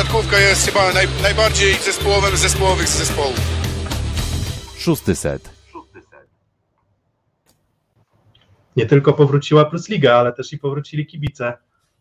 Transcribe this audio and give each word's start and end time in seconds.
siatkówka 0.00 0.38
jest 0.38 0.66
chyba 0.66 0.92
naj, 0.92 1.06
najbardziej 1.22 1.74
zespołowym 1.74 2.36
z 2.36 2.40
zespołowych 2.40 2.88
z 2.88 2.98
zespołów. 2.98 3.40
Szósty 4.78 5.14
set. 5.14 5.50
Nie 8.76 8.86
tylko 8.86 9.12
powróciła 9.12 9.64
Plus 9.64 9.88
Liga, 9.88 10.14
ale 10.14 10.32
też 10.32 10.52
i 10.52 10.58
powrócili 10.58 11.06
kibice 11.06 11.58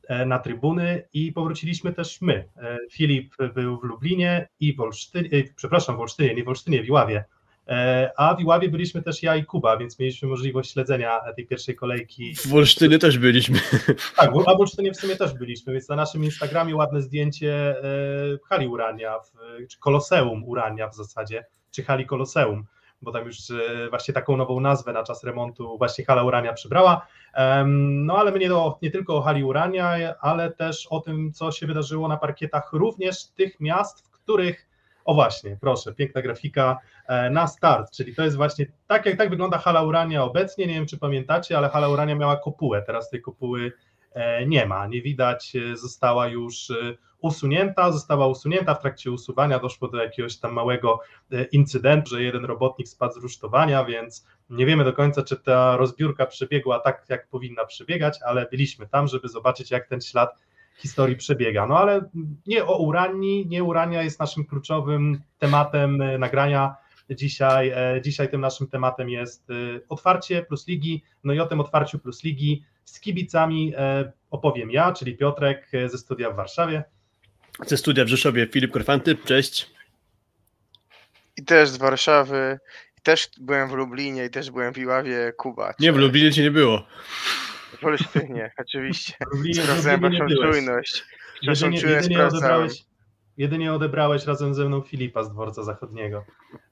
e, 0.08 0.26
na 0.26 0.40
trybuny 0.40 1.04
i 1.14 1.32
powróciliśmy 1.32 1.94
też 1.94 2.22
my. 2.22 2.46
E, 2.58 2.78
Filip 2.92 3.36
był 3.54 3.80
w 3.80 3.84
Lublinie 3.84 4.48
i 4.60 4.76
w 4.76 4.80
Olsztynie, 4.82 5.30
e, 5.32 5.44
przepraszam, 5.56 5.98
w 5.98 6.00
Olsztynie, 6.00 6.36
nie 6.36 6.44
w 6.44 6.48
Olsztynie, 6.48 6.84
w 6.84 6.88
Iławie. 6.88 7.26
A 8.18 8.36
w 8.36 8.40
Iławie 8.40 8.70
byliśmy 8.70 9.02
też 9.02 9.24
ja 9.24 9.36
i 9.36 9.46
Kuba, 9.46 9.78
więc 9.78 10.00
mieliśmy 10.00 10.28
możliwość 10.28 10.74
śledzenia 10.74 11.20
tej 11.36 11.48
pierwszej 11.48 11.76
kolejki. 11.76 12.36
W 12.36 12.54
Olsztynie 12.54 13.00
też 13.00 13.18
byliśmy. 13.18 13.60
Tak, 14.16 14.32
a 14.46 14.56
w 14.56 14.60
Olsztynie 14.60 14.92
w 14.92 14.98
sumie 14.98 15.16
też 15.16 15.34
byliśmy, 15.34 15.74
więc 15.74 15.90
na 15.90 15.96
naszym 15.96 16.24
Instagramie 16.24 16.76
ładne 16.76 17.02
zdjęcie 17.02 17.76
hali 18.50 18.68
Urania, 18.68 19.16
czy 19.70 19.80
Koloseum 19.80 20.44
Urania 20.44 20.88
w 20.88 20.96
zasadzie, 20.96 21.46
czy 21.72 21.84
hali 21.84 22.06
Koloseum 22.06 22.66
bo 23.02 23.12
tam 23.12 23.26
już 23.26 23.52
e, 23.52 23.90
właśnie 23.90 24.14
taką 24.14 24.38
nową 24.38 24.60
nazwę 24.60 24.94
na 24.94 25.04
czas 25.04 25.24
remontu 25.24 25.78
właśnie 25.78 26.06
hala 26.06 26.24
Urania 26.24 26.54
przybrała. 26.54 27.08
No 27.68 28.18
ale 28.18 28.32
mnie 28.32 28.50
to 28.50 28.80
nie 28.82 28.92
tylko 28.92 29.16
o 29.16 29.22
hali 29.22 29.44
Urania, 29.44 30.16
ale 30.22 30.52
też 30.52 30.88
o 30.88 31.00
tym, 31.00 31.34
co 31.34 31.52
się 31.52 31.68
wydarzyło 31.68 32.08
na 32.08 32.18
parkietach 32.18 32.74
również 32.74 33.26
tych 33.28 33.60
miast, 33.60 34.08
w 34.08 34.10
których 34.12 34.69
o 35.10 35.14
właśnie, 35.14 35.58
proszę, 35.62 35.94
piękna 35.94 36.22
grafika 36.22 36.78
e, 37.08 37.30
na 37.30 37.48
start, 37.48 37.92
czyli 37.92 38.16
to 38.16 38.24
jest 38.24 38.38
właśnie 38.38 38.66
tak, 38.88 39.06
jak 39.06 39.18
tak 39.18 39.30
wygląda 39.30 39.58
hala 39.58 39.84
Urania 39.84 40.24
obecnie, 40.24 40.68
nie 40.68 40.74
wiem 40.74 40.86
czy 40.86 40.98
pamiętacie, 40.98 41.58
ale 41.58 41.70
hala 41.70 41.90
Urania 41.90 42.16
miała 42.16 42.38
kopułę, 42.38 42.82
teraz 42.82 43.10
tej 43.10 43.22
kopuły 43.22 43.72
e, 44.14 44.46
nie 44.46 44.66
ma, 44.66 44.88
nie 44.88 45.02
widać, 45.02 45.54
została 45.74 46.28
już 46.28 46.72
usunięta, 47.22 47.92
została 47.92 48.28
usunięta, 48.28 48.76
w 48.76 48.82
trakcie 48.82 49.12
usuwania 49.12 49.60
doszło 49.60 49.88
do 49.88 50.04
jakiegoś 50.04 50.38
tam 50.38 50.54
małego 50.54 51.00
e, 51.32 51.44
incydentu, 51.44 52.10
że 52.10 52.24
jeden 52.24 52.46
robotnik 52.46 52.88
spadł 52.88 53.14
z 53.14 53.18
rusztowania, 53.18 53.86
więc 53.86 54.26
nie 54.50 54.66
wiemy 54.66 54.84
do 54.84 54.94
końca, 54.94 55.24
czy 55.24 55.38
ta 55.38 55.78
rozbiórka 55.78 56.26
przebiegła 56.26 56.80
tak, 56.80 57.06
jak 57.10 57.28
powinna 57.28 57.66
przebiegać, 57.66 58.20
ale 58.26 58.48
byliśmy 58.52 58.88
tam, 58.88 59.08
żeby 59.08 59.30
zobaczyć, 59.30 59.72
jak 59.72 59.88
ten 59.88 60.02
ślad 60.02 60.49
historii 60.80 61.16
przebiega. 61.16 61.68
No 61.68 61.78
ale 61.78 62.10
nie 62.48 62.66
o 62.66 62.78
uranii, 62.78 63.48
nie 63.48 63.64
urania 63.64 64.04
jest 64.04 64.20
naszym 64.20 64.46
kluczowym 64.46 65.22
tematem 65.40 66.02
e, 66.02 66.18
nagrania. 66.18 66.76
Dzisiaj, 67.10 67.70
e, 67.70 68.02
dzisiaj 68.02 68.30
tym 68.30 68.42
naszym 68.42 68.68
tematem 68.68 69.10
jest 69.10 69.48
otwarcie 69.90 70.44
plus 70.44 70.68
ligi, 70.68 71.04
no 71.24 71.34
i 71.34 71.40
o 71.40 71.46
tym 71.46 71.60
otwarciu 71.60 72.00
plus 72.00 72.24
ligi 72.24 72.64
z 72.86 73.00
kibicami 73.00 73.74
opowiem 74.30 74.72
ja, 74.72 74.94
czyli 74.94 75.18
Piotrek 75.18 75.72
ze 75.88 75.98
studia 75.98 76.32
w 76.32 76.36
Warszawie 76.36 76.84
ze 77.68 77.78
studia 77.78 78.06
w 78.06 78.08
Rzeszowie 78.08 78.48
Filip 78.48 78.72
Korfanty, 78.72 79.16
cześć. 79.16 79.70
I 81.38 81.46
też 81.46 81.70
z 81.70 81.78
Warszawy, 81.78 82.60
i 82.98 83.02
też 83.02 83.30
byłem 83.40 83.70
w 83.70 83.72
Lublinie, 83.72 84.26
i 84.26 84.30
też 84.30 84.52
byłem 84.52 84.74
w 84.74 84.78
Iławie, 84.78 85.34
Kuba. 85.38 85.68
Cześć. 85.68 85.80
Nie, 85.80 85.94
w 85.94 85.98
Lublinie 85.98 86.32
cię 86.32 86.44
nie 86.44 86.52
było. 86.52 86.88
W 87.78 87.84
Olsztynie, 87.84 88.52
oczywiście. 88.58 89.14
W 89.32 89.36
Lublinie, 89.36 89.62
Sprawdzałem 89.62 90.02
waszą 90.02 90.28
czujność. 90.28 91.04
Jedynie, 91.42 91.80
jedynie, 91.80 92.28
odebrałeś, 92.28 92.86
jedynie 93.38 93.74
odebrałeś 93.74 94.26
razem 94.26 94.54
ze 94.54 94.66
mną 94.66 94.82
Filipa 94.82 95.24
z 95.24 95.32
dworca 95.32 95.64
zachodniego. 95.64 96.26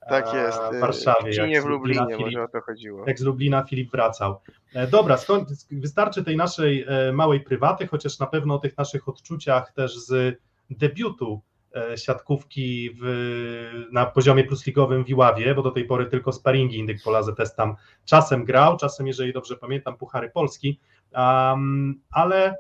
Tak 0.10 0.34
jest. 0.34 0.60
W 0.74 0.80
Warszawie. 0.80 1.36
Jak 1.36 1.50
nie 1.50 1.62
w 1.62 1.66
Lublinie, 1.66 2.06
Filip, 2.08 2.20
może 2.20 2.44
o 2.44 2.48
to 2.48 2.62
chodziło. 2.62 3.04
Jak 3.08 3.20
z 3.20 3.22
Lublina 3.22 3.64
Filip 3.64 3.92
wracał. 3.92 4.42
E, 4.74 4.88
dobra, 4.88 5.18
skąd, 5.18 5.50
wystarczy 5.72 6.24
tej 6.24 6.38
naszej 6.38 6.86
e, 6.88 7.14
małej 7.14 7.40
prywaty, 7.40 7.88
chociaż 7.88 8.20
na 8.20 8.26
pewno 8.28 8.56
o 8.56 8.60
tych 8.60 8.78
naszych 8.78 9.10
odczuciach 9.10 9.74
też 9.74 9.98
z 9.98 10.40
debiutu 10.70 11.42
e, 11.76 11.98
siatkówki 11.98 12.90
w, 13.02 13.88
na 13.92 14.06
poziomie 14.06 14.44
plusligowym 14.44 15.06
w 15.06 15.10
Iławie, 15.10 15.56
bo 15.56 15.62
do 15.62 15.72
tej 15.72 15.86
pory 15.86 16.06
tylko 16.06 16.32
sparingi 16.32 16.78
Indyk 16.78 17.04
Polaze 17.04 17.36
też 17.36 17.56
tam 17.56 17.76
czasem 18.06 18.46
grał, 18.46 18.78
czasem, 18.78 19.08
jeżeli 19.08 19.34
dobrze 19.34 19.56
pamiętam, 19.58 19.98
Puchary 19.98 20.30
Polski, 20.30 20.80
um, 21.14 22.02
ale 22.12 22.56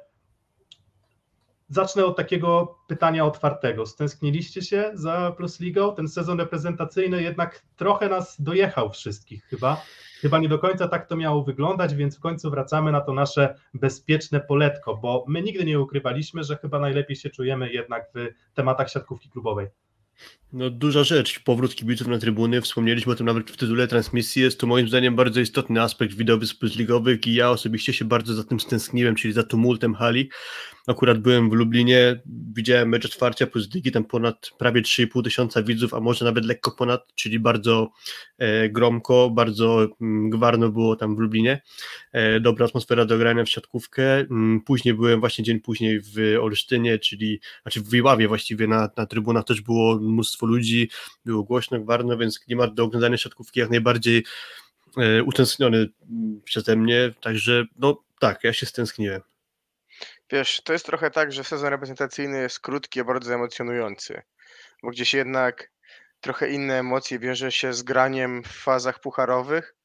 zacznę 1.70 2.06
od 2.06 2.18
takiego 2.18 2.78
pytania 2.88 3.26
otwartego. 3.26 3.86
Stęskniliście 3.86 4.62
się 4.62 4.92
za 4.94 5.32
Plus 5.38 5.60
Ligą? 5.60 5.96
Ten 5.96 6.08
sezon 6.08 6.40
reprezentacyjny 6.40 7.24
jednak 7.24 7.64
trochę 7.76 8.10
nas 8.10 8.42
dojechał 8.42 8.90
wszystkich 8.90 9.44
chyba 9.44 9.82
chyba 10.22 10.40
nie 10.40 10.50
do 10.50 10.60
końca 10.60 10.88
tak 10.88 11.08
to 11.08 11.16
miało 11.16 11.44
wyglądać, 11.44 11.96
więc 11.96 12.18
w 12.18 12.20
końcu 12.20 12.52
wracamy 12.52 12.92
na 12.92 13.02
to 13.02 13.14
nasze 13.14 13.56
bezpieczne 13.74 14.40
poletko, 14.40 14.98
bo 14.98 15.26
my 15.28 15.42
nigdy 15.42 15.66
nie 15.66 15.80
ukrywaliśmy, 15.80 16.44
że 16.44 16.58
chyba 16.58 16.80
najlepiej 16.80 17.16
się 17.16 17.30
czujemy 17.30 17.72
jednak 17.72 18.12
w 18.14 18.28
tematach 18.54 18.90
siatkówki 18.90 19.30
klubowej. 19.30 19.68
No 20.54 20.70
duża 20.70 21.04
rzecz, 21.04 21.40
powrót 21.40 21.76
kibiców 21.76 22.08
na 22.08 22.18
trybuny, 22.18 22.62
wspomnieliśmy 22.62 23.14
o 23.14 23.16
tym 23.16 23.26
nawet 23.26 23.52
w 23.52 23.58
tytule 23.58 23.88
transmisji, 23.88 24.42
jest 24.42 24.60
to 24.60 24.68
moim 24.68 24.88
zdaniem 24.88 25.16
bardzo 25.16 25.40
istotny 25.40 25.82
aspekt 25.82 26.14
widowisk 26.14 26.64
ligowych 26.64 27.28
i 27.28 27.34
ja 27.34 27.50
osobiście 27.50 27.94
się 27.94 28.06
bardzo 28.06 28.34
za 28.34 28.44
tym 28.44 28.60
stęskniłem, 28.60 29.16
czyli 29.16 29.34
za 29.34 29.44
tumultem 29.44 29.96
hali. 29.96 30.30
Akurat 30.88 31.20
byłem 31.20 31.50
w 31.50 31.54
Lublinie, 31.54 32.22
widziałem 32.54 32.90
mecz 32.90 33.06
otwarcia 33.06 33.48
plus 33.48 33.74
ligi, 33.74 33.92
tam 33.92 34.04
ponad 34.04 34.52
prawie 34.58 34.82
3,5 34.82 35.24
tysiąca 35.24 35.64
widzów, 35.64 35.94
a 35.94 36.00
może 36.00 36.26
nawet 36.26 36.46
lekko 36.46 36.72
ponad, 36.72 37.14
czyli 37.16 37.40
bardzo 37.40 37.92
e, 38.38 38.70
gromko, 38.70 39.30
bardzo 39.30 39.88
mm, 40.02 40.30
gwarno 40.30 40.70
było 40.70 40.96
tam 40.96 41.16
w 41.16 41.20
Lublinie. 41.20 41.62
E, 42.12 42.40
dobra 42.40 42.66
atmosfera 42.66 43.06
do 43.06 43.18
grania 43.18 43.44
w 43.44 43.50
siatkówkę. 43.50 44.20
Mm, 44.20 44.62
później 44.62 44.94
byłem 44.94 45.20
właśnie 45.20 45.44
dzień 45.44 45.60
później 45.60 46.00
w 46.00 46.38
Olsztynie, 46.42 47.00
czyli 47.00 47.40
znaczy 47.62 47.82
w 47.82 47.90
Wiławie 47.90 48.28
właściwie 48.28 48.68
na, 48.68 48.90
na 48.98 49.06
trybunach 49.06 49.46
też 49.46 49.62
było 49.62 50.00
mnóstwo 50.08 50.46
ludzi, 50.46 50.90
było 51.26 51.44
głośno, 51.44 51.80
gwarno, 51.80 52.18
więc 52.18 52.40
klimat 52.40 52.74
do 52.74 52.84
oglądania 52.84 53.18
siatkówki 53.18 53.60
jak 53.60 53.70
najbardziej 53.70 54.26
e, 54.98 55.24
utęskniony 55.24 55.90
przeze 56.44 56.76
mnie, 56.76 57.14
także 57.22 57.66
no 57.76 58.04
tak, 58.20 58.44
ja 58.44 58.54
się 58.54 58.66
stęskniłem. 58.66 59.22
Wiesz, 60.32 60.62
to 60.62 60.74
jest 60.74 60.86
trochę 60.86 61.12
tak, 61.12 61.32
że 61.32 61.44
sezon 61.44 61.70
reprezentacyjny 61.70 62.42
jest 62.42 62.60
krótki, 62.60 63.00
a 63.02 63.04
bardzo 63.04 63.34
emocjonujący, 63.34 64.22
bo 64.84 64.90
gdzieś 64.90 65.14
jednak 65.14 65.72
trochę 66.22 66.50
inne 66.50 66.80
emocje 66.80 67.20
bierze 67.20 67.52
się 67.52 67.74
z 67.74 67.84
graniem 67.84 68.44
w 68.44 68.48
fazach 68.48 69.00
pucharowych, 69.00 69.76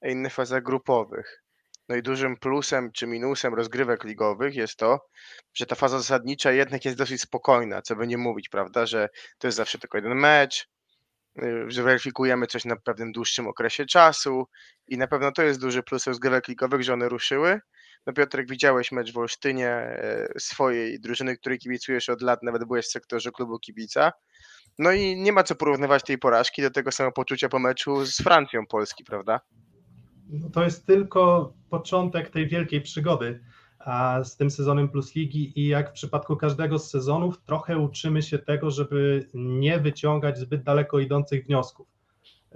a 0.00 0.08
inne 0.08 0.30
w 0.30 0.34
fazach 0.34 0.62
grupowych. 0.62 1.41
No 1.88 1.96
i 1.96 2.02
dużym 2.02 2.36
plusem 2.36 2.92
czy 2.92 3.06
minusem 3.06 3.54
rozgrywek 3.54 4.04
ligowych 4.04 4.54
jest 4.54 4.76
to, 4.76 5.08
że 5.54 5.66
ta 5.66 5.74
faza 5.74 5.98
zasadnicza 5.98 6.52
jednak 6.52 6.84
jest 6.84 6.96
dosyć 6.96 7.20
spokojna, 7.20 7.82
co 7.82 7.96
by 7.96 8.06
nie 8.06 8.18
mówić, 8.18 8.48
prawda, 8.48 8.86
że 8.86 9.08
to 9.38 9.48
jest 9.48 9.56
zawsze 9.56 9.78
tylko 9.78 9.98
jeden 9.98 10.14
mecz, 10.14 10.68
y, 11.42 11.64
że 11.68 11.82
weryfikujemy 11.82 12.46
coś 12.46 12.64
na 12.64 12.76
pewnym 12.76 13.12
dłuższym 13.12 13.48
okresie 13.48 13.86
czasu 13.86 14.48
i 14.88 14.98
na 14.98 15.06
pewno 15.06 15.32
to 15.32 15.42
jest 15.42 15.60
duży 15.60 15.82
plus 15.82 16.06
rozgrywek 16.06 16.48
ligowych, 16.48 16.82
że 16.82 16.92
one 16.92 17.08
ruszyły. 17.08 17.60
No 18.06 18.12
Piotrek, 18.12 18.50
widziałeś 18.50 18.92
mecz 18.92 19.12
w 19.12 19.18
Olsztynie 19.18 19.68
e, 19.68 20.28
swojej 20.38 21.00
drużyny, 21.00 21.36
której 21.36 21.58
kibicujesz 21.58 22.08
od 22.08 22.22
lat, 22.22 22.42
nawet 22.42 22.64
byłeś 22.64 22.86
w 22.86 22.90
sektorze 22.90 23.30
klubu 23.30 23.58
kibica. 23.58 24.12
No 24.78 24.92
i 24.92 25.16
nie 25.16 25.32
ma 25.32 25.42
co 25.42 25.54
porównywać 25.54 26.02
tej 26.02 26.18
porażki 26.18 26.62
do 26.62 26.70
tego 26.70 26.92
samopoczucia 26.92 27.48
po 27.48 27.58
meczu 27.58 28.06
z 28.06 28.16
Francją 28.16 28.66
Polski, 28.66 29.04
prawda? 29.04 29.40
To 30.52 30.64
jest 30.64 30.86
tylko 30.86 31.52
początek 31.70 32.30
tej 32.30 32.48
wielkiej 32.48 32.80
przygody 32.80 33.40
z 34.24 34.36
tym 34.36 34.50
sezonem 34.50 34.88
Plus 34.88 35.14
Ligi 35.14 35.60
i 35.60 35.68
jak 35.68 35.90
w 35.90 35.92
przypadku 35.92 36.36
każdego 36.36 36.78
z 36.78 36.90
sezonów 36.90 37.42
trochę 37.42 37.78
uczymy 37.78 38.22
się 38.22 38.38
tego, 38.38 38.70
żeby 38.70 39.28
nie 39.34 39.78
wyciągać 39.78 40.38
zbyt 40.38 40.62
daleko 40.62 40.98
idących 40.98 41.46
wniosków. 41.46 41.86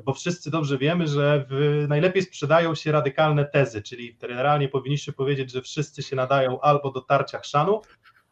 Bo 0.05 0.13
wszyscy 0.15 0.51
dobrze 0.51 0.79
wiemy, 0.79 1.07
że 1.07 1.47
najlepiej 1.89 2.23
sprzedają 2.23 2.75
się 2.75 2.93
radykalne 2.93 3.45
tezy, 3.45 3.83
czyli 3.83 4.17
generalnie 4.21 4.69
powinniśmy 4.69 5.13
powiedzieć, 5.13 5.53
że 5.53 5.63
wszyscy 5.63 6.03
się 6.03 6.17
nadają 6.17 6.61
albo 6.61 6.91
do 6.91 7.01
tarcia 7.01 7.39
chrzanu, 7.39 7.83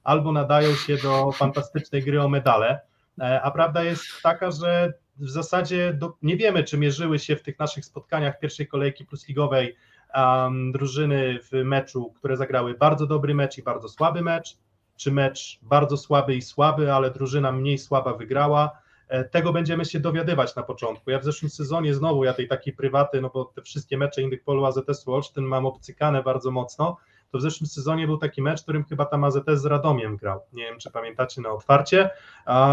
albo 0.04 0.32
nadają 0.32 0.74
się 0.74 0.96
do 0.96 1.32
fantastycznej 1.32 2.02
gry 2.02 2.22
o 2.22 2.28
medale. 2.28 2.80
E, 3.20 3.42
a 3.42 3.50
prawda 3.50 3.84
jest 3.84 4.04
taka, 4.22 4.50
że 4.50 4.92
w 5.16 5.30
zasadzie 5.30 5.92
do, 5.92 6.16
nie 6.22 6.36
wiemy, 6.36 6.64
czy 6.64 6.78
mierzyły 6.78 7.18
się 7.18 7.36
w 7.36 7.42
tych 7.42 7.58
naszych 7.58 7.84
spotkaniach 7.84 8.38
pierwszej 8.38 8.66
kolejki 8.66 9.04
plusligowej 9.04 9.76
um, 10.14 10.72
drużyny 10.72 11.38
w 11.42 11.64
meczu, 11.64 12.12
które 12.16 12.36
zagrały 12.36 12.74
bardzo 12.74 13.06
dobry 13.06 13.34
mecz 13.34 13.58
i 13.58 13.62
bardzo 13.62 13.88
słaby 13.88 14.22
mecz, 14.22 14.56
czy 14.96 15.12
mecz 15.12 15.58
bardzo 15.62 15.96
słaby 15.96 16.34
i 16.34 16.42
słaby, 16.42 16.92
ale 16.92 17.10
drużyna 17.10 17.52
mniej 17.52 17.78
słaba 17.78 18.14
wygrała. 18.14 18.78
E, 19.08 19.24
tego 19.24 19.52
będziemy 19.52 19.84
się 19.84 20.00
dowiadywać 20.00 20.56
na 20.56 20.62
początku. 20.62 21.10
Ja 21.10 21.18
w 21.18 21.24
zeszłym 21.24 21.50
sezonie 21.50 21.94
znowu, 21.94 22.24
ja 22.24 22.34
tej 22.34 22.48
takiej 22.48 22.72
prywaty, 22.72 23.20
no 23.20 23.30
bo 23.34 23.44
te 23.44 23.62
wszystkie 23.62 23.98
mecze 23.98 24.22
Indykpolu 24.22 24.64
AZS-u 24.64 25.12
Olsztyn 25.12 25.44
mam 25.44 25.66
obcykane 25.66 26.22
bardzo 26.22 26.50
mocno, 26.50 26.96
to 27.34 27.38
w 27.38 27.42
zeszłym 27.42 27.66
sezonie 27.66 28.06
był 28.06 28.18
taki 28.18 28.42
mecz, 28.42 28.60
w 28.60 28.62
którym 28.62 28.84
chyba 28.84 29.04
tam 29.04 29.24
AZS 29.24 29.42
z 29.54 29.64
Radomiem 29.64 30.16
grał. 30.16 30.40
Nie 30.52 30.64
wiem, 30.64 30.78
czy 30.78 30.90
pamiętacie 30.90 31.40
na 31.40 31.50
otwarcie. 31.50 32.10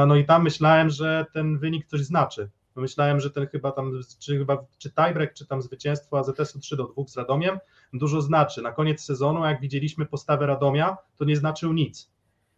No 0.07 0.15
i 0.15 0.25
tam 0.25 0.43
myślałem, 0.43 0.89
że 0.89 1.25
ten 1.33 1.57
wynik 1.57 1.85
coś 1.85 2.01
znaczy. 2.01 2.49
Myślałem, 2.75 3.19
że 3.19 3.31
ten 3.31 3.47
chyba 3.47 3.71
tam, 3.71 3.91
czy 4.19 4.37
chyba, 4.37 4.57
czy 4.77 4.91
tiebreak, 4.91 5.33
czy 5.33 5.45
tam 5.45 5.61
zwycięstwo 5.61 6.19
AZS-u 6.19 6.59
3 6.59 6.75
do 6.75 6.83
2 6.83 7.03
z 7.07 7.17
Radomiem 7.17 7.59
dużo 7.93 8.21
znaczy. 8.21 8.61
Na 8.61 8.71
koniec 8.71 9.03
sezonu, 9.03 9.45
jak 9.45 9.61
widzieliśmy 9.61 10.05
postawę 10.05 10.45
Radomia, 10.45 10.97
to 11.17 11.25
nie 11.25 11.35
znaczył 11.35 11.73
nic. 11.73 12.09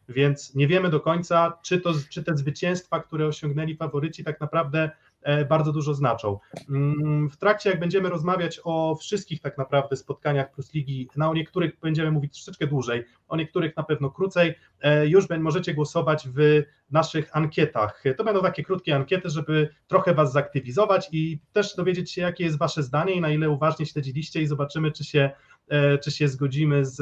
więc 0.10 0.56
nie 0.56 0.68
wiemy 0.68 0.90
do 0.90 1.00
końca, 1.00 1.58
czy, 1.62 1.82
to, 1.82 1.94
czy 2.10 2.24
te 2.24 2.38
zwycięstwa, 2.38 3.00
które 3.00 3.28
osiągnęli 3.28 3.76
faworyci, 3.76 4.24
tak 4.24 4.42
naprawdę 4.42 4.92
bardzo 5.50 5.72
dużo 5.72 5.94
znaczą. 5.94 6.40
Mm, 6.70 7.30
w 7.30 7.38
trakcie, 7.38 7.70
jak 7.70 7.80
będziemy 7.80 8.10
rozmawiać 8.10 8.62
o 8.64 8.96
wszystkich 8.96 9.42
tak 9.42 9.58
naprawdę 9.58 9.96
spotkaniach 9.96 10.52
Plus 10.52 10.74
Ligi, 10.74 11.10
na 11.16 11.30
o 11.30 11.34
niektórych 11.34 11.80
będziemy 11.80 12.12
mówić 12.12 12.34
troszeczkę 12.34 12.68
dłużej, 12.68 13.06
o 13.28 13.36
niektórych 13.36 13.78
na 13.78 13.84
pewno 13.84 14.10
krócej, 14.10 14.56
e, 14.82 15.08
już 15.08 15.26
możecie 15.40 15.74
głosować 15.74 16.28
w 16.36 16.64
naszych 16.92 17.38
ankietach. 17.38 18.04
To 18.18 18.24
będą 18.24 18.42
takie 18.42 18.64
krótkie 18.64 18.96
ankiety, 18.96 19.30
żeby 19.30 19.70
trochę 19.88 20.14
Was 20.14 20.32
zaktywizować 20.32 21.10
i 21.12 21.40
też 21.54 21.76
dowiedzieć 21.76 22.12
się, 22.12 22.22
jakie 22.22 22.44
jest 22.44 22.58
Wasze 22.58 22.84
zdanie 22.84 23.14
i 23.14 23.22
na 23.22 23.30
ile 23.30 23.50
uważnie 23.50 23.86
śledziliście 23.86 24.42
i 24.42 24.48
zobaczymy, 24.48 24.92
czy 24.92 25.04
się, 25.04 25.32
e, 25.68 25.98
czy 25.98 26.12
się 26.12 26.28
zgodzimy 26.28 26.86
z 26.86 27.02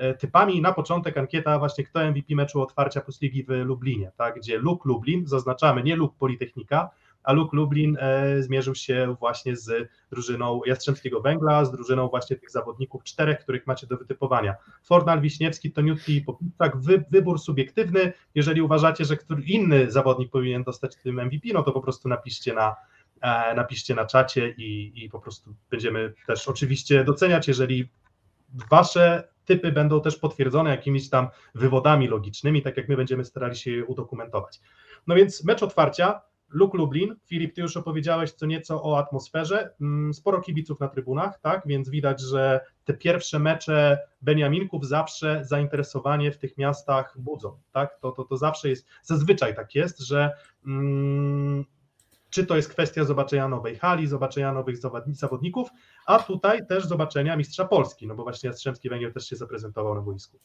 E, 0.00 0.14
typami. 0.14 0.60
Na 0.60 0.72
początek 0.72 1.18
ankieta 1.18 1.58
właśnie 1.58 1.84
kto 1.84 2.10
MVP 2.10 2.34
meczu 2.34 2.62
otwarcia 2.62 3.00
Plus 3.00 3.20
Ligi 3.20 3.44
w 3.44 3.48
Lublinie, 3.48 4.12
tak, 4.16 4.34
gdzie 4.36 4.58
Luk 4.58 4.84
Lublin, 4.84 5.26
zaznaczamy 5.26 5.82
nie 5.82 5.96
Luk 5.96 6.16
Politechnika, 6.16 6.90
a 7.22 7.32
Luk 7.32 7.52
Lublin 7.52 7.96
e, 8.00 8.42
zmierzył 8.42 8.74
się 8.74 9.16
właśnie 9.20 9.56
z 9.56 9.88
drużyną 10.10 10.60
Jastrzębskiego 10.66 11.20
Węgla, 11.20 11.64
z 11.64 11.72
drużyną 11.72 12.08
właśnie 12.08 12.36
tych 12.36 12.50
zawodników 12.50 13.04
czterech, 13.04 13.38
których 13.38 13.66
macie 13.66 13.86
do 13.86 13.96
wytypowania. 13.96 14.54
Fornal, 14.84 15.20
Wiśniewski, 15.20 15.72
Toniutki 15.72 16.16
i 16.16 16.24
tak 16.58 16.76
wy, 16.76 17.04
wybór 17.10 17.38
subiektywny, 17.38 18.12
jeżeli 18.34 18.62
uważacie, 18.62 19.04
że 19.04 19.16
który 19.16 19.42
inny 19.42 19.90
zawodnik 19.90 20.30
powinien 20.30 20.62
dostać 20.62 20.96
tym 20.96 21.20
MVP, 21.20 21.48
no 21.54 21.62
to 21.62 21.72
po 21.72 21.80
prostu 21.80 22.08
napiszcie 22.08 22.54
na, 22.54 22.76
e, 23.20 23.54
napiszcie 23.54 23.94
na 23.94 24.06
czacie 24.06 24.54
i, 24.58 24.92
i 25.04 25.08
po 25.08 25.20
prostu 25.20 25.54
będziemy 25.70 26.14
też 26.26 26.48
oczywiście 26.48 27.04
doceniać, 27.04 27.48
jeżeli 27.48 27.88
wasze 28.70 29.28
typy 29.44 29.72
będą 29.72 30.00
też 30.00 30.16
potwierdzone 30.16 30.70
jakimiś 30.70 31.10
tam 31.10 31.28
wywodami 31.54 32.08
logicznymi, 32.08 32.62
tak 32.62 32.76
jak 32.76 32.88
my 32.88 32.96
będziemy 32.96 33.24
starali 33.24 33.56
się 33.56 33.70
je 33.70 33.84
udokumentować. 33.84 34.60
No 35.06 35.14
więc 35.14 35.44
mecz 35.44 35.62
otwarcia, 35.62 36.20
Luk 36.50 36.74
Lublin. 36.74 37.16
Filip, 37.24 37.54
ty 37.54 37.60
już 37.60 37.76
opowiedziałeś 37.76 38.32
co 38.32 38.46
nieco 38.46 38.82
o 38.82 38.98
atmosferze. 38.98 39.74
Mm, 39.80 40.14
sporo 40.14 40.40
kibiców 40.40 40.80
na 40.80 40.88
trybunach, 40.88 41.40
tak? 41.40 41.62
Więc 41.66 41.88
widać, 41.88 42.20
że 42.20 42.60
te 42.84 42.94
pierwsze 42.94 43.38
mecze 43.38 43.98
Beniaminków 44.22 44.86
zawsze 44.86 45.44
zainteresowanie 45.44 46.32
w 46.32 46.38
tych 46.38 46.58
miastach 46.58 47.16
budzą, 47.18 47.58
tak? 47.72 47.98
To, 48.00 48.12
to, 48.12 48.24
to 48.24 48.36
zawsze 48.36 48.68
jest, 48.68 48.86
zazwyczaj 49.02 49.54
tak 49.54 49.74
jest, 49.74 50.00
że 50.00 50.32
mm, 50.66 51.64
czy 52.30 52.46
to 52.46 52.56
jest 52.56 52.68
kwestia 52.68 53.04
zobaczenia 53.04 53.48
nowej 53.48 53.76
hali, 53.76 54.06
zobaczenia 54.06 54.52
nowych 54.52 54.76
zawodników, 55.12 55.68
a 56.06 56.18
tutaj 56.18 56.66
też 56.66 56.86
zobaczenia 56.86 57.36
mistrza 57.36 57.64
Polski, 57.64 58.06
no 58.06 58.14
bo 58.14 58.22
właśnie 58.22 58.46
Jastrzębski 58.46 58.88
Węgiel 58.88 59.12
też 59.12 59.28
się 59.28 59.36
zaprezentował 59.36 59.94
na 59.94 60.00
boisku. 60.00 60.38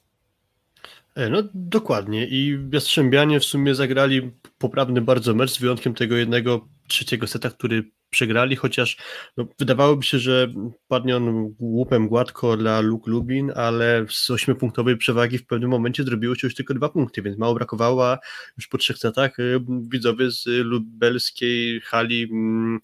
E, 1.15 1.29
no 1.29 1.43
dokładnie. 1.53 2.27
I 2.27 2.59
Jastrzębianie 2.71 3.39
w 3.39 3.45
sumie 3.45 3.75
zagrali 3.75 4.31
poprawny 4.57 5.01
bardzo 5.01 5.33
mecz 5.33 5.51
z 5.51 5.57
wyjątkiem 5.57 5.93
tego 5.93 6.15
jednego 6.15 6.67
trzeciego 6.87 7.27
seta, 7.27 7.49
który 7.49 7.91
przegrali, 8.09 8.55
chociaż 8.55 8.97
no, 9.37 9.47
wydawałoby 9.59 10.03
się, 10.03 10.19
że 10.19 10.53
padnie 10.87 11.17
on 11.17 11.55
łupem 11.59 12.07
gładko 12.07 12.57
dla 12.57 12.81
Luk 12.81 13.07
Lublin, 13.07 13.51
ale 13.55 14.05
z 14.09 14.29
ośmiopunktowej 14.29 14.97
przewagi 14.97 15.37
w 15.37 15.45
pewnym 15.45 15.69
momencie 15.69 16.03
zrobiło 16.03 16.35
się 16.35 16.47
już 16.47 16.55
tylko 16.55 16.73
dwa 16.73 16.89
punkty, 16.89 17.21
więc 17.21 17.37
mało 17.37 17.53
brakowało, 17.53 18.07
a 18.07 18.17
już 18.57 18.67
po 18.67 18.77
trzech 18.77 18.97
setach 18.97 19.39
y, 19.39 19.59
widzowie 19.89 20.31
z 20.31 20.45
lubelskiej 20.45 21.81
hali 21.81 22.23
mm, 22.31 22.79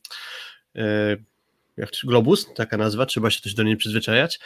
e, 0.75 1.17
jak 1.77 1.89
Globus, 2.03 2.53
taka 2.53 2.77
nazwa, 2.77 3.05
trzeba 3.05 3.29
się 3.29 3.41
też 3.41 3.53
do 3.53 3.63
niej 3.63 3.77
przyzwyczajać, 3.77 4.39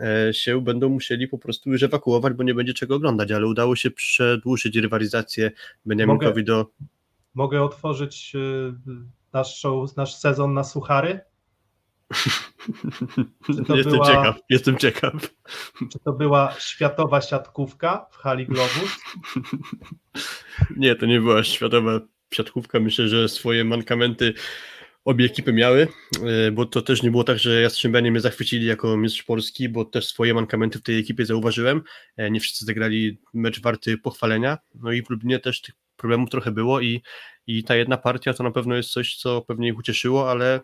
e, 0.00 0.34
się 0.34 0.60
będą 0.60 0.88
musieli 0.88 1.28
po 1.28 1.38
prostu 1.38 1.70
już 1.70 1.82
ewakuować, 1.82 2.32
bo 2.32 2.42
nie 2.42 2.54
będzie 2.54 2.74
czego 2.74 2.94
oglądać, 2.94 3.32
ale 3.32 3.46
udało 3.46 3.76
się 3.76 3.90
przedłużyć 3.90 4.76
rywalizację 4.76 5.50
Beniaminkowi 5.86 6.44
do... 6.44 6.66
Mogę 7.34 7.62
otworzyć 7.62 8.32
y, 8.34 8.72
nasz 9.32 9.60
show, 9.60 9.96
nasz 9.96 10.14
sezon 10.14 10.54
na 10.54 10.64
suchary? 10.64 11.20
Jestem 13.48 13.92
była, 13.92 14.06
ciekaw, 14.06 14.36
jestem 14.50 14.78
ciekaw. 14.78 15.12
Czy 15.92 15.98
to 15.98 16.12
była 16.12 16.54
światowa 16.58 17.20
siatkówka 17.20 18.06
w 18.10 18.16
hali 18.16 18.46
Globus? 18.46 18.98
Nie, 20.76 20.96
to 20.96 21.06
nie 21.06 21.20
była 21.20 21.44
światowa 21.44 22.00
siatkówka. 22.34 22.80
Myślę, 22.80 23.08
że 23.08 23.28
swoje 23.28 23.64
mankamenty 23.64 24.34
obie 25.04 25.26
ekipy 25.26 25.52
miały, 25.52 25.88
e, 26.46 26.50
bo 26.50 26.66
to 26.66 26.82
też 26.82 27.02
nie 27.02 27.10
było 27.10 27.24
tak, 27.24 27.38
że 27.38 27.60
Jastrzębianie 27.62 28.10
mnie 28.10 28.20
zachwycili 28.20 28.66
jako 28.66 28.96
mistrz 28.96 29.22
Polski, 29.22 29.68
bo 29.68 29.84
też 29.84 30.06
swoje 30.06 30.34
mankamenty 30.34 30.78
w 30.78 30.82
tej 30.82 30.98
ekipie 30.98 31.26
zauważyłem. 31.26 31.82
E, 32.16 32.30
nie 32.30 32.40
wszyscy 32.40 32.64
zagrali 32.64 33.20
mecz 33.34 33.60
warty 33.60 33.98
pochwalenia, 33.98 34.58
no 34.74 34.92
i 34.92 35.02
w 35.02 35.10
Lublinie 35.10 35.38
też 35.38 35.60
tych 35.60 35.74
problemów 35.96 36.30
trochę 36.30 36.50
było 36.50 36.80
i, 36.80 37.02
i 37.46 37.64
ta 37.64 37.76
jedna 37.76 37.96
partia 37.96 38.34
to 38.34 38.42
na 38.42 38.50
pewno 38.50 38.76
jest 38.76 38.90
coś, 38.90 39.16
co 39.16 39.42
pewnie 39.42 39.68
ich 39.68 39.78
ucieszyło, 39.78 40.30
ale, 40.30 40.60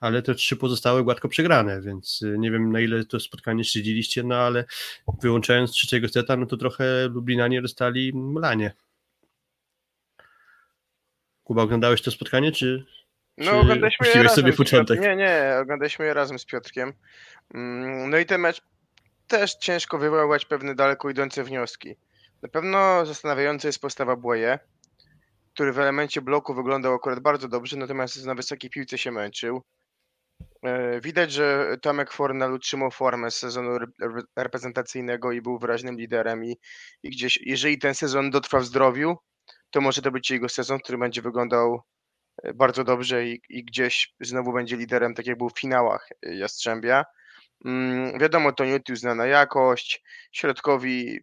ale 0.00 0.22
te 0.22 0.34
trzy 0.34 0.56
pozostałe 0.56 1.04
gładko 1.04 1.28
przegrane, 1.28 1.80
więc 1.80 2.22
y, 2.22 2.36
nie 2.38 2.50
wiem 2.50 2.72
na 2.72 2.80
ile 2.80 3.04
to 3.04 3.20
spotkanie 3.20 3.64
śledziliście, 3.64 4.22
no 4.22 4.34
ale 4.34 4.64
wyłączając 5.22 5.70
trzeciego 5.70 6.08
seta, 6.08 6.36
no 6.36 6.46
to 6.46 6.56
trochę 6.56 7.08
Lublinanie 7.08 7.62
dostali 7.62 8.12
mlanie. 8.14 8.72
Kuba, 11.44 11.62
oglądałeś 11.62 12.02
to 12.02 12.10
spotkanie, 12.10 12.52
czy, 12.52 12.84
no, 13.38 13.60
oglądaliśmy 13.60 14.06
je 14.06 14.14
razem 14.14 14.36
sobie 14.36 14.52
początek? 14.52 15.00
Nie, 15.00 15.16
nie, 15.16 15.56
oglądaliśmy 15.60 16.04
je 16.04 16.14
razem 16.14 16.38
z 16.38 16.44
Piotrkiem. 16.44 16.92
Mm, 17.54 18.10
no 18.10 18.18
i 18.18 18.26
ten 18.26 18.40
mecz 18.40 18.62
też 19.26 19.54
ciężko 19.54 19.98
wywołać 19.98 20.44
pewne 20.44 20.74
daleko 20.74 21.10
idące 21.10 21.44
wnioski. 21.44 21.96
Na 22.42 22.48
pewno 22.48 23.06
zastanawiająca 23.06 23.68
jest 23.68 23.80
postawa 23.80 24.16
Błoje, 24.16 24.58
który 25.54 25.72
w 25.72 25.78
elemencie 25.78 26.22
bloku 26.22 26.54
wyglądał 26.54 26.94
akurat 26.94 27.20
bardzo 27.20 27.48
dobrze, 27.48 27.76
natomiast 27.76 28.26
na 28.26 28.34
wysokiej 28.34 28.70
piłce 28.70 28.98
się 28.98 29.10
męczył. 29.10 29.62
E, 30.62 31.00
widać, 31.00 31.32
że 31.32 31.76
Tomek 31.82 32.12
Fornal 32.12 32.52
utrzymał 32.52 32.90
formę 32.90 33.30
z 33.30 33.36
sezonu 33.36 33.78
reprezentacyjnego 34.36 35.32
i 35.32 35.42
był 35.42 35.58
wyraźnym 35.58 35.96
liderem 35.96 36.44
i, 36.44 36.56
i 37.02 37.10
gdzieś, 37.10 37.38
jeżeli 37.46 37.78
ten 37.78 37.94
sezon 37.94 38.30
dotrwa 38.30 38.60
w 38.60 38.64
zdrowiu, 38.64 39.16
to 39.70 39.80
może 39.80 40.02
to 40.02 40.10
być 40.10 40.30
jego 40.30 40.48
sezon, 40.48 40.78
który 40.78 40.98
będzie 40.98 41.22
wyglądał 41.22 41.82
bardzo 42.54 42.84
dobrze 42.84 43.26
i, 43.26 43.40
i 43.48 43.64
gdzieś 43.64 44.14
znowu 44.20 44.52
będzie 44.52 44.76
liderem, 44.76 45.14
tak 45.14 45.26
jak 45.26 45.38
był 45.38 45.48
w 45.48 45.60
finałach 45.60 46.08
Jastrzębia. 46.22 47.04
Mm, 47.64 48.18
wiadomo, 48.18 48.52
to 48.52 48.64
nie 48.64 48.80
znana 48.96 49.26
jakość, 49.26 50.02
środkowi 50.32 51.20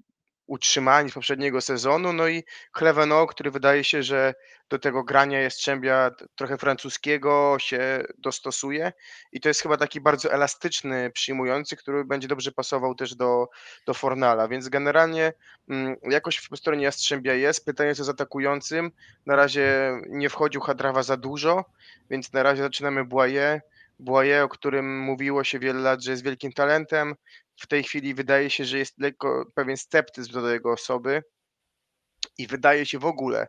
utrzymani 0.51 1.09
z 1.09 1.13
poprzedniego 1.13 1.62
sezonu, 1.62 2.13
no 2.13 2.27
i 2.27 2.44
Cleveno, 2.71 3.27
który 3.27 3.51
wydaje 3.51 3.83
się, 3.83 4.04
że 4.04 4.33
do 4.69 4.80
tego 4.80 5.04
grania 5.04 5.42
Jastrzębia 5.42 6.11
trochę 6.35 6.57
francuskiego 6.57 7.57
się 7.59 8.04
dostosuje. 8.18 8.94
I 9.31 9.42
to 9.42 9.49
jest 9.49 9.61
chyba 9.61 9.78
taki 9.78 10.02
bardzo 10.02 10.31
elastyczny, 10.31 11.11
przyjmujący, 11.11 11.75
który 11.75 12.06
będzie 12.06 12.28
dobrze 12.28 12.52
pasował 12.52 12.95
też 12.95 13.16
do, 13.16 13.47
do 13.85 13.94
Fornala, 13.94 14.47
więc 14.47 14.69
generalnie 14.69 15.33
mm, 15.69 15.95
jakoś 16.04 16.47
po 16.47 16.57
stronie 16.57 16.83
Jastrzębia 16.83 17.33
jest, 17.33 17.66
pytanie 17.66 17.95
co 17.95 18.04
z 18.04 18.09
atakującym, 18.09 18.92
na 19.25 19.35
razie 19.35 19.92
nie 20.09 20.30
wchodził 20.30 20.61
Hadrawa 20.61 21.04
za 21.04 21.18
dużo, 21.18 21.66
więc 22.09 22.33
na 22.33 22.44
razie 22.44 22.64
zaczynamy 22.64 23.06
Błaje, 23.06 23.61
Błaje, 24.01 24.43
o 24.43 24.49
którym 24.49 24.99
mówiło 24.99 25.43
się 25.43 25.59
wiele 25.59 25.79
lat, 25.79 26.03
że 26.03 26.11
jest 26.11 26.23
wielkim 26.23 26.51
talentem, 26.51 27.15
w 27.61 27.67
tej 27.67 27.83
chwili 27.83 28.13
wydaje 28.13 28.49
się, 28.49 28.65
że 28.65 28.77
jest 28.77 28.99
lekko 28.99 29.45
pewien 29.55 29.77
sceptyzm 29.77 30.33
do 30.33 30.49
jego 30.49 30.71
osoby 30.71 31.23
i 32.37 32.47
wydaje 32.47 32.85
się 32.85 32.99
w 32.99 33.05
ogóle, 33.05 33.47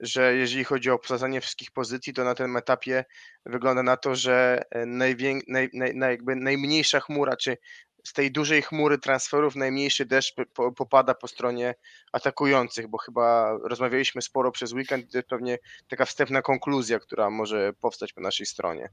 że 0.00 0.34
jeżeli 0.34 0.64
chodzi 0.64 0.90
o 0.90 0.94
obsadzanie 0.94 1.40
wszystkich 1.40 1.70
pozycji, 1.70 2.12
to 2.12 2.24
na 2.24 2.34
tym 2.34 2.56
etapie 2.56 3.04
wygląda 3.46 3.82
na 3.82 3.96
to, 3.96 4.14
że 4.14 4.62
e, 4.70 4.86
naj... 4.86 5.16
Naj... 5.48 5.70
jakby 6.10 6.36
najmniejsza 6.36 7.00
chmura, 7.00 7.36
czy 7.36 7.56
z 8.04 8.12
tej 8.12 8.32
dużej 8.32 8.62
chmury 8.62 8.98
transferów 8.98 9.56
najmniejszy 9.56 10.06
deszcz 10.06 10.34
popada 10.76 11.14
po 11.14 11.28
stronie 11.28 11.74
atakujących, 12.12 12.88
bo 12.88 12.98
chyba 12.98 13.58
rozmawialiśmy 13.64 14.22
sporo 14.22 14.52
przez 14.52 14.72
weekend, 14.72 15.12
to 15.12 15.22
pewnie 15.22 15.58
taka 15.88 16.04
wstępna 16.04 16.42
konkluzja, 16.42 16.98
która 16.98 17.30
może 17.30 17.72
powstać 17.72 18.12
po 18.12 18.20
naszej 18.20 18.46
stronie. 18.46 18.92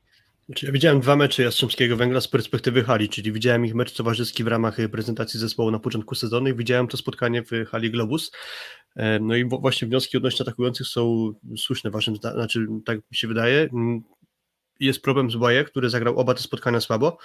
Znaczy, 0.49 0.65
ja 0.65 0.71
widziałem 0.71 0.99
dwa 0.99 1.15
mecze 1.15 1.43
Jastrzębskiego 1.43 1.97
Węgla 1.97 2.21
z 2.21 2.27
perspektywy 2.27 2.83
hali, 2.83 3.09
czyli 3.09 3.31
widziałem 3.31 3.65
ich 3.65 3.75
mecz 3.75 3.93
towarzyski 3.93 4.43
w 4.43 4.47
ramach 4.47 4.77
prezentacji 4.91 5.39
zespołu 5.39 5.71
na 5.71 5.79
początku 5.79 6.15
sezonu 6.15 6.49
i 6.49 6.53
widziałem 6.53 6.87
to 6.87 6.97
spotkanie 6.97 7.43
w 7.43 7.65
hali 7.67 7.91
Globus. 7.91 8.31
E, 8.95 9.19
no 9.19 9.35
i 9.35 9.45
właśnie 9.45 9.87
wnioski 9.87 10.17
odnośnie 10.17 10.43
atakujących 10.43 10.87
są 10.87 11.33
słuszne, 11.57 11.91
waszym 11.91 12.15
znaczy 12.15 12.67
tak 12.85 12.97
mi 12.97 13.17
się 13.17 13.27
wydaje. 13.27 13.69
Jest 14.79 15.01
problem 15.01 15.31
z 15.31 15.35
Baje, 15.35 15.63
który 15.63 15.89
zagrał 15.89 16.19
oba 16.19 16.33
te 16.33 16.41
spotkania 16.41 16.79
słabo. 16.79 17.17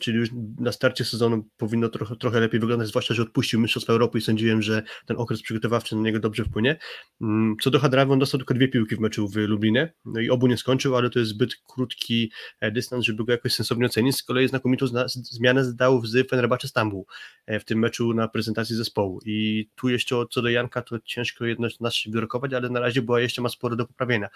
Czyli 0.00 0.18
już 0.18 0.28
na 0.58 0.72
starcie 0.72 1.04
sezonu 1.04 1.48
powinno 1.56 1.88
trochę, 1.88 2.16
trochę 2.16 2.40
lepiej 2.40 2.60
wyglądać, 2.60 2.88
zwłaszcza, 2.88 3.14
że 3.14 3.22
odpuścił 3.22 3.60
Mistrzostwa 3.60 3.92
Europy 3.92 4.18
i 4.18 4.20
sądziłem, 4.20 4.62
że 4.62 4.82
ten 5.06 5.16
okres 5.16 5.42
przygotowawczy 5.42 5.96
na 5.96 6.02
niego 6.02 6.20
dobrze 6.20 6.44
wpłynie. 6.44 6.78
Mm, 7.20 7.56
co 7.62 7.70
do 7.70 7.78
Hadrawy, 7.78 8.12
on 8.12 8.18
dostał 8.18 8.38
tylko 8.38 8.54
dwie 8.54 8.68
piłki 8.68 8.96
w 8.96 9.00
meczu 9.00 9.28
w 9.28 9.36
Lublinie, 9.36 9.92
no 10.04 10.20
i 10.20 10.30
obu 10.30 10.46
nie 10.46 10.56
skończył, 10.56 10.96
ale 10.96 11.10
to 11.10 11.18
jest 11.18 11.30
zbyt 11.30 11.56
krótki 11.68 12.32
e, 12.60 12.70
dystans, 12.70 13.04
żeby 13.04 13.24
go 13.24 13.32
jakoś 13.32 13.52
sensownie 13.52 13.86
ocenić. 13.86 14.16
Z 14.16 14.22
kolei 14.22 14.48
znakomitą 14.48 14.86
zmianę 15.06 15.64
zdał 15.64 16.06
z 16.06 16.28
Fenerbahce 16.30 16.68
Stambuł 16.68 17.06
e, 17.46 17.60
w 17.60 17.64
tym 17.64 17.78
meczu 17.78 18.14
na 18.14 18.28
prezentacji 18.28 18.76
zespołu 18.76 19.20
i 19.26 19.68
tu 19.74 19.88
jeszcze 19.88 20.24
co 20.30 20.42
do 20.42 20.48
Janka, 20.48 20.82
to 20.82 20.98
ciężko 21.04 21.44
jednoznacznie 21.44 22.12
wyrokować, 22.12 22.54
ale 22.54 22.70
na 22.70 22.80
razie 22.80 23.02
była 23.02 23.20
jeszcze 23.20 23.42
ma 23.42 23.48
sporo 23.48 23.76
do 23.76 23.86
poprawienia. 23.86 24.28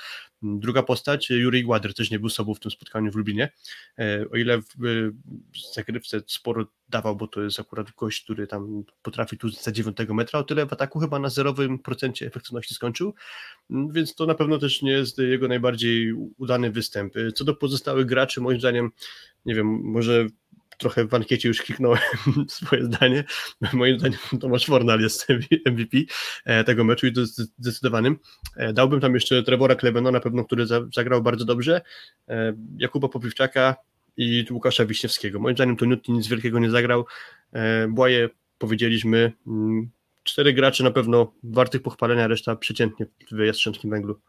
Mm, 0.43 0.61
druga 0.61 0.83
postać, 0.83 1.31
Juri 1.31 1.65
Głader 1.65 1.95
też 1.95 2.11
nie 2.11 2.19
był 2.19 2.29
sobą 2.29 2.55
w 2.55 2.61
tym 2.61 2.71
spotkaniu 2.71 3.13
w 3.13 3.17
Lublinie, 3.17 3.53
e, 3.99 4.25
o 4.33 4.37
ile 4.37 4.63
w, 4.63 4.67
zagrywce 5.75 6.21
sporo 6.27 6.67
dawał, 6.89 7.17
bo 7.17 7.27
to 7.27 7.43
jest 7.43 7.61
akurat 7.61 7.91
gość, 7.91 8.25
który 8.25 8.47
tam 8.47 8.85
potrafi 9.03 9.39
tu 9.39 9.49
za 9.49 9.73
9 9.73 9.97
metra, 10.09 10.41
o 10.41 10.45
tyle 10.45 10.67
w 10.67 10.73
ataku 10.73 10.99
chyba 10.99 11.19
na 11.19 11.29
zerowym 11.29 11.79
procencie 11.79 12.27
efektywności 12.27 12.75
skończył, 12.75 13.15
mm, 13.71 13.93
więc 13.93 14.15
to 14.15 14.27
na 14.27 14.35
pewno 14.35 14.59
też 14.59 14.83
nie 14.83 14.93
jest 14.93 15.19
jego 15.19 15.49
najbardziej 15.49 16.13
udany 16.13 16.71
występ. 16.71 17.15
Co 17.35 17.45
do 17.45 17.55
pozostałych 17.55 18.07
graczy, 18.07 18.41
moim 18.41 18.61
zdaniem, 18.61 18.91
nie 19.45 19.55
wiem, 19.55 19.81
może 19.85 20.27
trochę 20.79 21.07
w 21.07 21.15
ankiecie 21.15 21.49
już 21.49 21.63
kliknąłem 21.63 22.01
swoje 22.49 22.85
zdanie. 22.85 23.25
Moim 23.73 23.99
zdaniem 23.99 24.19
Tomasz 24.41 24.67
Fornal 24.67 25.01
jest 25.01 25.27
MVP 25.73 25.99
e, 26.45 26.65
tego 26.65 26.85
meczu 26.85 27.07
i 27.07 27.13
to 27.13 27.27
zdecydowanym. 27.27 28.19
E, 28.57 28.73
dałbym 28.73 29.01
tam 29.01 29.15
jeszcze 29.15 29.43
Trevora 29.43 29.75
Klebeno, 29.75 30.11
na 30.11 30.21
pewno, 30.21 30.45
który 30.45 30.67
zagrał 30.95 31.23
bardzo 31.23 31.45
dobrze. 31.45 31.81
E, 32.29 32.55
Jakuba 32.79 33.09
Popiwczaka, 33.09 33.77
i 34.17 34.47
Łukasza 34.51 34.87
Wiśniewskiego. 34.87 35.41
Moim 35.41 35.57
zdaniem 35.57 35.77
to 35.77 35.85
Newton 35.85 36.15
nic 36.15 36.29
wielkiego 36.29 36.59
nie 36.59 36.71
zagrał. 36.71 37.05
E, 37.53 37.89
Błaje 37.89 38.29
powiedzieliśmy, 38.59 39.33
mm, 39.47 39.91
cztery 40.23 40.53
gracze 40.53 40.85
na 40.85 40.91
pewno 40.91 41.33
wartych 41.43 41.83
pochwalenia, 41.83 42.27
reszta 42.27 42.57
przeciętnie 42.57 43.07
w 43.33 43.39
Jastrzębskim 43.39 43.91
Węglu. 43.91 44.21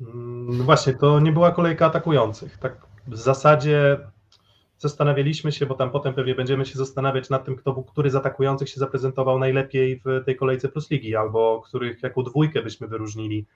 Mm, 0.00 0.58
no 0.58 0.64
właśnie, 0.64 0.94
to 0.94 1.20
nie 1.20 1.32
była 1.32 1.52
kolejka 1.52 1.86
atakujących. 1.86 2.58
Tak 2.58 2.86
w 3.06 3.16
zasadzie 3.16 3.98
zastanawialiśmy 4.78 5.52
się, 5.52 5.66
bo 5.66 5.74
tam 5.74 5.90
potem 5.90 6.14
pewnie 6.14 6.34
będziemy 6.34 6.66
się 6.66 6.78
zastanawiać 6.78 7.30
nad 7.30 7.44
tym, 7.44 7.56
kto, 7.56 7.82
który 7.82 8.10
z 8.10 8.14
atakujących 8.14 8.68
się 8.68 8.80
zaprezentował 8.80 9.38
najlepiej 9.38 10.02
w 10.04 10.24
tej 10.24 10.36
kolejce 10.36 10.68
Plus 10.68 10.90
Ligi, 10.90 11.16
albo 11.16 11.62
których 11.64 12.02
jako 12.02 12.22
dwójkę 12.22 12.62
byśmy 12.62 12.86
wyróżnili 12.88 13.46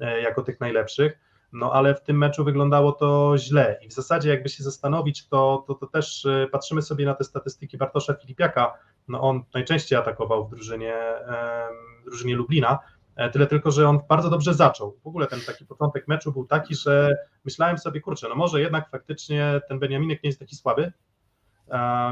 e, 0.00 0.20
jako 0.20 0.42
tych 0.42 0.60
najlepszych 0.60 1.18
no 1.56 1.72
ale 1.72 1.94
w 1.94 2.02
tym 2.02 2.18
meczu 2.18 2.44
wyglądało 2.44 2.92
to 2.92 3.34
źle. 3.38 3.78
I 3.82 3.88
w 3.88 3.92
zasadzie 3.92 4.30
jakby 4.30 4.48
się 4.48 4.64
zastanowić, 4.64 5.28
to, 5.28 5.64
to, 5.66 5.74
to 5.74 5.86
też 5.86 6.24
y, 6.24 6.48
patrzymy 6.52 6.82
sobie 6.82 7.04
na 7.04 7.14
te 7.14 7.24
statystyki 7.24 7.78
Bartosza 7.78 8.14
Filipiaka, 8.14 8.74
no 9.08 9.20
on 9.20 9.42
najczęściej 9.54 9.98
atakował 9.98 10.46
w 10.46 10.50
drużynie, 10.50 10.94
drużynie 12.04 12.36
Lublina, 12.36 12.78
e, 13.16 13.30
tyle 13.30 13.46
tylko, 13.46 13.70
że 13.70 13.88
on 13.88 14.00
bardzo 14.08 14.30
dobrze 14.30 14.54
zaczął. 14.54 14.96
W 15.04 15.06
ogóle 15.06 15.26
ten 15.26 15.40
taki 15.40 15.66
początek 15.66 16.08
meczu 16.08 16.32
był 16.32 16.46
taki, 16.46 16.74
że 16.74 17.16
myślałem 17.44 17.78
sobie, 17.78 18.00
kurczę, 18.00 18.28
no 18.28 18.34
może 18.34 18.60
jednak 18.60 18.90
faktycznie 18.90 19.60
ten 19.68 19.78
Beniaminek 19.78 20.22
nie 20.22 20.28
jest 20.28 20.40
taki 20.40 20.56
słaby, 20.56 20.92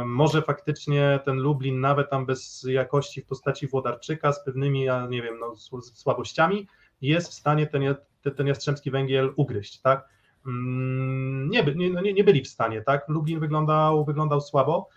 może 0.05 0.43
faktycznie 0.43 1.21
ten 1.25 1.37
Lublin 1.37 1.81
nawet 1.81 2.11
tam 2.11 2.27
bez 2.27 2.67
jakości 2.69 3.23
w 3.23 3.27
postaci 3.27 3.67
Włodarczyka 3.67 4.33
z 4.33 4.45
pewnymi, 4.45 4.85
ja 4.85 5.07
nie 5.07 5.23
wiem, 5.23 5.39
no, 5.39 5.55
słabościami 5.83 6.67
jest 7.01 7.31
w 7.31 7.35
stanie 7.35 7.67
ten, 7.67 7.83
ten 8.31 8.47
Jastrzębski 8.47 8.91
Węgiel 8.91 9.33
ugryźć, 9.37 9.81
tak? 9.81 10.09
Mm, 10.47 11.51
nie, 11.51 11.65
no 11.93 12.01
nie, 12.01 12.13
nie 12.13 12.25
byli 12.25 12.43
w 12.43 12.49
stanie, 12.49 12.83
tak? 12.83 13.09
Lublin 13.09 13.41
wyglądał, 13.41 14.05
wyglądał 14.05 14.41
słabo 14.41 14.89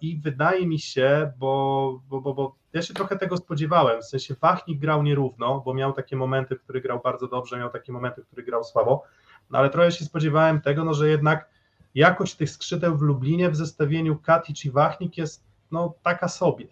i 0.00 0.20
wydaje 0.20 0.66
mi 0.66 0.78
się, 0.78 1.32
bo, 1.38 2.00
bo, 2.08 2.20
bo, 2.20 2.34
bo 2.34 2.56
ja 2.72 2.82
się 2.82 2.94
trochę 2.94 3.16
tego 3.16 3.36
spodziewałem, 3.36 4.02
w 4.02 4.04
sensie 4.04 4.34
Wachnik 4.40 4.78
grał 4.78 5.02
nierówno, 5.02 5.60
bo 5.60 5.74
miał 5.74 5.92
takie 5.92 6.16
momenty, 6.16 6.56
w 6.56 6.62
których 6.62 6.82
grał 6.82 7.00
bardzo 7.04 7.28
dobrze, 7.28 7.58
miał 7.58 7.70
takie 7.70 7.92
momenty, 7.92 8.22
w 8.22 8.26
których 8.26 8.46
grał 8.46 8.64
słabo, 8.64 9.02
no 9.50 9.58
ale 9.58 9.70
trochę 9.70 9.92
się 9.92 10.04
spodziewałem 10.04 10.60
tego, 10.60 10.84
no, 10.84 10.94
że 10.94 11.08
jednak 11.08 11.48
jakość 11.94 12.34
tych 12.34 12.50
skrzydeł 12.50 12.96
w 12.96 13.02
Lublinie 13.02 13.50
w 13.50 13.56
zestawieniu 13.56 14.16
Katic 14.16 14.64
i 14.64 14.70
Wachnik 14.70 15.18
jest 15.18 15.44
no, 15.70 15.94
taka 16.02 16.28
sobie, 16.28 16.66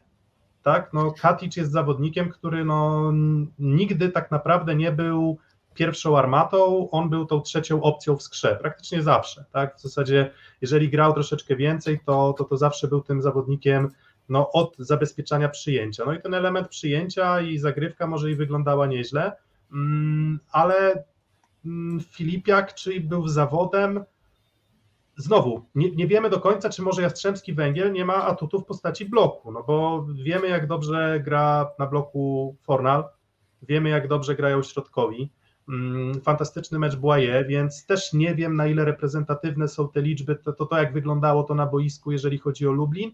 tak? 0.62 0.93
No, 0.93 1.12
Katic 1.12 1.57
jest 1.57 1.73
zawodnikiem, 1.73 2.31
który 2.31 2.64
no, 2.64 3.12
nigdy 3.59 4.09
tak 4.09 4.31
naprawdę 4.31 4.75
nie 4.75 4.93
był 4.93 5.38
pierwszą 5.75 6.19
armatą, 6.19 6.90
on 6.90 7.11
był 7.11 7.26
tą 7.26 7.40
trzecią 7.40 7.83
opcją 7.83 8.16
w 8.16 8.23
skrze, 8.23 8.59
praktycznie 8.61 9.02
zawsze, 9.02 9.45
tak? 9.52 9.76
W 9.76 9.81
zasadzie, 9.81 10.31
jeżeli 10.61 10.90
grał 10.90 11.12
troszeczkę 11.12 11.57
więcej, 11.57 12.00
to, 12.07 12.35
to, 12.38 12.45
to 12.45 12.57
zawsze 12.57 12.88
był 12.88 13.00
tym 13.00 13.23
zawodnikiem 13.23 13.90
no, 14.28 14.52
od 14.52 14.76
zabezpieczania 14.78 15.49
przyjęcia. 15.49 16.04
No 16.07 16.12
i 16.12 16.23
ten 16.23 16.35
element 16.35 16.69
przyjęcia 16.69 17.40
i 17.40 17.59
zagrywka 17.59 18.07
może 18.07 18.31
i 18.31 18.37
wyglądała 18.37 18.87
nieźle, 18.87 19.33
mm, 19.73 20.40
ale 20.52 21.04
mm, 21.64 22.00
Filipiak, 22.00 22.75
czyli 22.75 23.00
był 23.00 23.28
zawodem, 23.28 24.04
znowu, 25.16 25.64
nie, 25.75 25.90
nie, 25.90 26.07
wiemy 26.07 26.31
do 26.31 26.40
końca, 26.40 26.71
czy 26.71 26.83
może 26.83 27.02
Jastrzębski 27.02 27.54
Węgiel 27.54 27.93
nie 27.93 28.04
ma 28.04 28.14
atutu 28.14 28.61
w 28.61 28.64
postaci 28.64 29.04
bloku, 29.04 29.52
no 29.52 29.62
bo 29.62 30.07
wiemy, 30.25 30.49
jak 30.49 30.66
dobrze 30.66 31.21
gra 31.25 31.71
na 31.78 31.87
bloku 31.87 32.57
Fornal, 32.62 33.04
wiemy, 33.62 33.88
jak 33.88 34.09
dobrze 34.09 34.35
grają 34.35 34.62
środkowi, 34.62 35.33
fantastyczny 36.23 36.78
mecz 36.78 36.97
Błaje, 36.97 37.44
więc 37.44 37.87
też 37.87 38.12
nie 38.12 38.35
wiem, 38.35 38.56
na 38.56 38.66
ile 38.66 38.85
reprezentatywne 38.85 39.68
są 39.68 39.88
te 39.88 40.02
liczby, 40.02 40.37
to, 40.37 40.52
to, 40.52 40.66
to 40.66 40.78
jak 40.78 40.92
wyglądało 40.92 41.42
to 41.42 41.54
na 41.54 41.66
boisku, 41.66 42.12
jeżeli 42.12 42.38
chodzi 42.38 42.66
o 42.66 42.73
Lublin. 42.73 43.12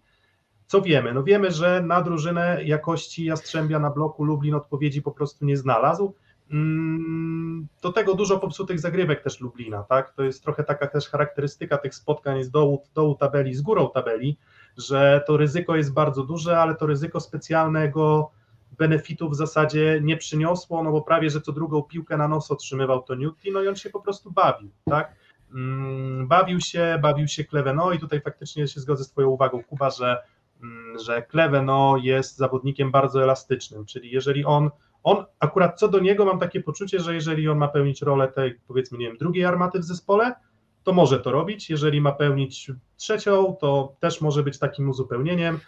Co 0.67 0.83
wiemy? 0.83 1.15
No 1.15 1.23
wiemy, 1.23 1.51
że 1.51 1.83
na 1.83 2.03
drużynę 2.03 2.61
jakości 2.65 3.25
Jastrzębia 3.25 3.79
na 3.79 3.91
bloku 3.91 4.25
Lublin 4.25 4.55
odpowiedzi 4.55 5.03
po 5.03 5.11
prostu 5.11 5.45
nie 5.45 5.57
znalazł, 5.57 6.15
Mm, 6.51 7.69
do 7.83 7.93
tego 7.93 8.15
dużo 8.15 8.39
popsutych 8.39 8.81
zagrywek 8.81 9.23
też 9.23 9.41
Lublina, 9.41 9.83
tak? 9.83 10.13
To 10.13 10.23
jest 10.23 10.43
trochę 10.43 10.65
taka 10.65 10.87
też 10.87 11.09
charakterystyka 11.09 11.79
tych 11.79 11.95
spotkań 11.95 12.43
z 12.43 12.51
dołu, 12.51 12.83
dołu 12.95 13.15
tabeli, 13.15 13.55
z 13.55 13.61
górą 13.61 13.91
tabeli, 13.95 14.37
że 14.77 15.25
to 15.27 15.37
ryzyko 15.37 15.77
jest 15.77 15.93
bardzo 15.93 16.23
duże, 16.23 16.59
ale 16.59 16.75
to 16.75 16.87
ryzyko 16.87 17.21
specjalnego 17.21 18.31
benefitu 18.79 19.31
w 19.31 19.37
zasadzie 19.37 20.01
nie 20.03 20.17
przyniosło, 20.17 20.83
no 20.85 20.93
bo 20.93 21.03
prawie, 21.03 21.31
że 21.31 21.41
co 21.41 21.53
drugą 21.53 21.83
piłkę 21.83 22.17
na 22.17 22.29
nos 22.29 22.51
otrzymywał 22.51 23.03
to 23.03 23.15
Newton, 23.15 23.53
no 23.53 23.63
i 23.63 23.69
on 23.69 23.77
się 23.77 23.91
po 23.91 24.01
prostu 24.01 24.31
bawił, 24.31 24.71
tak? 24.85 25.15
Mm, 25.55 26.29
bawił 26.29 26.61
się, 26.61 26.99
bawił 27.03 27.29
się 27.29 27.45
Kleveno 27.45 27.93
i 27.93 27.99
tutaj 27.99 28.21
faktycznie 28.21 28.69
się 28.69 28.81
zgodzę 28.81 29.05
z 29.05 29.11
Twoją 29.11 29.29
uwagą, 29.29 29.63
Kuba, 29.63 29.91
że, 29.91 30.23
mm, 30.63 30.99
że 30.99 31.23
Kleveno 31.23 31.97
jest 32.03 32.37
zawodnikiem 32.37 32.91
bardzo 32.91 33.23
elastycznym, 33.23 33.85
czyli 33.85 34.11
jeżeli 34.11 34.45
on 34.45 34.71
on 35.03 35.25
akurat 35.39 35.79
co 35.79 35.89
do 35.89 36.01
niego 36.01 36.25
mam 36.25 36.39
takie 36.39 36.61
poczucie, 36.61 37.01
że 37.01 37.15
jeżeli 37.15 37.49
on 37.49 37.59
ma 37.59 37.69
pełnić 37.69 38.03
rolę 38.03 38.29
tej, 38.29 38.61
powiedzmy, 38.69 38.99
nie 38.99 39.07
wiem, 39.07 39.17
drugiej 39.17 39.45
armaty 39.45 39.79
w 39.79 39.85
zespole, 39.85 40.35
to 40.83 40.93
może 40.93 41.21
to 41.21 41.31
robić. 41.31 41.71
Jeżeli 41.71 42.01
ma 42.01 42.13
pełnić 42.13 42.71
trzecią, 43.01 43.57
to 43.61 43.97
też 44.01 44.21
może 44.21 44.43
być 44.43 44.59
takim 44.59 44.89
uzupełnieniem. 44.89 45.59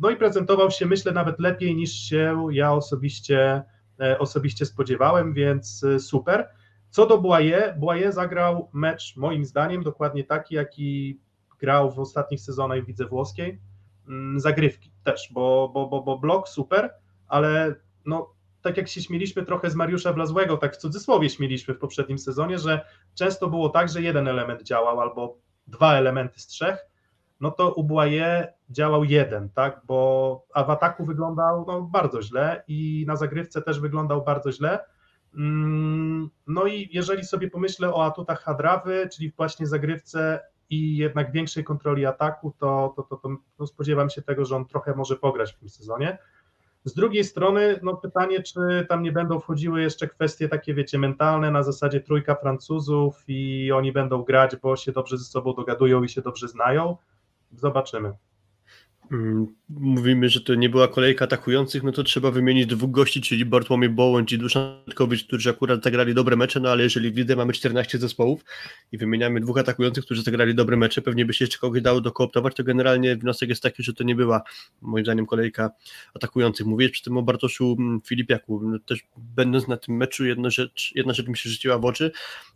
No 0.00 0.10
i 0.10 0.16
prezentował 0.16 0.70
się, 0.70 0.86
myślę, 0.86 1.12
nawet 1.12 1.40
lepiej 1.40 1.76
niż 1.76 1.92
się 1.92 2.46
ja 2.50 2.72
osobiście, 2.72 3.62
e, 4.00 4.18
osobiście 4.18 4.66
spodziewałem, 4.66 5.34
więc 5.34 5.84
e, 5.84 6.00
super. 6.00 6.48
Co 6.90 7.06
do 7.06 7.18
Błaje, 7.18 7.74
Błaje 7.78 8.12
zagrał 8.12 8.70
mecz 8.72 9.16
moim 9.16 9.44
zdaniem 9.44 9.82
dokładnie 9.82 10.24
taki, 10.24 10.54
jaki 10.54 11.20
grał 11.58 11.90
w 11.90 11.98
ostatnich 11.98 12.40
sezonach 12.40 12.84
w 12.84 12.88
lidze 12.88 13.06
włoskiej. 13.06 13.60
Mm, 14.08 14.40
zagrywki 14.40 14.90
też, 15.04 15.28
bo, 15.32 15.70
bo, 15.74 15.88
bo, 15.88 16.02
bo 16.02 16.18
blok 16.18 16.48
super, 16.48 16.90
ale 17.28 17.74
no, 18.06 18.34
tak 18.62 18.76
jak 18.76 18.88
się 18.88 19.02
śmieliśmy 19.02 19.44
trochę 19.44 19.70
z 19.70 19.74
Mariusza 19.74 20.12
Blazłego, 20.12 20.56
tak 20.56 20.74
w 20.74 20.76
cudzysłowie 20.76 21.30
śmieliśmy 21.30 21.74
w 21.74 21.78
poprzednim 21.78 22.18
sezonie, 22.18 22.58
że 22.58 22.80
często 23.14 23.48
było 23.48 23.68
tak, 23.68 23.88
że 23.88 24.02
jeden 24.02 24.28
element 24.28 24.62
działał 24.62 25.00
albo 25.00 25.45
dwa 25.66 25.94
elementy 25.94 26.40
z 26.40 26.46
trzech, 26.46 26.86
no 27.40 27.50
to 27.50 27.72
u 27.74 27.84
Błaje 27.84 28.52
działał 28.70 29.04
jeden, 29.04 29.48
tak, 29.48 29.80
bo 29.86 30.42
a 30.54 30.64
w 30.64 30.70
ataku 30.70 31.04
wyglądał 31.04 31.64
no, 31.66 31.82
bardzo 31.82 32.22
źle 32.22 32.64
i 32.68 33.04
na 33.06 33.16
zagrywce 33.16 33.62
też 33.62 33.80
wyglądał 33.80 34.24
bardzo 34.24 34.52
źle. 34.52 34.78
Mm, 35.34 36.30
no 36.46 36.66
i 36.66 36.88
jeżeli 36.92 37.24
sobie 37.24 37.50
pomyślę 37.50 37.94
o 37.94 38.04
atutach 38.04 38.42
Hadrawy, 38.42 39.08
czyli 39.12 39.32
właśnie 39.36 39.66
zagrywce 39.66 40.40
i 40.70 40.96
jednak 40.96 41.32
większej 41.32 41.64
kontroli 41.64 42.06
ataku, 42.06 42.54
to, 42.58 42.92
to, 42.96 43.02
to, 43.02 43.16
to 43.16 43.28
no 43.58 43.66
spodziewam 43.66 44.10
się 44.10 44.22
tego, 44.22 44.44
że 44.44 44.56
on 44.56 44.66
trochę 44.66 44.94
może 44.94 45.16
pograć 45.16 45.52
w 45.52 45.58
tym 45.58 45.68
sezonie. 45.68 46.18
Z 46.86 46.94
drugiej 46.94 47.24
strony, 47.24 47.80
no 47.82 47.96
pytanie, 47.96 48.42
czy 48.42 48.86
tam 48.88 49.02
nie 49.02 49.12
będą 49.12 49.40
wchodziły 49.40 49.82
jeszcze 49.82 50.08
kwestie 50.08 50.48
takie, 50.48 50.74
wiecie, 50.74 50.98
mentalne, 50.98 51.50
na 51.50 51.62
zasadzie 51.62 52.00
trójka 52.00 52.34
Francuzów 52.34 53.24
i 53.28 53.72
oni 53.72 53.92
będą 53.92 54.22
grać, 54.22 54.56
bo 54.56 54.76
się 54.76 54.92
dobrze 54.92 55.18
ze 55.18 55.24
sobą 55.24 55.54
dogadują 55.54 56.02
i 56.02 56.08
się 56.08 56.22
dobrze 56.22 56.48
znają. 56.48 56.96
Zobaczymy. 57.52 58.12
Mm, 59.12 59.46
mówimy, 59.68 60.28
że 60.28 60.40
to 60.40 60.54
nie 60.54 60.68
była 60.68 60.88
kolejka 60.88 61.24
atakujących, 61.24 61.82
no 61.82 61.92
to 61.92 62.02
trzeba 62.02 62.30
wymienić 62.30 62.66
dwóch 62.66 62.90
gości, 62.90 63.20
czyli 63.20 63.44
Bartłomiej 63.44 63.90
Bołądź 63.90 64.32
i 64.32 64.38
Duszan 64.38 64.84
Tkowicz, 64.90 65.24
którzy 65.24 65.50
akurat 65.50 65.84
zagrali 65.84 66.14
dobre 66.14 66.36
mecze, 66.36 66.60
no 66.60 66.70
ale 66.70 66.82
jeżeli 66.82 67.10
w 67.10 67.16
lidze 67.16 67.36
mamy 67.36 67.52
14 67.52 67.98
zespołów 67.98 68.44
i 68.92 68.98
wymieniamy 68.98 69.40
dwóch 69.40 69.58
atakujących, 69.58 70.04
którzy 70.04 70.22
zagrali 70.22 70.54
dobre 70.54 70.76
mecze, 70.76 71.02
pewnie 71.02 71.24
by 71.24 71.34
się 71.34 71.44
jeszcze 71.44 71.58
kogoś 71.58 71.82
dało 71.82 72.00
dokooptować, 72.00 72.54
to 72.54 72.64
generalnie 72.64 73.16
wniosek 73.16 73.48
jest 73.48 73.62
taki, 73.62 73.82
że 73.82 73.94
to 73.94 74.04
nie 74.04 74.14
była 74.14 74.42
moim 74.82 75.04
zdaniem 75.04 75.26
kolejka 75.26 75.70
atakujących. 76.14 76.66
Mówię 76.66 76.88
przy 76.88 77.02
tym 77.02 77.16
o 77.16 77.22
Bartoszu 77.22 77.76
mm, 77.78 78.00
Filipiaku, 78.00 78.60
no 78.64 78.78
też 78.78 79.06
będąc 79.16 79.68
na 79.68 79.76
tym 79.76 79.96
meczu 79.96 80.24
jedna 80.24 80.50
rzecz, 80.50 80.92
jedna 80.94 81.12
rzecz 81.12 81.28
mi 81.28 81.36
się 81.36 81.50
rzuciła 81.50 81.78
w 81.78 81.84
oczy, 81.84 82.10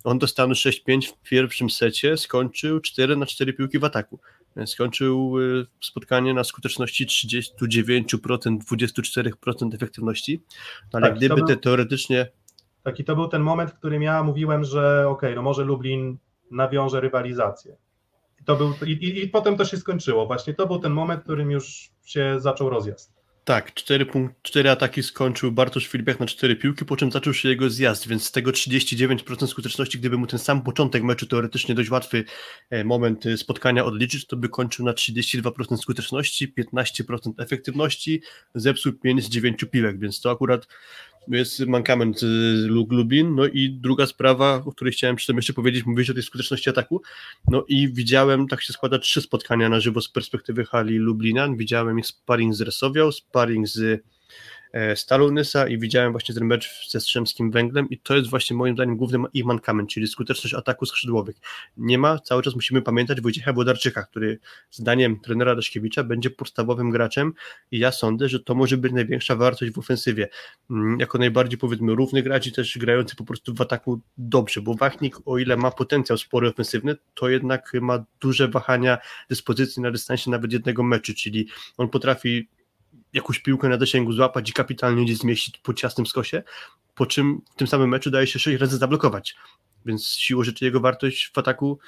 on 0.05 0.19
dostał 0.19 0.49
6-5 0.49 1.07
w 1.07 1.29
pierwszym 1.29 1.71
secie, 1.71 2.17
skończył 2.17 2.81
4 2.81 3.17
na 3.17 3.27
4 3.27 3.53
piłki 3.53 3.79
w 3.79 3.85
ataku 3.85 4.19
skończył 4.67 5.39
y, 5.39 5.67
spotkanie 5.81 6.35
na 6.35 6.45
skuteczności 6.45 7.07
39%, 7.07 8.59
24% 8.73 9.75
efektywności, 9.75 10.43
no 10.93 10.97
ale 10.97 11.09
tak, 11.09 11.17
gdyby 11.17 11.35
był, 11.35 11.47
te 11.47 11.57
teoretycznie... 11.57 12.27
Taki 12.83 13.05
to 13.05 13.17
był 13.17 13.29
ten 13.29 13.43
moment, 13.43 13.71
w 13.71 13.75
którym 13.75 14.03
ja 14.03 14.23
mówiłem, 14.23 14.65
że 14.65 15.09
ok, 15.09 15.23
no 15.35 15.43
może 15.43 15.65
Lublin 15.65 16.19
nawiąże 16.51 17.01
rywalizację. 17.01 17.77
I, 18.41 18.45
to 18.45 18.57
był, 18.57 18.73
i, 18.87 18.91
i, 18.91 19.25
i 19.25 19.29
potem 19.29 19.57
to 19.57 19.65
się 19.65 19.77
skończyło. 19.77 20.27
Właśnie 20.27 20.55
to 20.55 20.67
był 20.67 20.79
ten 20.79 20.93
moment, 20.93 21.21
w 21.21 21.25
którym 21.25 21.51
już 21.51 21.91
się 22.05 22.37
zaczął 22.39 22.71
rozjazd. 22.71 23.20
Tak, 23.51 23.75
cztery, 23.75 24.07
punkt, 24.07 24.43
cztery 24.43 24.71
ataki 24.71 25.03
skończył 25.03 25.53
Bartosz 25.53 25.87
Filipiak 25.87 26.21
na 26.21 26.27
cztery 26.27 26.57
piłki, 26.57 26.85
po 26.85 26.97
czym 26.97 27.13
zaczął 27.13 27.35
się 27.35 27.49
jego 27.49 27.71
zjazd, 27.71 28.09
więc 28.09 28.25
z 28.25 28.33
tego 28.33 28.51
39% 28.51 29.47
skuteczności, 29.47 29.99
gdyby 29.99 30.17
mu 30.19 30.27
ten 30.27 30.39
sam 30.39 30.63
początek 30.63 31.03
meczu, 31.03 31.27
teoretycznie 31.27 31.75
dość 31.75 31.91
łatwy 31.91 32.25
e, 32.71 32.85
moment 32.85 33.27
e, 33.27 33.37
spotkania 33.37 33.85
odliczyć, 33.85 34.27
to 34.27 34.37
by 34.37 34.49
kończył 34.49 34.87
na 34.87 34.93
32% 34.93 35.77
skuteczności, 35.77 36.55
15% 36.59 37.33
efektywności, 37.39 38.23
zepsuł 38.55 38.93
5 38.93 39.25
z 39.25 39.29
9 39.29 39.65
piłek, 39.71 39.99
więc 39.99 40.21
to 40.21 40.31
akurat 40.31 40.67
jest 41.37 41.61
mankament 41.67 42.21
Lublin. 42.67 43.35
No 43.35 43.47
i 43.47 43.71
druga 43.71 44.07
sprawa, 44.07 44.63
o 44.67 44.73
której 44.73 44.93
chciałem 44.93 45.17
przy 45.17 45.27
tym 45.27 45.37
jeszcze 45.37 45.53
powiedzieć, 45.53 45.87
mówić 45.87 46.11
o 46.11 46.15
tej 46.15 46.23
skuteczności 46.23 46.71
ataku. 46.71 47.03
No 47.49 47.65
i 47.69 47.93
widziałem, 47.93 48.49
tak 48.49 48.63
się 48.63 48.73
składa, 48.73 48.99
trzy 48.99 49.21
spotkania 49.21 49.69
na 49.69 49.81
żywo 49.81 50.01
z 50.01 50.09
perspektywy 50.09 50.65
hali 50.65 50.99
Lublina. 50.99 51.49
Widziałem 51.57 51.99
ich 51.99 52.07
sparring 52.07 52.55
z 52.55 52.61
Resowią, 52.61 53.13
sparring 53.13 53.69
z 53.69 54.03
E, 54.73 54.97
Stalu 54.97 55.33
Nysa 55.33 55.69
i 55.69 55.79
widziałem 55.79 56.13
właśnie 56.13 56.35
ten 56.35 56.45
mecz 56.45 56.91
ze 56.91 57.01
Strzemskim 57.01 57.51
Węglem 57.51 57.91
i 57.91 57.99
to 57.99 58.17
jest 58.17 58.31
właśnie 58.31 58.57
moim 58.57 58.75
zdaniem 58.75 58.97
głównym 58.97 59.27
ich 59.33 59.45
mankament, 59.45 59.91
czyli 59.91 60.09
skuteczność 60.09 60.55
ataku 60.55 60.87
skrzydłowych. 60.87 61.37
Nie 61.77 61.99
ma, 61.99 62.19
cały 62.19 62.43
czas 62.43 62.55
musimy 62.55 62.83
pamiętać 62.83 63.21
Wojciecha 63.21 63.53
Włodarczyka, 63.53 64.03
który 64.03 64.39
zdaniem 64.71 65.21
trenera 65.21 65.57
Daszkiewicza 65.57 66.05
będzie 66.05 66.31
podstawowym 66.31 66.91
graczem 66.91 67.33
i 67.71 67.79
ja 67.79 67.93
sądzę, 67.93 68.29
że 68.29 68.41
to 68.41 68.55
może 68.55 68.77
być 68.77 68.93
największa 68.93 69.37
wartość 69.37 69.73
w 69.73 69.79
ofensywie. 69.79 70.29
Mm, 70.71 71.01
jako 71.01 71.19
najbardziej 71.19 71.59
powiedzmy 71.59 71.95
równy 71.95 72.23
gracz 72.23 72.47
i 72.47 72.53
też 72.53 72.79
grający 72.79 73.17
po 73.17 73.25
prostu 73.25 73.55
w 73.55 73.61
ataku 73.61 74.01
dobrze, 74.19 74.63
bo 74.63 74.75
Wachnik 74.75 75.17
o 75.27 75.39
ile 75.39 75.57
ma 75.57 75.71
potencjał 75.71 76.19
spory 76.19 76.49
ofensywny, 76.49 76.97
to 77.15 77.29
jednak 77.29 77.73
ma 77.81 78.05
duże 78.21 78.49
wahania 78.49 78.99
dyspozycji 79.29 79.83
na 79.83 79.91
dystansie 79.91 80.31
nawet 80.31 80.53
jednego 80.53 80.83
meczu, 80.83 81.15
czyli 81.15 81.49
on 81.77 81.89
potrafi 81.89 82.49
jakąś 83.13 83.39
piłkę 83.39 83.69
na 83.69 83.79
zasięgu 83.79 84.13
złapać 84.13 84.51
i 84.51 84.53
kapitalnie 84.53 85.05
gdzieś 85.05 85.19
zmieścić 85.19 85.59
po 85.59 85.75
ciasnym 85.75 86.07
skosie, 86.07 86.43
po 86.95 87.07
czym 87.07 87.41
w 87.53 87.55
tym 87.55 87.67
samym 87.67 87.91
meczu 87.91 88.11
daje 88.11 88.27
się 88.27 88.39
6 88.39 88.61
razy 88.61 88.77
zablokować. 88.77 89.37
Więc 89.87 90.09
siłą 90.09 90.43
rzeczy 90.45 90.65
jego 90.65 90.81
wartość 90.81 91.31
w 91.35 91.39
ataku 91.39 91.79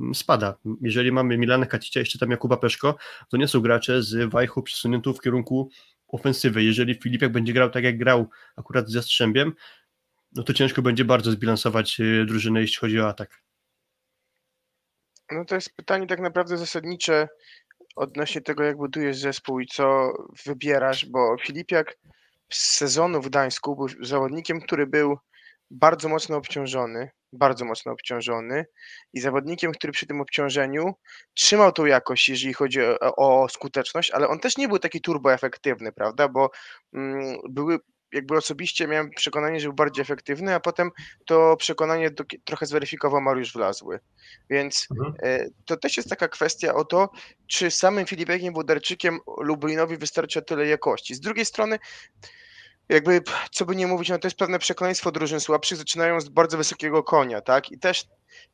mm, 0.00 0.14
spada. 0.14 0.54
Jeżeli 0.80 1.12
mamy 1.12 1.38
Milana 1.38 1.66
Kacicia, 1.66 2.00
jeszcze 2.00 2.18
tam 2.18 2.30
Jakuba 2.30 2.56
Peszko, 2.56 2.96
to 3.28 3.36
nie 3.36 3.48
są 3.48 3.60
gracze 3.60 4.02
z 4.02 4.30
wajchu 4.30 4.62
przesuniętą 4.62 5.12
w 5.12 5.20
kierunku 5.20 5.70
ofensywy. 6.08 6.62
Jeżeli 6.62 6.94
Filipiak 6.94 7.32
będzie 7.32 7.52
grał 7.52 7.70
tak 7.70 7.84
jak 7.84 7.98
grał 7.98 8.28
akurat 8.56 8.90
ze 8.90 9.02
Strzębiem, 9.02 9.52
no 10.32 10.42
to 10.42 10.52
ciężko 10.52 10.82
będzie 10.82 11.04
bardzo 11.04 11.30
zbilansować 11.30 12.00
y, 12.00 12.24
drużynę, 12.26 12.60
jeśli 12.60 12.76
chodzi 12.76 13.00
o 13.00 13.08
atak. 13.08 13.42
No 15.30 15.44
to 15.44 15.54
jest 15.54 15.76
pytanie 15.76 16.06
tak 16.06 16.20
naprawdę 16.20 16.56
zasadnicze, 16.56 17.28
odnośnie 17.96 18.40
tego, 18.40 18.64
jak 18.64 18.76
budujesz 18.76 19.18
zespół 19.18 19.60
i 19.60 19.66
co 19.66 20.12
wybierasz, 20.46 21.06
bo 21.06 21.36
Filipiak 21.46 21.98
z 22.52 22.76
sezonu 22.76 23.22
w 23.22 23.28
Gdańsku 23.28 23.76
był 23.76 23.88
zawodnikiem, 24.06 24.60
który 24.60 24.86
był 24.86 25.18
bardzo 25.70 26.08
mocno 26.08 26.36
obciążony, 26.36 27.10
bardzo 27.32 27.64
mocno 27.64 27.92
obciążony 27.92 28.64
i 29.12 29.20
zawodnikiem, 29.20 29.72
który 29.72 29.92
przy 29.92 30.06
tym 30.06 30.20
obciążeniu 30.20 30.94
trzymał 31.34 31.72
tą 31.72 31.86
jakość, 31.86 32.28
jeżeli 32.28 32.54
chodzi 32.54 32.82
o, 32.82 33.16
o 33.16 33.48
skuteczność, 33.48 34.10
ale 34.10 34.28
on 34.28 34.40
też 34.40 34.56
nie 34.56 34.68
był 34.68 34.78
taki 34.78 35.00
turboefektywny, 35.00 35.92
prawda, 35.92 36.28
bo 36.28 36.50
mm, 36.94 37.36
były 37.48 37.78
jakby 38.12 38.36
osobiście 38.36 38.86
miałem 38.86 39.10
przekonanie, 39.10 39.60
że 39.60 39.68
był 39.68 39.74
bardziej 39.74 40.02
efektywny, 40.02 40.54
a 40.54 40.60
potem 40.60 40.90
to 41.26 41.56
przekonanie 41.56 42.10
do, 42.10 42.24
trochę 42.44 42.66
zweryfikował 42.66 43.20
Mariusz 43.20 43.52
Wlazły. 43.52 44.00
Więc 44.50 44.88
mhm. 44.90 45.14
e, 45.22 45.46
to 45.64 45.76
też 45.76 45.96
jest 45.96 46.08
taka 46.08 46.28
kwestia 46.28 46.74
o 46.74 46.84
to, 46.84 47.10
czy 47.46 47.70
samym 47.70 48.06
Filipekiem 48.06 48.54
Wodarczykiem 48.54 49.18
Lublinowi 49.38 49.96
wystarcza 49.96 50.42
tyle 50.42 50.66
jakości. 50.66 51.14
Z 51.14 51.20
drugiej 51.20 51.44
strony, 51.44 51.78
jakby, 52.88 53.22
co 53.50 53.64
by 53.64 53.76
nie 53.76 53.86
mówić, 53.86 54.08
no 54.08 54.18
to 54.18 54.26
jest 54.26 54.38
pewne 54.38 54.58
przekleństwo 54.58 55.12
drużyn 55.12 55.40
słabszych, 55.40 55.78
zaczynają 55.78 56.20
z 56.20 56.28
bardzo 56.28 56.56
wysokiego 56.56 57.02
konia, 57.02 57.40
tak? 57.40 57.72
I 57.72 57.78
też 57.78 58.04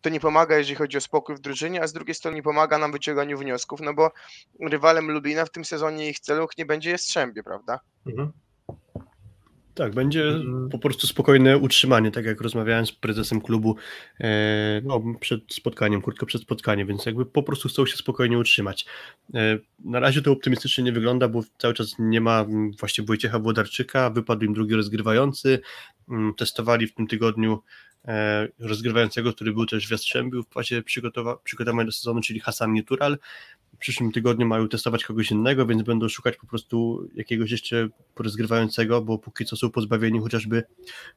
to 0.00 0.10
nie 0.10 0.20
pomaga, 0.20 0.58
jeżeli 0.58 0.76
chodzi 0.76 0.96
o 0.96 1.00
spokój 1.00 1.36
w 1.36 1.40
drużynie, 1.40 1.82
a 1.82 1.86
z 1.86 1.92
drugiej 1.92 2.14
strony 2.14 2.34
nie 2.34 2.42
pomaga 2.42 2.78
nam 2.78 2.92
wyciąganiu 2.92 3.38
wniosków, 3.38 3.80
no 3.80 3.94
bo 3.94 4.10
rywalem 4.60 5.10
Lublina 5.10 5.44
w 5.44 5.50
tym 5.50 5.64
sezonie 5.64 6.08
ich 6.08 6.20
celów 6.20 6.50
nie 6.58 6.66
będzie 6.66 6.90
Jastrzębie, 6.90 7.42
prawda? 7.42 7.80
Mhm. 8.06 8.32
Tak, 9.78 9.94
będzie 9.94 10.28
mm. 10.28 10.68
po 10.68 10.78
prostu 10.78 11.06
spokojne 11.06 11.58
utrzymanie, 11.58 12.10
tak 12.10 12.24
jak 12.24 12.40
rozmawiałem 12.40 12.86
z 12.86 12.92
prezesem 12.92 13.40
klubu 13.40 13.76
e, 14.20 14.80
no, 14.84 15.02
przed 15.20 15.40
spotkaniem, 15.50 16.02
krótko 16.02 16.26
przed 16.26 16.42
spotkaniem, 16.42 16.88
więc 16.88 17.06
jakby 17.06 17.26
po 17.26 17.42
prostu 17.42 17.68
chcą 17.68 17.86
się 17.86 17.96
spokojnie 17.96 18.38
utrzymać. 18.38 18.86
E, 19.34 19.58
na 19.84 20.00
razie 20.00 20.22
to 20.22 20.32
optymistycznie 20.32 20.84
nie 20.84 20.92
wygląda, 20.92 21.28
bo 21.28 21.42
cały 21.58 21.74
czas 21.74 21.94
nie 21.98 22.20
ma 22.20 22.46
właśnie 22.78 23.04
Wojciecha 23.04 23.38
Włodarczyka, 23.38 24.10
wypadł 24.10 24.44
im 24.44 24.54
drugi 24.54 24.74
rozgrywający, 24.74 25.60
mm, 26.08 26.34
testowali 26.34 26.86
w 26.86 26.94
tym 26.94 27.06
tygodniu 27.06 27.62
rozgrywającego, 28.58 29.32
który 29.32 29.52
był 29.52 29.66
też 29.66 29.88
w 29.88 29.90
Jastrzębiu 29.90 30.42
w 30.42 30.48
fazie 30.48 30.82
przygotowania 31.44 31.84
do 31.84 31.92
sezonu, 31.92 32.20
czyli 32.20 32.40
Hasan 32.40 32.72
Nietural 32.72 33.18
w 33.74 33.80
przyszłym 33.80 34.12
tygodniu 34.12 34.46
mają 34.46 34.68
testować 34.68 35.04
kogoś 35.04 35.30
innego, 35.30 35.66
więc 35.66 35.82
będą 35.82 36.08
szukać 36.08 36.36
po 36.36 36.46
prostu 36.46 37.08
jakiegoś 37.14 37.50
jeszcze 37.50 37.88
rozgrywającego, 38.16 39.02
bo 39.02 39.18
póki 39.18 39.44
co 39.44 39.56
są 39.56 39.70
pozbawieni 39.70 40.20
chociażby 40.20 40.62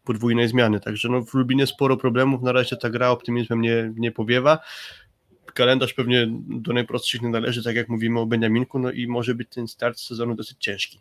podwójnej 0.04 0.48
zmiany. 0.48 0.80
Także 0.80 1.10
no, 1.10 1.26
w 1.26 1.34
Lubinie 1.34 1.68
sporo 1.68 1.98
problemów, 1.98 2.42
na 2.42 2.52
razie 2.52 2.78
ta 2.78 2.90
gra 2.90 3.10
optymizmem 3.10 3.62
nie, 3.62 3.94
nie 3.96 4.12
powiewa. 4.12 4.60
Kalendarz 5.54 5.94
pewnie 5.94 6.28
do 6.48 6.74
najprostszych 6.74 7.22
nie 7.22 7.30
należy, 7.30 7.64
tak 7.64 7.76
jak 7.76 7.90
mówimy 7.90 8.20
o 8.20 8.26
Beniaminku, 8.26 8.80
no 8.80 8.92
i 8.92 9.08
może 9.08 9.36
być 9.36 9.50
ten 9.50 9.68
start 9.68 10.00
sezonu 10.00 10.36
dosyć 10.36 10.58
ciężki. 10.60 11.00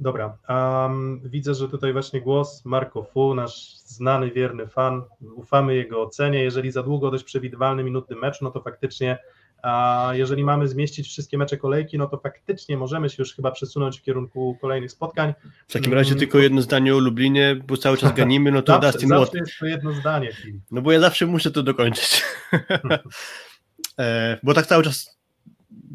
Dobra, 0.00 0.38
um, 0.48 1.20
widzę, 1.24 1.54
że 1.54 1.68
tutaj 1.68 1.92
właśnie 1.92 2.20
głos 2.20 2.64
Marco 2.64 3.02
Fu, 3.02 3.34
nasz 3.34 3.76
znany, 3.76 4.30
wierny 4.30 4.66
fan, 4.66 5.02
ufamy 5.34 5.74
jego 5.74 6.02
ocenie, 6.02 6.42
jeżeli 6.42 6.70
za 6.70 6.82
długo 6.82 7.10
dość 7.10 7.24
przewidywalny, 7.24 7.84
minutny 7.84 8.16
mecz, 8.16 8.40
no 8.40 8.50
to 8.50 8.60
faktycznie 8.60 9.18
a 9.62 10.08
jeżeli 10.12 10.44
mamy 10.44 10.68
zmieścić 10.68 11.08
wszystkie 11.08 11.38
mecze 11.38 11.56
kolejki, 11.56 11.98
no 11.98 12.06
to 12.06 12.18
faktycznie 12.18 12.76
możemy 12.76 13.08
się 13.08 13.16
już 13.18 13.34
chyba 13.34 13.50
przesunąć 13.50 14.00
w 14.00 14.02
kierunku 14.02 14.58
kolejnych 14.60 14.90
spotkań. 14.90 15.34
W 15.68 15.72
takim 15.72 15.94
razie 15.94 16.14
tylko 16.14 16.38
jedno 16.38 16.62
zdanie 16.62 16.94
o 16.94 16.98
Lublinie, 16.98 17.56
bo 17.66 17.76
cały 17.76 17.96
czas 17.96 18.14
ganimy, 18.14 18.52
no 18.52 18.62
to 18.62 18.72
zawsze, 18.72 18.92
Dustin 18.92 19.08
Zawsze 19.08 19.38
jest 19.38 19.58
to 19.60 19.66
jedno 19.66 19.92
zdanie. 19.92 20.30
No 20.70 20.82
bo 20.82 20.92
ja 20.92 21.00
zawsze 21.00 21.26
muszę 21.26 21.50
to 21.50 21.62
dokończyć. 21.62 22.22
e, 23.98 24.38
bo 24.42 24.54
tak 24.54 24.66
cały 24.66 24.84
czas 24.84 25.19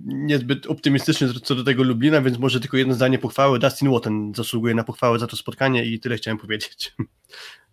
niezbyt 0.05 0.67
optymistycznie 0.67 1.27
co 1.43 1.55
do 1.55 1.63
tego 1.63 1.83
Lublina, 1.83 2.21
więc 2.21 2.39
może 2.39 2.59
tylko 2.59 2.77
jedno 2.77 2.93
zdanie 2.93 3.19
pochwały. 3.19 3.59
Dustin 3.59 3.91
Watton 3.91 4.33
zasługuje 4.35 4.75
na 4.75 4.83
pochwałę 4.83 5.19
za 5.19 5.27
to 5.27 5.35
spotkanie 5.35 5.85
i 5.85 5.99
tyle 5.99 6.15
chciałem 6.15 6.37
powiedzieć. 6.37 6.95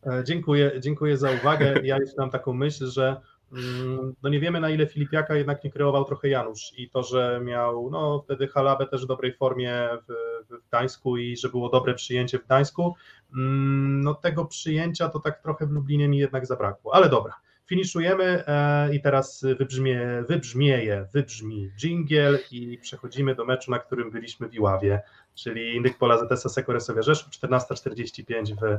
E, 0.06 0.24
dziękuję, 0.24 0.72
dziękuję 0.80 1.16
za 1.16 1.30
uwagę. 1.30 1.74
Ja 1.84 1.96
jeszcze 1.98 2.20
mam 2.20 2.30
taką 2.30 2.52
myśl, 2.52 2.90
że 2.90 3.20
Mm, 3.52 4.14
no 4.22 4.28
nie 4.28 4.40
wiemy 4.40 4.60
na 4.60 4.70
ile 4.70 4.86
Filipiaka 4.86 5.36
jednak 5.36 5.64
nie 5.64 5.70
kreował 5.70 6.04
trochę 6.04 6.28
Janusz 6.28 6.72
i 6.76 6.90
to, 6.90 7.02
że 7.02 7.40
miał 7.44 7.90
no 7.90 8.22
wtedy 8.24 8.48
Halabę 8.48 8.86
też 8.86 9.04
w 9.04 9.06
dobrej 9.06 9.32
formie 9.32 9.88
w, 10.08 10.12
w 10.50 10.68
Gdańsku 10.68 11.16
i 11.16 11.36
że 11.36 11.48
było 11.48 11.68
dobre 11.68 11.94
przyjęcie 11.94 12.38
w 12.38 12.44
Gdańsku, 12.44 12.94
mm, 13.34 14.00
no 14.00 14.14
tego 14.14 14.44
przyjęcia 14.44 15.08
to 15.08 15.20
tak 15.20 15.42
trochę 15.42 15.66
w 15.66 15.70
Lublinie 15.70 16.08
mi 16.08 16.18
jednak 16.18 16.46
zabrakło, 16.46 16.94
ale 16.94 17.08
dobra. 17.08 17.34
Finiszujemy 17.66 18.44
e, 18.46 18.94
i 18.94 19.00
teraz 19.00 19.44
wybrzmie, 19.58 20.24
wybrzmieje, 20.28 21.06
wybrzmi 21.12 21.70
dżingiel 21.76 22.38
i 22.50 22.78
przechodzimy 22.78 23.34
do 23.34 23.44
meczu, 23.44 23.70
na 23.70 23.78
którym 23.78 24.10
byliśmy 24.10 24.48
w 24.48 24.54
Iławie, 24.54 25.02
czyli 25.34 25.76
Indyk 25.76 25.98
Pola 25.98 26.18
ZS 26.18 26.52
Sekoresowia 26.52 27.02
Rzeszów, 27.02 27.30
14.45 27.30 28.54
w 28.60 28.78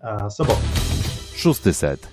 e, 0.00 0.30
sobotę. 0.30 0.60
Szósty 1.34 1.74
set. 1.74 2.08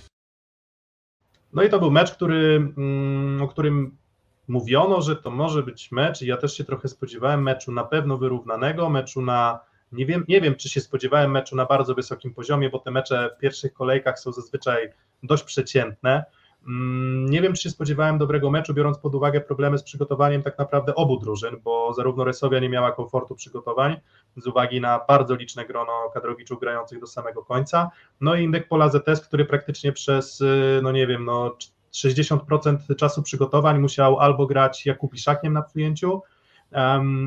No 1.52 1.62
i 1.62 1.68
to 1.68 1.78
był 1.78 1.90
mecz, 1.90 2.12
który, 2.12 2.72
mm, 2.76 3.42
o 3.42 3.48
którym 3.48 3.96
mówiono, 4.48 5.02
że 5.02 5.16
to 5.16 5.30
może 5.30 5.62
być 5.62 5.92
mecz 5.92 6.22
i 6.22 6.26
ja 6.26 6.36
też 6.36 6.56
się 6.56 6.64
trochę 6.64 6.88
spodziewałem 6.88 7.42
meczu 7.42 7.72
na 7.72 7.84
pewno 7.84 8.18
wyrównanego, 8.18 8.90
meczu 8.90 9.22
na 9.22 9.60
nie 9.92 10.06
wiem, 10.06 10.24
nie 10.28 10.40
wiem, 10.40 10.54
czy 10.54 10.68
się 10.68 10.80
spodziewałem 10.80 11.30
meczu 11.30 11.56
na 11.56 11.66
bardzo 11.66 11.94
wysokim 11.94 12.34
poziomie, 12.34 12.70
bo 12.70 12.78
te 12.78 12.90
mecze 12.90 13.30
w 13.36 13.40
pierwszych 13.40 13.72
kolejkach 13.72 14.18
są 14.18 14.32
zazwyczaj 14.32 14.92
dość 15.26 15.44
przeciętne. 15.44 16.24
Mm, 16.66 17.30
nie 17.30 17.42
wiem, 17.42 17.52
czy 17.52 17.62
się 17.62 17.70
spodziewałem 17.70 18.18
dobrego 18.18 18.50
meczu, 18.50 18.74
biorąc 18.74 18.98
pod 18.98 19.14
uwagę 19.14 19.40
problemy 19.40 19.78
z 19.78 19.82
przygotowaniem 19.82 20.42
tak 20.42 20.58
naprawdę 20.58 20.94
obu 20.94 21.18
drużyn, 21.18 21.56
bo 21.64 21.92
zarówno 21.94 22.24
Resowia 22.24 22.58
nie 22.60 22.68
miała 22.68 22.92
komfortu 22.92 23.34
przygotowań 23.34 23.96
z 24.36 24.46
uwagi 24.46 24.80
na 24.80 25.00
bardzo 25.08 25.34
liczne 25.34 25.64
grono 25.66 25.92
kadrowiczów 26.14 26.60
grających 26.60 27.00
do 27.00 27.06
samego 27.06 27.44
końca. 27.44 27.90
No 28.20 28.34
i 28.34 28.44
Indek 28.44 28.68
Pola 28.68 28.88
ZS, 28.88 29.20
który 29.20 29.44
praktycznie 29.44 29.92
przez, 29.92 30.40
y, 30.40 30.80
no 30.82 30.92
nie 30.92 31.06
wiem, 31.06 31.24
no 31.24 31.56
60% 31.94 32.96
czasu 32.96 33.22
przygotowań 33.22 33.78
musiał 33.78 34.18
albo 34.18 34.46
grać 34.46 34.86
Jakupiszakiem 34.86 35.52
na 35.52 35.62
przyjęciu, 35.62 36.22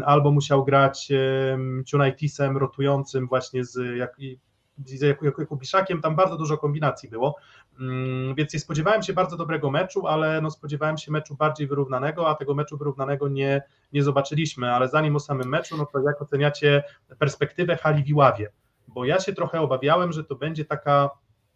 albo 0.06 0.32
musiał 0.32 0.66
grać 0.66 1.12
Tunaitisem 1.92 2.58
rotującym 2.58 3.28
właśnie 3.28 3.66
z, 3.66 3.98
jak, 3.98 4.18
z 4.86 5.02
Jakubiszakiem, 5.02 6.02
tam 6.02 6.16
bardzo 6.16 6.38
dużo 6.38 6.58
kombinacji 6.58 7.10
było, 7.10 7.36
więc 8.36 8.54
nie 8.54 8.60
spodziewałem 8.60 9.04
się 9.04 9.14
bardzo 9.14 9.38
dobrego 9.38 9.72
meczu, 9.72 10.08
ale 10.08 10.42
no 10.42 10.52
spodziewałem 10.52 10.98
się 10.98 11.12
meczu 11.12 11.36
bardziej 11.36 11.68
wyrównanego, 11.68 12.30
a 12.30 12.36
tego 12.36 12.54
meczu 12.54 12.78
wyrównanego 12.78 13.28
nie, 13.28 13.62
nie 13.94 14.04
zobaczyliśmy, 14.04 14.74
ale 14.74 14.88
zanim 14.88 15.16
o 15.16 15.20
samym 15.20 15.50
meczu, 15.50 15.78
no 15.78 15.86
to 15.86 16.00
jak 16.00 16.22
oceniacie 16.22 16.84
perspektywę 17.20 17.78
hali 17.78 18.04
w 18.04 18.08
Iławie? 18.08 18.52
Bo 18.88 19.06
ja 19.06 19.20
się 19.20 19.34
trochę 19.34 19.62
obawiałem, 19.62 20.12
że 20.12 20.24
to 20.24 20.36
będzie 20.36 20.66
taka 20.66 21.10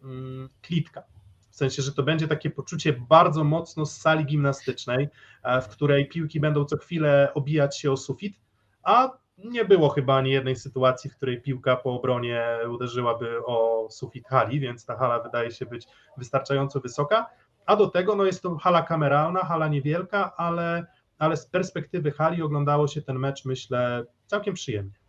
mm, 0.03 0.49
klitka, 0.61 1.03
w 1.49 1.55
sensie, 1.55 1.81
że 1.81 1.91
to 1.91 2.03
będzie 2.03 2.27
takie 2.27 2.49
poczucie 2.49 2.93
bardzo 2.93 3.43
mocno 3.43 3.85
z 3.85 3.97
sali 3.97 4.25
gimnastycznej, 4.25 5.09
e, 5.43 5.61
w 5.61 5.67
której 5.67 6.07
piłki 6.07 6.39
będą 6.39 6.65
co 6.65 6.77
chwilę 6.77 7.31
obijać 7.33 7.79
się 7.79 7.91
o 7.91 7.97
sufit, 7.97 8.39
a 8.83 9.09
nie 9.43 9.65
było 9.65 9.89
chyba 9.89 10.15
ani 10.15 10.31
jednej 10.31 10.55
sytuacji, 10.55 11.09
w 11.09 11.15
której 11.15 11.41
piłka 11.41 11.75
po 11.75 11.93
obronie 11.93 12.45
uderzyłaby 12.69 13.45
o 13.45 13.87
sufit 13.89 14.27
hali, 14.27 14.59
więc 14.59 14.85
ta 14.85 14.97
hala 14.97 15.19
wydaje 15.19 15.51
się 15.51 15.65
być 15.65 15.87
wystarczająco 16.17 16.79
wysoka, 16.79 17.29
a 17.65 17.75
do 17.75 17.87
tego 17.87 18.15
no 18.15 18.25
jest 18.25 18.41
to 18.41 18.57
hala 18.57 18.81
kameralna, 18.81 19.39
hala 19.39 19.67
niewielka, 19.67 20.35
ale, 20.35 20.85
ale 21.17 21.37
z 21.37 21.45
perspektywy 21.45 22.11
hali 22.11 22.41
oglądało 22.41 22.87
się 22.87 23.01
ten 23.01 23.19
mecz, 23.19 23.45
myślę, 23.45 24.05
całkiem 24.27 24.53
przyjemnie. 24.53 25.00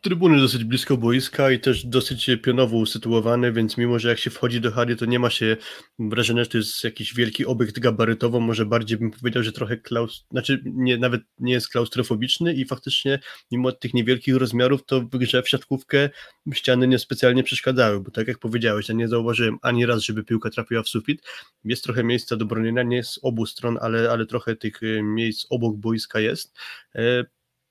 Trybuny 0.00 0.40
dosyć 0.40 0.64
blisko 0.64 0.96
boiska 0.96 1.50
i 1.50 1.60
też 1.60 1.86
dosyć 1.86 2.30
pionowo 2.42 2.76
usytuowane, 2.76 3.52
więc 3.52 3.76
mimo, 3.76 3.98
że 3.98 4.08
jak 4.08 4.18
się 4.18 4.30
wchodzi 4.30 4.60
do 4.60 4.72
hali, 4.72 4.96
to 4.96 5.04
nie 5.04 5.18
ma 5.18 5.30
się 5.30 5.56
wrażenia, 5.98 6.44
że 6.44 6.50
to 6.50 6.58
jest 6.58 6.84
jakiś 6.84 7.14
wielki 7.14 7.46
obiekt 7.46 7.78
gabarytowo, 7.78 8.40
może 8.40 8.66
bardziej 8.66 8.98
bym 8.98 9.10
powiedział, 9.10 9.42
że 9.42 9.52
trochę 9.52 9.76
klaus... 9.76 10.26
znaczy 10.30 10.62
nie, 10.64 10.98
nawet 10.98 11.22
nie 11.38 11.52
jest 11.52 11.68
klaustrofobiczny 11.68 12.54
i 12.54 12.64
faktycznie 12.64 13.18
mimo 13.50 13.72
tych 13.72 13.94
niewielkich 13.94 14.36
rozmiarów, 14.36 14.84
to 14.84 15.00
w 15.00 15.08
grze 15.08 15.42
w 15.42 15.48
siatkówkę 15.48 16.10
ściany 16.52 16.88
niespecjalnie 16.88 17.42
przeszkadzały, 17.42 18.00
bo 18.00 18.10
tak 18.10 18.28
jak 18.28 18.38
powiedziałeś, 18.38 18.88
ja 18.88 18.94
nie 18.94 19.08
zauważyłem 19.08 19.58
ani 19.62 19.86
raz, 19.86 20.02
żeby 20.02 20.24
piłka 20.24 20.50
trafiła 20.50 20.82
w 20.82 20.88
sufit, 20.88 21.22
jest 21.64 21.84
trochę 21.84 22.04
miejsca 22.04 22.36
do 22.36 22.46
bronienia, 22.46 22.82
nie 22.82 23.04
z 23.04 23.18
obu 23.22 23.46
stron, 23.46 23.78
ale, 23.80 24.10
ale 24.10 24.26
trochę 24.26 24.56
tych 24.56 24.82
e, 24.82 25.02
miejsc 25.02 25.46
obok 25.50 25.76
boiska 25.76 26.20
jest, 26.20 26.58
e, 26.94 27.24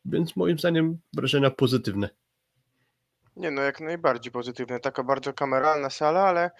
więc 0.05 0.35
moim 0.35 0.59
zdaniem 0.59 0.97
wrażenia 1.13 1.51
pozytywne. 1.51 2.09
Nie 3.35 3.51
no, 3.51 3.61
jak 3.61 3.79
najbardziej 3.79 4.31
pozytywne. 4.31 4.79
Taka 4.79 5.03
bardzo 5.03 5.33
kameralna 5.33 5.89
sala, 5.89 6.23
ale 6.23 6.51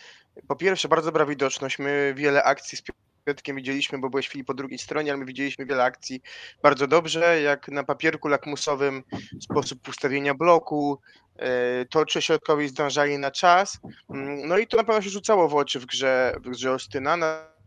po 0.48 0.56
pierwsze 0.56 0.88
bardzo 0.88 1.08
dobra 1.08 1.26
widoczność. 1.26 1.80
My 1.80 2.14
wiele 2.18 2.44
akcji 2.44 2.78
z 2.78 2.84
Piotkiem 3.26 3.56
widzieliśmy, 3.56 4.00
bo 4.00 4.10
byłeś 4.10 4.28
chwili 4.28 4.44
po 4.44 4.54
drugiej 4.54 4.80
stronie, 4.80 5.12
ale 5.12 5.20
my 5.20 5.26
widzieliśmy 5.26 5.66
wiele 5.66 5.84
akcji 5.84 6.22
bardzo 6.64 6.88
dobrze, 6.88 7.42
jak 7.42 7.68
na 7.68 7.84
papierku 7.84 8.28
lakmusowym 8.28 9.04
sposób 9.42 9.88
ustawienia 9.88 10.34
bloku, 10.34 11.00
e, 11.36 11.86
to 11.86 12.06
czy 12.06 12.22
środkowi 12.22 12.68
zdążali 12.68 13.18
na 13.18 13.32
czas. 13.32 13.80
Mm, 14.10 14.48
no 14.48 14.58
i 14.58 14.68
to 14.68 14.78
na 14.78 14.84
pewno 14.84 15.02
się 15.02 15.10
rzucało 15.10 15.50
w 15.50 15.56
oczy 15.56 15.80
w 15.80 15.86
grze, 15.86 16.36
w 16.44 16.50
grze 16.50 16.72
Ostyna. 16.72 17.18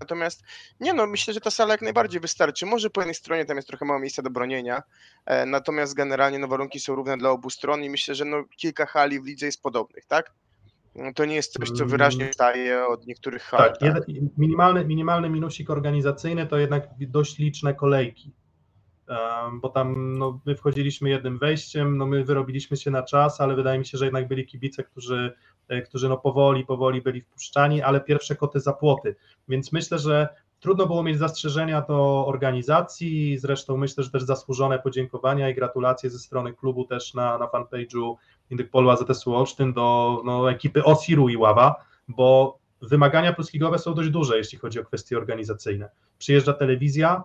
Natomiast 0.01 0.43
nie 0.81 0.93
no, 0.95 1.07
myślę, 1.07 1.35
że 1.35 1.41
ta 1.41 1.51
sala 1.51 1.75
jak 1.75 1.83
najbardziej 1.83 2.21
wystarczy. 2.21 2.67
Może 2.67 2.91
po 2.91 3.01
jednej 3.01 3.15
stronie 3.15 3.45
tam 3.45 3.57
jest 3.57 3.69
trochę 3.69 3.85
mało 3.85 4.01
miejsca 4.01 4.23
do 4.23 4.31
bronienia, 4.31 4.83
e, 5.27 5.47
natomiast 5.47 5.95
generalnie 5.95 6.39
no, 6.39 6.49
warunki 6.49 6.81
są 6.81 6.95
równe 6.95 7.17
dla 7.17 7.31
obu 7.31 7.51
stron 7.51 7.85
i 7.85 7.91
myślę, 7.91 8.15
że 8.15 8.25
no, 8.25 8.45
kilka 8.57 8.87
hali 8.87 9.21
w 9.21 9.27
lidze 9.27 9.47
jest 9.47 9.63
podobnych, 9.63 10.07
tak? 10.07 10.33
No, 10.95 11.13
to 11.15 11.25
nie 11.25 11.35
jest 11.35 11.53
coś, 11.53 11.71
co 11.71 11.87
wyraźnie 11.87 12.33
staje 12.33 12.87
od 12.87 13.07
niektórych 13.07 13.43
hal. 13.43 13.61
Tak, 13.61 13.79
tak? 13.79 14.05
minimalny, 14.39 14.85
minimalny 14.85 15.31
minusik 15.31 15.71
organizacyjny 15.71 16.47
to 16.47 16.59
jednak 16.59 16.89
dość 16.99 17.39
liczne 17.39 17.75
kolejki, 17.75 18.33
bo 19.63 19.69
tam 19.69 20.19
no, 20.19 20.41
my 20.47 20.57
wchodziliśmy 20.57 21.11
jednym 21.11 21.39
wejściem, 21.39 21.97
no 21.97 22.07
my 22.07 22.25
wyrobiliśmy 22.25 22.77
się 22.77 22.91
na 22.91 23.03
czas, 23.03 23.41
ale 23.41 23.55
wydaje 23.55 23.79
mi 23.79 23.87
się, 23.87 23.99
że 23.99 24.05
jednak 24.05 24.29
byli 24.29 24.47
kibice, 24.47 24.85
którzy 24.85 25.35
E, 25.69 25.83
którzy 25.83 26.09
no 26.09 26.17
powoli, 26.17 26.67
powoli 26.67 27.03
byli 27.03 27.21
wpuszczani, 27.21 27.83
ale 27.83 28.01
pierwsze 28.01 28.37
koty 28.37 28.61
za 28.61 28.73
płoty. 28.73 29.17
Więc 29.49 29.73
myślę, 29.73 29.99
że 29.99 30.29
trudno 30.65 30.87
było 30.87 31.03
mieć 31.03 31.19
zastrzeżenia 31.19 31.81
do 31.81 32.27
organizacji, 32.27 33.39
zresztą 33.39 33.77
myślę, 33.77 34.05
że 34.05 34.11
też 34.11 34.23
zasłużone 34.23 34.79
podziękowania 34.79 35.51
i 35.51 35.55
gratulacje 35.55 36.11
ze 36.11 36.19
strony 36.19 36.53
klubu 36.53 36.85
też 36.85 37.15
na, 37.15 37.39
na 37.39 37.47
fanpage'u 37.47 38.15
Indykpolu 38.51 38.91
AZS-u 38.91 39.35
Olsztyn 39.35 39.73
do 39.73 40.21
no, 40.25 40.51
ekipy 40.51 40.85
Osiru 40.85 41.29
i 41.29 41.37
Ława, 41.37 41.85
bo 42.09 42.59
wymagania 42.83 43.33
plusligowe 43.33 43.79
są 43.79 43.95
dość 43.95 44.11
duże, 44.11 44.39
jeśli 44.39 44.59
chodzi 44.59 44.81
o 44.81 44.85
kwestie 44.85 45.17
organizacyjne. 45.17 45.91
Przyjeżdża 46.19 46.53
telewizja, 46.53 47.25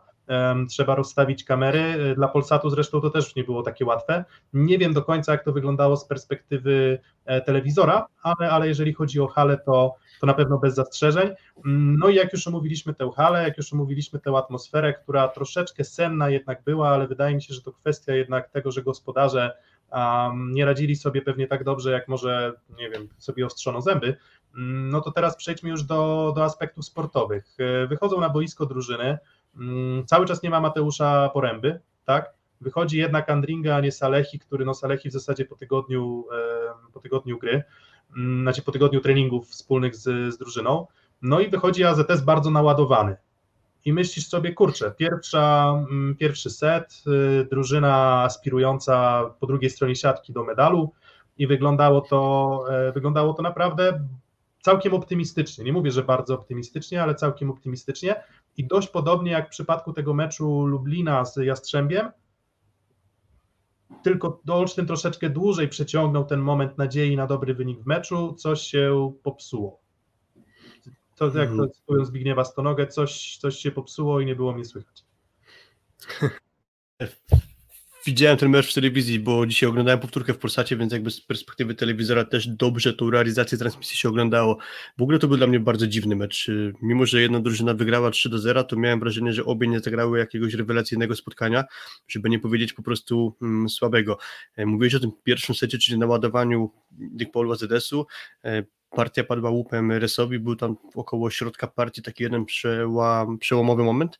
trzeba 0.69 0.95
rozstawić 0.95 1.43
kamery. 1.43 2.13
Dla 2.15 2.27
Polsatu 2.27 2.69
zresztą 2.69 3.01
to 3.01 3.09
też 3.09 3.35
nie 3.35 3.43
było 3.43 3.63
takie 3.63 3.85
łatwe. 3.85 4.25
Nie 4.53 4.77
wiem 4.77 4.93
do 4.93 5.01
końca, 5.01 5.31
jak 5.31 5.43
to 5.43 5.51
wyglądało 5.51 5.97
z 5.97 6.05
perspektywy 6.05 6.99
e, 7.25 7.41
telewizora, 7.41 8.07
ale, 8.23 8.51
ale 8.51 8.67
jeżeli 8.67 8.93
chodzi 8.93 9.19
o 9.19 9.27
halę, 9.27 9.57
to, 9.65 9.95
to 10.21 10.27
na 10.27 10.33
pewno 10.33 10.57
bez 10.57 10.75
zastrzeżeń. 10.75 11.29
No 11.65 12.09
i 12.09 12.15
jak 12.15 12.33
już 12.33 12.47
omówiliśmy 12.47 12.93
tę 12.93 13.11
halę, 13.15 13.43
jak 13.43 13.57
już 13.57 13.73
omówiliśmy 13.73 14.19
tę 14.19 14.37
atmosferę, 14.37 14.93
która 14.93 15.27
troszeczkę 15.27 15.83
senna 15.83 16.29
jednak 16.29 16.63
była, 16.63 16.89
ale 16.89 17.07
wydaje 17.07 17.35
mi 17.35 17.41
się, 17.41 17.53
że 17.53 17.61
to 17.61 17.71
kwestia 17.71 18.13
jednak 18.13 18.49
tego, 18.49 18.71
że 18.71 18.83
gospodarze 18.83 19.51
um, 19.91 20.51
nie 20.53 20.65
radzili 20.65 20.95
sobie 20.95 21.21
pewnie 21.21 21.47
tak 21.47 21.63
dobrze, 21.63 21.91
jak 21.91 22.07
może, 22.07 22.53
nie 22.77 22.89
wiem, 22.89 23.07
sobie 23.17 23.45
ostrzono 23.45 23.81
zęby, 23.81 24.17
no 24.53 25.01
to 25.01 25.11
teraz 25.11 25.35
przejdźmy 25.35 25.69
już 25.69 25.83
do, 25.83 26.33
do 26.35 26.43
aspektów 26.43 26.85
sportowych. 26.85 27.57
E, 27.59 27.87
wychodzą 27.87 28.21
na 28.21 28.29
boisko 28.29 28.65
drużyny, 28.65 29.03
Mm, 29.03 29.17
cały 30.05 30.25
czas 30.25 30.43
nie 30.43 30.49
ma 30.49 30.59
Mateusza 30.59 31.29
Poręby, 31.33 31.79
tak? 32.05 32.33
Wychodzi 32.61 32.97
jednak 32.97 33.29
Andringa, 33.29 33.75
a 33.75 33.79
nie 33.79 33.91
Salehi, 33.91 34.39
który 34.39 34.65
no 34.65 34.73
Salehi 34.73 35.09
w 35.09 35.13
zasadzie 35.13 35.45
po 35.45 35.55
tygodniu, 35.55 36.25
po 36.93 36.99
tygodniu 36.99 37.37
gry, 37.37 37.63
mm, 38.17 38.41
znaczy 38.41 38.61
po 38.61 38.71
tygodniu 38.71 39.01
treningów 39.01 39.47
wspólnych 39.47 39.95
z, 39.95 40.33
z 40.33 40.37
drużyną, 40.37 40.87
no 41.21 41.39
i 41.39 41.49
wychodzi 41.49 41.83
AZS 41.83 42.21
bardzo 42.25 42.51
naładowany. 42.51 43.15
I 43.85 43.93
myślisz 43.93 44.27
sobie, 44.27 44.53
kurczę, 44.53 44.91
pierwsza, 44.97 45.73
mm, 45.91 46.15
pierwszy 46.15 46.49
set, 46.49 47.03
y, 47.41 47.47
drużyna 47.49 48.23
aspirująca 48.23 49.25
po 49.39 49.47
drugiej 49.47 49.69
stronie 49.69 49.95
siatki 49.95 50.33
do 50.33 50.43
medalu 50.43 50.91
i 51.37 51.47
wyglądało 51.47 52.01
to, 52.01 52.63
e, 52.69 52.91
wyglądało 52.91 53.33
to 53.33 53.41
naprawdę 53.41 54.05
całkiem 54.61 54.93
optymistycznie. 54.93 55.63
Nie 55.63 55.73
mówię, 55.73 55.91
że 55.91 56.03
bardzo 56.03 56.33
optymistycznie, 56.35 57.03
ale 57.03 57.15
całkiem 57.15 57.51
optymistycznie. 57.51 58.15
I 58.59 58.67
dość 58.67 58.87
podobnie 58.87 59.31
jak 59.31 59.47
w 59.47 59.49
przypadku 59.49 59.93
tego 59.93 60.13
meczu 60.13 60.65
Lublina 60.65 61.25
z 61.25 61.35
Jastrzębiem, 61.35 62.11
tylko 64.03 64.41
Olsztyn 64.49 64.85
troszeczkę 64.85 65.29
dłużej 65.29 65.67
przeciągnął 65.67 66.25
ten 66.25 66.39
moment 66.39 66.77
nadziei 66.77 67.15
na 67.15 67.27
dobry 67.27 67.53
wynik 67.53 67.79
w 67.79 67.85
meczu, 67.85 68.33
coś 68.33 68.61
się 68.61 69.13
popsuło. 69.23 69.79
To 71.15 71.25
jak 71.25 71.33
to 71.33 71.39
mhm. 71.39 71.71
cytując 71.71 72.07
Zbigniewa 72.07 72.45
Stonogę, 72.45 72.87
coś, 72.87 73.37
coś 73.37 73.55
się 73.55 73.71
popsuło 73.71 74.19
i 74.19 74.25
nie 74.25 74.35
było 74.35 74.53
mnie 74.53 74.65
słychać. 74.65 75.05
Widziałem 78.05 78.37
ten 78.37 78.49
mecz 78.49 78.71
w 78.71 78.73
telewizji, 78.73 79.19
bo 79.19 79.45
dzisiaj 79.45 79.69
oglądałem 79.69 79.99
powtórkę 79.99 80.33
w 80.33 80.37
Polsacie, 80.37 80.77
więc 80.77 80.93
jakby 80.93 81.11
z 81.11 81.21
perspektywy 81.21 81.75
telewizora 81.75 82.25
też 82.25 82.47
dobrze 82.47 82.93
tą 82.93 83.09
realizację 83.09 83.57
transmisji 83.57 83.97
się 83.97 84.09
oglądało. 84.09 84.57
W 84.97 85.01
ogóle 85.01 85.19
to 85.19 85.27
był 85.27 85.37
dla 85.37 85.47
mnie 85.47 85.59
bardzo 85.59 85.87
dziwny 85.87 86.15
mecz. 86.15 86.51
Mimo, 86.81 87.05
że 87.05 87.21
jedna 87.21 87.39
drużyna 87.39 87.73
wygrała 87.73 88.11
3 88.11 88.29
do 88.29 88.39
0, 88.39 88.63
to 88.63 88.75
miałem 88.75 88.99
wrażenie, 88.99 89.33
że 89.33 89.45
obie 89.45 89.67
nie 89.67 89.79
zagrały 89.79 90.19
jakiegoś 90.19 90.53
rewelacyjnego 90.53 91.15
spotkania, 91.15 91.63
żeby 92.07 92.29
nie 92.29 92.39
powiedzieć 92.39 92.73
po 92.73 92.83
prostu 92.83 93.35
mm, 93.41 93.69
słabego. 93.69 94.17
E, 94.55 94.65
mówiłeś 94.65 94.95
o 94.95 94.99
tym 94.99 95.11
pierwszym 95.23 95.55
secie, 95.55 95.77
czyli 95.77 95.99
naładowaniu 95.99 96.71
Dykpolu 96.91 97.51
AZS-u. 97.51 98.05
E, 98.43 98.63
partia 98.89 99.23
padła 99.23 99.49
łupem 99.49 99.91
Resowi, 99.91 100.39
był 100.39 100.55
tam 100.55 100.75
około 100.95 101.29
środka 101.29 101.67
partii 101.67 102.01
taki 102.01 102.23
jeden 102.23 102.45
przełam, 102.45 103.37
przełomowy 103.37 103.83
moment. 103.83 104.19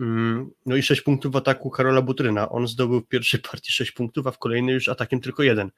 Mm, 0.00 0.50
no 0.66 0.76
i 0.76 0.82
6 0.82 1.02
punktów 1.02 1.32
w 1.32 1.36
ataku 1.36 1.70
Karola 1.70 2.02
Butryna. 2.02 2.48
On 2.48 2.68
zdobył 2.68 3.00
w 3.00 3.08
pierwszej 3.08 3.40
partii 3.40 3.72
6 3.72 3.92
punktów, 3.92 4.26
a 4.26 4.30
w 4.30 4.38
kolejnej 4.38 4.74
już 4.74 4.88
atakiem 4.88 5.20
tylko 5.20 5.42
jeden. 5.42 5.70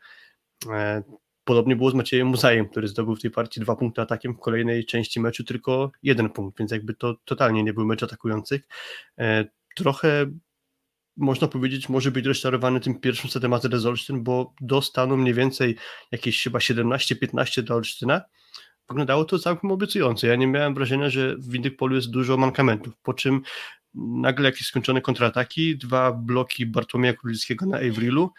E, 0.70 1.02
podobnie 1.44 1.76
było 1.76 1.90
z 1.90 1.94
Maciejem 1.94 2.26
Muzajem, 2.26 2.68
który 2.68 2.88
zdobył 2.88 3.16
w 3.16 3.20
tej 3.20 3.30
partii 3.30 3.60
dwa 3.60 3.76
punkty 3.76 4.00
atakiem, 4.00 4.34
w 4.34 4.38
kolejnej 4.38 4.86
części 4.86 5.20
meczu 5.20 5.44
tylko 5.44 5.92
jeden 6.02 6.30
punkt, 6.30 6.58
więc 6.58 6.72
jakby 6.72 6.94
to 6.94 7.14
totalnie 7.24 7.62
nie 7.62 7.72
był 7.72 7.86
mecz 7.86 8.02
atakujących. 8.02 8.68
E, 9.18 9.44
trochę 9.76 10.26
można 11.16 11.48
powiedzieć, 11.48 11.88
może 11.88 12.10
być 12.10 12.26
rozczarowany 12.26 12.80
tym 12.80 13.00
pierwszym 13.00 13.30
setem 13.30 13.52
AZS 13.52 13.84
Olsztyn, 13.84 14.22
bo 14.22 14.54
dostaną 14.60 15.16
mniej 15.16 15.34
więcej 15.34 15.76
jakieś 16.12 16.42
chyba 16.42 16.58
17-15 16.58 17.62
do 17.62 17.74
Olsztyna. 17.74 18.22
Wyglądało 18.88 19.24
to 19.24 19.38
całkiem 19.38 19.70
obiecująco. 19.70 20.26
Ja 20.26 20.36
nie 20.36 20.46
miałem 20.46 20.74
wrażenia, 20.74 21.10
że 21.10 21.36
w 21.36 21.54
innych 21.54 21.76
polu 21.76 21.94
jest 21.94 22.10
dużo 22.10 22.36
mankamentów, 22.36 22.94
po 23.02 23.14
czym 23.14 23.42
nagle 23.94 24.48
jakieś 24.48 24.66
skończone 24.66 25.00
kontrataki, 25.00 25.76
dwa 25.76 26.12
bloki 26.12 26.66
Bartłomieja 26.66 27.14
Królickiego 27.14 27.66
na 27.66 27.78
Avrilu 27.78 28.30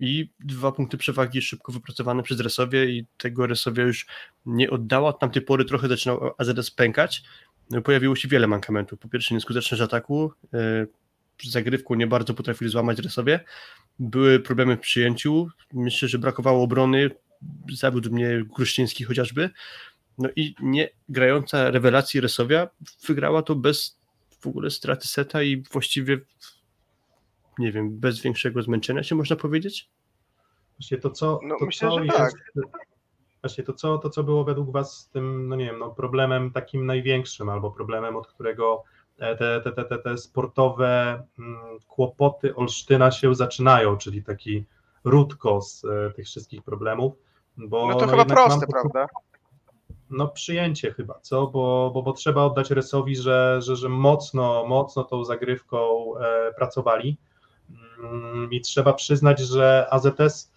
i 0.00 0.30
dwa 0.40 0.72
punkty 0.72 0.96
przewagi 0.96 1.42
szybko 1.42 1.72
wypracowane 1.72 2.22
przez 2.22 2.40
Resowie 2.40 2.84
i 2.84 3.06
tego 3.18 3.46
Resowia 3.46 3.84
już 3.84 4.06
nie 4.46 4.70
oddała. 4.70 5.08
Od 5.08 5.18
tamtej 5.18 5.42
pory 5.42 5.64
trochę 5.64 5.88
zaczynał 5.88 6.34
AZS 6.38 6.70
pękać. 6.70 7.22
Pojawiło 7.84 8.16
się 8.16 8.28
wiele 8.28 8.46
mankamentów. 8.46 8.98
Po 8.98 9.08
pierwsze 9.08 9.34
nieskuteczność 9.34 9.82
ataku, 9.82 10.32
e, 10.54 10.86
zagrywką 11.44 11.94
nie 11.94 12.06
bardzo 12.06 12.34
potrafili 12.34 12.70
złamać 12.70 12.98
Resowie. 12.98 13.40
Były 13.98 14.40
problemy 14.40 14.76
w 14.76 14.80
przyjęciu. 14.80 15.48
Myślę, 15.72 16.08
że 16.08 16.18
brakowało 16.18 16.62
obrony. 16.62 17.10
Zawiódł 17.72 18.12
mnie 18.12 18.44
Gruszczyński 18.56 19.04
chociażby. 19.04 19.50
No 20.18 20.28
i 20.36 20.54
nie 20.62 20.88
grająca 21.08 21.70
rewelacji 21.70 22.20
Resowia 22.20 22.68
wygrała 23.06 23.42
to 23.42 23.54
bez 23.54 24.01
w 24.42 24.46
ogóle 24.46 24.70
straty 24.70 25.08
seta 25.08 25.42
i 25.42 25.62
właściwie 25.72 26.20
nie 27.58 27.72
wiem, 27.72 27.98
bez 27.98 28.20
większego 28.20 28.62
zmęczenia 28.62 29.02
się 29.02 29.14
można 29.14 29.36
powiedzieć? 29.36 29.90
Właśnie 30.78 30.98
to 30.98 31.10
co, 31.10 31.40
No, 31.42 31.56
to, 31.58 31.66
myślę, 31.66 31.88
co 31.88 31.98
że 31.98 32.04
jest, 32.04 32.16
tak. 32.18 32.32
Właśnie 33.42 33.64
to 33.64 33.72
co, 33.72 33.98
to, 33.98 34.10
co 34.10 34.24
było 34.24 34.44
według 34.44 34.70
Was 34.70 35.10
tym, 35.12 35.48
no 35.48 35.56
nie 35.56 35.64
wiem, 35.64 35.78
no 35.78 35.90
problemem 35.90 36.50
takim 36.50 36.86
największym, 36.86 37.48
albo 37.48 37.70
problemem, 37.70 38.16
od 38.16 38.26
którego 38.26 38.82
e, 39.18 39.36
te, 39.36 39.60
te, 39.60 39.72
te, 39.72 39.84
te, 39.84 39.98
te 39.98 40.18
sportowe 40.18 41.22
mm, 41.38 41.78
kłopoty 41.88 42.54
Olsztyna 42.54 43.10
się 43.10 43.34
zaczynają, 43.34 43.96
czyli 43.96 44.22
taki 44.22 44.64
ródkos 45.04 45.84
e, 45.84 46.10
tych 46.10 46.26
wszystkich 46.26 46.62
problemów. 46.62 47.14
Bo, 47.56 47.88
No 47.88 47.94
to 47.94 48.06
chyba 48.06 48.18
jednak 48.18 48.38
mam 48.38 48.48
proste, 48.48 48.66
prawda? 48.66 49.06
No 50.12 50.28
przyjęcie 50.28 50.92
chyba, 50.92 51.20
co? 51.20 51.46
Bo, 51.46 51.90
bo, 51.94 52.02
bo 52.02 52.12
trzeba 52.12 52.44
oddać 52.44 52.70
Resowi, 52.70 53.16
że, 53.16 53.60
że, 53.62 53.76
że 53.76 53.88
mocno, 53.88 54.66
mocno 54.66 55.04
tą 55.04 55.24
zagrywką 55.24 56.12
e, 56.18 56.52
pracowali 56.54 57.16
Mm, 58.02 58.52
i 58.52 58.60
trzeba 58.60 58.92
przyznać, 58.92 59.40
że 59.40 59.86
AZS, 59.90 60.52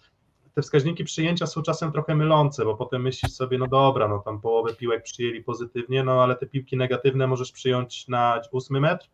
te 0.54 0.62
wskaźniki 0.62 1.04
przyjęcia 1.04 1.46
są 1.46 1.62
czasem 1.62 1.92
trochę 1.92 2.14
mylące, 2.14 2.64
bo 2.64 2.76
potem 2.76 3.02
myślisz 3.02 3.32
sobie, 3.32 3.58
no 3.58 3.66
dobra, 3.66 4.08
no 4.08 4.18
tam 4.18 4.40
połowę 4.40 4.74
piłek 4.74 5.02
przyjęli 5.02 5.42
pozytywnie, 5.42 6.04
no 6.04 6.22
ale 6.22 6.36
te 6.36 6.46
piłki 6.46 6.76
negatywne 6.76 7.26
możesz 7.26 7.52
przyjąć 7.52 8.08
na 8.08 8.40
ósmy 8.52 8.80
metr 8.80 9.08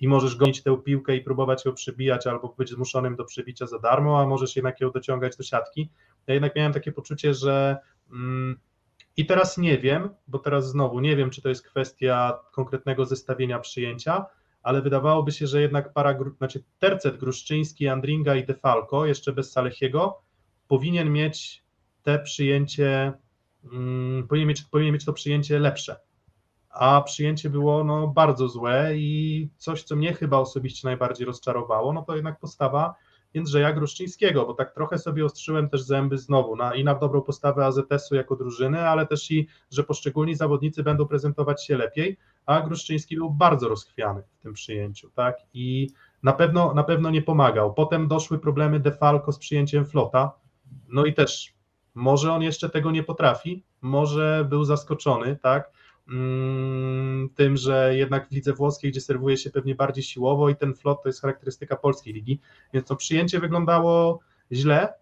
i 0.00 0.08
możesz 0.08 0.36
gonić 0.36 0.62
tę 0.62 0.76
piłkę 0.84 1.16
i 1.16 1.20
próbować 1.20 1.64
ją 1.64 1.74
przybijać 1.74 2.26
albo 2.26 2.54
być 2.58 2.70
zmuszonym 2.70 3.16
do 3.16 3.24
przybicia 3.24 3.66
za 3.66 3.78
darmo, 3.78 4.20
a 4.20 4.26
możesz 4.26 4.56
jednak 4.56 4.80
ją 4.80 4.90
dociągać 4.90 5.36
do 5.36 5.42
siatki. 5.42 5.90
Ja 6.26 6.34
jednak 6.34 6.56
miałem 6.56 6.72
takie 6.72 6.92
poczucie, 6.92 7.34
że 7.34 7.76
mm, 8.12 8.58
i 9.16 9.26
teraz 9.26 9.58
nie 9.58 9.78
wiem, 9.78 10.10
bo 10.28 10.38
teraz 10.38 10.68
znowu 10.68 11.00
nie 11.00 11.16
wiem, 11.16 11.30
czy 11.30 11.42
to 11.42 11.48
jest 11.48 11.68
kwestia 11.68 12.38
konkretnego 12.52 13.06
zestawienia 13.06 13.58
przyjęcia, 13.58 14.26
ale 14.62 14.82
wydawałoby 14.82 15.32
się, 15.32 15.46
że 15.46 15.60
jednak 15.60 15.92
para, 15.92 16.18
znaczy 16.38 16.64
tercet 16.78 17.16
Gruszczyński, 17.16 17.88
Andringa 17.88 18.34
i 18.34 18.46
Defalco, 18.46 19.06
jeszcze 19.06 19.32
bez 19.32 19.52
Salechiego, 19.52 20.22
powinien 20.68 21.12
mieć 21.12 21.64
te 22.02 22.18
przyjęcie, 22.18 23.12
mm, 23.72 24.28
powinien, 24.28 24.48
mieć, 24.48 24.62
powinien 24.62 24.92
mieć 24.92 25.04
to 25.04 25.12
przyjęcie 25.12 25.58
lepsze. 25.58 25.96
A 26.70 27.02
przyjęcie 27.02 27.50
było 27.50 27.84
no, 27.84 28.08
bardzo 28.08 28.48
złe 28.48 28.96
i 28.96 29.48
coś, 29.56 29.82
co 29.82 29.96
mnie 29.96 30.14
chyba 30.14 30.38
osobiście 30.38 30.88
najbardziej 30.88 31.26
rozczarowało, 31.26 31.92
no 31.92 32.02
to 32.02 32.14
jednak 32.14 32.40
postawa 32.40 32.94
Jędrzeja 33.34 33.72
Gruszczyńskiego, 33.72 34.46
bo 34.46 34.54
tak 34.54 34.74
trochę 34.74 34.98
sobie 34.98 35.24
ostrzyłem 35.24 35.68
też 35.68 35.82
zęby 35.82 36.18
znowu 36.18 36.56
na, 36.56 36.74
i 36.74 36.84
na 36.84 36.94
dobrą 36.94 37.22
postawę 37.22 37.66
AZS-u 37.66 38.14
jako 38.14 38.36
drużyny, 38.36 38.88
ale 38.88 39.06
też 39.06 39.30
i, 39.30 39.48
że 39.70 39.84
poszczególni 39.84 40.34
zawodnicy 40.34 40.82
będą 40.82 41.06
prezentować 41.06 41.66
się 41.66 41.76
lepiej, 41.76 42.16
a 42.46 42.60
Gruszczyński 42.60 43.16
był 43.16 43.30
bardzo 43.30 43.68
rozchwiany 43.68 44.22
w 44.38 44.42
tym 44.42 44.52
przyjęciu, 44.52 45.10
tak, 45.10 45.36
i 45.54 45.88
na 46.22 46.32
pewno, 46.32 46.74
na 46.74 46.84
pewno 46.84 47.10
nie 47.10 47.22
pomagał. 47.22 47.74
Potem 47.74 48.08
doszły 48.08 48.38
problemy 48.38 48.80
Defalco 48.80 49.32
z 49.32 49.38
przyjęciem 49.38 49.86
Flota, 49.86 50.32
no 50.88 51.04
i 51.04 51.14
też 51.14 51.54
może 51.94 52.32
on 52.32 52.42
jeszcze 52.42 52.70
tego 52.70 52.90
nie 52.90 53.02
potrafi, 53.02 53.64
może 53.80 54.46
był 54.48 54.64
zaskoczony, 54.64 55.38
tak, 55.42 55.70
tym, 57.34 57.56
że 57.56 57.96
jednak 57.96 58.28
w 58.28 58.32
lidze 58.32 58.52
włoskiej, 58.52 58.90
gdzie 58.90 59.00
serwuje 59.00 59.36
się 59.36 59.50
pewnie 59.50 59.74
bardziej 59.74 60.04
siłowo 60.04 60.48
i 60.48 60.56
ten 60.56 60.74
flot 60.74 61.02
to 61.02 61.08
jest 61.08 61.20
charakterystyka 61.20 61.76
polskiej 61.76 62.14
ligi, 62.14 62.40
więc 62.74 62.86
to 62.86 62.96
przyjęcie 62.96 63.40
wyglądało 63.40 64.20
źle, 64.52 64.94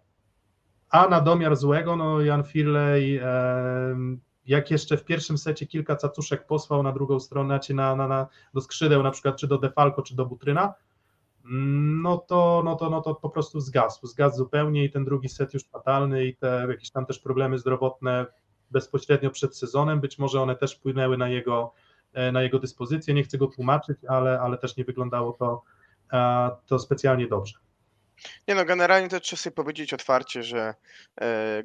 a 0.89 1.07
na 1.07 1.21
domiar 1.21 1.55
złego, 1.55 1.95
no 1.95 2.21
Jan 2.21 2.43
Firley, 2.43 3.19
jak 4.45 4.71
jeszcze 4.71 4.97
w 4.97 5.05
pierwszym 5.05 5.37
secie 5.37 5.67
kilka 5.67 5.95
cacuszek 5.95 6.47
posłał 6.47 6.83
na 6.83 6.91
drugą 6.91 7.19
stronę, 7.19 7.59
czy 7.59 7.73
na, 7.73 7.95
na, 7.95 8.07
na, 8.07 8.27
do 8.53 8.61
skrzydeł 8.61 9.03
na 9.03 9.11
przykład, 9.11 9.37
czy 9.37 9.47
do 9.47 9.57
Defalco, 9.57 10.01
czy 10.01 10.15
do 10.15 10.25
Butryna, 10.25 10.73
mm, 11.45 12.01
no 12.01 12.17
to, 12.17 12.61
no, 12.65 12.75
to, 12.75 12.89
no 12.89 13.01
to 13.01 13.15
po 13.15 13.29
prostu 13.29 13.59
zgasł, 13.59 14.07
zgasł 14.07 14.37
zupełnie 14.37 14.83
i 14.83 14.89
ten 14.89 15.05
drugi 15.05 15.29
set 15.29 15.53
już 15.53 15.63
fatalny 15.63 16.25
i 16.25 16.35
te 16.35 16.65
jakieś 16.69 16.91
tam 16.91 17.05
też 17.05 17.19
problemy 17.19 17.57
zdrowotne 17.57 18.25
bezpośrednio 18.71 19.29
przed 19.29 19.57
sezonem, 19.57 20.01
być 20.01 20.19
może 20.19 20.41
one 20.41 20.55
też 20.55 20.75
wpłynęły 20.75 21.17
na 21.17 21.29
jego, 21.29 21.73
e, 22.13 22.31
na 22.31 22.41
jego 22.41 22.59
dyspozycję, 22.59 23.13
nie 23.13 23.23
chcę 23.23 23.37
go 23.37 23.47
tłumaczyć, 23.47 23.97
ale, 24.09 24.39
ale 24.39 24.57
też 24.57 24.77
nie 24.77 24.83
wyglądało 24.83 25.33
to, 25.33 25.63
to 26.65 26.79
specjalnie 26.79 27.27
dobrze. 27.27 27.53
Nie 28.47 28.55
no, 28.55 28.65
generalnie 28.65 29.09
to 29.09 29.19
trzeba 29.19 29.37
sobie 29.37 29.55
powiedzieć 29.55 29.93
otwarcie, 29.93 30.43
że 30.43 30.73
e, 31.21 31.63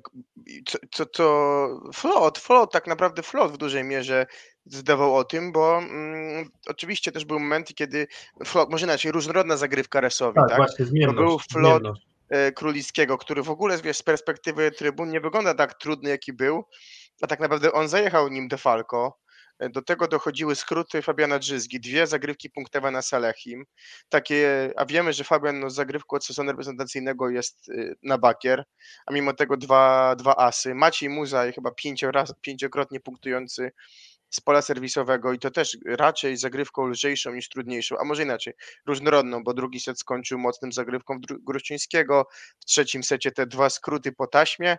co, 0.66 0.78
co, 0.90 1.06
co 1.06 1.68
Flot, 1.94 2.38
Flot, 2.38 2.72
tak 2.72 2.86
naprawdę 2.86 3.22
Flot 3.22 3.52
w 3.52 3.56
dużej 3.56 3.84
mierze 3.84 4.26
zdawał 4.66 5.16
o 5.16 5.24
tym, 5.24 5.52
bo 5.52 5.78
mm, 5.78 6.50
oczywiście 6.66 7.12
też 7.12 7.24
były 7.24 7.40
momenty, 7.40 7.74
kiedy 7.74 8.06
Flot, 8.44 8.70
może 8.70 8.86
inaczej, 8.86 9.12
różnorodna 9.12 9.56
zagrywka 9.56 10.00
Resowi, 10.00 10.34
Tak, 10.34 10.48
tak? 10.48 10.56
właśnie, 10.56 10.84
zmienność. 10.84 11.18
był 11.18 11.38
flot, 11.38 11.82
zmienność. 11.82 12.06
E, 12.28 12.52
Królickiego, 12.52 13.18
który 13.18 13.42
w 13.42 13.50
ogóle 13.50 13.78
wiesz, 13.78 13.96
z 13.96 14.02
perspektywy 14.02 14.70
trybun 14.70 15.10
nie 15.10 15.20
wygląda 15.20 15.54
tak 15.54 15.74
trudny, 15.74 16.10
jaki 16.10 16.32
był, 16.32 16.64
a 17.22 17.26
tak 17.26 17.40
naprawdę 17.40 17.72
on 17.72 17.88
zajechał 17.88 18.28
nim 18.28 18.48
Defalco. 18.48 19.18
E, 19.58 19.68
Do 19.70 19.82
tego 19.82 20.08
dochodziły 20.08 20.54
skróty 20.54 21.02
Fabiana 21.02 21.38
Drzyzgi, 21.38 21.80
dwie 21.80 22.06
zagrywki 22.06 22.50
punktowe 22.50 22.90
na 22.90 23.02
Salechim. 23.02 23.64
Takie, 24.08 24.72
a 24.76 24.86
wiemy, 24.86 25.12
że 25.12 25.24
Fabian 25.24 25.60
no, 25.60 25.70
z 25.70 25.74
zagrywką 25.74 26.16
od 26.16 26.24
sezonu 26.24 26.50
reprezentacyjnego 26.50 27.30
jest 27.30 27.68
y, 27.68 27.96
na 28.02 28.18
bakier, 28.18 28.64
a 29.06 29.12
mimo 29.12 29.32
tego 29.32 29.56
dwa, 29.56 30.16
dwa 30.16 30.36
asy. 30.36 30.74
Maciej 30.74 31.08
Muzaj 31.08 31.52
chyba 31.52 31.70
pięciokrotnie 32.42 33.00
punktujący 33.00 33.72
z 34.34 34.40
pola 34.40 34.62
serwisowego 34.62 35.32
i 35.32 35.38
to 35.38 35.50
też 35.50 35.78
raczej 35.86 36.36
zagrywką 36.36 36.86
lżejszą 36.86 37.34
niż 37.34 37.48
trudniejszą, 37.48 37.98
a 37.98 38.04
może 38.04 38.22
inaczej, 38.22 38.54
różnorodną, 38.86 39.44
bo 39.44 39.54
drugi 39.54 39.80
set 39.80 39.98
skończył 39.98 40.38
mocnym 40.38 40.72
zagrywką 40.72 41.20
Gruszczyńskiego, 41.40 42.26
w 42.60 42.64
trzecim 42.64 43.02
secie 43.02 43.32
te 43.32 43.46
dwa 43.46 43.70
skróty 43.70 44.12
po 44.12 44.26
taśmie, 44.26 44.78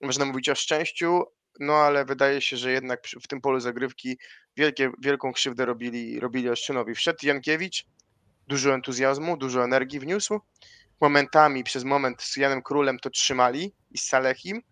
można 0.00 0.24
mówić 0.24 0.48
o 0.48 0.54
szczęściu, 0.54 1.22
no 1.60 1.74
ale 1.74 2.04
wydaje 2.04 2.40
się, 2.40 2.56
że 2.56 2.72
jednak 2.72 3.06
w 3.22 3.28
tym 3.28 3.40
polu 3.40 3.60
zagrywki 3.60 4.18
wielkie, 4.56 4.90
wielką 5.02 5.32
krzywdę 5.32 5.66
robili, 5.66 6.20
robili 6.20 6.50
Oszczynowi. 6.50 6.94
Wszedł 6.94 7.18
Jankiewicz, 7.22 7.84
dużo 8.48 8.74
entuzjazmu, 8.74 9.36
dużo 9.36 9.64
energii 9.64 10.00
wniósł, 10.00 10.40
momentami 11.00 11.64
przez 11.64 11.84
moment 11.84 12.22
z 12.22 12.36
Janem 12.36 12.62
Królem 12.62 12.98
to 12.98 13.10
trzymali 13.10 13.72
i 13.90 13.98
z 13.98 14.04
Salechim, 14.04 14.62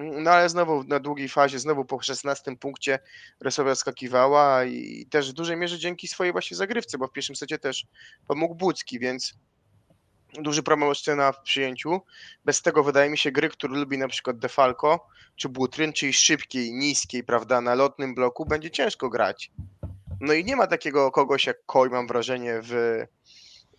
no 0.00 0.30
ale 0.30 0.48
znowu 0.48 0.84
na 0.84 1.00
długiej 1.00 1.28
fazie, 1.28 1.58
znowu 1.58 1.84
po 1.84 2.02
16 2.02 2.56
punkcie 2.56 2.98
Resowia 3.40 3.74
skakiwała 3.74 4.64
i 4.64 5.06
też 5.10 5.30
w 5.30 5.34
dużej 5.34 5.56
mierze 5.56 5.78
dzięki 5.78 6.08
swojej 6.08 6.32
właśnie 6.32 6.56
zagrywce, 6.56 6.98
bo 6.98 7.06
w 7.06 7.12
pierwszym 7.12 7.36
secie 7.36 7.58
też 7.58 7.86
pomógł 8.26 8.54
Bucki, 8.54 8.98
więc 8.98 9.34
duży 10.32 10.62
problem 10.62 10.88
Olsztyna 10.88 11.32
w 11.32 11.40
przyjęciu. 11.42 12.00
Bez 12.44 12.62
tego 12.62 12.84
wydaje 12.84 13.10
mi 13.10 13.18
się 13.18 13.32
gry, 13.32 13.48
który 13.48 13.74
lubi 13.74 13.98
na 13.98 14.08
przykład 14.08 14.38
Defalco 14.38 15.06
czy 15.36 15.48
Butryn, 15.48 15.92
czyli 15.92 16.12
szybkiej, 16.12 16.72
niskiej, 16.72 17.24
prawda, 17.24 17.60
na 17.60 17.74
lotnym 17.74 18.14
bloku, 18.14 18.46
będzie 18.46 18.70
ciężko 18.70 19.08
grać. 19.08 19.50
No 20.20 20.32
i 20.32 20.44
nie 20.44 20.56
ma 20.56 20.66
takiego 20.66 21.10
kogoś 21.10 21.46
jak 21.46 21.64
Koj, 21.66 21.90
mam 21.90 22.06
wrażenie, 22.06 22.60
w, 22.62 23.04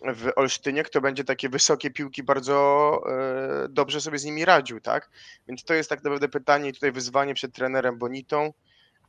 w 0.04 0.32
Olsztynie, 0.36 0.82
kto 0.82 1.00
będzie 1.00 1.24
takie 1.24 1.48
wysokie 1.48 1.90
piłki 1.90 2.22
bardzo 2.22 3.00
e, 3.06 3.68
dobrze 3.68 4.00
sobie 4.00 4.18
z 4.18 4.24
nimi 4.24 4.44
radził, 4.44 4.80
tak? 4.80 5.10
Więc 5.48 5.64
to 5.64 5.74
jest 5.74 5.90
tak 5.90 6.04
naprawdę 6.04 6.28
pytanie 6.28 6.68
i 6.68 6.72
tutaj 6.72 6.92
wyzwanie 6.92 7.34
przed 7.34 7.54
trenerem 7.54 7.98
Bonitą 7.98 8.52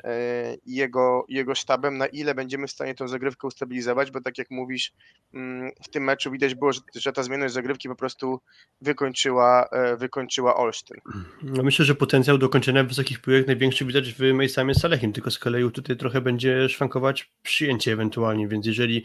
e, 0.04 0.56
i 0.66 0.76
jego, 0.76 1.26
jego 1.30 1.56
sztabem, 1.56 1.98
na 1.98 2.06
ile 2.06 2.36
będziemy 2.36 2.68
w 2.68 2.72
stanie 2.72 2.96
tą 2.96 3.08
zagrywkę 3.08 3.48
ustabilizować, 3.48 4.12
bo 4.12 4.22
tak 4.22 4.38
jak 4.38 4.52
mówisz, 4.52 4.94
mm, 5.34 5.72
w 5.84 5.90
tym 5.90 6.04
meczu 6.04 6.32
widać 6.32 6.56
było, 6.56 6.72
że, 6.96 7.14
ta 7.14 7.24
zmienność 7.24 7.54
zagrywki 7.54 7.90
po 7.90 7.96
prostu 7.96 8.40
wykończyła, 8.82 9.68
e, 9.72 9.98
wykończyła 9.98 10.56
Olsztyn. 10.56 10.98
No 11.44 11.64
myślę, 11.64 11.86
że 11.86 11.96
potencjał 11.96 12.38
do 12.38 12.50
kończenia 12.50 12.84
wysokich 12.84 13.22
piłek 13.22 13.48
największy 13.48 13.86
widać 13.86 14.14
w 14.14 14.20
Mejsamie 14.20 14.76
Salechim, 14.76 15.14
tylko 15.14 15.32
z 15.32 15.40
kolei 15.40 15.72
tutaj 15.72 15.98
trochę 15.98 16.22
będzie 16.22 16.70
szwankować 16.70 17.32
przyjęcie 17.44 17.94
ewentualnie, 17.94 18.48
więc 18.48 18.66
jeżeli 18.66 19.04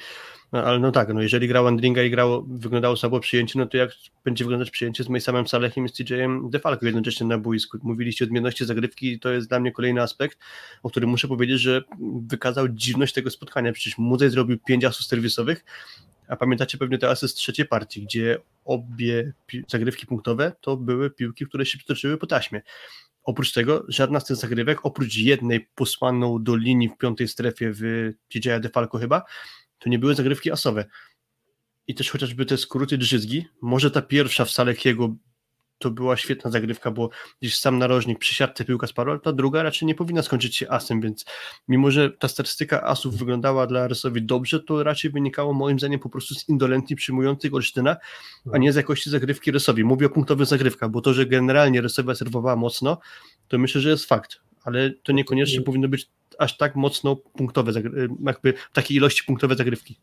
No, 0.53 0.65
ale 0.65 0.79
no 0.79 0.93
tak, 0.93 1.15
no 1.15 1.23
jeżeli 1.23 1.49
grał 1.49 1.67
Andringa 1.67 2.03
i 2.03 2.11
grało, 2.11 2.45
wyglądało 2.49 2.97
słabo 2.97 3.21
przyjęcie, 3.21 3.59
no 3.59 3.67
to 3.67 3.77
jak 3.77 3.91
będzie 4.25 4.45
wyglądać 4.45 4.71
przyjęcie 4.71 5.05
z 5.05 5.09
Mejsamem 5.09 5.49
Salechem 5.49 5.85
i 5.85 5.89
z 5.89 5.93
TJ-em 5.93 6.51
Defalco 6.51 6.87
jednocześnie 6.87 7.27
na 7.27 7.39
boisku. 7.39 7.79
Mówiliście 7.83 8.25
o 8.25 8.27
odmienności 8.27 8.65
zagrywki 8.65 9.21
to 9.21 9.31
jest 9.31 9.49
dla 9.49 9.61
mnie 9.61 9.73
kolejny 9.73 10.03
aspekt, 10.03 10.39
o 10.83 10.91
którym 10.91 11.11
muszę 11.11 11.29
powiedzieć, 11.29 11.61
że 11.61 11.83
wykazał 12.27 12.69
dziwność 12.69 13.15
tego 13.15 13.31
spotkania. 13.31 13.73
Przecież 13.73 13.99
Muzej 13.99 14.31
zrobił 14.31 14.59
pięć 14.59 14.85
asów 14.85 15.07
serwisowych, 15.07 15.65
a 16.29 16.37
pamiętacie 16.37 16.79
pewnie 16.79 16.99
te 16.99 17.11
asy 17.11 17.29
z 17.29 17.35
trzeciej 17.35 17.67
partii, 17.67 18.03
gdzie 18.03 18.39
obie 18.65 19.33
zagrywki 19.69 20.07
punktowe 20.07 20.53
to 20.61 20.77
były 20.77 21.11
piłki, 21.11 21.47
które 21.47 21.67
się 21.67 21.79
przetoczyły 21.79 22.19
po 22.19 22.27
taśmie. 22.27 22.63
Oprócz 23.25 23.53
tego, 23.53 23.85
żadna 23.89 24.21
z 24.21 24.25
tych 24.25 24.37
zagrywek, 24.37 24.79
oprócz 24.83 25.17
jednej 25.17 25.69
posłaną 25.75 26.43
do 26.43 26.57
linii 26.57 26.89
w 26.89 26.97
piątej 26.99 27.29
strefie 27.29 27.73
w 27.73 28.13
TJ 28.29 28.49
Defalco 28.61 28.99
chyba, 28.99 29.23
to 29.79 29.89
nie 29.89 29.99
były 29.99 30.15
zagrywki 30.15 30.51
asowe. 30.51 30.85
I 31.87 31.95
też 31.95 32.11
chociażby 32.11 32.47
te 32.47 32.57
skróty 32.57 32.99
drzyzgi, 32.99 33.45
może 33.63 33.91
ta 33.91 34.03
pierwsza 34.03 34.45
w 34.45 34.51
Salekiego 34.51 35.17
to 35.79 35.91
była 35.91 36.17
świetna 36.17 36.51
zagrywka, 36.51 36.91
bo 36.91 37.11
gdzieś 37.41 37.59
sam 37.59 37.79
narożnik 37.79 38.19
przy 38.19 38.35
siatce 38.35 38.65
piłka 38.65 38.87
sparła, 38.87 39.13
ale 39.13 39.21
ta 39.21 39.33
druga 39.33 39.63
raczej 39.63 39.87
nie 39.87 39.95
powinna 39.95 40.23
skończyć 40.23 40.57
się 40.57 40.71
asem, 40.71 41.01
więc 41.01 41.25
mimo, 41.69 41.91
że 41.91 42.11
ta 42.11 42.29
statystyka 42.29 42.83
asów 42.83 43.19
wyglądała 43.19 43.67
dla 43.67 43.89
Rysowi 43.89 44.23
dobrze, 44.23 44.61
to 44.61 44.83
raczej 44.83 45.11
wynikało 45.11 45.53
moim 45.53 45.79
zdaniem 45.79 46.01
po 46.01 46.09
prostu 46.09 46.35
z 46.35 46.49
indolencji 46.49 46.97
przyjmujących 46.97 47.55
Olsztyna, 47.55 47.97
a 48.53 48.59
nie 48.59 48.73
z 48.73 48.77
jakości 48.77 49.11
zagrywki 49.11 49.51
Rysowi. 49.51 49.85
Mówię 49.85 50.07
o 50.07 50.11
punktowych 50.11 50.47
zagrywkach, 50.47 50.91
bo 50.91 51.01
to, 51.01 51.15
że 51.15 51.27
generalnie 51.27 51.81
Rysowa 51.81 52.15
serwowała 52.15 52.57
mocno, 52.57 52.99
to 53.49 53.59
myślę, 53.59 53.81
że 53.81 53.91
jest 53.91 54.05
fakt, 54.05 54.41
ale 54.69 54.91
to 54.91 55.13
niekoniecznie 55.13 55.61
powinno 55.61 55.89
być 55.89 56.11
aż 56.39 56.57
tak 56.57 56.77
mocno 56.77 57.17
punktowe, 57.17 57.73
jakby 58.27 58.55
takiej 58.73 58.97
ilości 58.97 59.25
punktowe 59.25 59.55
zagrywki. 59.55 59.97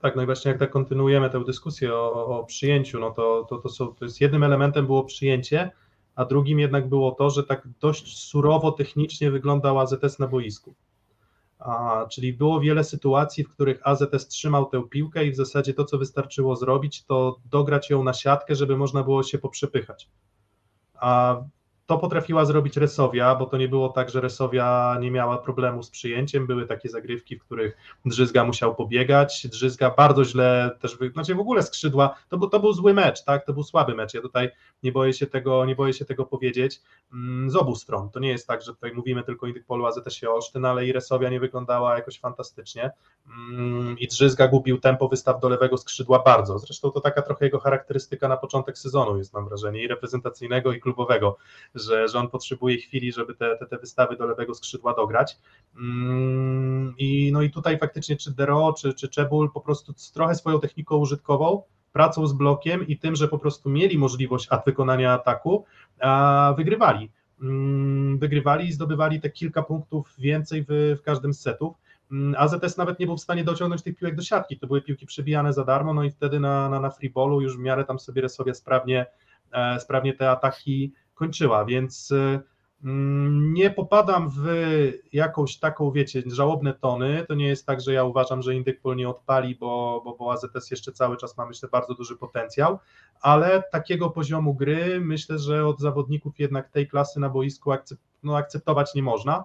Tak, 0.00 0.16
no 0.16 0.22
i 0.22 0.26
właśnie 0.26 0.48
jak 0.48 0.60
tak 0.60 0.70
kontynuujemy 0.70 1.30
tę 1.30 1.44
dyskusję 1.44 1.94
o, 1.94 2.38
o 2.38 2.44
przyjęciu, 2.44 3.00
no 3.00 3.10
to, 3.10 3.46
to, 3.48 3.58
to, 3.58 3.68
są, 3.68 3.94
to 3.94 4.04
jest 4.04 4.20
jednym 4.20 4.42
elementem 4.42 4.86
było 4.86 5.04
przyjęcie, 5.04 5.70
a 6.14 6.24
drugim 6.24 6.60
jednak 6.60 6.88
było 6.88 7.12
to, 7.12 7.30
że 7.30 7.44
tak 7.44 7.68
dość 7.80 8.18
surowo 8.18 8.72
technicznie 8.72 9.30
wyglądał 9.30 9.78
AZS 9.78 10.18
na 10.18 10.26
boisku. 10.26 10.74
A, 11.58 12.06
czyli 12.10 12.32
było 12.32 12.60
wiele 12.60 12.84
sytuacji, 12.84 13.44
w 13.44 13.48
których 13.48 13.80
AZS 13.88 14.28
trzymał 14.28 14.66
tę 14.66 14.82
piłkę 14.90 15.24
i 15.24 15.32
w 15.32 15.36
zasadzie 15.36 15.74
to, 15.74 15.84
co 15.84 15.98
wystarczyło 15.98 16.56
zrobić, 16.56 17.04
to 17.04 17.36
dograć 17.50 17.90
ją 17.90 18.04
na 18.04 18.12
siatkę, 18.12 18.54
żeby 18.54 18.76
można 18.76 19.02
było 19.02 19.22
się 19.22 19.38
poprzepychać. 19.38 20.08
A 20.94 21.40
to 21.90 21.98
potrafiła 21.98 22.44
zrobić 22.44 22.76
Resowia, 22.76 23.34
bo 23.34 23.46
to 23.46 23.56
nie 23.56 23.68
było 23.68 23.88
tak, 23.88 24.10
że 24.10 24.20
Resowia 24.20 24.96
nie 25.00 25.10
miała 25.10 25.38
problemu 25.38 25.82
z 25.82 25.90
przyjęciem. 25.90 26.46
Były 26.46 26.66
takie 26.66 26.88
zagrywki, 26.88 27.36
w 27.36 27.44
których 27.44 27.76
Drzyzga 28.04 28.44
musiał 28.44 28.74
pobiegać. 28.74 29.46
Drzyzga 29.48 29.90
bardzo 29.96 30.24
źle 30.24 30.70
też, 30.80 30.98
znaczy 31.12 31.34
w 31.34 31.40
ogóle 31.40 31.62
skrzydła, 31.62 32.16
to 32.28 32.38
był, 32.38 32.48
to 32.48 32.60
był 32.60 32.72
zły 32.72 32.94
mecz, 32.94 33.24
tak? 33.24 33.46
To 33.46 33.52
był 33.52 33.62
słaby 33.62 33.94
mecz. 33.94 34.14
Ja 34.14 34.20
tutaj 34.20 34.50
nie 34.82 34.92
boję 34.92 35.12
się 35.12 35.26
tego, 35.26 35.64
nie 35.64 35.74
boję 35.76 35.92
się 35.92 36.04
tego 36.04 36.26
powiedzieć. 36.26 36.80
Mm, 37.12 37.50
z 37.50 37.56
obu 37.56 37.74
stron. 37.74 38.10
To 38.10 38.20
nie 38.20 38.28
jest 38.28 38.46
tak, 38.46 38.62
że 38.62 38.74
tutaj 38.74 38.92
mówimy 38.92 39.22
tylko 39.22 39.46
o 39.46 39.50
polu 39.66 39.86
AZS 39.86 40.24
Olsztyn, 40.24 40.64
ale 40.64 40.86
i 40.86 40.92
Resowia 40.92 41.30
nie 41.30 41.40
wyglądała 41.40 41.96
jakoś 41.96 42.20
fantastycznie. 42.20 42.90
Mm, 43.26 43.98
I 43.98 44.08
Drzyzga 44.08 44.48
gubił 44.48 44.78
tempo 44.78 45.08
wystaw 45.08 45.40
do 45.40 45.48
lewego 45.48 45.76
skrzydła 45.76 46.18
bardzo. 46.18 46.58
Zresztą 46.58 46.90
to 46.90 47.00
taka 47.00 47.22
trochę 47.22 47.44
jego 47.44 47.58
charakterystyka 47.58 48.28
na 48.28 48.36
początek 48.36 48.78
sezonu 48.78 49.18
jest, 49.18 49.34
mam 49.34 49.48
wrażenie, 49.48 49.82
i 49.82 49.88
reprezentacyjnego, 49.88 50.72
i 50.72 50.80
klubowego 50.80 51.36
że, 51.80 52.08
że 52.08 52.18
on 52.18 52.28
potrzebuje 52.28 52.78
chwili, 52.78 53.12
żeby 53.12 53.34
te, 53.34 53.56
te, 53.56 53.66
te 53.66 53.78
wystawy 53.78 54.16
do 54.16 54.26
lewego 54.26 54.54
skrzydła 54.54 54.94
dograć. 54.94 55.36
Mm, 55.76 56.94
I, 56.98 57.30
no 57.32 57.42
i 57.42 57.50
tutaj 57.50 57.78
faktycznie 57.78 58.16
czy 58.16 58.34
Dero, 58.34 58.72
czy, 58.72 58.94
czy 58.94 59.08
Czebul 59.08 59.52
po 59.52 59.60
prostu 59.60 59.94
trochę 60.14 60.34
swoją 60.34 60.60
techniką 60.60 60.96
użytkową, 60.96 61.62
pracą 61.92 62.26
z 62.26 62.32
blokiem 62.32 62.86
i 62.86 62.98
tym, 62.98 63.16
że 63.16 63.28
po 63.28 63.38
prostu 63.38 63.70
mieli 63.70 63.98
możliwość 63.98 64.48
wykonania 64.66 65.12
ataku, 65.12 65.64
a 66.00 66.54
wygrywali. 66.56 67.10
Mm, 67.42 68.18
wygrywali 68.18 68.68
i 68.68 68.72
zdobywali 68.72 69.20
te 69.20 69.30
kilka 69.30 69.62
punktów 69.62 70.14
więcej 70.18 70.64
w, 70.68 70.96
w 70.98 71.02
każdym 71.02 71.34
z 71.34 71.40
setów. 71.40 71.76
Mm, 72.12 72.34
AZS 72.38 72.76
nawet 72.76 72.98
nie 72.98 73.06
był 73.06 73.16
w 73.16 73.20
stanie 73.20 73.44
dociągnąć 73.44 73.82
tych 73.82 73.96
piłek 73.96 74.16
do 74.16 74.22
siatki. 74.22 74.58
To 74.58 74.66
były 74.66 74.82
piłki 74.82 75.06
przebijane 75.06 75.52
za 75.52 75.64
darmo, 75.64 75.94
no 75.94 76.04
i 76.04 76.10
wtedy 76.10 76.40
na, 76.40 76.68
na, 76.68 76.80
na 76.80 76.90
freeballu 76.90 77.40
już 77.40 77.56
w 77.56 77.60
miarę 77.60 77.84
tam 77.84 77.98
sobie 77.98 78.22
Resowia 78.22 78.54
sprawnie, 78.54 79.06
e, 79.52 79.80
sprawnie 79.80 80.14
te 80.14 80.30
ataki 80.30 80.92
kończyła, 81.20 81.64
więc 81.64 82.10
y, 82.10 82.40
mm, 82.84 83.54
nie 83.54 83.70
popadam 83.70 84.30
w 84.30 84.44
jakąś 85.12 85.58
taką, 85.58 85.90
wiecie, 85.90 86.22
żałobne 86.26 86.74
tony. 86.74 87.24
To 87.28 87.34
nie 87.34 87.48
jest 87.48 87.66
tak, 87.66 87.80
że 87.80 87.92
ja 87.92 88.04
uważam, 88.04 88.42
że 88.42 88.54
Indykpol 88.54 88.96
nie 88.96 89.08
odpali, 89.08 89.56
bo, 89.56 90.02
bo, 90.04 90.16
bo 90.16 90.32
AZS 90.32 90.70
jeszcze 90.70 90.92
cały 90.92 91.16
czas 91.16 91.36
ma, 91.36 91.46
myślę, 91.46 91.68
bardzo 91.72 91.94
duży 91.94 92.16
potencjał, 92.16 92.78
ale 93.20 93.62
takiego 93.72 94.10
poziomu 94.10 94.54
gry 94.54 95.00
myślę, 95.00 95.38
że 95.38 95.66
od 95.66 95.80
zawodników 95.80 96.38
jednak 96.38 96.68
tej 96.68 96.88
klasy 96.88 97.20
na 97.20 97.28
boisku 97.28 97.72
akcept, 97.72 98.02
no, 98.22 98.36
akceptować 98.36 98.94
nie 98.94 99.02
można. 99.02 99.44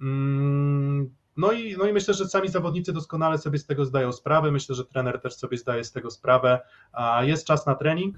Mm, 0.00 1.14
no 1.36 1.52
i, 1.52 1.76
no 1.76 1.86
i 1.86 1.92
myślę, 1.92 2.14
że 2.14 2.28
sami 2.28 2.48
zawodnicy 2.48 2.92
doskonale 2.92 3.38
sobie 3.38 3.58
z 3.58 3.66
tego 3.66 3.84
zdają 3.84 4.12
sprawę. 4.12 4.50
Myślę, 4.50 4.74
że 4.74 4.84
trener 4.84 5.20
też 5.20 5.36
sobie 5.36 5.58
zdaje 5.58 5.84
z 5.84 5.92
tego 5.92 6.10
sprawę. 6.10 6.60
Jest 7.20 7.46
czas 7.46 7.66
na 7.66 7.74
trening, 7.74 8.16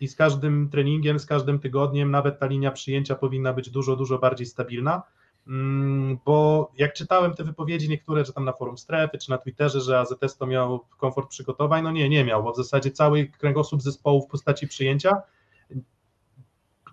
i 0.00 0.08
z 0.08 0.16
każdym 0.16 0.68
treningiem, 0.70 1.18
z 1.18 1.26
każdym 1.26 1.58
tygodniem 1.58 2.10
nawet 2.10 2.38
ta 2.38 2.46
linia 2.46 2.70
przyjęcia 2.70 3.14
powinna 3.14 3.52
być 3.52 3.70
dużo, 3.70 3.96
dużo 3.96 4.18
bardziej 4.18 4.46
stabilna, 4.46 5.02
mm, 5.46 6.18
bo 6.24 6.70
jak 6.78 6.92
czytałem 6.92 7.34
te 7.34 7.44
wypowiedzi 7.44 7.88
niektóre, 7.88 8.24
czy 8.24 8.32
tam 8.32 8.44
na 8.44 8.52
forum 8.52 8.78
strefy, 8.78 9.18
czy 9.18 9.30
na 9.30 9.38
Twitterze, 9.38 9.80
że 9.80 10.00
AZS 10.00 10.36
to 10.36 10.46
miał 10.46 10.80
komfort 10.98 11.30
przygotowań, 11.30 11.82
no 11.82 11.90
nie, 11.90 12.08
nie 12.08 12.24
miał, 12.24 12.42
bo 12.42 12.52
w 12.52 12.56
zasadzie 12.56 12.90
cały 12.90 13.26
kręgosłup 13.26 13.82
zespołu 13.82 14.22
w 14.22 14.30
postaci 14.30 14.68
przyjęcia 14.68 15.22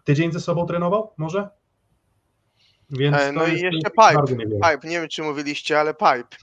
tydzień 0.06 0.32
ze 0.32 0.39
sobą 0.39 0.65
trenował 0.65 1.12
może? 1.18 1.50
Więc 2.89 3.18
e, 3.18 3.32
no 3.32 3.48
i 3.48 3.52
jeszcze 3.52 3.89
pipe, 3.89 4.36
nie 4.36 4.46
pipe, 4.46 4.88
nie 4.88 5.00
wiem 5.00 5.10
czy 5.10 5.24
mówiliście, 5.24 5.80
ale 5.80 5.94
pipe. 5.94 6.38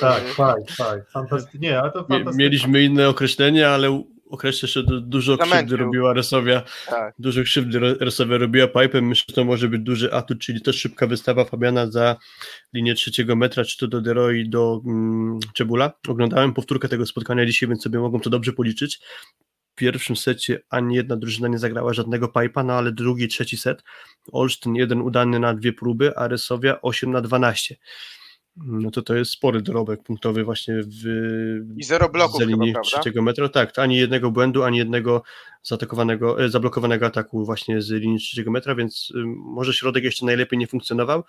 Tak, 0.00 0.22
pipe, 0.24 0.54
pipe, 0.68 1.04
fantastycznie, 1.12 1.60
nie, 1.60 1.80
ale 1.80 1.92
to 1.92 1.98
fantastycznie. 1.98 2.44
Mieliśmy 2.44 2.82
inne 2.82 3.08
określenie, 3.08 3.68
ale 3.68 4.04
określę, 4.30 4.68
że 4.68 4.82
dużo 5.00 5.38
krzywdy 5.38 5.76
robiła 5.76 6.12
Resowia. 6.12 6.62
Tak. 6.90 7.14
Dużo 7.18 7.42
krzywdy 7.42 7.80
Resowia 7.80 8.38
robiła 8.38 8.66
Pipem. 8.66 9.08
Myślę, 9.08 9.24
że 9.28 9.34
to 9.34 9.44
może 9.44 9.68
być 9.68 9.82
duży 9.82 10.12
atut, 10.12 10.38
czyli 10.38 10.62
też 10.62 10.76
szybka 10.76 11.06
wystawa 11.06 11.44
Fabiana 11.44 11.90
za 11.90 12.16
linię 12.72 12.94
trzeciego 12.94 13.36
metra, 13.36 13.64
czy 13.64 13.78
to 13.78 13.88
do 13.88 14.00
Deroi, 14.00 14.48
do 14.48 14.80
mm, 14.86 15.38
Czebula. 15.54 15.92
Oglądałem 16.08 16.54
powtórkę 16.54 16.88
tego 16.88 17.06
spotkania 17.06 17.46
dzisiaj, 17.46 17.68
więc 17.68 17.82
sobie 17.82 17.98
mogą 17.98 18.20
to 18.20 18.30
dobrze 18.30 18.52
policzyć. 18.52 19.00
W 19.72 19.78
pierwszym 19.78 20.16
secie 20.16 20.62
ani 20.70 20.96
jedna 20.96 21.16
drużyna 21.16 21.48
nie 21.48 21.58
zagrała 21.58 21.92
żadnego 21.92 22.28
pipa, 22.28 22.62
no 22.62 22.72
ale 22.72 22.92
drugi, 22.92 23.28
trzeci 23.28 23.56
set 23.56 23.82
Olsztyn 24.32 24.74
jeden 24.74 25.02
udany 25.02 25.38
na 25.38 25.54
dwie 25.54 25.72
próby, 25.72 26.16
a 26.16 26.28
Resowia 26.28 26.82
8 26.82 27.10
na 27.10 27.20
12 27.20 27.76
no 28.56 28.90
to 28.90 29.02
to 29.02 29.14
jest 29.14 29.30
spory 29.30 29.62
dorobek 29.62 30.02
punktowy 30.02 30.44
właśnie 30.44 30.74
w 30.82 31.04
I 31.76 31.84
zero 31.84 32.08
bloków 32.08 32.46
linii 32.46 32.74
trzeciego 32.84 33.22
metra. 33.22 33.48
Tak, 33.48 33.78
ani 33.78 33.96
jednego 33.96 34.30
błędu, 34.30 34.62
ani 34.62 34.78
jednego 34.78 35.22
zaatakowanego, 35.62 36.44
e, 36.44 36.48
zablokowanego 36.48 37.06
ataku 37.06 37.44
właśnie 37.44 37.82
z 37.82 37.90
linii 37.90 38.18
trzeciego 38.18 38.50
metra, 38.50 38.74
więc 38.74 39.12
może 39.26 39.72
środek 39.72 40.04
jeszcze 40.04 40.26
najlepiej 40.26 40.58
nie 40.58 40.66
funkcjonował. 40.66 41.24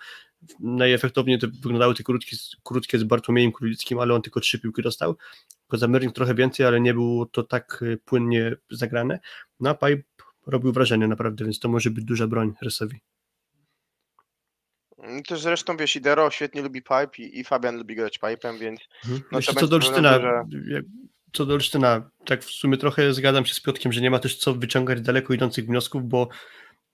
Najefektowniej 0.60 1.38
to 1.38 1.46
wyglądały 1.62 1.94
te 1.94 2.02
krótkie, 2.02 2.36
krótkie 2.62 2.98
z 2.98 3.04
Bartłomiejem 3.04 3.52
Królickim, 3.52 3.98
ale 3.98 4.14
on 4.14 4.22
tylko 4.22 4.40
trzy 4.40 4.58
piłki 4.58 4.82
dostał. 4.82 5.16
Kozamyrnik 5.66 6.14
trochę 6.14 6.34
więcej, 6.34 6.66
ale 6.66 6.80
nie 6.80 6.94
było 6.94 7.26
to 7.26 7.42
tak 7.42 7.84
e, 7.92 7.96
płynnie 7.96 8.56
zagrane. 8.70 9.20
No 9.60 9.70
a 9.70 9.74
Pipe 9.74 10.02
robił 10.46 10.72
wrażenie 10.72 11.08
naprawdę, 11.08 11.44
więc 11.44 11.58
to 11.58 11.68
może 11.68 11.90
być 11.90 12.04
duża 12.04 12.26
broń 12.26 12.52
Resowi. 12.62 13.00
Mm, 14.98 15.22
to 15.22 15.36
zresztą 15.36 15.76
wiesz, 15.76 15.96
Idero 15.96 16.30
świetnie 16.30 16.62
lubi 16.62 16.82
pipe 16.82 17.10
i, 17.18 17.40
i 17.40 17.44
Fabian 17.44 17.76
lubi 17.76 17.96
grać 17.96 18.18
pipe'em, 18.18 18.58
więc 18.58 18.80
mhm. 19.04 19.22
no, 19.32 19.42
co 19.42 19.66
do 19.66 19.76
Olsztyna, 19.76 20.20
że... 20.20 20.44
co 21.32 21.46
do 21.46 21.54
Olsztyna, 21.54 22.10
tak 22.24 22.44
w 22.44 22.50
sumie 22.50 22.76
trochę 22.76 23.14
zgadzam 23.14 23.46
się 23.46 23.54
z 23.54 23.60
Piotkiem, 23.60 23.92
że 23.92 24.00
nie 24.00 24.10
ma 24.10 24.18
też 24.18 24.36
co 24.36 24.54
wyciągać 24.54 25.00
daleko 25.00 25.34
idących 25.34 25.66
wniosków, 25.66 26.08
bo 26.08 26.28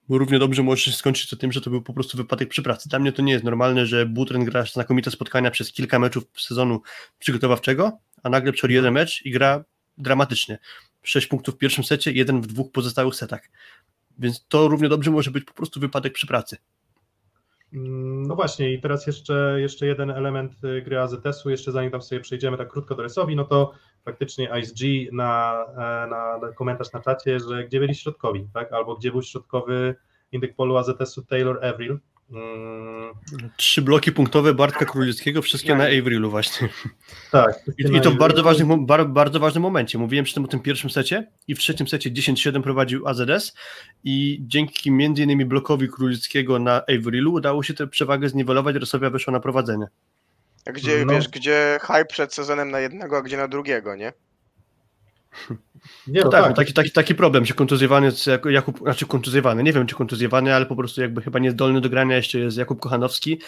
równie 0.09 0.39
dobrze 0.39 0.63
może 0.63 0.81
się 0.81 0.91
skończyć 0.91 1.29
to 1.29 1.35
tym, 1.35 1.51
że 1.51 1.61
to 1.61 1.69
był 1.69 1.81
po 1.81 1.93
prostu 1.93 2.17
wypadek 2.17 2.49
przy 2.49 2.63
pracy. 2.63 2.89
Dla 2.89 2.99
mnie 2.99 3.11
to 3.11 3.21
nie 3.21 3.33
jest 3.33 3.45
normalne, 3.45 3.85
że 3.85 4.05
Butren 4.05 4.45
gra 4.45 4.65
znakomite 4.65 5.11
spotkania 5.11 5.51
przez 5.51 5.71
kilka 5.71 5.99
meczów 5.99 6.23
sezonu 6.37 6.81
przygotowawczego, 7.19 7.99
a 8.23 8.29
nagle 8.29 8.51
przychodzi 8.51 8.73
jeden 8.73 8.93
mecz 8.93 9.25
i 9.25 9.31
gra 9.31 9.63
dramatycznie. 9.97 10.59
Sześć 11.03 11.27
punktów 11.27 11.55
w 11.55 11.57
pierwszym 11.57 11.83
secie, 11.83 12.11
jeden 12.11 12.41
w 12.41 12.47
dwóch 12.47 12.71
pozostałych 12.71 13.15
setach. 13.15 13.49
Więc 14.19 14.45
to 14.47 14.67
równie 14.67 14.89
dobrze 14.89 15.11
może 15.11 15.31
być 15.31 15.43
po 15.43 15.53
prostu 15.53 15.79
wypadek 15.79 16.13
przy 16.13 16.27
pracy. 16.27 16.57
No 17.75 18.35
właśnie, 18.35 18.73
i 18.73 18.81
teraz 18.81 19.07
jeszcze, 19.07 19.55
jeszcze 19.57 19.85
jeden 19.85 20.11
element 20.11 20.63
y, 20.63 20.81
gry 20.81 20.99
AZS-u, 20.99 21.49
jeszcze 21.49 21.71
zanim 21.71 21.91
tam 21.91 22.01
sobie 22.01 22.21
przejdziemy 22.21 22.57
tak 22.57 22.69
krótko 22.69 22.95
do 22.95 23.03
rysowi, 23.03 23.35
no 23.35 23.45
to 23.45 23.71
faktycznie 24.05 24.49
ISG 24.59 24.79
na, 25.11 25.65
e, 25.73 26.07
na, 26.07 26.37
na 26.37 26.51
komentarz 26.55 26.93
na 26.93 27.01
czacie, 27.01 27.39
że 27.39 27.63
gdzie 27.63 27.79
byli 27.79 27.95
środkowi, 27.95 28.47
tak? 28.53 28.73
Albo 28.73 28.95
gdzie 28.95 29.11
był 29.11 29.21
środkowy 29.21 29.95
indyk 30.31 30.55
polu 30.55 30.77
AZS-u 30.77 31.25
Taylor 31.25 31.65
Avril. 31.65 31.99
Mm, 32.31 33.13
Trzy 33.57 33.81
bloki 33.81 34.11
punktowe 34.11 34.53
Bartka 34.53 34.85
Królickiego, 34.85 35.41
wszystkie 35.41 35.75
na 35.75 35.83
Averilu 35.83 36.29
właśnie. 36.31 36.69
tak. 37.31 37.59
I, 37.77 37.95
I 37.97 38.01
to 38.01 38.11
w 38.11 38.15
bardzo 38.17 38.43
ważnym, 38.43 38.85
bardzo 39.07 39.39
ważnym 39.39 39.61
momencie. 39.61 39.97
Mówiłem 39.97 40.25
przy 40.25 40.33
tym 40.33 40.45
o 40.45 40.47
tym 40.47 40.59
pierwszym 40.59 40.89
secie 40.89 41.27
i 41.47 41.55
w 41.55 41.59
trzecim 41.59 41.87
secie 41.87 42.11
10-7 42.11 42.61
prowadził 42.61 43.07
AZS 43.07 43.53
i 44.03 44.39
dzięki 44.41 44.91
między 44.91 45.23
innymi 45.23 45.45
blokowi 45.45 45.89
Królickiego 45.89 46.59
na 46.59 46.81
Averilu 46.85 47.33
udało 47.33 47.63
się 47.63 47.73
tę 47.73 47.87
przewagę 47.87 48.29
zniwelować, 48.29 48.75
Resowia 48.75 49.09
weszła 49.09 49.33
na 49.33 49.39
prowadzenie. 49.39 49.85
A 50.65 50.71
Gdzie, 50.71 51.05
No. 51.05 51.13
wiesz, 51.13 51.27
gdzie 51.29 51.77
hype 51.81 52.05
przed 52.05 52.33
sezonem 52.33 52.71
na 52.71 52.79
jednego, 52.79 53.17
a 53.17 53.21
gdzie 53.21 53.37
na 53.37 53.47
drugiego, 53.47 53.95
nie? 53.95 54.13
Nie, 56.07 56.21
no 56.21 56.29
tak, 56.29 56.41
tak, 56.41 56.49
no 56.49 56.55
taki, 56.55 56.73
taki, 56.73 56.91
taki 56.91 57.15
problem, 57.15 57.45
że 57.45 57.53
kontuzjowany 57.53 58.05
jest 58.05 58.27
Jak- 58.27 58.45
Jakub, 58.45 58.79
znaczy 58.79 59.05
kontuzjowany, 59.05 59.63
nie 59.63 59.73
wiem 59.73 59.87
czy 59.87 59.95
kontuzjowany, 59.95 60.55
ale 60.55 60.65
po 60.65 60.75
prostu 60.75 61.01
jakby 61.01 61.21
chyba 61.21 61.39
niezdolny 61.39 61.81
do 61.81 61.89
grania 61.89 62.15
jeszcze 62.15 62.39
jest 62.39 62.57
Jakub 62.57 62.79
Kochanowski, 62.79 63.39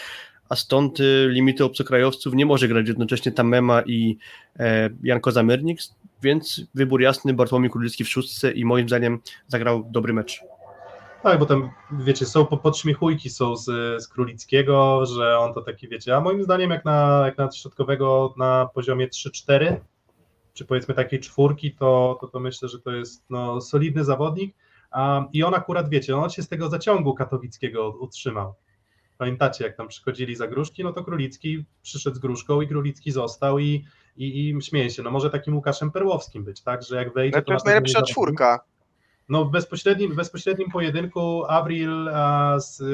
a 0.48 0.56
stąd 0.56 1.00
y, 1.00 1.26
limity 1.30 1.64
obcokrajowców 1.64 2.34
nie 2.34 2.46
może 2.46 2.68
grać 2.68 2.88
jednocześnie 2.88 3.32
Tamema 3.32 3.82
i 3.82 4.18
e, 4.58 4.90
Janko 5.02 5.32
Zamyrnik, 5.32 5.78
więc 6.22 6.62
wybór 6.74 7.00
jasny 7.00 7.34
Bartłomiej 7.34 7.70
Królicki 7.70 8.04
w 8.04 8.08
szóstce 8.08 8.52
i 8.52 8.64
moim 8.64 8.88
zdaniem 8.88 9.18
zagrał 9.48 9.84
dobry 9.90 10.12
mecz. 10.12 10.40
Tak, 11.22 11.38
bo 11.38 11.46
tam, 11.46 11.70
wiecie, 11.92 12.26
są 12.26 12.46
po- 12.46 12.56
podśmiechujki 12.56 13.30
są 13.30 13.56
z, 13.56 13.64
z 14.02 14.08
Królickiego, 14.08 15.06
że 15.06 15.38
on 15.38 15.54
to 15.54 15.60
taki, 15.62 15.88
wiecie, 15.88 16.16
a 16.16 16.20
moim 16.20 16.44
zdaniem 16.44 16.70
jak 16.70 16.84
na, 16.84 17.22
jak 17.26 17.38
na 17.38 17.50
środkowego 17.52 18.34
na 18.36 18.68
poziomie 18.74 19.08
3-4, 19.08 19.76
czy 20.58 20.64
powiedzmy 20.64 20.94
takiej 20.94 21.20
czwórki, 21.20 21.74
to, 21.74 22.18
to, 22.20 22.28
to 22.28 22.40
myślę, 22.40 22.68
że 22.68 22.78
to 22.78 22.90
jest 22.90 23.30
no, 23.30 23.60
solidny 23.60 24.04
zawodnik. 24.04 24.56
Um, 24.94 25.24
i 25.32 25.42
on 25.42 25.54
akurat, 25.54 25.88
wiecie, 25.88 26.16
on 26.16 26.30
się 26.30 26.42
z 26.42 26.48
tego 26.48 26.68
zaciągu 26.68 27.14
katowickiego 27.14 27.90
utrzymał. 27.90 28.54
Pamiętacie, 29.18 29.64
jak 29.64 29.76
tam 29.76 29.88
przychodzili 29.88 30.36
za 30.36 30.48
gruszki, 30.48 30.84
no 30.84 30.92
to 30.92 31.04
Królicki 31.04 31.64
przyszedł 31.82 32.16
z 32.16 32.18
gruszką 32.18 32.60
i 32.60 32.68
Królicki 32.68 33.10
został 33.10 33.58
i, 33.58 33.84
i, 34.16 34.50
i 34.50 34.62
śmieję 34.62 34.90
się, 34.90 35.02
no 35.02 35.10
może 35.10 35.30
takim 35.30 35.54
Łukaszem 35.54 35.90
Perłowskim 35.90 36.44
być, 36.44 36.62
tak, 36.62 36.82
że 36.82 36.96
jak 36.96 37.14
wejdzie, 37.14 37.36
No 37.36 37.42
to 37.42 37.52
jest 37.52 37.66
najlepsza 37.66 38.02
czwórka. 38.02 38.60
No 39.28 39.44
w 39.44 39.50
bezpośrednim, 39.50 40.12
w 40.12 40.16
bezpośrednim 40.16 40.70
pojedynku 40.70 41.44
Avril 41.48 42.10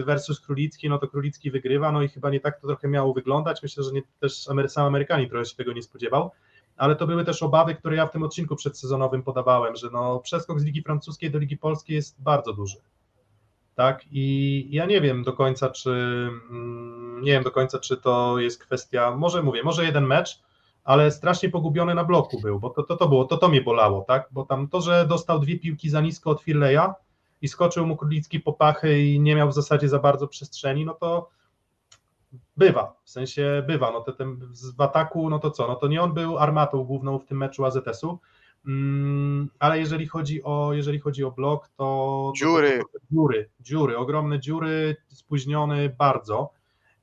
versus 0.05 0.41
Królicki, 0.41 0.89
no 0.89 0.99
to 0.99 1.09
Królicki 1.09 1.51
wygrywa, 1.51 1.93
no 1.93 2.03
i 2.03 2.09
chyba 2.09 2.31
nie 2.31 2.41
tak 2.41 2.61
to 2.61 2.67
trochę 2.67 2.89
miało 2.89 3.15
wyglądać, 3.15 3.63
myślę, 3.63 3.85
że 3.85 3.93
nie, 3.93 4.03
też 4.21 4.43
sam 4.69 4.87
Amerykanin 4.87 5.29
trochę 5.29 5.45
się 5.45 5.57
tego 5.57 5.73
nie 5.73 5.83
spodziewał, 5.83 6.31
ale 6.77 6.97
to 6.97 7.07
były 7.07 7.25
też 7.25 7.43
obawy, 7.43 7.75
które 7.75 7.97
ja 7.97 8.07
w 8.07 8.11
tym 8.11 8.23
odcinku 8.23 8.57
przedsezonowym 8.57 9.23
podawałem, 9.23 9.77
że 9.77 9.91
no 9.93 10.19
przeskok 10.19 10.61
z 10.61 10.65
Ligi 10.65 10.83
Francuskiej 10.83 11.31
do 11.31 11.39
Ligi 11.39 11.57
Polskiej 11.57 11.97
jest 11.97 12.23
bardzo 12.23 12.53
duży. 12.53 12.77
Tak, 13.75 14.05
i 14.11 14.69
ja 14.71 14.87
nie 14.87 15.01
wiem 15.01 15.23
do 15.23 15.33
końca, 15.33 15.71
czy 15.71 15.91
mm, 16.51 17.23
nie 17.23 17.33
wiem 17.33 17.43
do 17.43 17.51
końca, 17.51 17.79
czy 17.79 17.97
to 17.97 18.39
jest 18.39 18.65
kwestia, 18.65 19.17
może 19.17 19.43
mówię, 19.43 19.63
może 19.63 19.85
jeden 19.85 20.07
mecz, 20.07 20.41
ale 20.85 21.11
strasznie 21.11 21.49
pogubiony 21.49 21.95
na 21.95 22.05
bloku 22.05 22.41
był, 22.41 22.61
bo 22.61 22.71
to, 22.71 22.83
to, 22.83 22.97
to 22.97 23.09
było, 23.09 23.25
to, 23.25 23.37
to 23.37 23.49
mnie 23.49 23.61
bolało, 23.61 24.05
tak? 24.09 24.29
Bo 24.31 24.45
tam 24.45 24.69
to, 24.69 24.81
że 24.81 25.07
dostał 25.07 25.39
dwie 25.39 25.59
piłki 25.59 25.91
za 25.91 26.01
nisko 26.01 26.31
od 26.31 26.43
Firleja 26.43 26.95
i 27.43 27.49
skoczył 27.49 27.87
mu 27.87 27.97
Królicki 27.97 28.41
po 28.41 28.53
pachy 28.53 29.01
i 29.03 29.21
nie 29.21 29.37
miał 29.37 29.49
w 29.49 29.55
zasadzie 29.55 29.89
za 29.89 29.99
bardzo 29.99 30.29
przestrzeni, 30.29 30.85
no 30.85 30.95
to 30.95 31.29
bywa, 32.57 32.97
w 33.05 33.11
sensie 33.11 33.65
bywa, 33.67 33.91
no 33.91 34.01
to 34.01 34.13
ten 34.13 34.41
w 34.77 34.81
ataku, 34.81 35.31
no 35.31 35.39
to 35.39 35.51
co, 35.51 35.69
no 35.69 35.75
to 35.75 35.89
nie 35.89 36.03
on 36.03 36.15
był 36.15 36.39
armatą 36.39 36.85
główną 36.85 37.19
w 37.19 37.25
tym 37.25 37.39
meczu 37.39 37.65
AZS-u, 37.65 38.19
mm, 38.67 39.51
ale 39.59 39.79
jeżeli 39.79 40.07
chodzi 40.07 40.43
o, 40.43 40.73
jeżeli 40.73 40.99
chodzi 40.99 41.25
o 41.25 41.31
blok, 41.31 41.69
to... 41.77 42.33
Dziury. 42.37 42.79
To, 42.79 42.85
to, 42.85 42.99
to, 42.99 43.05
dziury, 43.13 43.51
dziury, 43.61 43.99
ogromne 43.99 44.41
dziury, 44.41 44.97
spóźniony 45.09 45.95
bardzo, 45.99 46.53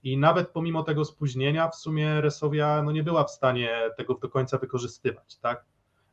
i 0.04 0.18
nawet 0.18 0.50
pomimo 0.50 0.84
tego 0.84 1.06
spóźnienia 1.06 1.70
w 1.70 1.76
sumie 1.76 2.22
Resowia 2.22 2.84
no, 2.84 2.92
nie 2.92 3.04
była 3.04 3.24
w 3.24 3.32
stanie 3.32 3.80
tego 3.98 4.14
do 4.14 4.30
końca 4.30 4.58
wykorzystywać, 4.58 5.38
tak? 5.38 5.66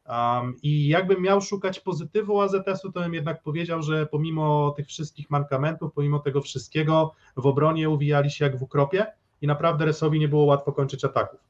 Um, 0.08 0.54
I 0.62 0.88
jakbym 0.88 1.22
miał 1.22 1.40
szukać 1.40 1.80
pozytywu 1.80 2.40
AZS-u, 2.40 2.92
to 2.92 3.00
bym 3.00 3.14
jednak 3.14 3.42
powiedział, 3.42 3.82
że 3.82 4.06
pomimo 4.06 4.74
tych 4.76 4.86
wszystkich 4.86 5.30
mankamentów, 5.30 5.92
pomimo 5.94 6.18
tego 6.18 6.40
wszystkiego, 6.40 7.14
w 7.36 7.46
obronie 7.46 7.90
uwijali 7.90 8.30
się 8.30 8.44
jak 8.44 8.58
w 8.58 8.62
ukropie 8.62 9.06
i 9.40 9.46
naprawdę 9.46 9.84
Resowi 9.84 10.20
nie 10.20 10.28
było 10.28 10.44
łatwo 10.44 10.72
kończyć 10.72 11.04
ataków. 11.04 11.40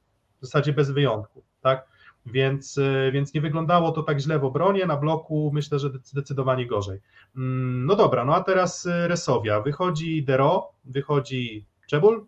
W 0.40 0.46
zasadzie 0.46 0.72
bez 0.72 0.90
wyjątku, 0.90 1.42
tak? 1.60 1.88
Więc, 2.26 2.78
y, 2.78 3.10
więc 3.12 3.34
nie 3.34 3.40
wyglądało 3.40 3.92
to 3.92 4.02
tak 4.02 4.20
źle 4.20 4.38
w 4.38 4.44
obronie, 4.44 4.86
na 4.86 4.96
bloku 4.96 5.50
myślę, 5.54 5.78
że 5.78 5.90
zdecydowanie 6.02 6.66
gorzej. 6.66 7.00
Mm, 7.36 7.86
No 7.86 7.96
dobra, 7.96 8.24
no 8.24 8.34
a 8.34 8.42
teraz 8.42 8.86
y, 8.86 9.08
Resowia. 9.08 9.60
Wychodzi 9.60 10.24
Dero, 10.24 10.68
wychodzi 10.84 11.66
Czebul, 11.86 12.26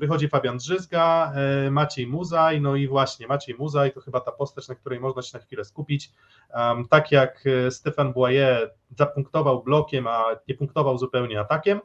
wychodzi 0.00 0.28
Fabian 0.28 0.56
Drzyzga, 0.56 1.32
e, 1.34 1.70
Maciej 1.70 2.06
Muzaj, 2.06 2.60
no 2.60 2.76
i 2.76 2.88
właśnie 2.88 3.26
Maciej 3.26 3.54
Muzaj 3.58 3.92
to 3.92 4.00
chyba 4.00 4.20
ta 4.20 4.32
postać, 4.32 4.68
na 4.68 4.74
której 4.74 5.00
można 5.00 5.22
się 5.22 5.38
na 5.38 5.44
chwilę 5.44 5.64
skupić. 5.64 6.12
Tak 6.90 7.12
jak 7.12 7.44
e, 7.46 7.70
Stefan 7.70 8.12
Boyer 8.12 8.74
zapunktował 8.98 9.62
blokiem, 9.62 10.06
a 10.06 10.24
nie 10.48 10.54
punktował 10.54 10.98
zupełnie 10.98 11.40
atakiem 11.40 11.80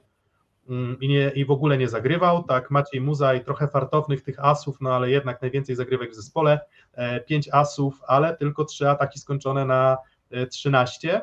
mm, 0.70 1.00
i, 1.00 1.08
nie, 1.08 1.30
i 1.30 1.46
w 1.46 1.52
ogóle 1.52 1.78
nie 1.78 1.90
zagrywał, 1.90 2.44
tak 2.44 2.72
Maciej 2.72 3.02
Muzaj 3.02 3.44
trochę 3.44 3.68
fartownych 3.68 4.22
tych 4.22 4.46
asów, 4.46 4.78
no 4.82 4.96
ale 4.96 5.10
jednak 5.10 5.42
najwięcej 5.42 5.76
zagrywek 5.76 6.12
w 6.12 6.16
zespole, 6.16 6.60
e, 6.94 7.20
pięć 7.22 7.50
asów, 7.52 8.02
ale 8.08 8.38
tylko 8.38 8.66
trzy 8.66 8.90
ataki 8.90 9.20
skończone 9.20 9.66
na 9.66 9.98
e, 10.32 10.48
13. 10.48 11.22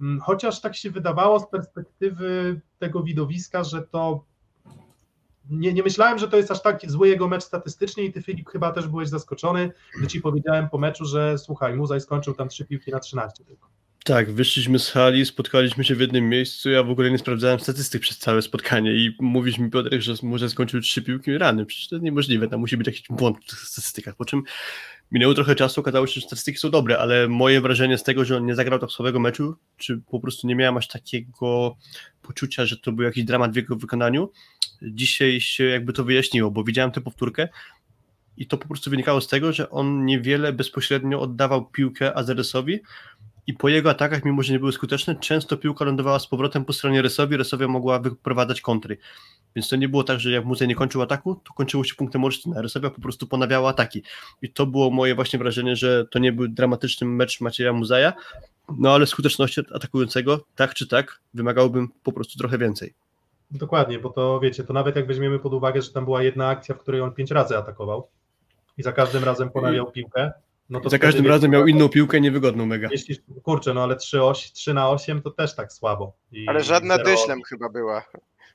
Mm, 0.00 0.20
Chociaż 0.20 0.60
tak 0.60 0.76
się 0.76 0.90
wydawało 0.90 1.40
z 1.40 1.50
perspektywy 1.50 2.60
tego 2.78 3.02
widowiska, 3.02 3.64
że 3.64 3.82
to 3.82 4.24
nie, 5.50 5.72
nie 5.72 5.82
myślałem, 5.82 6.18
że 6.18 6.28
to 6.28 6.36
jest 6.36 6.50
aż 6.50 6.62
tak 6.62 6.90
zły 6.90 7.08
jego 7.08 7.28
mecz 7.28 7.44
statystycznie 7.44 8.04
i 8.04 8.12
ty 8.12 8.22
Filip 8.22 8.48
chyba 8.48 8.72
też 8.72 8.88
byłeś 8.88 9.08
zaskoczony, 9.08 9.72
gdy 9.98 10.06
ci 10.06 10.20
powiedziałem 10.20 10.68
po 10.68 10.78
meczu, 10.78 11.04
że 11.04 11.38
słuchaj, 11.38 11.76
Muzaj 11.76 12.00
skończył 12.00 12.34
tam 12.34 12.48
trzy 12.48 12.64
piłki 12.64 12.90
na 12.90 13.00
13 13.00 13.44
tylko. 13.44 13.68
Tak, 14.04 14.32
wyszliśmy 14.32 14.78
z 14.78 14.90
hali, 14.90 15.26
spotkaliśmy 15.26 15.84
się 15.84 15.94
w 15.94 16.00
jednym 16.00 16.28
miejscu, 16.28 16.70
ja 16.70 16.82
w 16.82 16.90
ogóle 16.90 17.10
nie 17.10 17.18
sprawdzałem 17.18 17.60
statystyk 17.60 18.02
przez 18.02 18.18
całe 18.18 18.42
spotkanie 18.42 18.92
i 18.92 19.16
mówisz 19.20 19.58
mi 19.58 19.70
Piotrek, 19.70 20.02
że 20.02 20.14
może 20.22 20.50
skończył 20.50 20.80
trzy 20.80 21.02
piłki 21.02 21.38
rany, 21.38 21.66
przecież 21.66 21.88
to 21.88 21.94
jest 21.94 22.04
niemożliwe, 22.04 22.48
tam 22.48 22.60
musi 22.60 22.76
być 22.76 22.86
jakiś 22.86 23.04
błąd 23.10 23.38
w 23.44 23.50
tych 23.50 23.58
statystykach, 23.58 24.16
po 24.16 24.24
czym 24.24 24.42
minęło 25.10 25.34
trochę 25.34 25.54
czasu, 25.54 25.80
okazało 25.80 26.06
się, 26.06 26.20
że 26.20 26.26
statystyki 26.26 26.58
są 26.58 26.70
dobre, 26.70 26.98
ale 26.98 27.28
moje 27.28 27.60
wrażenie 27.60 27.98
z 27.98 28.02
tego, 28.02 28.24
że 28.24 28.36
on 28.36 28.46
nie 28.46 28.54
zagrał 28.54 28.78
tak 28.78 28.90
słabego 28.90 29.20
meczu, 29.20 29.56
czy 29.76 30.00
po 30.10 30.20
prostu 30.20 30.46
nie 30.46 30.54
miałem 30.54 30.76
aż 30.76 30.88
takiego 30.88 31.76
poczucia, 32.22 32.66
że 32.66 32.76
to 32.76 32.92
był 32.92 33.04
jakiś 33.04 33.24
dramat 33.24 33.52
w 33.52 33.56
jego 33.56 33.76
wykonaniu, 33.76 34.30
dzisiaj 34.82 35.40
się 35.40 35.64
jakby 35.64 35.92
to 35.92 36.04
wyjaśniło, 36.04 36.50
bo 36.50 36.64
widziałem 36.64 36.90
tę 36.90 37.00
powtórkę 37.00 37.48
i 38.36 38.46
to 38.46 38.58
po 38.58 38.68
prostu 38.68 38.90
wynikało 38.90 39.20
z 39.20 39.28
tego, 39.28 39.52
że 39.52 39.70
on 39.70 40.04
niewiele 40.04 40.52
bezpośrednio 40.52 41.20
oddawał 41.20 41.66
piłkę 41.66 42.16
Azeresowi, 42.16 42.80
i 43.48 43.54
po 43.54 43.68
jego 43.68 43.90
atakach, 43.90 44.24
mimo 44.24 44.42
że 44.42 44.52
nie 44.52 44.58
były 44.58 44.72
skuteczne, 44.72 45.16
często 45.16 45.56
piłka 45.56 45.84
lądowała 45.84 46.18
z 46.18 46.26
powrotem 46.26 46.64
po 46.64 46.72
stronie 46.72 47.02
Resowi, 47.02 47.36
Resowia 47.36 47.68
mogła 47.68 47.98
wyprowadzać 47.98 48.60
kontry. 48.60 48.98
Więc 49.56 49.68
to 49.68 49.76
nie 49.76 49.88
było 49.88 50.04
tak, 50.04 50.20
że 50.20 50.30
jak 50.30 50.44
Muzej 50.44 50.68
nie 50.68 50.74
kończył 50.74 51.02
ataku, 51.02 51.40
to 51.44 51.54
kończyło 51.54 51.84
się 51.84 51.94
punktem 51.94 52.24
Olsztyna. 52.24 52.62
Resowia 52.62 52.90
po 52.90 53.00
prostu 53.00 53.26
ponawiała 53.26 53.70
ataki. 53.70 54.02
I 54.42 54.52
to 54.52 54.66
było 54.66 54.90
moje 54.90 55.14
właśnie 55.14 55.38
wrażenie, 55.38 55.76
że 55.76 56.06
to 56.10 56.18
nie 56.18 56.32
był 56.32 56.48
dramatyczny 56.48 57.06
mecz 57.06 57.40
Macieja 57.40 57.72
Muzaja, 57.72 58.12
no 58.78 58.94
ale 58.94 59.06
skuteczności 59.06 59.60
atakującego, 59.74 60.44
tak 60.56 60.74
czy 60.74 60.86
tak, 60.86 61.20
wymagałbym 61.34 61.88
po 62.02 62.12
prostu 62.12 62.38
trochę 62.38 62.58
więcej. 62.58 62.94
Dokładnie, 63.50 63.98
bo 63.98 64.10
to 64.10 64.40
wiecie, 64.40 64.64
to 64.64 64.72
nawet 64.72 64.96
jak 64.96 65.06
weźmiemy 65.06 65.38
pod 65.38 65.54
uwagę, 65.54 65.82
że 65.82 65.92
tam 65.92 66.04
była 66.04 66.22
jedna 66.22 66.48
akcja, 66.48 66.74
w 66.74 66.78
której 66.78 67.00
on 67.00 67.12
pięć 67.14 67.30
razy 67.30 67.58
atakował 67.58 68.08
i 68.78 68.82
za 68.82 68.92
każdym 68.92 69.24
razem 69.24 69.50
ponawiał 69.50 69.92
piłkę, 69.92 70.32
no 70.70 70.80
to 70.80 70.90
Za 70.90 70.98
każdym 70.98 71.22
wiecie, 71.22 71.32
razem 71.32 71.50
miał 71.50 71.66
inną 71.66 71.88
piłkę, 71.88 72.20
niewygodną 72.20 72.66
mega. 72.66 72.88
Jeśli, 72.90 73.16
kurczę, 73.42 73.74
no 73.74 73.82
ale 73.82 73.96
3, 73.96 74.22
8, 74.22 74.52
3 74.54 74.74
na 74.74 74.90
8 74.90 75.22
to 75.22 75.30
też 75.30 75.54
tak 75.54 75.72
słabo. 75.72 76.16
I 76.32 76.48
Ale 76.48 76.64
żadna 76.64 76.98
dyszlem 76.98 77.42
chyba 77.42 77.68
była. 77.68 78.04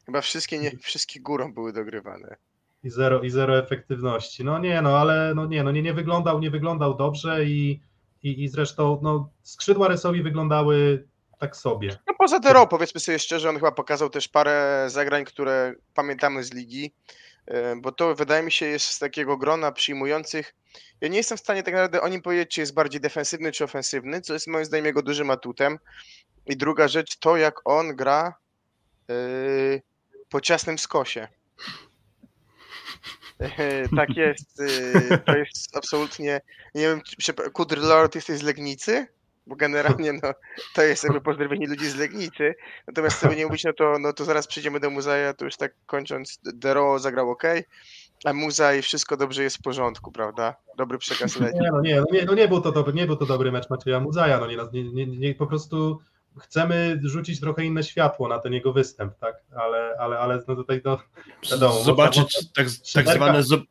Chyba 0.06 0.22
wszystkie, 0.22 0.60
nie, 0.60 0.72
wszystkie 0.78 1.20
górą 1.20 1.54
były 1.54 1.74
dogrywane. 1.74 2.36
I 2.84 2.90
zero, 2.90 3.22
I 3.22 3.30
zero 3.30 3.58
efektywności. 3.58 4.44
No 4.44 4.60
nie, 4.60 4.82
no 4.82 4.98
ale 4.98 5.34
no 5.36 5.46
nie, 5.46 5.64
no 5.64 5.72
nie, 5.72 5.82
nie 5.82 5.94
wyglądał, 5.94 6.40
nie 6.40 6.52
wyglądał 6.52 6.98
dobrze 6.98 7.46
i, 7.46 7.82
i, 8.24 8.44
i 8.44 8.48
zresztą 8.48 9.00
no, 9.02 9.30
skrzydła 9.44 9.88
Resowi 9.88 10.24
wyglądały 10.24 11.08
tak 11.44 11.58
sobie. 11.58 11.98
No 12.08 12.14
poza 12.18 12.40
Dero, 12.40 12.68
powiedzmy 12.68 13.00
sobie 13.02 13.20
szczerze, 13.20 13.50
on 13.50 13.56
chyba 13.56 13.72
pokazał 13.72 14.10
też 14.10 14.28
parę 14.28 14.86
zagrań, 14.88 15.26
które 15.26 15.74
pamiętamy 15.94 16.44
z 16.44 16.54
ligi, 16.54 16.94
e, 17.46 17.76
bo 17.76 17.92
to 17.92 18.16
wydaje 18.16 18.44
mi 18.44 18.52
się 18.52 18.66
jest 18.66 18.86
z 18.86 19.00
takiego 19.00 19.38
grona 19.38 19.72
przyjmujących. 19.72 20.56
Ja 21.02 21.08
nie 21.08 21.18
jestem 21.18 21.38
w 21.38 21.42
stanie 21.42 21.64
tak 21.64 21.74
naprawdę 21.74 22.02
o 22.02 22.08
nim 22.08 22.22
powiedzieć, 22.22 22.52
czy 22.52 22.62
jest 22.62 22.74
bardziej 22.74 23.02
defensywny, 23.02 23.52
czy 23.52 23.64
ofensywny, 23.64 24.22
co 24.22 24.34
jest 24.34 24.48
moim 24.48 24.66
zdaniem 24.66 24.86
jego 24.86 25.02
dużym 25.02 25.30
atutem. 25.32 25.80
I 26.46 26.58
druga 26.58 26.88
rzecz, 26.88 27.18
to 27.18 27.38
jak 27.38 27.56
on 27.66 27.96
gra 27.96 28.36
yy, 29.08 29.82
po 30.30 30.42
ciasnym 30.42 30.78
skosie. 30.78 31.28
E, 33.40 33.90
tak 33.96 34.10
jest, 34.18 34.62
to 35.26 35.36
jest 35.38 35.78
absolutnie, 35.78 36.42
nie 36.76 36.82
wiem, 36.82 37.02
czy- 37.22 37.34
Kudr 37.34 37.78
Lord 37.78 38.16
jesteś 38.16 38.40
z 38.40 38.44
Legnicy? 38.44 39.08
Bo 39.48 39.56
generalnie 39.56 40.14
no, 40.14 40.34
to 40.76 40.82
jest 40.82 41.04
jakby 41.04 41.22
pozdrowienie 41.22 41.68
ludzi 41.68 41.90
z 41.90 41.96
Legnicy, 41.96 42.56
natomiast 42.88 43.20
sobie 43.20 43.36
nie 43.36 43.46
mówić, 43.46 43.64
no 43.64 43.74
to, 43.74 44.00
no 44.00 44.14
to 44.14 44.26
zaraz 44.26 44.48
przyjdziemy 44.48 44.80
do 44.80 44.90
Muzaja, 44.90 45.34
to 45.34 45.46
już 45.46 45.58
tak 45.58 45.74
kończąc, 45.86 46.40
Dero 46.44 47.00
zagrał 47.00 47.30
ok, 47.30 47.44
a 48.26 48.34
Muzaj 48.34 48.82
wszystko 48.82 49.18
dobrze 49.18 49.44
jest 49.44 49.58
w 49.58 49.62
porządku, 49.62 50.12
prawda? 50.12 50.56
Dobry 50.78 50.98
przekaz 50.98 51.40
leci. 51.40 51.60
Nie, 51.60 51.70
no 51.72 51.82
nie, 51.82 51.96
no 51.96 52.06
nie, 52.12 52.26
no 52.26 52.34
nie, 52.34 52.48
był, 52.48 52.62
to 52.62 52.72
dobry, 52.72 52.94
nie 52.94 53.06
był 53.06 53.16
to 53.16 53.26
dobry 53.26 53.52
mecz 53.52 53.70
Macieja 53.70 54.00
Muzaja, 54.00 54.40
no 54.40 54.48
nie, 54.48 54.58
nie, 54.74 55.06
nie, 55.06 55.18
nie, 55.18 55.36
po 55.36 55.48
prostu 55.48 56.00
chcemy 56.40 57.00
rzucić 57.04 57.40
trochę 57.40 57.66
inne 57.66 57.84
światło 57.84 58.28
na 58.28 58.40
ten 58.40 58.54
jego 58.54 58.74
występ, 58.74 59.14
tak, 59.20 59.36
ale, 59.56 59.96
ale, 60.00 60.20
ale 60.20 60.44
no 60.48 60.56
tutaj 60.56 60.82
to 60.82 61.00
wiadomo, 61.52 61.84
Zobaczyć 61.84 62.50
tak, 62.54 62.68
tak, 62.94 63.16
zwane, 63.16 63.42
zo- 63.42 63.64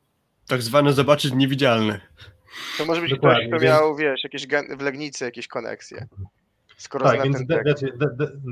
tak 0.46 0.62
zwane 0.62 0.92
zobaczyć 0.92 1.32
niewidzialne. 1.34 2.00
To 2.78 2.84
może 2.84 3.00
być 3.00 3.10
Dokładnie, 3.10 3.38
ktoś, 3.40 3.48
kto 3.48 3.58
więc- 3.60 3.80
miał, 3.80 3.96
wiesz, 3.96 4.24
jakieś 4.24 4.46
gen- 4.46 4.76
w 4.78 4.80
Legnicy 4.80 5.24
jakieś 5.24 5.48
koneksje. 5.48 6.06
Skoro 6.76 7.04
Tak, 7.04 7.22
więc 7.22 7.38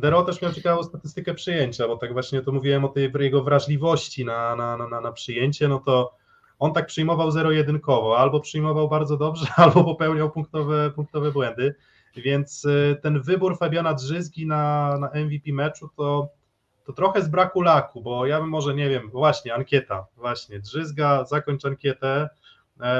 Dero 0.02 0.22
też 0.22 0.42
miał 0.42 0.52
ciekawą 0.52 0.82
statystykę 0.82 1.34
przyjęcia, 1.34 1.88
bo 1.88 1.96
tak 1.96 2.12
właśnie 2.12 2.42
to 2.42 2.52
mówiłem 2.52 2.84
o 2.84 2.88
tej 2.88 3.10
jego 3.20 3.42
wrażliwości 3.42 4.24
na, 4.24 4.56
na, 4.56 4.76
na, 4.76 5.00
na- 5.00 5.12
przyjęcie, 5.12 5.68
no 5.68 5.78
to 5.78 6.14
on 6.58 6.72
tak 6.72 6.86
przyjmował 6.86 7.30
zero-jedynkowo, 7.30 8.18
albo 8.18 8.40
przyjmował 8.40 8.88
bardzo 8.88 9.16
dobrze, 9.16 9.46
albo 9.56 9.84
popełniał 9.84 10.30
punktowe, 10.30 10.90
punktowe 10.90 11.32
błędy, 11.32 11.74
więc 12.16 12.64
y, 12.64 12.96
ten 13.02 13.22
wybór 13.22 13.58
Fabiana 13.58 13.94
Drzyzgi 13.94 14.46
na, 14.46 14.96
na 14.98 15.10
MVP 15.20 15.52
meczu 15.52 15.88
to, 15.96 16.28
to 16.84 16.92
trochę 16.92 17.22
z 17.22 17.28
braku 17.28 17.62
laku, 17.62 18.02
bo 18.02 18.26
ja 18.26 18.40
bym 18.40 18.48
może, 18.48 18.74
nie 18.74 18.88
wiem, 18.88 19.10
właśnie 19.10 19.54
ankieta, 19.54 20.06
właśnie, 20.16 20.60
Drzyzga, 20.60 21.24
zakończ 21.24 21.64
ankietę, 21.64 22.28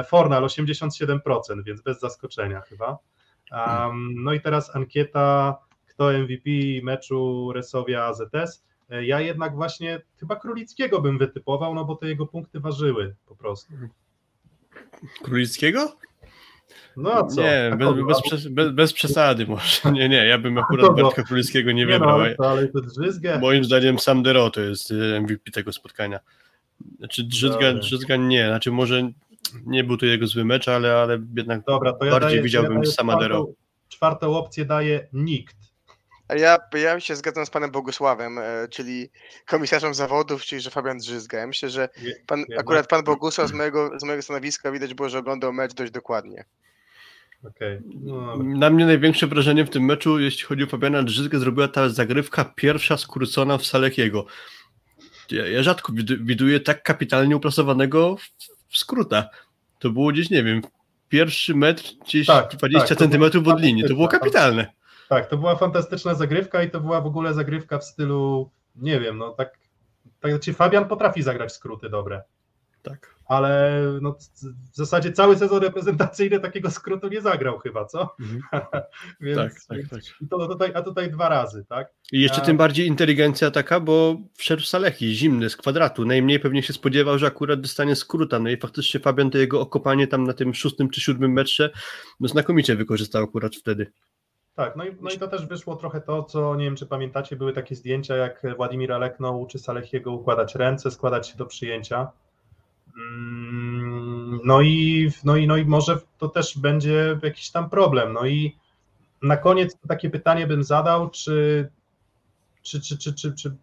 Fornal 0.07 0.43
87%, 0.43 1.19
więc 1.65 1.81
bez 1.81 1.99
zaskoczenia 1.99 2.61
chyba. 2.61 2.97
Um, 3.51 4.23
no 4.23 4.33
i 4.33 4.41
teraz 4.41 4.75
ankieta, 4.75 5.57
kto 5.87 6.11
MVP 6.13 6.49
meczu 6.83 7.51
Resowia 7.53 8.05
AZS. 8.05 8.63
E, 8.89 9.05
Ja 9.05 9.19
jednak 9.21 9.55
właśnie 9.55 10.01
chyba 10.19 10.35
Królickiego 10.35 11.01
bym 11.01 11.17
wytypował, 11.17 11.75
no 11.75 11.85
bo 11.85 11.95
te 11.95 12.07
jego 12.07 12.25
punkty 12.27 12.59
ważyły 12.59 13.15
po 13.25 13.35
prostu. 13.35 13.73
Królickiego? 15.23 15.95
No 16.97 17.13
a 17.13 17.23
co? 17.27 17.41
Nie, 17.41 17.71
A 17.73 17.75
bez, 17.75 18.21
bez, 18.31 18.47
bez, 18.47 18.71
bez 18.71 18.93
przesady 18.93 19.45
może. 19.47 19.91
Nie, 19.91 20.09
nie, 20.09 20.25
ja 20.25 20.37
bym 20.37 20.57
akurat 20.57 20.87
kogo? 20.87 21.03
Bartka 21.03 21.23
Królickiego 21.23 21.71
nie 21.71 21.85
no, 21.85 21.91
wybrał. 21.91 22.19
ale, 22.21 22.35
to, 22.35 22.49
ale 22.49 22.67
to 22.67 22.81
Drzyzgę. 22.81 23.39
Moim 23.39 23.63
zdaniem 23.63 23.99
sam 23.99 24.23
Dero 24.23 24.49
to 24.49 24.61
jest 24.61 24.91
y, 24.91 25.21
MVP 25.21 25.51
tego 25.51 25.73
spotkania. 25.73 26.19
Znaczy 26.97 27.23
Drzyzga. 27.23 27.73
Drzyzga 27.73 28.15
nie, 28.15 28.47
znaczy 28.47 28.71
może 28.71 29.11
nie 29.65 29.83
był 29.83 29.97
to 29.97 30.05
jego 30.05 30.27
zły 30.27 30.45
mecz, 30.45 30.67
ale, 30.67 30.95
ale 30.95 31.19
jednak 31.37 31.61
Dobra, 31.67 31.93
to 31.93 32.05
ja 32.05 32.11
bardziej 32.11 32.29
daję, 32.29 32.41
widziałbym 32.41 32.73
ja 32.73 32.79
daję 32.79 32.91
sama 32.91 33.15
Dero. 33.19 33.35
czwartą, 33.35 33.53
czwartą 33.89 34.35
opcję 34.35 34.65
daje 34.65 35.07
nikt. 35.13 35.55
A 36.27 36.35
ja, 36.35 36.57
ja 36.73 36.99
się 36.99 37.15
zgadzam 37.15 37.45
z 37.45 37.49
panem 37.49 37.71
Bogusławem, 37.71 38.37
e, 38.37 38.67
czyli 38.69 39.09
komisarzem 39.47 39.93
zawodów, 39.93 40.43
czyli 40.43 40.61
że 40.61 40.69
Fabian 40.69 40.97
Drzyzga. 40.97 41.37
Ja 41.39 41.47
myślę, 41.47 41.69
że 41.69 41.89
pan, 42.27 42.45
akurat 42.59 42.87
pan 42.87 43.03
Bogusław 43.03 43.49
z 43.49 43.53
mojego, 43.53 43.99
z 43.99 44.03
mojego 44.03 44.21
stanowiska 44.21 44.71
widać 44.71 44.93
było, 44.93 45.09
że 45.09 45.19
oglądał 45.19 45.53
mecz 45.53 45.73
dość 45.73 45.91
dokładnie. 45.91 46.45
Okej. 47.43 47.79
No. 47.85 48.37
Na 48.37 48.69
mnie 48.69 48.85
największe 48.85 49.27
wrażenie 49.27 49.65
w 49.65 49.69
tym 49.69 49.85
meczu, 49.85 50.19
jeśli 50.19 50.43
chodzi 50.43 50.63
o 50.63 50.67
Fabiana 50.67 51.03
Drzyzgę, 51.03 51.39
zrobiła 51.39 51.67
ta 51.67 51.89
zagrywka 51.89 52.45
pierwsza 52.45 52.97
skrócona 52.97 53.57
w 53.57 53.65
Salekiego. 53.65 54.25
Ja, 55.31 55.47
ja 55.47 55.63
rzadko 55.63 55.93
widu- 55.93 56.25
widuję 56.25 56.59
tak 56.59 56.83
kapitalnie 56.83 57.35
uplasowanego 57.35 58.15
w, 58.71 58.77
skróta. 58.77 59.29
To 59.79 59.89
było 59.89 60.11
gdzieś, 60.11 60.29
nie 60.29 60.43
wiem, 60.43 60.61
pierwszy 61.09 61.55
metr 61.55 61.83
gdzieś 62.05 62.27
Tak, 62.27 62.55
20 62.55 62.87
tak, 62.87 62.97
centymetrów 62.97 63.47
od 63.47 63.61
linii. 63.61 63.83
To 63.83 63.93
było 63.93 64.07
kapitalne. 64.07 64.67
Tak, 65.09 65.27
to 65.27 65.37
była 65.37 65.55
fantastyczna 65.55 66.13
zagrywka 66.13 66.63
i 66.63 66.71
to 66.71 66.79
była 66.79 67.01
w 67.01 67.05
ogóle 67.05 67.33
zagrywka 67.33 67.79
w 67.79 67.83
stylu, 67.83 68.49
nie 68.75 68.99
wiem, 68.99 69.17
no 69.17 69.31
tak, 69.31 69.57
tak 70.19 70.31
znaczy 70.31 70.53
Fabian 70.53 70.87
potrafi 70.87 71.23
zagrać 71.23 71.53
skróty 71.53 71.89
dobre. 71.89 72.21
Tak. 72.83 73.15
ale 73.25 73.81
no, 74.01 74.15
w 74.71 74.75
zasadzie 74.75 75.11
cały 75.11 75.37
sezon 75.37 75.61
reprezentacyjny 75.63 76.39
takiego 76.39 76.71
skrótu 76.71 77.07
nie 77.07 77.21
zagrał 77.21 77.59
chyba, 77.59 77.85
co? 77.85 78.15
Mhm. 78.19 78.41
Więc, 79.21 79.37
Tak, 79.37 79.53
tak, 79.67 79.77
więc- 79.77 79.89
tak. 79.89 80.01
i 80.21 80.27
To 80.27 80.47
tutaj, 80.47 80.71
a 80.75 80.81
tutaj 80.81 81.11
dwa 81.11 81.29
razy, 81.29 81.65
tak? 81.69 81.87
I 82.11 82.21
jeszcze 82.21 82.41
A- 82.41 82.45
tym 82.45 82.57
bardziej 82.57 82.87
inteligencja 82.87 83.51
taka, 83.51 83.79
bo 83.79 84.17
wszedł 84.33 84.61
Salechi, 84.63 85.13
zimny, 85.15 85.49
z 85.49 85.57
kwadratu. 85.57 86.05
Najmniej 86.05 86.39
pewnie 86.39 86.63
się 86.63 86.73
spodziewał, 86.73 87.17
że 87.19 87.27
akurat 87.27 87.61
dostanie 87.61 87.95
skróta. 87.95 88.39
No 88.39 88.49
i 88.49 88.57
faktycznie 88.57 88.99
Fabian 88.99 89.31
to 89.31 89.37
jego 89.37 89.61
okopanie 89.61 90.07
tam 90.07 90.23
na 90.23 90.33
tym 90.33 90.53
szóstym 90.53 90.89
czy 90.89 91.01
siódmym 91.01 91.31
metrze 91.33 91.69
no 92.19 92.27
znakomicie 92.27 92.75
wykorzystał 92.75 93.23
akurat 93.23 93.55
wtedy. 93.55 93.91
Tak, 94.55 94.75
no 94.75 94.85
i, 94.85 94.95
no 95.01 95.09
i 95.11 95.17
to 95.17 95.27
też 95.27 95.45
wyszło 95.45 95.75
trochę 95.75 96.01
to, 96.01 96.23
co 96.23 96.55
nie 96.55 96.65
wiem, 96.65 96.75
czy 96.75 96.85
pamiętacie, 96.85 97.35
były 97.35 97.53
takie 97.53 97.75
zdjęcia, 97.75 98.15
jak 98.15 98.41
Władimir 98.57 98.91
Alekno 98.93 99.31
uczy 99.37 99.59
Salechiego 99.59 100.11
układać 100.11 100.55
ręce, 100.55 100.91
składać 100.91 101.27
się 101.29 101.37
do 101.37 101.45
przyjęcia. 101.45 102.11
Mm, 102.97 104.39
No 104.43 104.61
i, 104.61 105.11
no, 105.23 105.37
i, 105.37 105.47
no 105.47 105.57
i 105.57 105.65
może 105.65 105.97
to 106.17 106.29
też 106.29 106.57
będzie 106.57 107.19
jakiś 107.23 107.51
tam 107.51 107.69
problem. 107.69 108.13
No 108.13 108.25
i 108.25 108.55
na 109.21 109.37
koniec 109.37 109.77
takie 109.87 110.09
pytanie 110.09 110.47
bym 110.47 110.63
zadał, 110.63 111.09
czy, 111.09 111.69
czy, 112.61 112.81
czy, 112.81 112.97
czy, 112.97 113.13
czy, 113.13 113.33
czy 113.35 113.55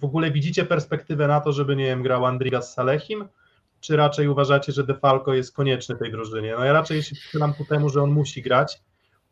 w 0.00 0.04
ogóle 0.04 0.30
widzicie 0.30 0.64
perspektywę 0.64 1.28
na 1.28 1.40
to, 1.40 1.52
żeby, 1.52 1.76
nie 1.76 1.84
wiem, 1.84 2.02
grał 2.02 2.26
Andriga 2.26 2.62
z 2.62 2.74
Salehim, 2.74 3.28
czy 3.80 3.96
raczej 3.96 4.28
uważacie, 4.28 4.72
że 4.72 4.84
Defalco 4.84 5.34
jest 5.34 5.54
konieczny 5.56 5.96
tej 5.96 6.10
drużynie? 6.10 6.54
No 6.58 6.64
ja 6.64 6.72
raczej 6.72 7.02
się 7.02 7.14
przychylam 7.14 7.54
ku 7.54 7.64
temu, 7.64 7.88
że 7.88 8.02
on 8.02 8.10
musi 8.10 8.42
grać 8.42 8.80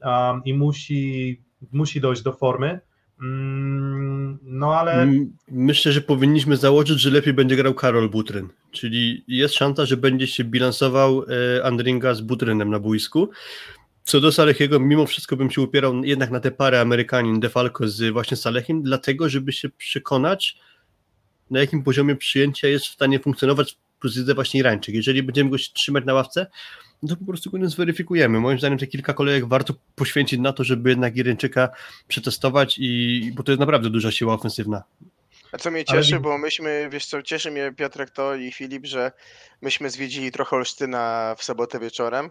um, 0.03 0.45
i 0.45 0.55
musi, 0.55 1.41
musi 1.73 2.01
dojść 2.01 2.23
do 2.23 2.33
formy. 2.33 2.81
Mm, 3.23 4.39
no 4.43 4.75
ale 4.75 5.13
Myślę, 5.49 5.93
że 5.93 6.01
powinniśmy 6.01 6.57
założyć, 6.57 7.01
że 7.01 7.11
lepiej 7.11 7.35
będzie 7.35 7.57
grał 7.57 7.75
Karol 7.75 8.11
Butryn. 8.11 8.49
Czyli 8.71 9.25
jest 9.29 9.55
szansa, 9.55 9.87
że 9.87 9.97
będzie 9.97 10.27
się 10.27 10.45
bilansował 10.45 11.25
e, 11.59 11.65
Andringa 11.65 12.15
z 12.15 12.21
Butrynem 12.21 12.71
na 12.71 12.79
boisku. 12.79 13.31
Co 14.05 14.21
do 14.21 14.33
Salechiego, 14.33 14.81
mimo 14.81 15.07
wszystko 15.07 15.37
bym 15.37 15.51
się 15.51 15.61
upierał 15.61 16.05
jednak 16.05 16.31
na 16.31 16.41
tę 16.41 16.51
parę 16.51 16.81
Amerykanin 16.81 17.41
Defalco 17.41 17.89
z 17.89 18.13
właśnie 18.13 18.37
Salechim, 18.37 18.83
dlatego 18.83 19.29
żeby 19.29 19.53
się 19.53 19.69
przekonać, 19.69 20.59
na 21.51 21.61
jakim 21.61 21.83
poziomie 21.83 22.17
przyjęcia 22.17 22.69
jest 22.69 22.87
w 22.87 22.93
stanie 22.93 23.21
funkcjonować 23.21 23.77
plus 24.01 24.17
widzę 24.17 24.35
właśnie 24.35 24.61
Irańczyk. 24.61 24.95
Jeżeli 24.95 25.23
będziemy 25.23 25.51
go 25.51 25.57
trzymać 25.75 26.05
na 26.05 26.15
ławce, 26.15 26.47
no 27.03 27.09
to 27.09 27.17
po 27.17 27.25
prostu 27.25 27.51
go 27.51 27.59
nie 27.59 27.69
zweryfikujemy. 27.69 28.41
Moim 28.41 28.59
zdaniem 28.59 28.79
te 28.79 28.87
kilka 28.87 29.15
kolejek 29.15 29.49
warto 29.49 29.75
poświęcić 29.95 30.41
na 30.41 30.53
to, 30.53 30.65
żeby 30.65 30.91
jednak 30.91 31.17
Irańczyka 31.17 31.69
przetestować, 32.09 32.77
i, 32.79 33.33
bo 33.35 33.43
to 33.43 33.53
jest 33.53 33.61
naprawdę 33.61 33.91
duża 33.91 34.13
siła 34.13 34.35
ofensywna. 34.35 34.83
A 35.53 35.59
co 35.59 35.71
mnie 35.71 35.85
Ale 35.89 35.99
cieszy, 35.99 36.13
widzę- 36.13 36.21
bo 36.21 36.39
myśmy, 36.39 36.89
wiesz 36.93 37.07
co, 37.07 37.23
cieszy 37.23 37.51
mnie 37.51 37.73
Piotrek 37.77 38.11
to 38.11 38.35
i 38.35 38.53
Filip, 38.53 38.87
że 38.87 39.13
myśmy 39.63 39.91
zwiedzili 39.91 40.33
trochę 40.33 40.57
Olsztyna 40.57 41.35
w 41.39 41.45
sobotę 41.45 41.79
wieczorem, 41.81 42.31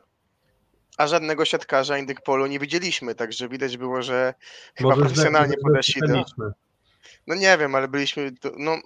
a 0.98 1.08
żadnego 1.08 1.46
siatkarza 1.46 1.98
Indyk 1.98 2.22
Polu 2.22 2.48
nie 2.48 2.60
widzieliśmy, 2.60 3.16
także 3.16 3.50
widać 3.50 3.78
było, 3.78 4.02
że 4.02 4.34
chyba 4.76 4.90
może 4.90 5.02
profesjonalnie 5.02 5.56
podeszli 5.64 6.02
do... 6.08 6.24
No 7.28 7.36
nie 7.36 7.58
wiem, 7.58 7.76
ale 7.76 7.88
byliśmy, 7.88 8.32
no 8.58 8.78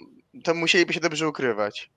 to 0.44 0.54
musieliby 0.54 0.94
się 0.94 1.00
dobrze 1.00 1.28
ukrywać. 1.28 1.90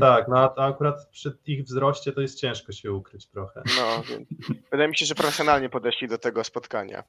Tak, 0.00 0.28
no 0.28 0.38
a 0.38 0.54
a 0.56 0.66
akurat 0.66 1.08
przy 1.10 1.38
ich 1.46 1.64
wzroście 1.64 2.12
to 2.12 2.20
jest 2.20 2.40
ciężko 2.40 2.72
się 2.72 2.92
ukryć 2.92 3.26
trochę. 3.26 3.62
No, 3.78 4.02
więc 4.08 4.28
wydaje 4.70 4.88
mi 4.88 4.96
się, 4.96 5.06
że 5.06 5.14
profesjonalnie 5.14 5.68
podeszli 5.68 6.08
do 6.08 6.18
tego 6.18 6.44
spotkania. 6.44 7.04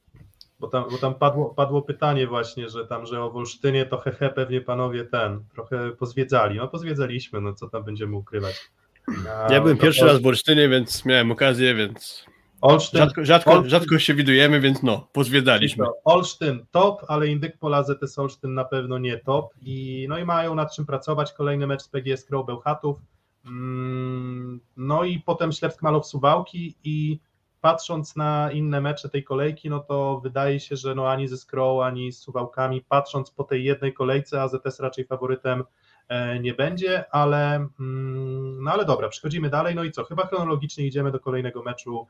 Bo 0.59 0.67
tam, 0.67 0.85
bo 0.91 0.97
tam 0.97 1.15
padło, 1.15 1.49
padło 1.49 1.81
pytanie 1.81 2.27
właśnie, 2.27 2.69
że 2.69 2.87
tam, 2.87 3.05
że 3.05 3.23
o 3.23 3.31
Wolsztynie 3.31 3.85
to 3.85 3.97
hehe 3.97 4.29
pewnie 4.29 4.61
panowie 4.61 5.05
ten, 5.05 5.43
trochę 5.53 5.91
pozwiedzali. 5.91 6.57
No 6.57 6.67
pozwiedzaliśmy, 6.67 7.41
no 7.41 7.53
co 7.53 7.69
tam 7.69 7.83
będziemy 7.83 8.15
ukrywać. 8.15 8.71
A, 9.07 9.53
Ja 9.53 9.61
byłem 9.61 9.77
no, 9.77 9.83
pierwszy 9.83 10.05
raz 10.05 10.21
w 10.21 10.27
Olsztynie, 10.27 10.69
więc 10.69 11.05
miałem 11.05 11.31
okazję, 11.31 11.75
więc 11.75 12.25
Olsztyn, 12.61 12.99
rzadko, 12.99 13.25
rzadko, 13.25 13.51
Olsztyn- 13.51 13.67
rzadko 13.69 13.99
się 13.99 14.13
widujemy, 14.13 14.59
więc 14.59 14.83
no, 14.83 15.07
pozwiedzaliśmy. 15.13 15.85
Olsztyn 16.03 16.65
top, 16.71 17.05
ale 17.07 17.27
Indyk 17.27 17.57
Pola 17.57 17.83
ZS 17.83 18.19
Olsztyn 18.19 18.53
na 18.53 18.65
pewno 18.65 18.97
nie 18.97 19.17
top 19.17 19.53
i 19.61 20.05
no 20.09 20.17
i 20.17 20.25
mają 20.25 20.55
nad 20.55 20.75
czym 20.75 20.85
pracować. 20.85 21.33
Kolejny 21.33 21.67
mecz 21.67 21.81
z 21.81 21.87
PGS 21.87 22.25
Crow 22.25 22.45
Bełchatów. 22.45 22.97
Mm, 23.45 24.59
No 24.77 25.03
i 25.03 25.19
potem 25.19 25.51
Ślewsk 25.51 25.81
Malow 25.81 26.05
Suwałki 26.07 26.75
i 26.83 27.19
patrząc 27.61 28.15
na 28.15 28.51
inne 28.51 28.81
mecze 28.81 29.09
tej 29.09 29.23
kolejki, 29.23 29.69
no 29.69 29.79
to 29.79 30.19
wydaje 30.23 30.59
się, 30.59 30.75
że 30.75 30.95
no 30.95 31.09
ani 31.09 31.27
ze 31.27 31.37
Skrow, 31.37 31.81
ani 31.83 32.11
z 32.11 32.19
Suwałkami, 32.19 32.81
patrząc 32.89 33.31
po 33.31 33.43
tej 33.43 33.63
jednej 33.63 33.93
kolejce, 33.93 34.41
AZS 34.41 34.79
raczej 34.79 35.05
faworytem 35.05 35.63
e, 36.07 36.39
nie 36.39 36.53
będzie, 36.53 37.11
ale 37.11 37.55
mm, 37.79 38.63
no 38.63 38.71
ale 38.71 38.85
dobra, 38.85 39.09
przechodzimy 39.09 39.49
dalej, 39.49 39.75
no 39.75 39.83
i 39.83 39.91
co, 39.91 40.03
chyba 40.03 40.25
chronologicznie 40.27 40.87
idziemy 40.87 41.11
do 41.11 41.19
kolejnego 41.19 41.63
meczu, 41.63 42.07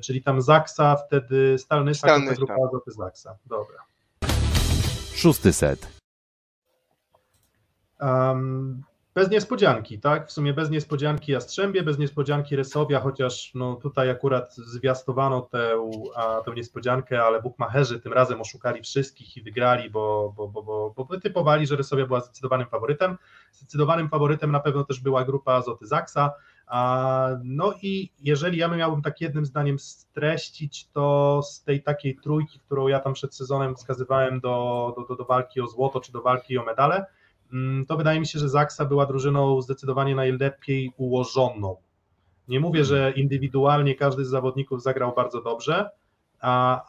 czyli 0.00 0.22
tam 0.22 0.42
Zaksa, 0.42 0.96
wtedy 0.96 1.58
Stalny. 1.58 1.94
Stalny 1.94 2.34
grupa 2.34 2.54
Azoty 2.68 2.90
Zaksa, 2.90 3.36
dobra. 3.46 3.78
Szósty 5.14 5.52
set. 5.52 5.88
Um, 8.00 8.82
bez 9.14 9.30
niespodzianki, 9.30 10.00
tak? 10.00 10.28
W 10.28 10.32
sumie 10.32 10.54
bez 10.54 10.70
niespodzianki 10.70 11.32
Jastrzębie, 11.32 11.82
bez 11.82 11.98
niespodzianki 11.98 12.56
Resowia, 12.56 13.00
chociaż 13.00 13.50
no 13.54 13.76
tutaj 13.76 14.10
akurat 14.10 14.54
zwiastowano 14.54 15.40
tę, 15.40 15.90
a, 16.16 16.40
tę 16.44 16.54
niespodziankę, 16.54 17.24
ale 17.24 17.42
bukmacherzy 17.42 18.00
tym 18.00 18.12
razem 18.12 18.40
oszukali 18.40 18.82
wszystkich 18.82 19.36
i 19.36 19.42
wygrali, 19.42 19.90
bo, 19.90 20.32
bo, 20.36 20.48
bo, 20.48 20.62
bo, 20.62 20.94
bo 20.96 21.04
wytypowali, 21.04 21.66
że 21.66 21.76
Resowia 21.76 22.06
była 22.06 22.20
zdecydowanym 22.20 22.66
faworytem. 22.66 23.18
Zdecydowanym 23.52 24.08
faworytem 24.08 24.52
na 24.52 24.60
pewno 24.60 24.84
też 24.84 25.00
była 25.00 25.24
grupa 25.24 25.52
Azoty 25.52 25.86
Zaksa. 25.86 26.32
No 27.44 27.74
i 27.82 28.10
jeżeli 28.22 28.58
ja 28.58 28.68
miałbym 28.68 29.02
tak 29.02 29.20
jednym 29.20 29.46
zdaniem 29.46 29.78
streścić, 29.78 30.88
to 30.92 31.40
z 31.42 31.62
tej 31.62 31.82
takiej 31.82 32.16
trójki, 32.16 32.58
którą 32.58 32.88
ja 32.88 33.00
tam 33.00 33.12
przed 33.12 33.34
sezonem 33.34 33.76
wskazywałem 33.76 34.40
do, 34.40 34.94
do, 35.08 35.16
do, 35.16 35.24
walki 35.24 35.60
o 35.60 35.66
złoto 35.66 36.00
czy 36.00 36.12
do 36.12 36.22
walki 36.22 36.58
o 36.58 36.64
medale, 36.64 37.06
Mm, 37.52 37.86
to 37.86 37.96
wydaje 37.96 38.20
mi 38.20 38.26
się, 38.26 38.38
że 38.38 38.48
Zaksa 38.48 38.84
była 38.84 39.06
drużyną 39.06 39.62
zdecydowanie 39.62 40.14
najlepiej 40.14 40.92
ułożoną. 40.96 41.76
Nie 42.48 42.60
mówię, 42.60 42.84
że 42.84 43.12
indywidualnie 43.16 43.94
każdy 43.94 44.24
z 44.24 44.28
zawodników 44.28 44.82
zagrał 44.82 45.12
bardzo 45.16 45.42
dobrze, 45.42 45.90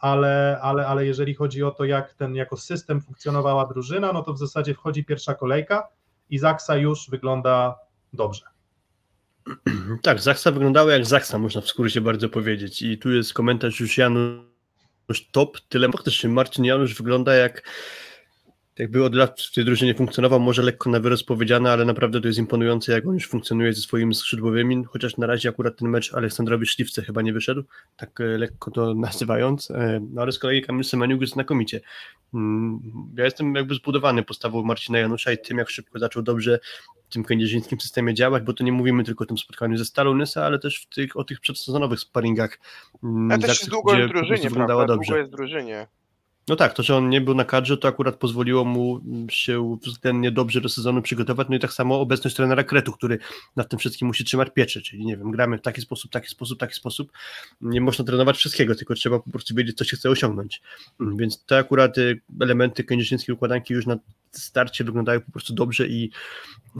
ale, 0.00 0.58
ale, 0.62 0.86
ale 0.86 1.06
jeżeli 1.06 1.34
chodzi 1.34 1.62
o 1.62 1.70
to, 1.70 1.84
jak 1.84 2.14
ten 2.14 2.34
jako 2.34 2.56
system 2.56 3.00
funkcjonowała 3.00 3.66
drużyna, 3.66 4.12
no 4.12 4.22
to 4.22 4.32
w 4.32 4.38
zasadzie 4.38 4.74
wchodzi 4.74 5.04
pierwsza 5.04 5.34
kolejka 5.34 5.88
i 6.30 6.38
Zaksa 6.38 6.76
już 6.76 7.10
wygląda 7.10 7.78
dobrze. 8.12 8.53
Tak, 10.02 10.20
Zaksa 10.20 10.50
wyglądała 10.50 10.92
jak 10.92 11.06
Zaksa, 11.06 11.38
można 11.38 11.60
w 11.60 11.68
skrócie 11.68 12.00
bardzo 12.00 12.28
powiedzieć. 12.28 12.82
I 12.82 12.98
tu 12.98 13.12
jest 13.12 13.34
komentarz 13.34 13.80
już 13.80 13.98
Janusz 13.98 15.30
Top. 15.32 15.60
Tyle 15.68 15.88
faktycznie 15.92 16.30
Marcin 16.30 16.64
Janusz 16.64 16.94
wygląda 16.94 17.34
jak 17.34 17.62
jakby 18.78 19.04
od 19.04 19.14
lat 19.14 19.40
w 19.40 19.54
tej 19.54 19.64
drużynie 19.64 19.94
funkcjonował, 19.94 20.40
może 20.40 20.62
lekko 20.62 20.90
na 20.90 21.00
wyrost 21.00 21.26
powiedziane, 21.26 21.72
ale 21.72 21.84
naprawdę 21.84 22.20
to 22.20 22.26
jest 22.26 22.38
imponujące, 22.38 22.92
jak 22.92 23.06
on 23.06 23.14
już 23.14 23.28
funkcjonuje 23.28 23.72
ze 23.72 23.80
swoimi 23.80 24.14
skrzydłowymi, 24.14 24.84
chociaż 24.84 25.16
na 25.16 25.26
razie 25.26 25.48
akurat 25.48 25.76
ten 25.76 25.88
mecz 25.88 26.14
Aleksandrowi 26.14 26.66
Szliwce 26.66 27.02
chyba 27.02 27.22
nie 27.22 27.32
wyszedł, 27.32 27.64
tak 27.96 28.20
e, 28.20 28.24
lekko 28.24 28.70
to 28.70 28.94
nazywając, 29.08 29.70
e, 29.70 30.00
no 30.12 30.22
ale 30.22 30.32
z 30.32 30.38
kolei 30.38 30.62
Kamil 30.62 30.84
Semeniuk 30.84 31.20
jest 31.20 31.32
znakomicie. 31.32 31.80
Mm, 32.34 32.80
ja 33.16 33.24
jestem 33.24 33.54
jakby 33.54 33.74
zbudowany 33.74 34.22
postawą 34.22 34.62
Marcina 34.62 34.98
Janusza 34.98 35.32
i 35.32 35.38
tym, 35.38 35.58
jak 35.58 35.70
szybko 35.70 35.98
zaczął 35.98 36.22
dobrze 36.22 36.58
w 37.08 37.12
tym 37.12 37.24
kędzierzyńskim 37.24 37.80
systemie 37.80 38.14
działać, 38.14 38.42
bo 38.42 38.52
to 38.52 38.64
nie 38.64 38.72
mówimy 38.72 39.04
tylko 39.04 39.24
o 39.24 39.26
tym 39.26 39.38
spotkaniu 39.38 39.76
ze 39.76 39.84
Stalą 39.84 40.14
Nysa, 40.14 40.44
ale 40.44 40.58
też 40.58 40.82
w 40.82 40.94
tych, 40.94 41.16
o 41.16 41.24
tych 41.24 41.40
przedsezonowych 41.40 42.00
sparingach. 42.00 42.58
Mm, 43.04 43.30
ja 43.30 43.38
też 43.38 43.66
długo 43.66 43.94
jest 43.94 44.08
w 44.08 44.12
drużynie, 44.12 44.48
wyglądała 44.48 44.86
dobrze. 44.86 45.06
Długo 45.06 45.18
jest 45.18 45.30
w 45.30 45.36
drużynie. 45.36 45.86
No 46.48 46.56
tak, 46.56 46.74
to, 46.74 46.82
że 46.82 46.96
on 46.96 47.08
nie 47.08 47.20
był 47.20 47.34
na 47.34 47.44
kadrze, 47.44 47.76
to 47.76 47.88
akurat 47.88 48.16
pozwoliło 48.16 48.64
mu 48.64 49.00
się 49.30 49.78
względnie 49.82 50.30
dobrze 50.30 50.60
do 50.60 50.68
sezonu 50.68 51.02
przygotować. 51.02 51.48
No 51.50 51.56
i 51.56 51.58
tak 51.58 51.72
samo 51.72 52.00
obecność 52.00 52.36
trenera 52.36 52.64
Kretu, 52.64 52.92
który 52.92 53.18
nad 53.56 53.68
tym 53.68 53.78
wszystkim 53.78 54.08
musi 54.08 54.24
trzymać 54.24 54.48
pieczę, 54.54 54.80
czyli 54.80 55.06
nie 55.06 55.16
wiem, 55.16 55.30
gramy 55.30 55.58
w 55.58 55.62
taki 55.62 55.80
sposób, 55.80 56.10
taki 56.10 56.28
sposób, 56.28 56.58
taki 56.58 56.74
sposób. 56.74 57.12
Nie 57.60 57.80
można 57.80 58.04
trenować 58.04 58.36
wszystkiego, 58.36 58.74
tylko 58.74 58.94
trzeba 58.94 59.18
po 59.18 59.30
prostu 59.30 59.54
wiedzieć, 59.54 59.76
co 59.76 59.84
się 59.84 59.96
chce 59.96 60.10
osiągnąć. 60.10 60.62
Więc 61.00 61.44
te 61.44 61.58
akurat 61.58 61.98
y, 61.98 62.20
elementy 62.40 62.84
kędzierzyńskiej 62.84 63.34
układanki 63.34 63.74
już 63.74 63.86
na 63.86 63.96
starcie 64.30 64.84
wyglądają 64.84 65.20
po 65.20 65.32
prostu 65.32 65.54
dobrze 65.54 65.88
i 65.88 66.10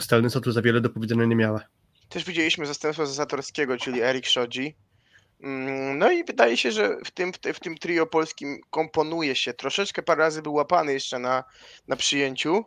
Stalnysa 0.01 0.41
tu 0.41 0.53
za 0.53 0.63
wiele 0.63 0.81
do 0.81 0.91
powiedzenia 0.91 1.25
nie 1.25 1.37
miała. 1.37 1.61
Też 2.09 2.25
widzieliśmy 2.25 2.67
zastępstwo 2.67 3.07
Zatorskiego, 3.07 3.77
czyli 3.77 4.01
Erik 4.01 4.27
Szodzi, 4.27 4.75
no 5.95 6.11
i 6.11 6.25
wydaje 6.25 6.57
się, 6.57 6.73
że 6.73 6.97
w 7.05 7.11
tym, 7.11 7.33
w 7.55 7.61
tym 7.61 7.79
trio 7.79 8.07
polskim 8.07 8.61
komponuje 8.71 9.37
się. 9.37 9.55
Troszeczkę 9.55 10.03
parę 10.03 10.19
razy 10.19 10.43
był 10.43 10.55
łapany 10.55 10.93
jeszcze 10.93 11.19
na, 11.19 11.45
na 11.89 11.97
przyjęciu, 11.97 12.65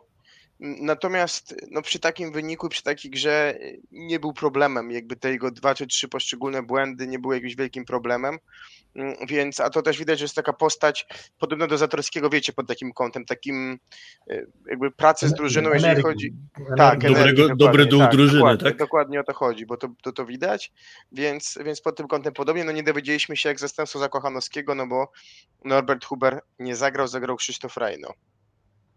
Natomiast 0.60 1.54
no, 1.70 1.82
przy 1.82 1.98
takim 1.98 2.32
wyniku, 2.32 2.68
przy 2.68 2.82
takiej 2.82 3.10
grze 3.10 3.54
y, 3.60 3.80
nie 3.90 4.20
był 4.20 4.32
problemem. 4.32 4.90
Jakby 4.90 5.16
te 5.16 5.30
jego 5.30 5.50
dwa 5.50 5.74
czy 5.74 5.86
trzy 5.86 6.08
poszczególne 6.08 6.62
błędy 6.62 7.06
nie 7.06 7.18
były 7.18 7.34
jakimś 7.34 7.56
wielkim 7.56 7.84
problemem. 7.84 8.38
Mm, 8.94 9.14
więc, 9.28 9.60
a 9.60 9.70
to 9.70 9.82
też 9.82 9.98
widać, 9.98 10.18
że 10.18 10.24
jest 10.24 10.34
taka 10.34 10.52
postać 10.52 11.06
podobna 11.38 11.66
do 11.66 11.78
Zatorskiego, 11.78 12.30
wiecie, 12.30 12.52
pod 12.52 12.68
takim 12.68 12.92
kątem, 12.92 13.24
takim 13.24 13.78
y, 14.30 14.46
jakby 14.70 14.90
pracy 14.90 15.28
z 15.28 15.34
drużyną, 15.34 15.70
jeżeli 15.72 16.02
chodzi. 16.02 16.32
Tak, 16.76 17.00
Dobrego, 17.00 17.56
dobry 17.56 17.86
duch 17.86 18.00
tak, 18.00 18.12
drużyny, 18.12 18.38
dokładnie, 18.38 18.70
tak? 18.70 18.78
Dokładnie 18.78 19.20
o 19.20 19.24
to 19.24 19.34
chodzi, 19.34 19.66
bo 19.66 19.76
to, 19.76 19.88
to, 20.02 20.12
to 20.12 20.26
widać. 20.26 20.72
Więc, 21.12 21.58
więc 21.64 21.80
pod 21.80 21.96
tym 21.96 22.08
kątem 22.08 22.32
podobnie, 22.32 22.64
no 22.64 22.72
nie 22.72 22.82
dowiedzieliśmy 22.82 23.36
się 23.36 23.48
jak 23.48 23.60
zastępstwo 23.60 23.98
Zakochanowskiego, 23.98 24.74
no 24.74 24.86
bo 24.86 25.12
Norbert 25.64 26.04
Huber 26.04 26.40
nie 26.58 26.76
zagrał, 26.76 27.08
zagrał 27.08 27.36
Krzysztof 27.36 27.76
Rajno. 27.76 28.08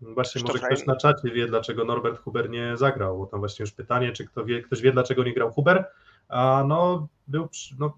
Właśnie 0.02 0.42
może 0.42 0.60
ktoś 0.60 0.86
na 0.86 0.96
czacie 0.96 1.32
wie, 1.32 1.48
dlaczego 1.48 1.86
Norbert 1.86 2.20
Huber 2.20 2.50
nie 2.50 2.78
zagrał, 2.78 3.18
bo 3.18 3.26
tam 3.26 3.40
właśnie 3.40 3.64
już 3.64 3.72
pytanie, 3.72 4.12
czy 4.12 4.26
kto 4.26 4.46
wie, 4.46 4.62
ktoś 4.62 4.82
wie, 4.82 4.92
dlaczego 4.92 5.24
nie 5.24 5.34
grał 5.34 5.52
Huber, 5.52 5.86
a 6.30 6.64
no 6.68 7.08
był 7.28 7.48
no, 7.80 7.98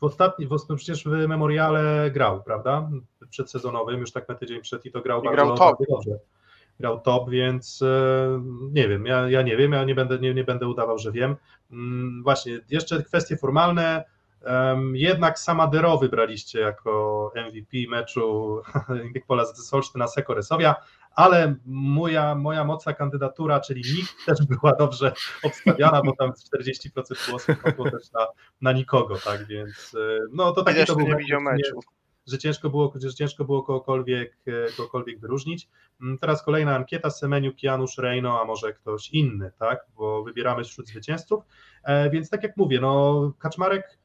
w 0.00 0.04
ostatnim, 0.04 0.48
w, 0.48 0.68
no 0.68 0.76
przecież 0.76 1.04
w 1.04 1.28
Memoriale 1.28 2.10
grał, 2.10 2.42
prawda, 2.42 2.90
przedsezonowym, 3.30 4.00
już 4.00 4.12
tak 4.12 4.28
na 4.28 4.34
tydzień 4.34 4.60
przed 4.60 4.86
i 4.86 4.90
to 4.90 5.00
grał, 5.00 5.22
I 5.22 5.24
bardzo, 5.24 5.44
grał 5.44 5.56
top. 5.56 5.78
dobrze. 5.88 6.18
Grał 6.80 7.00
top, 7.00 7.30
więc 7.30 7.82
e, 7.82 8.42
nie 8.72 8.88
wiem, 8.88 9.06
ja, 9.06 9.30
ja 9.30 9.42
nie 9.42 9.56
wiem, 9.56 9.72
ja 9.72 9.84
nie 9.84 9.94
będę, 9.94 10.18
nie, 10.18 10.34
nie 10.34 10.44
będę 10.44 10.68
udawał, 10.68 10.98
że 10.98 11.12
wiem. 11.12 11.36
Mm, 11.70 12.22
właśnie, 12.22 12.60
jeszcze 12.70 13.02
kwestie 13.02 13.36
formalne, 13.36 14.04
jednak 14.92 15.38
Samadero 15.38 15.98
wybraliście 15.98 16.60
jako 16.60 17.32
MVP 17.48 17.76
meczu 17.88 18.60
Pola 19.28 19.44
z 19.44 19.66
Solsztyna 19.66 20.06
Seko 20.06 20.34
Resowia 20.34 20.74
ale 21.14 21.54
moja, 21.66 22.34
moja 22.34 22.64
mocna 22.64 22.92
kandydatura, 22.92 23.60
czyli 23.60 23.82
NIK 23.96 24.06
też 24.26 24.46
była 24.46 24.72
dobrze 24.72 25.12
obstawiana, 25.42 26.02
bo 26.02 26.16
tam 26.16 26.32
40% 26.56 27.30
głosów 27.30 27.56
było 27.76 27.90
też 27.90 28.12
na, 28.12 28.26
na 28.60 28.72
nikogo, 28.72 29.16
tak 29.24 29.46
więc 29.46 29.94
e, 29.94 30.18
no 30.32 30.52
to 30.52 30.62
taki 30.62 30.84
to 30.84 30.96
był 30.96 31.06
nie 31.06 31.40
meczu. 31.40 31.80
Że 32.26 32.38
ciężko 32.38 32.70
było, 32.70 32.92
że 32.94 33.14
ciężko 33.14 33.44
było 33.44 33.62
kogokolwiek, 33.62 34.36
e, 34.46 34.72
kogokolwiek 34.76 35.20
wyróżnić. 35.20 35.68
Mm, 36.02 36.18
teraz 36.18 36.44
kolejna 36.44 36.76
ankieta, 36.76 37.10
Semeniuk, 37.10 37.62
Janusz, 37.62 37.98
Rejno, 37.98 38.40
a 38.40 38.44
może 38.44 38.72
ktoś 38.72 39.10
inny, 39.10 39.52
tak, 39.58 39.86
bo 39.96 40.24
wybieramy 40.24 40.64
wśród 40.64 40.88
zwycięzców, 40.88 41.44
e, 41.84 42.10
więc 42.10 42.30
tak 42.30 42.42
jak 42.42 42.56
mówię, 42.56 42.80
no 42.80 43.32
Kaczmarek 43.38 43.98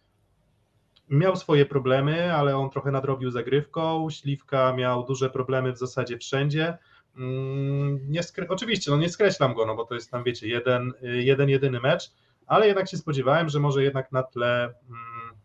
miał 1.10 1.36
swoje 1.36 1.66
problemy, 1.66 2.34
ale 2.34 2.58
on 2.58 2.70
trochę 2.70 2.91
nadrobił 2.91 3.32
zagrywką, 3.32 4.10
Śliwka 4.10 4.74
miał 4.74 5.05
duże 5.05 5.30
problemy 5.30 5.74
w 5.74 5.78
zasadzie 5.78 6.18
wszędzie, 6.18 6.78
Mm, 7.18 8.12
nie. 8.12 8.22
Oczywiście, 8.49 8.91
no 8.91 8.97
nie 8.97 9.10
skreślam 9.10 9.53
go, 9.53 9.66
no 9.66 9.76
bo 9.76 9.86
to 9.86 9.95
jest 9.95 10.12
tam, 10.12 10.24
wiecie, 10.24 10.47
jeden, 10.47 10.93
jeden 11.01 11.49
jedyny 11.49 11.80
mecz, 11.80 12.12
ale 12.47 12.68
jednak 12.68 12.89
się 12.89 12.97
spodziewałem, 12.97 13.49
że 13.49 13.60
może 13.60 13.84
jednak 13.84 14.12
na 14.12 14.24
tle. 14.24 14.64
Mm, 14.64 15.38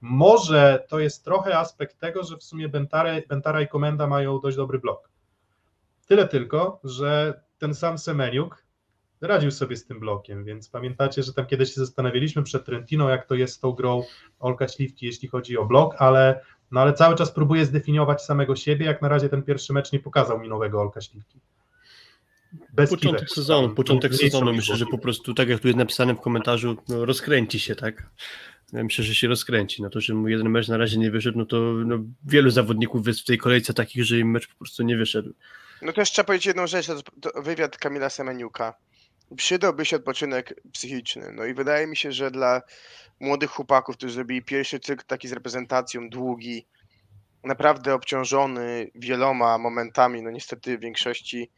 może 0.00 0.84
to 0.88 0.98
jest 0.98 1.24
trochę 1.24 1.58
aspekt 1.58 1.98
tego, 1.98 2.24
że 2.24 2.36
w 2.36 2.42
sumie 2.42 2.68
Bentara 3.28 3.60
i 3.60 3.68
Komenda 3.68 4.06
mają 4.06 4.40
dość 4.40 4.56
dobry 4.56 4.78
blok. 4.78 5.10
Tyle 6.06 6.28
tylko, 6.28 6.80
że 6.84 7.40
ten 7.58 7.74
sam 7.74 7.98
Semeniuk 7.98 8.63
radził 9.24 9.50
sobie 9.50 9.76
z 9.76 9.86
tym 9.86 10.00
blokiem, 10.00 10.44
więc 10.44 10.68
pamiętacie, 10.68 11.22
że 11.22 11.32
tam 11.32 11.46
kiedyś 11.46 11.74
się 11.74 11.80
zastanawialiśmy 11.80 12.42
przed 12.42 12.64
Trentino, 12.64 13.10
jak 13.10 13.26
to 13.26 13.34
jest 13.34 13.54
z 13.54 13.58
tą 13.58 13.72
grą 13.72 14.02
Olka 14.40 14.68
Śliwki, 14.68 15.06
jeśli 15.06 15.28
chodzi 15.28 15.58
o 15.58 15.64
blok, 15.64 15.94
ale 15.98 16.40
no 16.70 16.80
ale 16.80 16.92
cały 16.92 17.16
czas 17.16 17.32
próbuje 17.32 17.64
zdefiniować 17.64 18.22
samego 18.22 18.56
siebie, 18.56 18.86
jak 18.86 19.02
na 19.02 19.08
razie 19.08 19.28
ten 19.28 19.42
pierwszy 19.42 19.72
mecz 19.72 19.92
nie 19.92 19.98
pokazał 19.98 20.40
mi 20.40 20.48
nowego 20.48 20.80
Olka 20.80 21.00
Śliwki. 21.00 21.40
Bez 22.72 22.90
początek 22.90 23.20
piwek, 23.20 23.34
sezonu, 23.34 23.74
początek 23.74 24.14
sezonu 24.14 24.52
myślę, 24.52 24.76
że 24.76 24.86
po 24.86 24.98
prostu 24.98 25.34
tak 25.34 25.48
jak 25.48 25.60
tu 25.60 25.68
jest 25.68 25.78
napisane 25.78 26.14
w 26.14 26.20
komentarzu, 26.20 26.76
no, 26.88 27.04
rozkręci 27.04 27.60
się, 27.60 27.74
tak? 27.74 28.10
Ja 28.72 28.84
myślę, 28.84 29.04
że 29.04 29.14
się 29.14 29.28
rozkręci. 29.28 29.82
No 29.82 29.90
to, 29.90 30.00
że 30.00 30.14
mu 30.14 30.28
jeden 30.28 30.50
mecz 30.50 30.68
na 30.68 30.76
razie 30.76 30.98
nie 30.98 31.10
wyszedł, 31.10 31.38
no 31.38 31.46
to 31.46 31.56
no, 31.86 31.98
wielu 32.24 32.50
zawodników 32.50 33.06
jest 33.06 33.20
w 33.20 33.24
tej 33.24 33.38
kolejce 33.38 33.74
takich, 33.74 34.04
że 34.04 34.18
im 34.18 34.30
mecz 34.30 34.48
po 34.48 34.54
prostu 34.58 34.82
nie 34.82 34.96
wyszedł. 34.96 35.32
No 35.82 35.92
też 35.92 36.10
trzeba 36.10 36.26
powiedzieć 36.26 36.46
jedną 36.46 36.66
rzecz, 36.66 36.86
to, 36.86 37.02
to 37.20 37.42
wywiad 37.42 37.76
Kamila 37.76 38.10
Semeniuka. 38.10 38.74
Przydałby 39.36 39.84
się 39.84 39.96
odpoczynek 39.96 40.60
psychiczny. 40.72 41.32
No 41.32 41.44
i 41.44 41.54
wydaje 41.54 41.86
mi 41.86 41.96
się, 41.96 42.12
że 42.12 42.30
dla 42.30 42.62
młodych 43.20 43.50
chłopaków, 43.50 43.96
którzy 43.96 44.14
zrobili 44.14 44.42
pierwszy 44.42 44.80
cykl 44.80 45.04
taki 45.06 45.28
z 45.28 45.32
reprezentacją, 45.32 46.10
długi, 46.10 46.66
naprawdę 47.44 47.94
obciążony 47.94 48.90
wieloma 48.94 49.58
momentami, 49.58 50.22
no 50.22 50.30
niestety 50.30 50.78
w 50.78 50.80
większości 50.80 51.50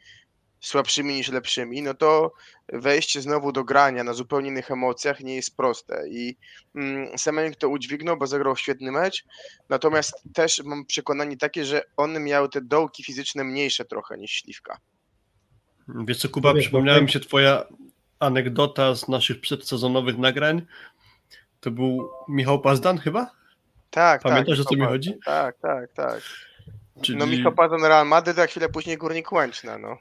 słabszymi 0.61 1.15
niż 1.15 1.29
lepszymi, 1.29 1.83
no 1.83 1.95
to 1.95 2.33
wejście 2.69 3.21
znowu 3.21 3.53
do 3.53 3.65
grania 3.65 4.05
na 4.05 4.13
zupełnie 4.13 4.49
innych 4.49 4.71
emocjach 4.71 5.21
nie 5.21 5.37
jest 5.37 5.57
proste 5.57 6.09
i 6.09 6.37
mm, 6.75 7.19
Semenik 7.19 7.57
to 7.57 7.69
udźwignął, 7.69 8.17
bo 8.17 8.27
zagrał 8.27 8.57
świetny 8.57 8.93
mecz, 8.93 9.25
natomiast 9.69 10.23
też 10.35 10.63
mam 10.65 10.87
przekonanie 10.87 11.37
takie, 11.37 11.65
że 11.65 11.83
on 11.97 12.25
miał 12.25 12.49
te 12.49 12.61
dołki 12.61 13.05
fizyczne 13.05 13.45
mniejsze 13.45 13.85
trochę 13.85 14.19
niż 14.19 14.31
Śliwka. 14.31 14.79
Wiesz 15.89 16.19
co, 16.19 16.29
Kuba, 16.29 16.55
przypomniała 16.55 17.01
mi 17.01 17.11
się 17.11 17.21
twoja 17.21 17.65
anegdota 18.21 18.95
z 18.95 19.09
naszych 19.09 19.41
przedsezonowych 19.41 20.19
nagrań, 20.19 20.63
to 21.61 21.71
był 21.71 22.11
Michał 22.29 22.61
Pazdan 22.61 22.99
chyba? 22.99 23.31
Tak, 23.91 24.23
Pamiętasz, 24.23 24.59
tak, 24.59 24.67
o 24.67 24.71
co 24.71 24.77
mi 24.77 24.87
chodzi? 24.87 25.19
Tak, 25.25 25.59
tak, 25.59 25.93
tak. 25.93 26.21
Czyli... 27.03 27.19
No 27.19 27.27
Michał 27.27 27.53
Pazdan 27.53 27.85
Real 27.85 28.07
Madrid, 28.07 28.39
a 28.39 28.47
chwilę 28.47 28.69
później 28.69 28.97
Górnik 28.97 29.33
Łęczna, 29.33 29.79
no. 29.79 29.99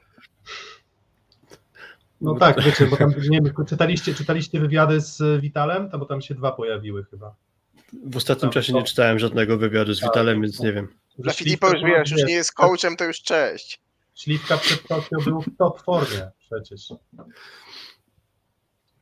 No 2.20 2.34
tak, 2.34 2.62
wiecie, 2.62 2.86
bo 2.86 2.96
tam 2.96 3.10
nie 3.28 3.40
wiem, 3.40 3.66
czytaliście, 3.68 4.14
czytaliście 4.14 4.60
wywiady 4.60 5.00
z 5.00 5.40
Witalem, 5.40 5.90
to 5.90 5.98
bo 5.98 6.06
tam 6.06 6.22
się 6.22 6.34
dwa 6.34 6.52
pojawiły 6.52 7.04
chyba. 7.04 7.34
W 8.06 8.16
ostatnim 8.16 8.50
czasie 8.50 8.72
nie 8.72 8.82
czytałem 8.82 9.18
żadnego 9.18 9.58
wywiadu 9.58 9.94
z 9.94 10.00
Witalem, 10.00 10.42
więc 10.42 10.60
nie 10.60 10.72
wiem. 10.72 10.88
Dla 11.18 11.32
Filipa 11.32 11.70
już 11.70 11.82
wiesz, 11.82 12.10
już 12.10 12.20
wiesz, 12.20 12.28
nie 12.28 12.34
jest 12.34 12.52
coachem, 12.52 12.96
to 12.96 13.04
już 13.04 13.22
cześć. 13.22 13.80
Śliwka 14.16 14.56
przed 14.56 14.88
Tokio 14.88 15.18
był 15.24 15.40
w 15.40 15.56
top 15.56 15.82
formie 15.82 16.30
przecież. 16.38 16.92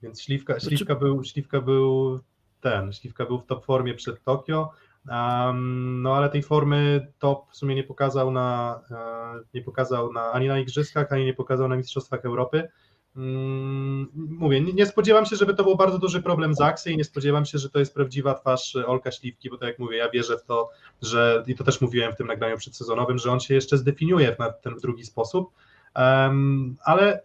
Więc 0.03 0.23
Śliwka, 0.23 0.61
śliwka, 0.61 0.95
był, 0.95 1.25
śliwka 1.25 1.61
był 1.61 2.21
ten, 2.61 2.93
Śliwka 2.93 3.27
był 3.27 3.39
w 3.39 3.47
top 3.47 3.65
formie 3.65 3.95
przed 3.95 4.25
Tokio, 4.25 4.71
um, 5.09 6.03
no 6.03 6.17
ale 6.17 6.31
tej 6.31 6.43
formy 6.43 7.13
top 7.19 7.53
w 7.53 7.57
sumie 7.57 7.75
nie 7.75 7.85
pokazał 7.85 8.31
na, 8.31 8.81
e, 8.91 9.45
nie 9.55 9.63
pokazał 9.63 10.13
na, 10.13 10.33
ani 10.33 10.49
na 10.49 10.59
Igrzyskach, 10.59 11.13
ani 11.13 11.25
nie 11.25 11.35
pokazał 11.35 11.69
na 11.69 11.77
Mistrzostwach 11.77 12.25
Europy. 12.25 12.69
Mm, 13.17 14.09
Mówię, 14.15 14.61
nie, 14.61 14.87
spodziewam 14.87 15.27
się, 15.27 15.37
żeby 15.37 15.55
to 15.55 15.65
był 15.65 15.77
bardzo 15.77 15.99
duży 15.99 16.23
problem 16.23 16.55
Zaksy 16.55 16.93
i 16.93 16.97
nie 16.97 17.05
spodziewam 17.05 17.45
się, 17.45 17.59
że 17.59 17.71
to 17.71 17.79
jest 17.79 17.95
prawdziwa 17.95 18.35
twarz 18.35 18.77
Olka 18.77 19.11
Śliwki, 19.11 19.51
bo 19.51 19.59
tak 19.59 19.69
jak 19.69 19.79
mówię, 19.79 19.97
ja 19.97 20.11
wierzę 20.11 20.39
w 20.39 20.45
to, 20.45 20.71
że 21.03 21.43
i 21.47 21.55
to 21.55 21.65
też 21.65 21.81
mówiłem 21.81 22.13
w 22.13 22.17
tym 22.17 22.27
nagraniu 22.27 22.57
przedsezonowym, 22.57 23.19
że 23.19 23.33
on 23.33 23.41
się 23.41 23.55
jeszcze 23.55 23.79
zdefiniuje 23.79 24.37
w 24.61 24.63
ten 24.63 24.79
drugi 24.79 25.05
sposób, 25.05 25.51
ale 26.85 27.21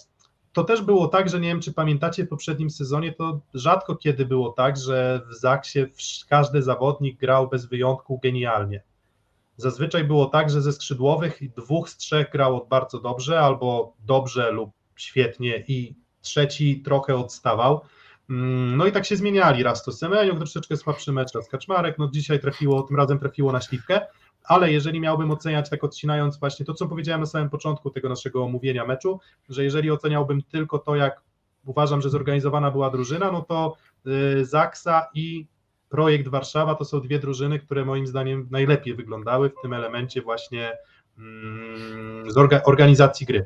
to 0.54 0.64
też 0.64 0.82
było 0.82 1.08
tak, 1.08 1.30
że 1.30 1.40
nie 1.40 1.48
wiem, 1.48 1.62
czy 1.62 1.74
pamiętacie 1.74 2.24
w 2.24 2.30
poprzednim 2.30 2.70
sezonie, 2.70 3.14
to 3.14 3.40
rzadko 3.54 3.96
kiedy 3.96 4.26
było 4.26 4.50
tak, 4.50 4.78
że 4.78 5.22
w 5.30 5.34
Zaksie 5.34 5.80
każdy 6.30 6.62
zawodnik 6.62 7.20
grał 7.20 7.48
bez 7.48 7.66
wyjątku 7.66 8.20
genialnie. 8.24 8.84
Zazwyczaj 9.58 10.04
było 10.04 10.26
tak, 10.26 10.50
że 10.50 10.62
ze 10.62 10.74
skrzydłowych 10.74 11.54
dwóch 11.56 11.90
z 11.90 11.98
trzech 11.98 12.32
grało 12.32 12.66
bardzo 12.70 13.00
dobrze, 13.00 13.40
albo 13.40 13.94
dobrze 14.06 14.52
lub 14.52 14.79
świetnie 15.00 15.64
i 15.68 15.96
trzeci 16.22 16.82
trochę 16.82 17.16
odstawał. 17.16 17.82
Mm, 18.30 18.78
No 18.78 18.86
i 18.86 18.92
tak 18.92 19.06
się 19.06 19.16
zmieniali. 19.16 19.64
Raz 19.64 19.84
to 19.84 19.92
Semeniuk, 19.92 20.38
troszeczkę 20.38 20.78
słabszy 20.78 21.12
mecz, 21.12 21.34
raz 21.36 21.50
Kaczmarek. 21.50 21.98
No 21.98 22.10
dzisiaj 22.14 22.40
trafiło, 22.40 22.84
tym 22.84 22.98
razem 22.98 23.20
trafiło 23.20 23.52
na 23.52 23.62
śliwkę, 23.62 24.02
ale 24.44 24.72
jeżeli 24.72 25.00
miałbym 25.00 25.32
oceniać, 25.32 25.70
tak 25.70 25.84
odcinając 25.84 26.40
właśnie 26.40 26.66
to, 26.66 26.74
co 26.74 26.88
powiedziałem 26.88 27.22
na 27.22 27.28
samym 27.28 27.50
początku 27.50 27.90
tego 27.90 28.10
naszego 28.10 28.44
omówienia 28.44 28.86
meczu, 28.86 29.20
że 29.50 29.64
jeżeli 29.64 29.92
oceniałbym 29.92 30.42
tylko 30.42 30.80
to, 30.80 30.96
jak 30.96 31.22
uważam, 31.66 32.02
że 32.02 32.10
zorganizowana 32.10 32.72
była 32.72 32.90
drużyna, 32.90 33.32
no 33.32 33.42
to 33.42 33.76
y, 34.08 34.46
Zaksa 34.46 35.08
i 35.14 35.48
Projekt 35.90 36.28
Warszawa 36.28 36.76
to 36.76 36.86
są 36.86 37.02
dwie 37.02 37.20
drużyny, 37.20 37.60
które 37.60 37.86
moim 37.86 38.08
zdaniem 38.08 38.48
najlepiej 38.52 38.96
wyglądały 38.96 39.50
w 39.50 39.62
tym 39.62 39.74
elemencie 39.74 40.22
właśnie 40.22 40.78
mm, 41.18 42.28
organizacji 42.66 43.26
gry. 43.26 43.46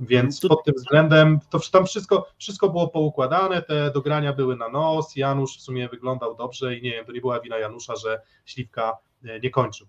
Więc 0.00 0.40
pod 0.40 0.64
tym 0.64 0.74
względem 0.74 1.38
to 1.50 1.60
tam 1.72 1.86
wszystko, 1.86 2.26
wszystko 2.38 2.68
było 2.68 2.88
poukładane, 2.88 3.62
te 3.62 3.90
dogrania 3.90 4.32
były 4.32 4.56
na 4.56 4.68
nos, 4.68 5.16
Janusz 5.16 5.58
w 5.58 5.60
sumie 5.60 5.88
wyglądał 5.88 6.36
dobrze 6.36 6.76
i 6.76 6.82
nie 6.82 6.90
wiem, 6.90 7.04
to 7.04 7.12
nie 7.12 7.20
była 7.20 7.40
wina 7.40 7.58
Janusza, 7.58 7.96
że 7.96 8.20
Śliwka 8.46 8.96
e, 9.24 9.40
nie 9.40 9.50
kończył. 9.50 9.86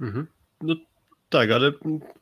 Mhm. 0.00 0.26
No 0.60 0.74
tak, 1.28 1.50
ale 1.50 1.72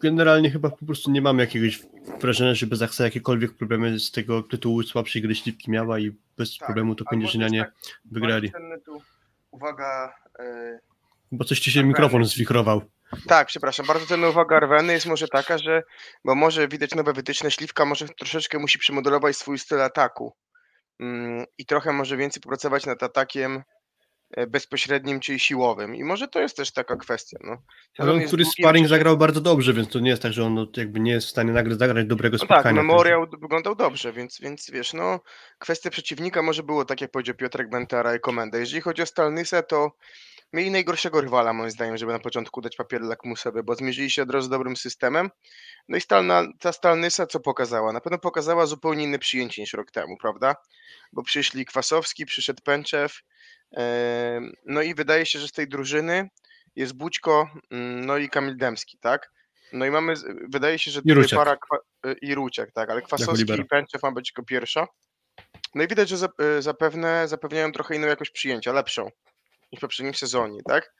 generalnie 0.01 0.51
chyba 0.51 0.71
po 0.71 0.87
prostu 0.87 1.11
nie 1.11 1.23
mamy 1.23 1.43
jakiegoś 1.43 1.83
wrażenia, 2.21 2.55
żeby 2.55 2.77
Zaksa 2.77 3.05
jakiekolwiek 3.05 3.55
problemy 3.55 4.01
z 4.01 4.11
tego 4.11 4.43
tytułu 4.43 4.83
słabszej 4.83 5.23
gry 5.23 5.35
śliwki 5.35 5.71
miała 5.71 5.99
i 5.99 6.13
bez 6.37 6.59
Tak, 6.59 6.67
problemu 6.67 6.95
to 6.95 7.05
Kędzierzynianie 7.05 7.61
tak, 7.61 8.01
wygrali. 8.05 8.53
tu, 8.85 9.03
uwaga, 9.51 10.15
e, 10.39 10.79
Bo 11.33 11.45
coś 11.45 11.61
ci 11.61 11.73
się 11.73 11.85
mikrofon 11.85 12.25
zwichrował. 12.25 12.83
Tak, 13.29 13.47
przepraszam. 13.47 13.87
Bardzo 13.87 14.07
cenna 14.07 14.29
uwaga 14.29 14.57
Arweny 14.57 14.93
jest 14.93 15.07
może 15.07 15.29
taka, 15.29 15.59
że, 15.59 15.83
bo 16.25 16.35
może 16.35 16.69
widać 16.69 16.95
nowe 16.95 17.13
wytyczne, 17.13 17.51
Śliwka 17.51 17.85
może 17.85 18.09
troszeczkę 18.09 18.59
musi 18.59 18.79
przemodelować 18.79 19.37
swój 19.37 19.59
styl 19.59 19.81
ataku 19.83 20.37
mm, 21.01 21.45
i 21.59 21.67
trochę 21.67 21.93
może 21.93 22.17
więcej 22.17 22.43
popracować 22.43 22.87
nad 22.87 23.03
atakiem 23.03 23.63
e, 24.37 24.47
bezpośrednim, 24.47 25.21
czyli 25.21 25.41
siłowym. 25.41 25.95
I 25.97 26.05
może 26.05 26.29
to 26.29 26.41
jest 26.41 26.57
też 26.57 26.73
taka 26.73 26.97
kwestia. 26.97 27.39
No. 27.45 27.57
Ale 27.99 28.13
on, 28.13 28.23
który 28.27 28.45
sparring 28.45 28.69
oczywiście- 28.69 28.89
zagrał 28.89 29.17
bardzo 29.17 29.41
dobrze, 29.41 29.73
więc 29.73 29.89
to 29.89 29.99
nie 30.01 30.11
jest 30.11 30.23
tak, 30.23 30.33
że 30.33 30.45
on 30.45 30.55
no, 30.55 30.67
jakby 30.77 31.01
nie 31.01 31.13
jest 31.13 31.27
w 31.27 31.31
stanie 31.31 31.53
nagle 31.53 31.75
zagrać 31.75 32.07
dobrego 32.07 32.35
No 32.35 32.39
spotkania. 32.39 32.63
tak, 32.63 32.75
Memoriał 32.75 33.27
wyglądał 33.41 33.75
dobrze, 33.75 34.13
więc, 34.13 34.41
więc 34.41 34.71
wiesz, 34.71 34.93
no 34.93 35.21
kwestia 35.59 35.91
przeciwnika 35.91 36.43
może 36.43 36.63
było, 36.63 36.85
tak 36.85 37.01
jak 37.01 37.11
powiedział 37.11 37.35
Piotrek 37.35 37.71
Bentara 37.71 38.17
i 38.17 38.21
Komenda. 38.21 38.59
Jeżeli 38.59 38.81
chodzi 38.83 39.03
o 39.03 39.07
Stalnysa, 39.07 39.63
to 39.63 39.91
mieli 40.53 40.71
najgorszego 40.71 41.21
rywala, 41.21 41.53
moim 41.53 41.71
zdaniem, 41.71 41.97
żeby 41.97 42.13
na 42.13 42.19
początku 42.19 42.61
dać 42.61 42.77
papier 42.77 43.03
lakmusowy, 43.03 43.63
bo 43.63 43.75
zmierzyli 43.75 44.11
się 44.11 44.23
od 44.23 44.31
razu 44.31 44.47
z 44.47 44.51
dobrym 44.51 44.77
systemem. 44.77 45.31
No 45.89 45.97
i 45.97 46.01
Stalna, 46.01 46.43
ta 46.61 46.73
Stalnysa 46.73 47.27
co 47.27 47.41
pokazała? 47.41 47.93
Na 47.93 48.01
pewno 48.01 48.19
pokazała 48.19 48.67
zupełnie 48.67 49.05
inne 49.05 49.19
przyjęcie 49.19 49.63
niż 49.63 49.73
rok 49.73 49.91
temu, 49.91 50.17
prawda? 50.17 50.57
Bo 51.13 51.23
przyszli 51.23 51.67
Kwasowski, 51.67 52.27
przyszedł 52.27 52.63
Pęczew, 52.63 53.23
no 54.67 54.83
i 54.83 54.95
wydaje 54.95 55.27
się, 55.27 55.39
że 55.39 55.49
z 55.49 55.53
tej 55.53 55.69
drużyny 55.69 56.29
jest 56.77 56.93
Bućko, 56.93 57.51
mm, 57.71 58.07
no 58.07 58.17
i 58.17 58.29
Kamil 58.29 58.57
Demski, 58.57 58.99
tak? 58.99 59.31
No 59.73 59.87
i 59.87 59.91
mamy, 59.91 60.15
wydaje 60.49 60.79
się, 60.79 60.91
że 60.91 61.01
I 61.05 61.15
Ruciak. 61.15 61.39
para 61.39 61.57
y, 62.07 62.17
i 62.23 62.35
Ruciak, 62.35 62.73
tak, 62.73 62.91
ale 62.91 63.03
Kwasowski 63.03 63.53
i 63.61 63.65
Pęczew 63.65 64.03
ma 64.03 64.13
być 64.13 64.31
jako 64.31 64.43
pierwsza. 64.43 64.87
No 65.75 65.83
i 65.83 65.89
widać, 65.89 66.09
że 66.09 66.29
y, 66.59 66.63
zapewne 66.63 67.29
zapewniają 67.29 67.73
trochę 67.73 67.97
inną 67.97 68.07
jakość 68.07 68.31
przyjęcia, 68.31 68.73
lepszą 68.73 69.11
niż 69.73 69.79
w 69.79 69.81
poprzednim 69.81 70.15
sezonie, 70.15 70.61
tak? 70.69 70.95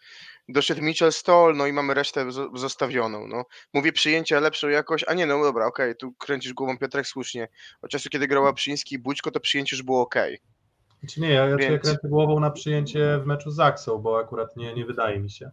Doszedł 0.49 0.83
Mitchell 0.83 1.13
Stoll, 1.13 1.57
no 1.57 1.67
i 1.67 1.73
mamy 1.73 1.95
resztę 1.95 2.27
zo- 2.27 2.57
zostawioną, 2.59 3.27
no. 3.29 3.45
Mówię 3.75 3.93
przyjęcia, 3.93 4.41
lepszą 4.41 4.69
jakość, 4.69 5.05
a 5.09 5.15
nie, 5.15 5.27
no 5.27 5.43
dobra, 5.43 5.67
okej, 5.67 5.97
tu 5.97 6.13
kręcisz 6.13 6.53
głową 6.53 6.79
Piotrek 6.79 7.07
słusznie. 7.07 7.49
Od 7.83 7.91
czasu, 7.91 8.09
kiedy 8.09 8.27
grała 8.29 8.53
Przyński 8.53 8.95
i 8.95 8.99
Bućko, 8.99 9.31
to 9.31 9.41
przyjęcie 9.41 9.77
już 9.77 9.83
było 9.83 10.01
okej. 10.01 10.39
Znaczy 11.01 11.21
nie, 11.21 11.31
ja, 11.33 11.47
ja 11.47 11.57
Więc- 11.57 11.83
kręcę 11.83 12.09
głową 12.09 12.41
na 12.41 12.51
przyjęcie 12.51 13.19
w 13.23 13.27
meczu 13.27 13.51
z 13.51 13.55
Zaksą, 13.55 13.99
bo 13.99 14.19
akurat 14.19 14.57
nie, 14.57 14.75
nie 14.75 14.85
wydaje 14.85 15.21
mi 15.21 15.31
się. 15.31 15.51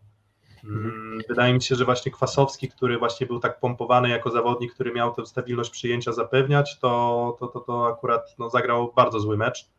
Mm, 0.64 1.22
Wydaje 1.30 1.54
mi 1.54 1.62
się, 1.62 1.76
że 1.76 1.86
właśnie 1.86 2.12
Kwasowski, 2.12 2.70
który 2.70 2.98
właśnie 2.98 3.28
był 3.28 3.40
tak 3.40 3.60
pompowany 3.60 4.10
jako 4.10 4.32
zawodnik, 4.32 4.74
który 4.74 4.92
miał 4.92 5.14
tę 5.16 5.26
stabilność 5.26 5.70
przyjęcia 5.70 6.12
zapewniać, 6.12 6.80
to, 6.80 7.38
to, 7.40 7.48
to, 7.48 7.60
to 7.60 7.88
akurat 7.88 8.36
no, 8.40 8.50
zagrał 8.50 8.94
bardzo 8.96 9.20
zły 9.20 9.38
mecz. 9.38 9.70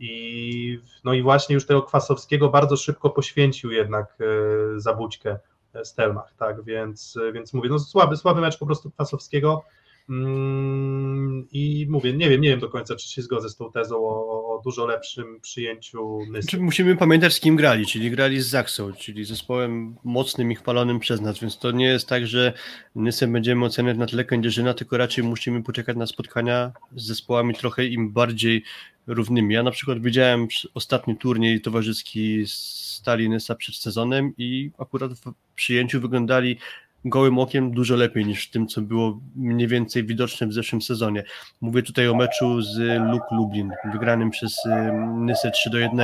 I, 0.00 0.80
no 1.04 1.12
i 1.12 1.22
właśnie 1.22 1.54
już 1.54 1.66
tego 1.66 1.82
Kwasowskiego 1.82 2.48
bardzo 2.48 2.76
szybko 2.76 3.10
poświęcił 3.10 3.70
jednak 3.70 4.18
e, 4.20 4.80
za 4.80 4.94
Bućkę 4.94 5.38
Stelmach, 5.84 6.34
tak, 6.38 6.64
więc, 6.64 7.18
więc 7.32 7.52
mówię, 7.52 7.68
no 7.68 7.78
słaby, 7.78 8.16
słaby 8.16 8.40
mecz 8.40 8.58
po 8.58 8.66
prostu 8.66 8.90
Kwasowskiego 8.90 9.64
i 11.52 11.86
mówię, 11.90 12.12
nie 12.12 12.30
wiem, 12.30 12.40
nie 12.40 12.48
wiem 12.48 12.60
do 12.60 12.68
końca, 12.68 12.96
czy 12.96 13.08
się 13.08 13.22
zgodzę 13.22 13.48
z 13.48 13.56
tą 13.56 13.72
tezą 13.72 13.96
o, 13.96 14.54
o 14.54 14.60
dużo 14.64 14.86
lepszym 14.86 15.40
przyjęciu 15.40 16.18
Nysy. 16.30 16.42
Znaczy, 16.42 16.60
musimy 16.60 16.96
pamiętać, 16.96 17.34
z 17.34 17.40
kim 17.40 17.56
grali, 17.56 17.86
czyli 17.86 18.10
grali 18.10 18.40
z 18.40 18.46
Zaksą, 18.46 18.92
czyli 18.92 19.24
zespołem 19.24 19.96
mocnym 20.04 20.52
i 20.52 20.54
chwalonym 20.54 21.00
przez 21.00 21.20
nas, 21.20 21.38
więc 21.38 21.58
to 21.58 21.70
nie 21.70 21.86
jest 21.86 22.08
tak, 22.08 22.26
że 22.26 22.52
Nysę 22.94 23.26
będziemy 23.26 23.64
oceniać 23.64 23.98
na 23.98 24.06
tle 24.06 24.24
Kędzierzyna, 24.24 24.74
tylko 24.74 24.96
raczej 24.96 25.24
musimy 25.24 25.62
poczekać 25.62 25.96
na 25.96 26.06
spotkania 26.06 26.72
z 26.96 27.06
zespołami 27.06 27.54
trochę 27.54 27.86
im 27.86 28.12
bardziej 28.12 28.62
równymi. 29.06 29.54
Ja 29.54 29.62
na 29.62 29.70
przykład 29.70 30.02
widziałem 30.02 30.48
ostatni 30.74 31.16
turniej 31.16 31.60
towarzyski 31.60 32.44
Stali 32.46 33.28
Nysa 33.28 33.54
przed 33.54 33.76
sezonem 33.76 34.32
i 34.38 34.70
akurat 34.78 35.12
w 35.12 35.32
przyjęciu 35.54 36.00
wyglądali 36.00 36.58
gołym 37.04 37.38
okiem 37.38 37.70
dużo 37.70 37.96
lepiej 37.96 38.26
niż 38.26 38.50
tym, 38.50 38.66
co 38.66 38.80
było 38.80 39.20
mniej 39.36 39.68
więcej 39.68 40.04
widoczne 40.04 40.46
w 40.46 40.52
zeszłym 40.52 40.82
sezonie. 40.82 41.24
Mówię 41.60 41.82
tutaj 41.82 42.08
o 42.08 42.14
meczu 42.14 42.62
z 42.62 42.78
Luk 43.12 43.22
Lublin, 43.30 43.72
wygranym 43.92 44.30
przez 44.30 44.66
y, 44.66 44.70
Nysę 45.16 45.50
3 45.50 45.70
do 45.70 45.78
1. 45.78 45.98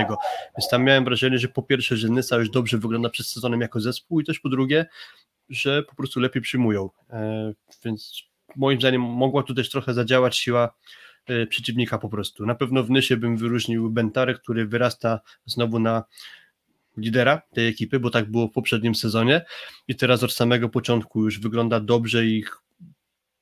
Więc 0.59 0.69
tam 0.71 0.85
miałem 0.85 1.05
wrażenie, 1.05 1.39
że 1.39 1.49
po 1.49 1.63
pierwsze, 1.63 1.97
że 1.97 2.09
Nysa 2.09 2.37
już 2.37 2.51
dobrze 2.51 2.79
wygląda 2.79 3.09
przed 3.09 3.27
sezonem 3.27 3.61
jako 3.61 3.81
zespół 3.81 4.21
i 4.21 4.25
też 4.25 4.41
po 4.41 4.49
drugie, 4.49 4.87
że 5.49 5.83
po 5.83 5.97
prostu 5.97 6.21
lepiej 6.21 6.43
przyjmują. 6.43 6.91
E, 7.11 7.53
więc 7.85 8.23
moim 8.57 8.81
zdaniem 8.81 9.03
mogła 9.03 9.43
tu 9.43 9.55
też 9.55 9.71
trochę 9.71 9.95
zadziałać 9.95 10.37
siła 10.37 10.75
e, 11.27 11.47
przeciwnika 11.47 11.99
po 11.99 12.09
prostu. 12.09 12.47
Na 12.47 12.55
pewno 12.55 12.83
w 12.83 12.91
Nysie 12.91 13.17
bym 13.17 13.37
wyróżnił 13.37 13.91
Bentarę, 13.91 14.35
który 14.35 14.67
wyrasta 14.67 15.21
znowu 15.47 15.79
na 15.79 16.05
lidera 16.97 17.43
tej 17.55 17.69
ekipy, 17.69 18.01
bo 18.01 18.11
tak 18.11 18.31
było 18.31 18.49
w 18.49 18.53
poprzednim 18.53 18.95
sezonie 18.95 19.45
i 19.89 19.97
teraz 19.97 20.23
od 20.23 20.33
samego 20.33 20.69
początku 20.69 21.25
już 21.25 21.41
wygląda 21.41 21.81
dobrze 21.81 22.27
i 22.27 22.45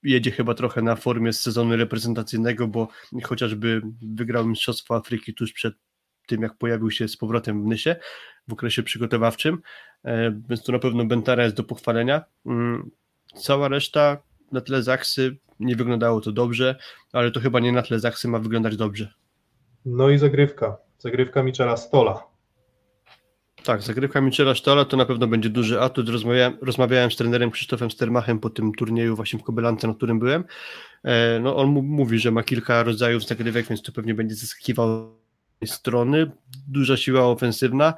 jedzie 0.02 0.30
chyba 0.30 0.54
trochę 0.54 0.82
na 0.82 0.96
formie 0.96 1.32
z 1.32 1.40
sezonu 1.40 1.76
reprezentacyjnego, 1.76 2.68
bo 2.68 2.88
chociażby 3.22 3.82
wygrał 4.02 4.46
Mistrzostwo 4.46 4.96
Afryki 4.96 5.34
tuż 5.34 5.52
przed 5.52 5.74
tym, 6.26 6.42
jak 6.42 6.54
pojawił 6.58 6.90
się 6.90 7.08
z 7.08 7.16
powrotem 7.16 7.62
w 7.64 7.66
Nysie 7.66 7.96
w 8.48 8.52
okresie 8.52 8.82
przygotowawczym, 8.82 9.58
e, 10.04 10.40
więc 10.48 10.62
tu 10.62 10.72
na 10.72 10.78
pewno 10.78 11.04
Bentara 11.04 11.44
jest 11.44 11.56
do 11.56 11.64
pochwalenia. 11.64 12.24
Mm, 12.46 12.90
Cała 13.36 13.68
reszta 13.68 14.22
na 14.52 14.60
tle 14.60 14.82
Zaksy 14.82 15.36
nie 15.60 15.76
wyglądało 15.76 16.20
to 16.20 16.32
dobrze, 16.32 16.76
ale 17.12 17.30
to 17.30 17.40
chyba 17.40 17.60
nie 17.60 17.72
na 17.72 17.82
tle 17.82 18.00
Zaksy 18.00 18.28
ma 18.28 18.38
wyglądać 18.38 18.76
dobrze. 18.76 19.12
No 19.84 20.10
i 20.10 20.18
zagrywka. 20.18 20.76
Zagrywka 20.98 21.42
Michela 21.42 21.76
Stola. 21.76 22.33
Tak, 23.64 23.82
zagrywka 23.82 24.20
Michela 24.20 24.54
Sztala 24.54 24.84
to 24.84 24.96
na 24.96 25.06
pewno 25.06 25.26
będzie 25.26 25.50
duży 25.50 25.80
atut. 25.80 26.08
Rozmawiałem, 26.08 26.58
rozmawiałem 26.62 27.10
z 27.10 27.16
trenerem 27.16 27.50
Krzysztofem 27.50 27.90
Stermachem 27.90 28.38
po 28.38 28.50
tym 28.50 28.72
turnieju 28.72 29.16
właśnie 29.16 29.38
w 29.38 29.42
Kobylance, 29.42 29.88
na 29.88 29.94
którym 29.94 30.18
byłem. 30.18 30.44
E, 31.04 31.40
no, 31.40 31.56
on 31.56 31.68
mówi, 31.70 32.18
że 32.18 32.30
ma 32.30 32.42
kilka 32.42 32.82
rodzajów 32.82 33.26
zagrywek, 33.26 33.66
więc 33.66 33.82
to 33.82 33.92
pewnie 33.92 34.14
będzie 34.14 34.34
zyskiwał 34.34 35.14
strony, 35.64 36.30
duża 36.68 36.96
siła 36.96 37.26
ofensywna, 37.26 37.94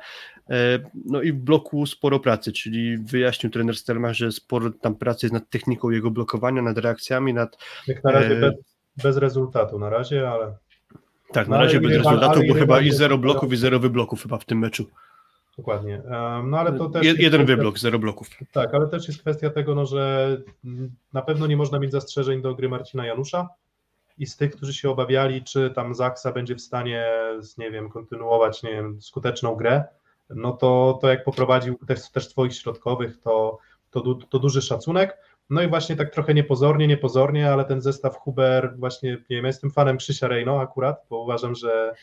e, 0.51 0.79
no 1.05 1.23
i 1.23 1.33
w 1.33 1.37
bloku 1.37 1.87
sporo 1.87 2.21
pracy, 2.21 2.53
czyli 2.53 2.99
wyjaśnił 2.99 3.53
trener 3.53 3.77
Stermach, 3.77 4.13
że 4.13 4.33
sporo 4.33 4.71
tam 4.71 4.95
pracy 4.95 5.27
jest 5.27 5.35
nad 5.35 5.51
techniką 5.51 5.91
jego 5.91 6.11
blokowania, 6.11 6.63
nad 6.63 6.79
reakcjami, 6.79 7.35
nad... 7.35 7.59
Jak 7.87 8.05
na 8.05 8.11
razie 8.11 8.37
e, 8.37 8.41
bez, 8.41 8.55
bez 9.03 9.17
rezultatu, 9.17 9.79
na 9.79 9.91
razie, 9.91 10.31
ale 10.31 10.57
tak, 11.33 11.49
na 11.49 11.57
No, 11.57 11.63
razie 11.63 11.81
bez 11.81 11.97
rezultatu, 11.97 12.41
bo 12.49 12.55
chyba 12.55 12.81
i 12.81 12.93
zero 12.93 13.19
bloków 13.19 13.53
i 13.53 13.57
zero 13.57 13.79
wybloków 13.81 14.23
chyba 14.23 14.39
w 14.39 14.45
tym 14.45 14.59
meczu. 14.59 14.87
Dokładnie. 15.59 16.03
No 16.45 16.59
ale 16.59 16.73
to 16.73 16.89
też. 16.91 17.03
Je, 17.03 17.09
jest 17.09 17.21
jeden 17.21 17.41
kwestia- 17.41 17.47
wyblok, 17.47 17.79
zero 17.79 17.99
bloków. 17.99 18.29
Tak, 18.53 18.75
ale 18.75 18.89
też 18.89 19.09
jest 19.09 19.21
kwestia 19.21 19.51
tego, 19.51 19.75
no, 19.75 19.87
że 19.87 20.37
na 21.13 21.23
pewno 21.23 21.47
nie 21.47 21.57
można 21.57 21.79
mieć 21.79 21.93
zastrzeżeń 21.93 22.43
do 22.43 22.55
gry 22.55 22.69
Marcina 22.69 23.07
Janusza 23.07 23.49
i 24.19 24.27
z 24.27 24.37
tych, 24.37 24.57
którzy 24.57 24.75
się 24.75 24.91
obawiali, 24.91 25.43
czy 25.45 25.71
tam 25.71 25.95
Zaksa 25.95 26.33
będzie 26.33 26.55
w 26.55 26.61
stanie, 26.61 27.07
nie 27.59 27.71
wiem, 27.71 27.91
kontynuować, 27.91 28.63
nie 28.63 28.71
wiem, 28.71 29.01
skuteczną 29.01 29.55
grę, 29.55 29.85
no 30.31 30.53
to, 30.53 30.99
to 31.03 31.09
jak 31.09 31.25
poprowadził 31.25 31.79
też, 31.87 32.11
też 32.11 32.29
swoich 32.29 32.55
środkowych, 32.55 33.21
to, 33.21 33.59
to, 33.91 34.01
du- 34.01 34.15
to 34.15 34.39
duży 34.39 34.63
szacunek. 34.63 35.19
No 35.51 35.63
i 35.63 35.69
właśnie 35.69 35.97
tak 35.97 36.11
trochę 36.11 36.35
niepozornie, 36.35 36.87
niepozornie, 36.87 37.53
ale 37.53 37.65
ten 37.65 37.81
zestaw 37.81 38.17
Huber, 38.17 38.75
właśnie, 38.79 39.11
nie 39.11 39.17
wiem, 39.37 39.45
ja 39.45 39.49
jestem 39.49 39.71
fanem 39.71 39.97
Krzysia 39.97 40.29
Rejno 40.29 40.61
akurat, 40.61 41.07
bo 41.11 41.23
uważam, 41.23 41.55
że, 41.55 41.95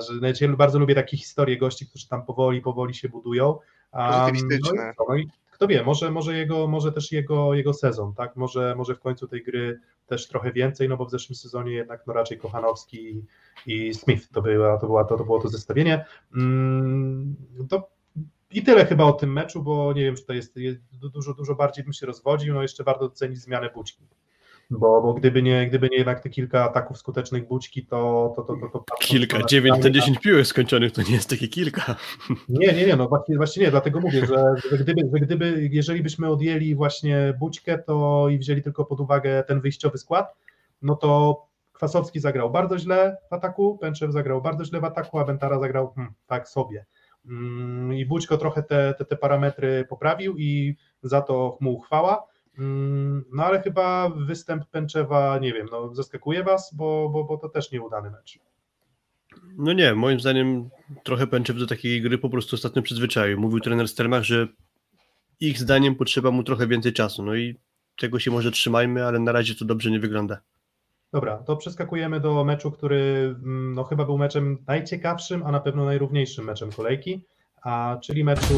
że 0.00 0.18
znaczy, 0.18 0.44
ja 0.44 0.56
bardzo 0.56 0.78
lubię 0.78 0.94
takie 0.94 1.16
historie 1.16 1.58
gości, 1.58 1.86
którzy 1.86 2.08
tam 2.08 2.24
powoli, 2.24 2.60
powoli 2.60 2.94
się 2.94 3.08
budują. 3.08 3.58
A, 3.92 4.12
Pozytywistyczne. 4.12 4.94
No 5.08 5.16
i, 5.16 5.26
no 5.26 5.32
kto 5.62 5.68
wie, 5.68 5.82
może, 5.82 6.10
może, 6.10 6.36
jego, 6.36 6.68
może 6.68 6.92
też 6.92 7.12
jego, 7.12 7.54
jego 7.54 7.74
sezon, 7.74 8.14
tak? 8.14 8.36
Może, 8.36 8.74
może 8.76 8.94
w 8.94 9.00
końcu 9.00 9.28
tej 9.28 9.42
gry 9.42 9.80
też 10.06 10.28
trochę 10.28 10.52
więcej, 10.52 10.88
no 10.88 10.96
bo 10.96 11.04
w 11.04 11.10
zeszłym 11.10 11.36
sezonie 11.36 11.72
jednak 11.72 12.06
no 12.06 12.12
raczej 12.12 12.38
Kochanowski 12.38 13.24
i, 13.66 13.94
Smith 13.94 14.28
to, 14.28 14.42
była, 14.42 14.78
to, 14.78 14.86
była, 14.86 15.04
to, 15.04 15.18
to 15.18 15.24
było 15.24 15.40
to 15.40 15.48
zestawienie. 15.48 16.04
Mm, 16.36 17.36
to 17.68 17.90
i 18.50 18.62
tyle 18.62 18.86
chyba 18.86 19.04
o 19.04 19.12
tym 19.12 19.32
meczu, 19.32 19.62
bo 19.62 19.92
nie 19.92 20.02
wiem, 20.02 20.16
czy 20.16 20.24
to 20.24 20.32
jest, 20.32 20.56
jest 20.56 20.80
dużo, 20.92 21.34
dużo 21.34 21.54
bardziej 21.54 21.84
bym 21.84 21.92
się 21.92 22.06
rozwodził, 22.06 22.54
no 22.54 22.62
jeszcze 22.62 22.84
warto 22.84 23.08
docenić 23.08 23.38
zmianę 23.38 23.70
Bućki. 23.74 24.06
Bo, 24.78 25.02
bo 25.02 25.14
gdyby, 25.14 25.42
nie, 25.42 25.66
gdyby 25.66 25.88
nie 25.88 25.96
jednak 25.96 26.20
te 26.20 26.30
kilka 26.30 26.64
ataków 26.64 26.98
skutecznych 26.98 27.48
Bućki, 27.48 27.86
to... 27.86 28.32
to, 28.36 28.42
to, 28.42 28.56
to, 28.56 28.68
to 28.68 28.84
Kilka, 29.00 29.38
to- 29.38 29.46
9 29.46 29.84
na 29.84 29.90
10 29.90 30.18
piłek 30.18 30.46
skończonych 30.46 30.92
to 30.92 31.02
nie 31.02 31.14
jest 31.14 31.30
takie 31.30 31.48
kilka. 31.48 31.96
nie, 32.48 32.72
nie, 32.72 32.86
nie, 32.86 32.96
no 32.96 33.08
właśnie, 33.08 33.36
właśnie 33.36 33.64
nie, 33.64 33.70
dlatego 33.70 34.00
mówię, 34.00 34.26
że, 34.26 34.54
że, 34.70 34.78
gdyby, 34.78 35.00
że 35.12 35.20
gdyby, 35.20 35.68
jeżeli 35.72 36.02
byśmy 36.02 36.28
odjęli 36.28 36.74
właśnie 36.74 37.34
Bućkę 37.38 37.78
to 37.78 38.28
i 38.28 38.38
wzięli 38.38 38.62
tylko 38.62 38.84
pod 38.84 39.00
uwagę 39.00 39.44
ten 39.48 39.60
wyjściowy 39.60 39.98
skład, 39.98 40.34
no 40.82 40.96
to 40.96 41.42
Kwasowski 41.72 42.20
zagrał 42.20 42.50
bardzo 42.50 42.78
źle 42.78 43.16
w 43.30 43.32
ataku, 43.32 43.78
Pęczew 43.78 44.12
zagrał 44.12 44.42
bardzo 44.42 44.64
źle 44.64 44.80
w 44.80 44.84
ataku, 44.84 45.18
a 45.18 45.24
Bentara 45.24 45.58
zagrał 45.58 45.92
hmm, 45.94 46.14
tak 46.26 46.48
sobie. 46.48 46.86
Mm, 47.26 47.92
I 47.94 48.06
Bućko 48.06 48.38
trochę 48.38 48.62
te, 48.62 48.94
te, 48.98 49.04
te 49.04 49.16
parametry 49.16 49.86
poprawił 49.88 50.34
i 50.38 50.76
za 51.02 51.20
to 51.20 51.58
mu 51.60 51.80
chwała. 51.80 52.31
Mm, 52.58 53.24
No 53.32 53.44
ale 53.44 53.62
chyba 53.62 54.08
występ 54.08 54.66
Pęczewa, 54.66 55.38
nie 55.38 55.52
wiem, 55.52 55.68
no 55.72 55.94
zaskakuje 55.94 56.44
was, 56.44 56.74
bo, 56.74 57.08
bo, 57.08 57.24
bo 57.24 57.36
to 57.36 57.48
też 57.48 57.72
nieudany 57.72 58.10
mecz. 58.10 58.38
No 59.58 59.72
nie, 59.72 59.94
moim 59.94 60.20
zdaniem 60.20 60.70
trochę 61.04 61.26
Pęczew 61.26 61.56
do 61.56 61.66
takiej 61.66 62.02
gry 62.02 62.18
po 62.18 62.30
prostu 62.30 62.56
ostatnio 62.56 62.82
przyzwyczaił. 62.82 63.40
Mówił 63.40 63.60
trener 63.60 63.88
Stermach, 63.88 64.22
że 64.22 64.48
ich 65.40 65.58
zdaniem 65.58 65.94
potrzeba 65.94 66.30
mu 66.30 66.42
trochę 66.42 66.66
więcej 66.66 66.92
czasu. 66.92 67.22
No 67.22 67.34
i 67.34 67.56
tego 67.98 68.18
się 68.18 68.30
może 68.30 68.50
trzymajmy, 68.50 69.06
ale 69.06 69.18
na 69.18 69.32
razie 69.32 69.54
to 69.54 69.64
dobrze 69.64 69.90
nie 69.90 70.00
wygląda. 70.00 70.40
Dobra, 71.12 71.38
to 71.38 71.56
przeskakujemy 71.56 72.20
do 72.20 72.44
meczu, 72.44 72.70
który 72.70 73.34
mm, 73.44 73.74
no, 73.74 73.84
chyba 73.84 74.04
był 74.04 74.18
meczem 74.18 74.58
najciekawszym, 74.66 75.42
a 75.46 75.52
na 75.52 75.60
pewno 75.60 75.84
najrówniejszym 75.84 76.44
meczem 76.44 76.72
kolejki, 76.72 77.24
a 77.62 77.98
czyli 78.02 78.24
meczu 78.24 78.54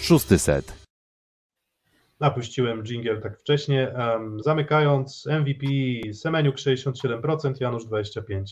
Szósty 0.00 0.38
set. 0.38 0.83
Napuściłem 2.20 2.82
jingle 2.82 3.20
tak 3.20 3.38
wcześnie, 3.38 3.92
zamykając 4.36 5.26
MVP 5.26 5.66
Semeniuk 6.12 6.56
67%, 6.56 7.60
Janusz 7.60 7.86
25%. 7.86 8.42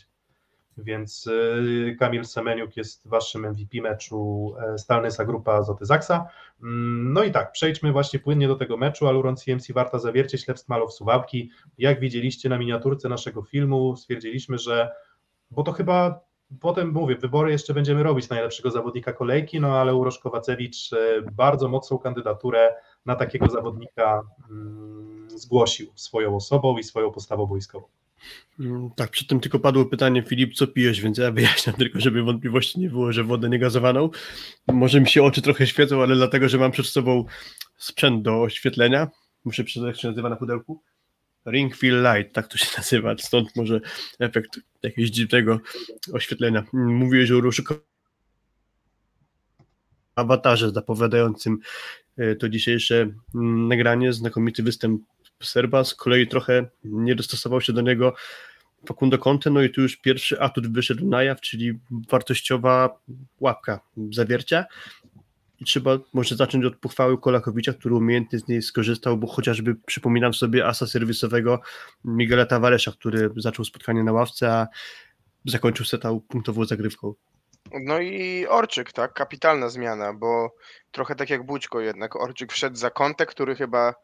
Więc 0.79 1.27
y, 1.27 1.97
Kamil 1.99 2.25
Semeniuk 2.25 2.77
jest 2.77 3.09
waszym 3.09 3.47
MVP 3.47 3.81
meczu 3.83 4.55
e, 4.75 4.79
Stalnysa 4.79 5.25
Grupa 5.25 5.53
Azoty 5.53 5.85
Zaksa. 5.87 6.27
Mm, 6.63 7.13
No 7.13 7.25
i 7.25 7.33
tak, 7.33 7.53
przejdźmy 7.53 7.93
właśnie 7.93 8.19
płynnie 8.19 8.49
do 8.49 8.57
tego 8.57 8.77
meczu. 8.77 9.09
Aluron 9.09 9.37
CMC 9.37 9.73
Warta 9.73 9.99
Zawiercie, 9.99 10.39
Ślepsk 10.39 10.69
Malow 10.69 10.93
Suwałki. 10.93 11.51
Jak 11.79 12.01
widzieliście 12.01 12.49
na 12.49 12.59
miniaturce 12.59 13.09
naszego 13.09 13.43
filmu, 13.43 13.97
stwierdziliśmy, 13.97 14.59
że, 14.59 14.91
bo 15.51 15.63
to 15.63 15.73
chyba 15.73 16.21
potem 16.61 16.93
mówię, 16.93 17.17
wybory 17.17 17.53
jeszcze 17.53 17.75
będziemy 17.75 18.03
robić 18.03 18.29
najlepszego 18.29 18.71
zawodnika 18.71 19.13
kolejki, 19.13 19.61
no 19.61 19.79
ale 19.79 19.95
Urosz 19.95 20.19
Kowacewicz 20.19 20.93
e, 20.93 21.23
bardzo 21.33 21.69
mocną 21.69 21.99
kandydaturę 21.99 22.75
na 23.07 23.17
takiego 23.17 23.49
zawodnika 23.49 24.23
mm, 24.51 25.31
zgłosił 25.31 25.93
swoją 25.95 26.37
osobą 26.37 26.79
i 26.79 26.85
swoją 26.85 27.11
postawą 27.13 27.47
boiskową. 27.47 27.87
Mm, 28.61 28.91
Tak, 28.97 29.11
przy 29.11 29.27
tym 29.27 29.41
tylko 29.41 29.59
padło 29.59 29.85
pytanie, 29.85 30.23
Filip, 30.23 30.55
co 30.55 30.67
pijesz, 30.67 31.01
więc 31.01 31.19
ja 31.19 31.31
wyjaśniam 31.31 31.77
tylko, 31.83 32.01
żeby 32.01 32.23
wątpliwości 32.23 32.81
nie 32.81 32.91
było, 32.91 33.13
że 33.13 33.25
wodę 33.25 33.49
niegazowaną. 33.49 34.11
Może 34.73 35.01
mi 35.01 35.09
się 35.09 35.23
oczy 35.23 35.43
trochę 35.43 35.67
świecą, 35.67 36.03
ale 36.03 36.15
dlatego, 36.17 36.49
że 36.49 36.59
mam 36.59 36.71
przed 36.71 36.87
sobą 36.87 37.25
sprzęt 37.77 38.23
do 38.23 38.43
oświetlenia. 38.43 39.09
Muszę 39.45 39.65
przeczytać, 39.65 39.89
jak 39.89 40.01
się 40.01 40.09
nazywa 40.09 40.29
na 40.29 40.37
pudełku. 40.37 40.83
Ring 41.47 41.75
Light, 41.83 42.33
tak 42.33 42.49
to 42.49 42.59
się 42.59 42.67
nazywa, 42.79 43.15
stąd 43.19 43.57
może 43.57 43.81
efekt 44.19 44.61
jakiegoś 44.83 45.11
dziwnego 45.11 45.61
oświetlenia. 46.13 46.65
Mówiłeś 46.73 47.31
o 47.31 47.41
Ruszyku 47.41 47.75
awatarze 50.15 50.71
zapowiadającym 50.71 51.59
to 52.39 52.49
dzisiejsze 52.49 53.01
mm, 53.35 53.69
nagranie, 53.69 54.13
znakomity 54.13 54.63
występ 54.63 55.03
Serba, 55.43 55.85
z 55.85 55.95
kolei 55.95 56.29
trochę 56.29 56.67
nie 56.85 57.15
dostosował 57.15 57.61
się 57.61 57.73
do 57.73 57.81
niego 57.81 58.15
Facundo 58.87 59.19
Conte, 59.19 59.51
no 59.51 59.63
i 59.63 59.71
tu 59.71 59.81
już 59.81 59.97
pierwszy 59.97 60.41
atut 60.41 60.73
wyszedł 60.73 61.09
na 61.09 61.23
jaw, 61.23 61.41
czyli 61.41 61.79
wartościowa 62.11 62.99
łapka 63.41 63.81
zawiercia 64.11 64.65
i 65.61 65.65
trzeba 65.65 65.99
może 66.13 66.37
zacząć 66.37 66.65
od 66.65 66.77
pochwały 66.77 67.19
Kolakowicza, 67.19 67.73
który 67.73 67.95
umiejętnie 67.95 68.39
z 68.39 68.49
niej 68.49 68.63
skorzystał, 68.63 69.19
bo 69.19 69.27
chociażby 69.27 69.75
przypominam 69.87 70.35
sobie 70.35 70.67
asa 70.67 70.87
serwisowego 70.87 71.61
Miguela 72.05 72.47
Tavaresza, 72.47 72.93
który 72.93 73.31
zaczął 73.37 73.65
spotkanie 73.65 74.05
na 74.05 74.13
ławce, 74.13 74.53
a 74.53 74.69
zakończył 75.47 75.87
setał 75.87 76.21
punktową 76.21 76.65
zagrywką. 76.65 77.15
No 77.81 78.01
i 78.01 78.47
Orczyk, 78.47 78.93
tak, 78.93 79.13
kapitalna 79.13 79.69
zmiana, 79.69 80.13
bo 80.13 80.55
trochę 80.91 81.15
tak 81.15 81.31
jak 81.31 81.47
Bućko 81.47 81.81
jednak, 81.81 82.17
Orczyk 82.17 82.53
wszedł 82.53 82.77
za 82.77 82.91
kątek, 82.91 83.31
który 83.31 83.57
chyba 83.57 83.95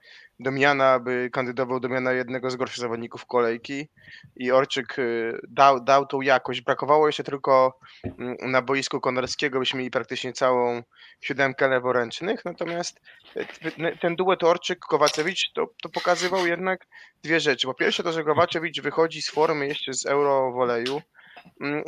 do 0.40 0.50
miana 0.50 0.98
by 0.98 1.30
kandydował 1.32 1.80
do 1.80 1.88
miana 1.88 2.12
jednego 2.12 2.50
z 2.50 2.56
gorszych 2.56 2.78
zawodników 2.78 3.26
kolejki. 3.26 3.88
I 4.36 4.52
Orczyk 4.52 4.98
y, 4.98 5.38
dał, 5.48 5.84
dał 5.84 6.06
tą 6.06 6.20
jakość. 6.20 6.60
Brakowało 6.60 7.06
jeszcze 7.06 7.24
tylko 7.24 7.78
mm, 8.04 8.36
na 8.40 8.62
boisku 8.62 9.00
Konarskiego, 9.00 9.58
byśmy 9.58 9.78
mieli 9.78 9.90
praktycznie 9.90 10.32
całą 10.32 10.82
siódemkę 11.20 11.68
leworęcznych, 11.68 12.44
natomiast 12.44 13.00
y, 13.36 13.98
ten 14.00 14.16
duet 14.16 14.42
Orczyk-Kowacewicz 14.42 15.52
to, 15.54 15.66
to 15.82 15.88
pokazywał 15.88 16.46
jednak 16.46 16.86
dwie 17.22 17.40
rzeczy. 17.40 17.66
Po 17.66 17.74
pierwsze 17.74 18.02
to, 18.02 18.12
że 18.12 18.24
Kowacewicz 18.24 18.80
wychodzi 18.80 19.22
z 19.22 19.30
formy 19.30 19.66
jeszcze 19.66 19.94
z 19.94 20.06
Eurowoleju, 20.06 20.94
Mm, 20.94 21.17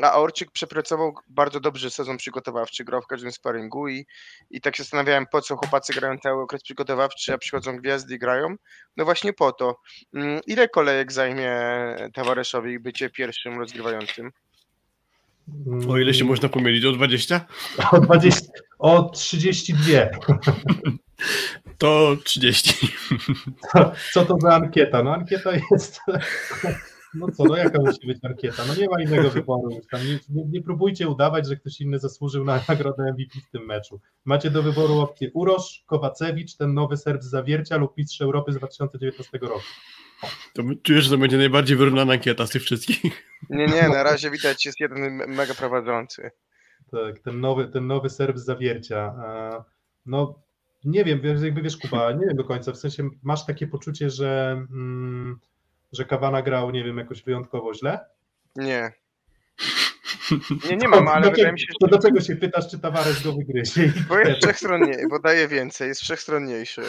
A 0.03 0.13
Orczyk 0.13 0.51
przepracował 0.51 1.15
bardzo 1.29 1.61
dobrze 1.61 1.91
sezon 1.91 2.17
przygotowawczy, 2.17 2.85
grał 2.85 3.03
w 3.03 3.07
każdym 3.07 3.33
sparingu 3.33 3.89
i, 3.89 4.07
i 4.51 4.61
tak 4.61 4.77
się 4.77 4.83
zastanawiałem, 4.83 5.27
po 5.33 5.43
co 5.43 5.57
chłopacy 5.57 5.93
grają 5.93 6.19
cały 6.19 6.43
okres 6.43 6.63
przygotowawczy, 6.63 7.33
a 7.35 7.39
przychodzą 7.39 7.77
gwiazdy 7.77 8.15
i 8.15 8.19
grają. 8.19 8.55
No 8.97 9.05
właśnie 9.05 9.33
po 9.33 9.53
to. 9.53 9.77
Mm, 10.15 10.41
Ile 10.47 10.69
kolejek 10.69 11.13
zajmie 11.13 11.53
Tawareszowi 12.15 12.79
bycie 12.79 13.11
pierwszym 13.11 13.59
rozgrywającym? 13.59 14.31
O 15.89 15.99
ile 15.99 16.15
się 16.15 16.25
można 16.25 16.49
pomylić, 16.49 16.85
o 16.85 16.93
20? 16.93 17.47
O, 17.93 18.01
20, 18.01 18.47
o 18.79 19.03
32. 19.03 19.83
To 21.79 22.17
30. 22.25 22.89
Co 24.13 24.25
to 24.25 24.37
za 24.41 24.55
ankieta? 24.55 25.03
No 25.03 25.15
ankieta 25.15 25.51
jest. 25.71 26.01
No 27.15 27.27
co, 27.31 27.45
no 27.45 27.57
jaka 27.57 27.79
musi 27.81 28.07
być 28.07 28.19
ankieta? 28.23 28.63
No 28.69 28.75
nie 28.75 28.89
ma 28.89 29.03
innego 29.03 29.31
wyboru. 29.31 29.69
nie, 29.71 30.19
nie, 30.29 30.45
nie 30.51 30.63
próbujcie 30.63 31.09
udawać, 31.09 31.49
że 31.49 31.57
ktoś 31.57 31.81
inny 31.81 31.99
zasłużył 31.99 32.45
na 32.45 32.61
nagrodę 32.69 33.13
MVP 33.13 33.41
w 33.49 33.51
tym 33.51 33.67
meczu. 33.67 34.01
Macie 34.25 34.51
do 34.51 34.63
wyboru 34.63 34.99
opcję 34.99 35.31
Urosz, 35.35 35.85
Kowacewicz, 35.87 36.57
ten 36.57 36.75
nowy 36.75 36.97
Serb 36.97 37.23
z 37.23 37.31
Zawiercia 37.31 37.77
lub 37.77 37.97
Mistrz 37.97 38.21
Europy 38.21 38.53
z 38.53 38.57
2019 38.57 39.39
roku. 39.43 39.61
To 40.55 40.63
czujesz, 40.83 41.05
że 41.05 41.11
to 41.11 41.19
będzie 41.19 41.37
najbardziej 41.39 41.77
wyrównana 41.77 42.13
ankieta 42.13 42.47
z 42.47 42.51
tych 42.51 42.63
wszystkich. 42.63 43.03
Nie, 43.51 43.67
nie, 43.67 43.89
na 43.89 44.03
razie 44.03 44.31
widać 44.31 44.67
jest 44.67 44.81
jeden 44.81 45.17
me- 45.17 45.27
mega 45.27 45.55
prowadzący. 45.55 46.31
Tak, 46.91 47.19
ten 47.19 47.41
nowy, 47.41 47.69
ten 47.69 47.87
nowy 47.87 48.11
serw 48.11 48.39
z 48.39 48.45
zawiercia. 48.45 49.15
No, 50.07 50.43
nie 50.85 51.05
wiem, 51.05 51.21
jakby 51.43 51.63
wiesz, 51.63 51.77
Kuba, 51.77 52.13
nie 52.13 52.27
wiem 52.27 52.37
do 52.37 52.45
końca. 52.45 52.73
W 52.73 52.77
sensie 52.77 53.09
masz 53.23 53.47
takie 53.47 53.67
poczucie, 53.67 54.11
że, 54.11 54.51
mm, 54.71 55.41
że 55.93 56.05
Kawana 56.05 56.43
grał, 56.43 56.71
nie 56.71 56.85
wiem, 56.85 56.99
jakoś 56.99 57.23
wyjątkowo 57.23 57.75
źle? 57.75 58.07
Nie. 58.57 58.93
Nie, 60.71 60.77
nie 60.77 60.89
mam, 60.89 61.09
ale 61.09 61.25
do, 61.25 61.31
wydaje 61.31 61.53
mi 61.53 61.61
się, 61.61 61.67
To 61.67 61.87
że... 61.87 61.91
dlaczego 61.91 62.21
się 62.21 62.37
pytasz, 62.37 62.71
czy 62.71 62.79
Tavares 62.79 63.23
go 63.23 63.33
wygryzie? 63.33 63.93
Bo 64.09 64.19
jest 64.19 64.43
wszechstronnie, 64.43 64.97
bo 65.11 65.19
daje 65.19 65.49
więcej, 65.49 65.89
jest 65.89 66.01
wszechstronniejszy. 66.01 66.83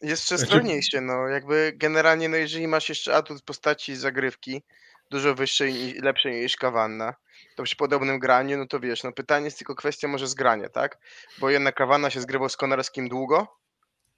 Jest 0.00 0.22
wszechstronniejszy, 0.22 1.00
no 1.00 1.28
jakby 1.28 1.72
generalnie, 1.76 2.28
no 2.28 2.36
jeżeli 2.36 2.68
masz 2.68 2.88
jeszcze 2.88 3.14
atut 3.14 3.40
w 3.40 3.44
postaci 3.44 3.96
zagrywki, 3.96 4.62
dużo 5.10 5.34
wyższej 5.34 5.74
i 5.74 6.00
lepszej 6.00 6.42
niż 6.42 6.56
Kawanna, 6.56 7.14
to 7.56 7.62
przy 7.62 7.76
podobnym 7.76 8.18
graniu, 8.18 8.58
no 8.58 8.66
to 8.66 8.80
wiesz, 8.80 9.04
no 9.04 9.12
pytanie 9.12 9.44
jest 9.44 9.58
tylko 9.58 9.74
kwestia 9.74 10.08
może 10.08 10.26
zgrania, 10.26 10.68
tak? 10.68 10.98
Bo 11.38 11.50
jednak 11.50 11.74
Kawanna 11.74 12.10
się 12.10 12.20
zgrywał 12.20 12.48
z 12.48 12.56
Konarskim 12.56 13.08
długo, 13.08 13.58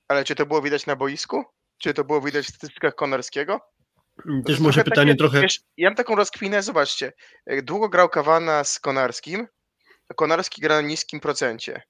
ale 0.08 0.24
czy 0.24 0.34
to 0.34 0.46
było 0.46 0.62
widać 0.62 0.86
na 0.86 0.96
boisku? 0.96 1.44
Czy 1.78 1.94
to 1.94 2.04
było 2.04 2.20
widać 2.20 2.46
w 2.46 2.48
statystykach 2.48 2.94
Konarskiego? 2.94 3.60
To 4.16 4.46
Też 4.46 4.60
może 4.60 4.74
trochę 4.74 4.90
pytanie 4.90 5.12
takie, 5.12 5.18
trochę. 5.18 5.40
Wiesz, 5.40 5.60
ja 5.76 5.88
mam 5.88 5.96
taką 5.96 6.14
rozkwinę, 6.14 6.62
zobaczcie. 6.62 7.12
jak 7.46 7.62
Długo 7.62 7.88
grał 7.88 8.08
Kawana 8.08 8.64
z 8.64 8.80
Konarskim, 8.80 9.48
Konarski 10.16 10.60
gra 10.60 10.74
na 10.74 10.88
niskim 10.88 11.20
procencie. 11.20 11.82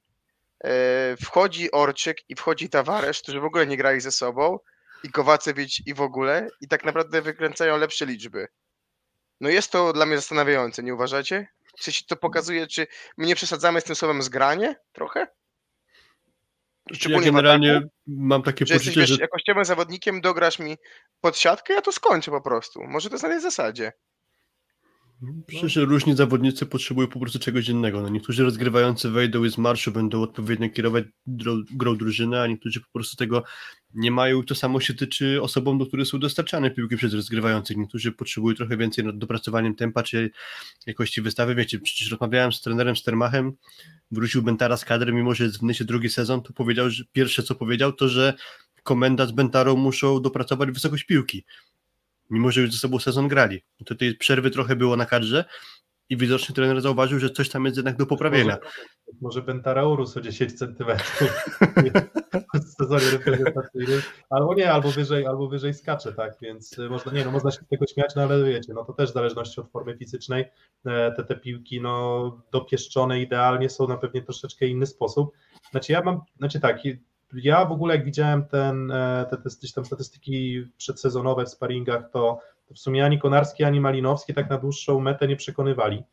E, 0.65 1.17
Wchodzi 1.17 1.73
Orczyk 1.73 2.19
i 2.29 2.35
wchodzi 2.35 2.69
Tawaresz, 2.69 3.23
którzy 3.23 3.41
w 3.41 3.45
ogóle 3.45 3.67
nie 3.67 3.77
grali 3.77 4.01
ze 4.01 4.13
sobą, 4.13 4.59
i 5.03 5.11
Kowacewicz 5.11 5.87
i 5.87 5.95
w 5.95 6.01
ogóle, 6.01 6.49
i 6.61 6.69
tak 6.69 6.85
naprawdę 6.85 7.23
wykręcają 7.23 7.77
lepsze 7.77 8.07
liczby. 8.07 8.49
No 9.41 9.49
jest 9.49 9.73
to 9.73 9.93
dla 9.93 10.07
mnie 10.07 10.17
zastanawiające, 10.17 10.83
nie 10.83 10.95
uważacie? 10.95 11.49
Sensie 11.81 12.05
to 12.09 12.17
pokazuje, 12.17 12.67
czy 12.67 12.87
my 13.17 13.27
nie 13.27 13.37
przesadzamy 13.37 13.81
z 13.81 13.85
tym 13.85 13.97
słowem 13.97 14.23
zgranie 14.23 14.77
trochę? 14.93 15.27
Ja 17.09 17.21
generalnie 17.21 17.77
ataku? 17.77 17.91
mam 18.07 18.43
takie 18.43 18.67
Że 18.67 18.75
jesteś 18.75 18.89
poczucie, 18.89 19.01
wiesz, 19.01 19.11
że 19.11 19.23
jakościowym 19.23 19.65
zawodnikiem, 19.65 20.21
dograsz 20.21 20.59
mi 20.59 20.77
pod 21.21 21.39
siatkę, 21.39 21.75
ja 21.75 21.81
to 21.81 21.93
skończę 21.93 22.31
po 22.31 22.41
prostu. 22.41 22.83
Może 22.83 23.09
to 23.09 23.15
jest 23.15 23.23
na 23.23 23.29
tej 23.29 23.41
zasadzie. 23.41 23.93
Przecież 25.47 25.77
różni 25.77 26.17
zawodnicy 26.17 26.67
potrzebują 26.67 27.09
po 27.09 27.21
prostu 27.21 27.39
czegoś 27.39 27.69
innego. 27.69 28.03
No, 28.03 28.09
niektórzy 28.09 28.45
rozgrywający 28.45 29.11
wejdą 29.11 29.45
i 29.45 29.51
z 29.51 29.59
marszu 29.59 29.93
będą 29.93 30.23
odpowiednio 30.23 30.71
kierować 30.71 31.05
dro- 31.29 31.65
grą 31.71 31.97
drużyny, 31.97 32.41
a 32.41 32.47
niektórzy 32.47 32.81
po 32.81 32.87
prostu 32.93 33.17
tego 33.17 33.45
nie 33.95 34.11
mają. 34.11 34.43
To 34.43 34.55
samo 34.55 34.81
się 34.81 34.95
tyczy 34.95 35.43
osobom, 35.43 35.79
do 35.79 35.87
których 35.87 36.07
są 36.07 36.19
dostarczane 36.19 36.71
piłki 36.71 36.97
przez 36.97 37.15
rozgrywających. 37.15 37.77
Niektórzy 37.77 38.13
potrzebują 38.13 38.55
trochę 38.55 38.77
więcej 38.77 39.05
nad 39.05 39.19
dopracowaniem 39.19 39.75
tempa 39.75 40.03
czy 40.03 40.31
jakości 40.87 41.23
wystawy. 41.23 41.55
Wiecie, 41.55 41.79
przecież 41.79 42.11
rozmawiałem 42.11 42.53
z 42.53 42.61
trenerem 42.61 42.97
Stermachem, 42.97 43.53
wrócił 44.11 44.43
Bentara 44.43 44.77
z 44.77 44.85
kadry, 44.85 45.13
mimo 45.13 45.35
że 45.35 45.45
jest 45.45 45.59
w 45.59 45.63
Nysie 45.63 45.85
drugi 45.85 46.09
sezon, 46.09 46.43
to 46.43 46.53
powiedział, 46.53 46.91
że 46.91 47.05
pierwsze 47.13 47.43
co 47.43 47.55
powiedział, 47.55 47.93
to 47.93 48.09
że 48.09 48.35
komenda 48.83 49.27
z 49.27 49.33
Bentarą 49.33 49.77
muszą 49.77 50.21
dopracować 50.21 50.71
wysokość 50.71 51.05
piłki 51.05 51.45
mimo 52.31 52.51
że 52.51 52.61
już 52.61 52.73
ze 52.73 52.79
sobą 52.79 52.99
sezon 52.99 53.29
grali. 53.29 53.63
To 53.87 53.95
tej 53.95 54.15
przerwy 54.15 54.51
trochę 54.51 54.77
było 54.77 54.97
na 54.97 55.07
kadrze 55.07 55.45
i 56.09 56.17
widocznie 56.17 56.55
trener 56.55 56.81
zauważył, 56.81 57.19
że 57.19 57.31
coś 57.31 57.49
tam 57.49 57.65
jest 57.65 57.77
jednak 57.77 57.97
do 57.97 58.07
poprawienia. 58.07 58.59
Może, 58.63 59.19
może 59.21 59.43
Bentara 59.43 59.85
urósł 59.85 60.19
o 60.19 60.23
10 60.23 60.59
centymetrów 60.59 61.47
w 62.55 62.83
sezonie 62.83 63.11
reprezentacyjnym, 63.13 64.01
albo 64.31 64.55
nie, 64.55 64.73
albo 64.73 64.91
wyżej, 64.91 65.27
albo 65.27 65.49
wyżej 65.49 65.75
skacze, 65.75 66.13
tak, 66.13 66.37
więc 66.43 66.79
można, 66.91 67.13
nie 67.13 67.25
no, 67.25 67.31
można 67.31 67.51
się 67.51 67.59
z 67.63 67.69
tego 67.69 67.87
śmiać, 67.87 68.15
no 68.17 68.23
ale 68.23 68.45
wiecie, 68.45 68.73
no 68.75 68.85
to 68.85 68.93
też 68.93 69.11
w 69.11 69.15
zależności 69.15 69.61
od 69.61 69.71
formy 69.71 69.97
fizycznej 69.97 70.45
e, 70.87 71.13
te, 71.13 71.25
te 71.25 71.37
piłki, 71.37 71.81
no 71.81 72.43
dopieszczone 72.53 73.21
idealnie 73.21 73.71
są 73.71 73.89
na 73.89 73.97
pewnie 73.97 74.23
troszeczkę 74.23 74.67
inny 74.67 74.87
sposób. 74.87 75.33
Znaczy 75.71 75.93
ja 75.93 76.03
mam, 76.03 76.21
znaczy 76.39 76.61
tak, 76.61 76.85
ja 77.43 77.65
w 77.65 77.73
ogóle 77.73 77.97
jak 77.97 78.05
widziałem 78.05 78.45
ten, 78.45 78.91
e, 78.91 79.27
te, 79.31 79.37
te, 79.37 79.51
tam 79.75 79.85
statystyki 79.85 80.67
przedsezonowe 80.77 81.45
w 81.45 81.49
sparingach, 81.49 82.11
to, 82.11 82.41
to 82.69 82.75
w 82.75 82.79
sumie 82.79 83.05
ani 83.05 83.19
Konarski, 83.19 83.65
ani 83.65 83.81
Malinowski 83.81 84.35
tak 84.35 84.51
na 84.51 84.59
dłuższą 84.59 85.01
metę 85.01 85.29
nie 85.29 85.37
przekonywali. 85.37 86.05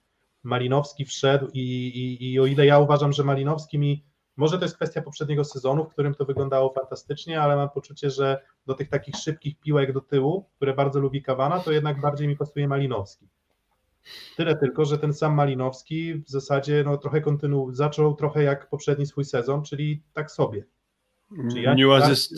Malinowski 0.44 1.06
wszedł 1.06 1.48
i, 1.54 1.60
i, 1.60 2.34
i 2.34 2.40
o 2.40 2.46
ile 2.46 2.66
ja 2.66 2.80
uważam, 2.80 3.14
że 3.14 3.24
Malinowski 3.24 3.80
mi, 3.80 4.04
może 4.38 4.58
to 4.58 4.66
jest 4.66 4.76
kwestia 4.76 5.02
poprzedniego 5.02 5.44
sezonu, 5.44 5.86
w 5.86 5.90
którym 5.90 6.16
to 6.16 6.26
wyglądało 6.26 6.74
fantastycznie, 6.74 7.42
ale 7.42 7.56
mam 7.56 7.70
poczucie, 7.70 8.10
że 8.10 8.42
do 8.66 8.74
tych 8.74 8.90
takich 8.90 9.16
szybkich 9.16 9.60
piłek 9.60 9.94
do 9.94 10.02
tyłu, 10.02 10.46
które 10.56 10.74
bardzo 10.74 11.00
lubi 11.00 11.22
Kawana, 11.22 11.60
to 11.60 11.72
jednak 11.72 12.02
bardziej 12.02 12.28
mi 12.28 12.38
pasuje 12.38 12.68
Malinowski. 12.68 13.28
Tyle 14.38 14.56
tylko, 14.56 14.86
że 14.86 14.98
ten 14.98 15.14
sam 15.14 15.34
Malinowski 15.34 16.14
w 16.14 16.30
zasadzie 16.30 16.84
no, 16.86 16.98
trochę 16.98 17.22
kontynu 17.22 17.72
zaczął 17.72 18.16
trochę 18.16 18.44
jak 18.44 18.70
poprzedni 18.70 19.06
swój 19.06 19.26
sezon, 19.26 19.64
czyli 19.64 20.04
tak 20.14 20.32
sobie. 20.32 20.66
Czyli 21.52 21.68
ani 21.68 21.78
Konarski- 22.00 22.36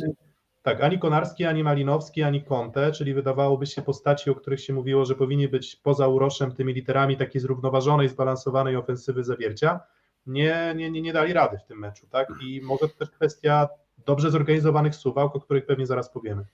Tak, 0.64 0.82
ani 0.84 1.00
Konarski, 1.00 1.46
ani 1.46 1.64
Malinowski, 1.64 2.24
ani 2.24 2.43
Conte, 2.43 2.91
czyli 2.91 3.14
wydawałoby 3.14 3.66
się 3.66 3.82
postaci, 3.82 4.30
o 4.30 4.36
których 4.36 4.62
się 4.62 4.74
mówiło, 4.74 5.06
że 5.06 5.16
powinni 5.16 5.48
być 5.48 5.76
poza 5.76 6.08
uroszem 6.08 6.52
tymi 6.52 6.74
literami 6.74 7.18
takiej 7.18 7.41
zrównoważonej, 7.41 8.10
zbalansowanej 8.10 8.76
ofensywy 8.76 9.24
zawiercia, 9.24 9.80
nie, 10.26 10.74
nie, 10.78 10.91
nie, 10.91 11.02
nie 11.02 11.14
dali 11.14 11.34
rady 11.34 11.58
w 11.58 11.64
tym 11.64 11.80
meczu, 11.80 12.08
tak? 12.08 12.28
I 12.48 12.62
może 12.64 12.80
to 12.89 12.96
też 13.00 13.10
kwestia 13.10 13.68
dobrze 14.06 14.32
zorganizowanych 14.32 14.96
suwałk, 14.96 15.36
o 15.36 15.39
których 15.39 15.66
pewnie 15.66 15.86
zaraz 15.86 16.10
powiemy. 16.10 16.46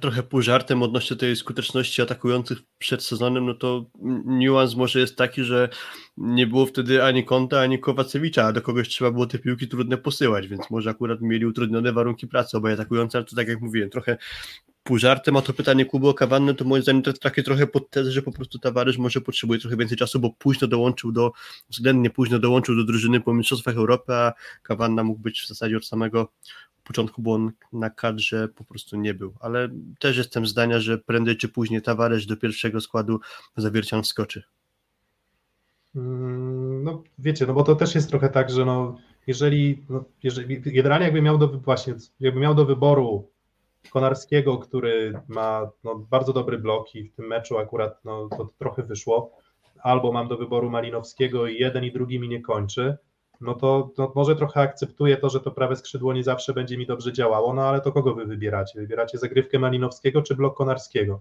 Trochę 0.00 0.22
pół 0.22 0.42
żartem 0.42 0.82
odnośnie 0.82 1.16
tej 1.16 1.36
skuteczności 1.36 2.02
atakujących 2.02 2.58
przed 2.78 3.04
sezonem, 3.04 3.46
no 3.46 3.54
to 3.54 3.84
niuans 4.24 4.74
może 4.74 5.00
jest 5.00 5.16
taki, 5.16 5.44
że 5.44 5.68
nie 6.16 6.46
było 6.46 6.66
wtedy 6.66 7.04
ani 7.04 7.24
Konta, 7.24 7.60
ani 7.60 7.78
Kowacewicza, 7.78 8.44
a 8.44 8.52
do 8.52 8.62
kogoś 8.62 8.88
trzeba 8.88 9.10
było 9.10 9.26
te 9.26 9.38
piłki 9.38 9.68
trudne 9.68 9.96
posyłać, 9.96 10.48
więc 10.48 10.70
może 10.70 10.90
akurat 10.90 11.20
mieli 11.20 11.46
utrudnione 11.46 11.92
warunki 11.92 12.26
pracy 12.26 12.56
obaj 12.56 12.72
atakujący, 12.72 13.18
ale 13.18 13.24
to 13.24 13.36
tak 13.36 13.48
jak 13.48 13.60
mówiłem, 13.60 13.90
trochę 13.90 14.16
pół 14.82 14.98
żartem, 14.98 15.36
a 15.36 15.42
to 15.42 15.52
pytanie 15.52 15.84
Kuby 15.84 16.08
o 16.08 16.14
Kawannę, 16.14 16.54
to 16.54 16.64
moim 16.64 16.82
zdaniem 16.82 17.02
to 17.02 17.12
takie 17.12 17.42
trochę 17.42 17.66
pod 17.66 17.90
tezę, 17.90 18.10
że 18.10 18.22
po 18.22 18.32
prostu 18.32 18.58
towarzysz 18.58 18.98
może 18.98 19.20
potrzebuje 19.20 19.60
trochę 19.60 19.76
więcej 19.76 19.98
czasu, 19.98 20.20
bo 20.20 20.30
późno 20.30 20.68
dołączył 20.68 21.12
do, 21.12 21.32
względnie 21.70 22.10
późno 22.10 22.38
dołączył 22.38 22.76
do 22.76 22.84
drużyny 22.84 23.20
po 23.20 23.34
Mistrzostwach 23.34 23.76
Europy, 23.76 24.12
a 24.12 24.32
Kawanna 24.62 25.04
mógł 25.04 25.20
być 25.20 25.40
w 25.40 25.48
zasadzie 25.48 25.76
od 25.76 25.86
samego 25.86 26.32
początku, 26.88 27.22
bo 27.22 27.34
on 27.34 27.52
na 27.72 27.90
kadrze 27.90 28.48
po 28.48 28.64
prostu 28.64 28.96
nie 28.96 29.14
był, 29.14 29.34
ale 29.40 29.68
też 29.98 30.16
jestem 30.16 30.46
zdania, 30.46 30.80
że 30.80 30.98
prędzej 30.98 31.36
czy 31.36 31.48
później 31.48 31.82
Tavares 31.82 32.26
do 32.26 32.36
pierwszego 32.36 32.80
składu 32.80 33.20
zawiercian 33.56 34.02
wskoczy. 34.02 34.42
Mm, 35.96 36.84
No 36.84 37.02
wiecie, 37.18 37.46
no 37.46 37.54
bo 37.54 37.64
to 37.64 37.74
też 37.74 37.94
jest 37.94 38.08
trochę 38.08 38.28
tak, 38.28 38.50
że 38.50 38.64
no 38.64 38.98
jeżeli, 39.26 39.84
no, 39.88 40.04
jeżeli 40.22 40.60
generalnie 40.60 41.04
jakby 41.04 41.22
miał 41.22 41.38
do, 41.38 41.48
właśnie, 41.48 41.94
jakby 42.20 42.40
miał 42.40 42.54
do 42.54 42.64
wyboru 42.64 43.30
Konarskiego, 43.90 44.58
który 44.58 45.20
ma 45.28 45.70
no, 45.84 45.94
bardzo 45.94 46.32
dobry 46.32 46.58
blok 46.58 46.94
i 46.94 47.04
w 47.04 47.12
tym 47.12 47.26
meczu 47.26 47.58
akurat 47.58 48.04
no, 48.04 48.28
to 48.28 48.48
trochę 48.58 48.82
wyszło, 48.82 49.36
albo 49.82 50.12
mam 50.12 50.28
do 50.28 50.36
wyboru 50.36 50.70
Malinowskiego 50.70 51.46
i 51.46 51.58
jeden 51.58 51.84
i 51.84 51.92
drugi 51.92 52.20
mi 52.20 52.28
nie 52.28 52.42
kończy, 52.42 52.96
no 53.40 53.54
to, 53.54 53.90
to 53.96 54.12
może 54.14 54.36
trochę 54.36 54.60
akceptuję 54.60 55.16
to, 55.16 55.30
że 55.30 55.40
to 55.40 55.50
prawe 55.50 55.76
skrzydło 55.76 56.12
nie 56.12 56.24
zawsze 56.24 56.54
będzie 56.54 56.78
mi 56.78 56.86
dobrze 56.86 57.12
działało, 57.12 57.54
no 57.54 57.62
ale 57.62 57.80
to 57.80 57.92
kogo 57.92 58.14
wy 58.14 58.24
wybieracie? 58.24 58.80
Wybieracie 58.80 59.18
zagrywkę 59.18 59.58
Malinowskiego 59.58 60.22
czy 60.22 60.34
blok 60.34 60.56
Konarskiego? 60.56 61.20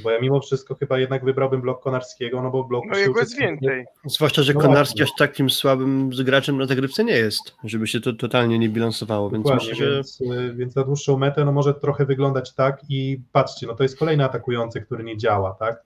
Bo 0.00 0.10
ja 0.10 0.20
mimo 0.20 0.40
wszystko 0.40 0.74
chyba 0.74 0.98
jednak 0.98 1.24
wybrałbym 1.24 1.60
blok 1.60 1.82
Konarskiego, 1.82 2.42
no 2.42 2.50
bo 2.50 2.64
blok 2.64 2.84
No 2.90 2.98
jego 2.98 3.20
jest 3.20 3.38
więcej. 3.38 3.84
Zwłaszcza, 4.04 4.42
że 4.42 4.52
No 4.54 4.60
Konarski 4.60 4.98
właśnie. 4.98 5.04
aż 5.04 5.18
takim 5.18 5.50
słabym 5.50 6.10
graczem 6.10 6.58
na 6.58 6.66
zagrywce 6.66 7.04
nie 7.04 7.16
jest, 7.16 7.54
żeby 7.64 7.86
się 7.86 8.00
to 8.00 8.12
totalnie 8.12 8.58
nie 8.58 8.68
bilansowało, 8.68 9.30
więc 9.30 9.44
Dokładnie, 9.44 9.68
myślę, 9.70 9.86
że 9.86 9.94
więc, 9.94 10.20
y, 10.20 10.54
więc 10.56 10.76
na 10.76 10.84
dłuższą 10.84 11.18
metę 11.18 11.44
no 11.44 11.52
może 11.52 11.74
trochę 11.74 12.06
wyglądać 12.06 12.54
tak 12.54 12.80
i 12.88 13.20
patrzcie, 13.32 13.66
no 13.66 13.74
to 13.74 13.82
jest 13.82 13.98
kolejny 13.98 14.24
atakujący, 14.24 14.80
który 14.80 15.04
nie 15.04 15.16
działa, 15.16 15.54
tak? 15.54 15.82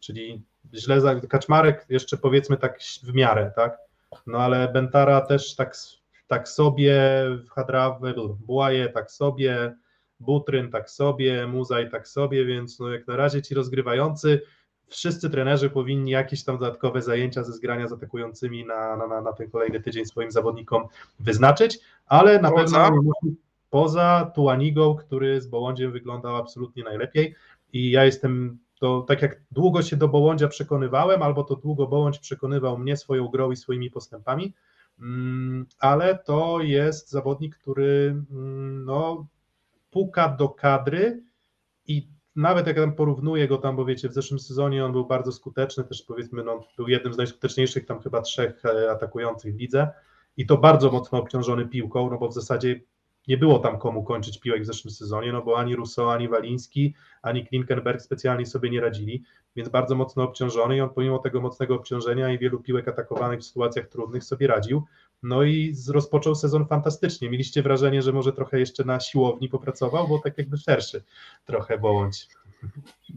Czyli 0.00 0.42
źle 0.74 1.00
za 1.00 1.20
Kaczmarek 1.20 1.86
jeszcze 1.88 2.16
powiedzmy 2.16 2.56
tak 2.56 2.78
w 3.02 3.14
miarę, 3.14 3.52
tak? 3.56 3.87
No 4.26 4.38
ale 4.38 4.72
Bentara 4.72 5.20
też 5.20 5.56
tak, 5.56 5.76
tak 6.26 6.48
sobie, 6.48 7.00
Hadrawy, 7.50 8.14
Błaje 8.46 8.88
tak 8.88 9.10
sobie, 9.10 9.76
Butryn 10.20 10.70
tak 10.70 10.90
sobie, 10.90 11.46
Muzaj 11.46 11.90
tak 11.90 12.08
sobie, 12.08 12.44
więc 12.44 12.80
no 12.80 12.92
jak 12.92 13.06
na 13.06 13.16
razie 13.16 13.42
ci 13.42 13.54
rozgrywający, 13.54 14.40
wszyscy 14.86 15.30
trenerzy 15.30 15.70
powinni 15.70 16.10
jakieś 16.10 16.44
tam 16.44 16.58
dodatkowe 16.58 17.02
zajęcia 17.02 17.44
ze 17.44 17.52
zgrania 17.52 17.88
z 17.88 17.92
atakującymi 17.92 18.66
na, 18.66 18.96
na, 18.96 19.06
na, 19.06 19.20
na 19.20 19.32
ten 19.32 19.50
kolejny 19.50 19.80
tydzień 19.80 20.04
swoim 20.04 20.30
zawodnikom 20.30 20.86
wyznaczyć, 21.20 21.78
ale 22.06 22.40
na 22.40 22.50
Poza? 22.50 22.90
pewno 22.90 23.12
poza 23.70 24.32
Tuanigą, 24.34 24.94
który 24.94 25.40
z 25.40 25.46
Bołądziem 25.46 25.92
wyglądał 25.92 26.36
absolutnie 26.36 26.84
najlepiej 26.84 27.34
i 27.72 27.90
ja 27.90 28.04
jestem, 28.04 28.58
to 28.78 29.02
tak 29.08 29.22
jak 29.22 29.42
długo 29.50 29.82
się 29.82 29.96
do 29.96 30.08
Bołądzia 30.08 30.48
przekonywałem, 30.48 31.22
albo 31.22 31.44
to 31.44 31.56
długo 31.56 31.86
Bołądź 31.86 32.18
przekonywał 32.18 32.78
mnie 32.78 32.96
swoją 32.96 33.28
grą 33.28 33.50
i 33.50 33.56
swoimi 33.56 33.90
postępami, 33.90 34.54
mm, 35.00 35.66
ale 35.78 36.18
to 36.18 36.60
jest 36.60 37.10
zawodnik, 37.10 37.56
który 37.56 38.24
mm, 38.30 38.84
no, 38.84 39.26
puka 39.90 40.28
do 40.28 40.48
kadry 40.48 41.22
i 41.86 42.08
nawet 42.36 42.66
jak 42.66 42.76
tam 42.76 42.94
porównuję 42.94 43.48
go 43.48 43.58
tam, 43.58 43.76
bo 43.76 43.84
wiecie, 43.84 44.08
w 44.08 44.12
zeszłym 44.12 44.38
sezonie 44.38 44.84
on 44.84 44.92
był 44.92 45.06
bardzo 45.06 45.32
skuteczny, 45.32 45.84
też 45.84 46.02
powiedzmy, 46.02 46.44
no, 46.44 46.64
był 46.76 46.88
jednym 46.88 47.12
z 47.12 47.16
najskuteczniejszych 47.16 47.86
tam 47.86 48.00
chyba 48.00 48.22
trzech 48.22 48.64
e, 48.64 48.90
atakujących 48.90 49.54
w 49.54 49.58
lidze 49.58 49.88
i 50.36 50.46
to 50.46 50.58
bardzo 50.58 50.90
mocno 50.90 51.18
obciążony 51.18 51.68
piłką, 51.68 52.10
no 52.10 52.18
bo 52.18 52.28
w 52.28 52.34
zasadzie 52.34 52.80
nie 53.28 53.38
było 53.38 53.58
tam 53.58 53.78
komu 53.78 54.04
kończyć 54.04 54.40
piłek 54.40 54.62
w 54.62 54.66
zeszłym 54.66 54.90
sezonie, 54.90 55.32
no 55.32 55.42
bo 55.42 55.58
ani 55.58 55.76
Rousseau, 55.76 56.08
ani 56.08 56.28
Waliński, 56.28 56.94
ani 57.22 57.46
Klinkenberg 57.46 58.02
specjalnie 58.02 58.46
sobie 58.46 58.70
nie 58.70 58.80
radzili, 58.80 59.24
więc 59.56 59.68
bardzo 59.68 59.94
mocno 59.94 60.22
obciążony 60.22 60.76
i 60.76 60.80
on 60.80 60.90
pomimo 60.90 61.18
tego 61.18 61.40
mocnego 61.40 61.74
obciążenia 61.74 62.32
i 62.32 62.38
wielu 62.38 62.60
piłek 62.60 62.88
atakowanych 62.88 63.40
w 63.40 63.44
sytuacjach 63.44 63.88
trudnych 63.88 64.24
sobie 64.24 64.46
radził. 64.46 64.84
No 65.22 65.42
i 65.42 65.74
rozpoczął 65.88 66.34
sezon 66.34 66.66
fantastycznie. 66.66 67.30
Mieliście 67.30 67.62
wrażenie, 67.62 68.02
że 68.02 68.12
może 68.12 68.32
trochę 68.32 68.60
jeszcze 68.60 68.84
na 68.84 69.00
siłowni 69.00 69.48
popracował, 69.48 70.08
bo 70.08 70.18
tak 70.18 70.38
jakby 70.38 70.56
szerszy 70.56 71.02
trochę 71.44 71.78
bądź. 71.78 72.28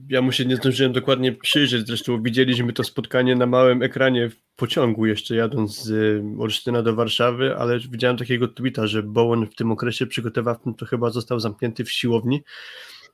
Ja 0.09 0.21
mu 0.21 0.31
się 0.31 0.45
nie 0.45 0.55
zdążyłem 0.55 0.93
dokładnie 0.93 1.31
przyjrzeć, 1.31 1.87
zresztą 1.87 2.23
widzieliśmy 2.23 2.73
to 2.73 2.83
spotkanie 2.83 3.35
na 3.35 3.45
małym 3.45 3.83
ekranie 3.83 4.29
w 4.29 4.35
pociągu 4.55 5.05
jeszcze 5.05 5.35
jadąc 5.35 5.83
z 5.83 5.89
y, 5.89 6.23
Olsztyna 6.39 6.81
do 6.81 6.95
Warszawy, 6.95 7.55
ale 7.57 7.79
widziałem 7.79 8.17
takiego 8.17 8.47
tweeta, 8.47 8.87
że 8.87 9.03
Bowen 9.03 9.47
w 9.47 9.55
tym 9.55 9.71
okresie 9.71 10.07
przygotowawczym 10.07 10.73
to 10.73 10.85
chyba 10.85 11.09
został 11.09 11.39
zamknięty 11.39 11.83
w 11.83 11.91
siłowni, 11.91 12.43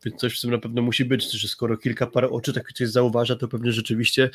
więc 0.06 0.22
coś 0.22 0.38
w 0.38 0.42
tym 0.42 0.52
na 0.52 0.58
pewno 0.58 0.82
musi 0.82 1.06
być, 1.06 1.32
że 1.32 1.48
skoro 1.48 1.78
kilka 1.78 2.08
par 2.08 2.28
oczy 2.32 2.54
takie 2.54 2.74
coś 2.74 2.90
zauważa, 2.90 3.36
to 3.36 3.48
pewnie 3.48 3.72
rzeczywiście 3.72 4.30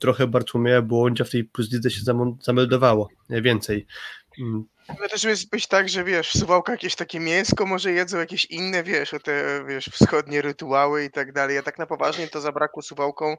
trochę 0.00 0.26
Bartłomieja 0.26 0.82
Błądzia 0.82 1.24
w 1.24 1.30
tej 1.30 1.44
plus 1.44 1.70
się 1.70 2.00
zameldowało, 2.40 3.08
więcej. 3.30 3.86
Ale 4.88 5.08
też 5.08 5.24
jest 5.24 5.50
być 5.50 5.66
tak, 5.66 5.88
że 5.88 6.04
wiesz, 6.04 6.30
w 6.30 6.38
Suwałka 6.38 6.72
jakieś 6.72 6.94
takie 6.96 7.20
mięsko 7.20 7.66
może 7.66 7.92
jedzą, 7.92 8.18
jakieś 8.18 8.44
inne, 8.44 8.82
wiesz, 8.82 9.14
o 9.14 9.20
te, 9.20 9.64
wiesz, 9.68 9.84
wschodnie 9.84 10.42
rytuały 10.42 11.04
i 11.04 11.10
tak 11.10 11.32
dalej. 11.32 11.56
Ja 11.56 11.62
tak 11.62 11.78
na 11.78 11.86
poważnie 11.86 12.28
to 12.28 12.40
zabrakło 12.40 12.82
Suwałką 12.82 13.36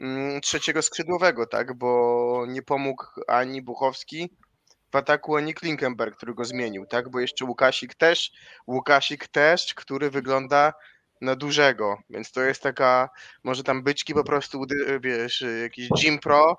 mm, 0.00 0.40
trzeciego 0.40 0.82
skrzydłowego, 0.82 1.46
tak, 1.46 1.74
bo 1.74 2.44
nie 2.48 2.62
pomógł 2.62 3.04
ani 3.28 3.62
Buchowski 3.62 4.36
w 4.92 4.96
ataku, 4.96 5.36
ani 5.36 5.54
Klinkenberg, 5.54 6.16
który 6.16 6.34
go 6.34 6.44
zmienił, 6.44 6.86
tak, 6.86 7.08
bo 7.08 7.20
jeszcze 7.20 7.44
Łukasik 7.44 7.94
też, 7.94 8.30
Łukasik 8.66 9.28
też, 9.28 9.74
który 9.74 10.10
wygląda 10.10 10.72
na 11.20 11.36
dużego, 11.36 11.98
więc 12.10 12.32
to 12.32 12.40
jest 12.40 12.62
taka, 12.62 13.08
może 13.44 13.64
tam 13.64 13.82
byczki 13.82 14.14
po 14.14 14.24
prostu, 14.24 14.64
wiesz, 15.00 15.44
jakiś 15.62 15.88
Gym 15.88 16.18
Pro 16.18 16.56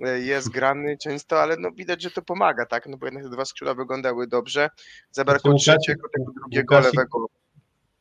e, 0.00 0.20
jest 0.20 0.48
grany 0.56 0.96
często, 0.98 1.40
ale 1.42 1.56
no 1.56 1.70
widać, 1.72 2.02
że 2.02 2.10
to 2.10 2.22
pomaga, 2.22 2.66
tak, 2.66 2.86
no 2.86 2.96
bo 2.96 3.06
jednak 3.06 3.24
te 3.24 3.30
dwa 3.30 3.44
skrzydła 3.44 3.74
wyglądały 3.74 4.26
dobrze, 4.26 4.70
zabrakło 5.10 5.50
znaczy, 5.50 5.64
trzeciego, 5.64 6.08
tego 6.08 6.32
drugiego 6.32 6.74
Łukasik, 6.74 6.96
lewego. 6.96 7.26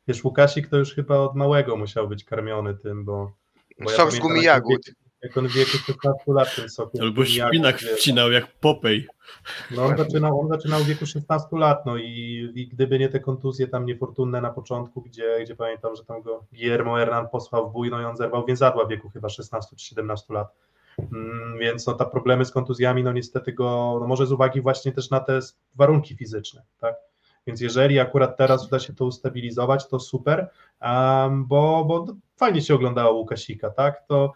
Wiesz, 0.07 0.23
Łukasik 0.23 0.67
to 0.67 0.77
już 0.77 0.95
chyba 0.95 1.17
od 1.17 1.35
małego 1.35 1.77
musiał 1.77 2.07
być 2.07 2.23
karmiony 2.23 2.73
tym, 2.73 3.05
bo... 3.05 3.31
bo 3.79 3.89
Sok 3.89 4.05
ja 4.05 4.11
z 4.11 4.19
gumi 4.19 4.43
jagód. 4.43 4.91
Jak 5.23 5.37
on 5.37 5.47
w 5.47 5.53
wieku 5.53 5.77
16 5.77 6.19
lat 6.27 6.55
ten 6.55 6.69
sok. 6.69 6.91
Albo 7.01 7.25
szpinak 7.25 7.77
wcinał 7.77 8.31
jak 8.31 8.47
Popej. 8.51 9.07
No 9.71 9.85
on 9.85 9.97
zaczynał, 9.97 10.39
on 10.39 10.47
zaczynał 10.47 10.79
w 10.79 10.87
wieku 10.87 11.05
16 11.05 11.47
lat, 11.51 11.85
no 11.85 11.97
i, 11.97 12.51
i 12.55 12.67
gdyby 12.67 12.99
nie 12.99 13.09
te 13.09 13.19
kontuzje 13.19 13.67
tam 13.67 13.85
niefortunne 13.85 14.41
na 14.41 14.49
początku, 14.49 15.01
gdzie, 15.01 15.37
gdzie 15.43 15.55
pamiętam, 15.55 15.95
że 15.95 16.05
tam 16.05 16.21
go 16.21 16.45
Guillermo 16.53 16.95
Hernan 16.95 17.29
posłał 17.29 17.69
w 17.69 17.73
bój, 17.73 17.89
no 17.89 18.01
i 18.01 18.05
on 18.05 18.17
zerwał 18.17 18.45
więzadła 18.45 18.85
w 18.85 18.89
wieku 18.89 19.09
chyba 19.09 19.29
16 19.29 19.75
czy 19.75 19.85
17 19.85 20.33
lat. 20.33 20.55
Mm, 21.11 21.57
więc 21.59 21.87
no, 21.87 21.93
te 21.93 22.05
problemy 22.05 22.45
z 22.45 22.51
kontuzjami, 22.51 23.03
no 23.03 23.11
niestety 23.11 23.53
go, 23.53 23.97
no 24.01 24.07
może 24.07 24.25
z 24.25 24.31
uwagi 24.31 24.61
właśnie 24.61 24.91
też 24.91 25.09
na 25.09 25.19
te 25.19 25.39
warunki 25.75 26.15
fizyczne, 26.15 26.61
tak? 26.79 26.95
Więc 27.47 27.61
jeżeli 27.61 27.99
akurat 27.99 28.37
teraz 28.37 28.67
uda 28.67 28.79
się 28.79 28.93
to 28.93 29.05
ustabilizować, 29.05 29.87
to 29.87 29.99
super, 29.99 30.49
um, 30.81 31.45
bo, 31.45 31.85
bo 31.85 32.05
fajnie 32.37 32.61
się 32.61 32.75
oglądało 32.75 33.13
Łukasika, 33.13 33.69
tak? 33.69 34.07
To 34.07 34.33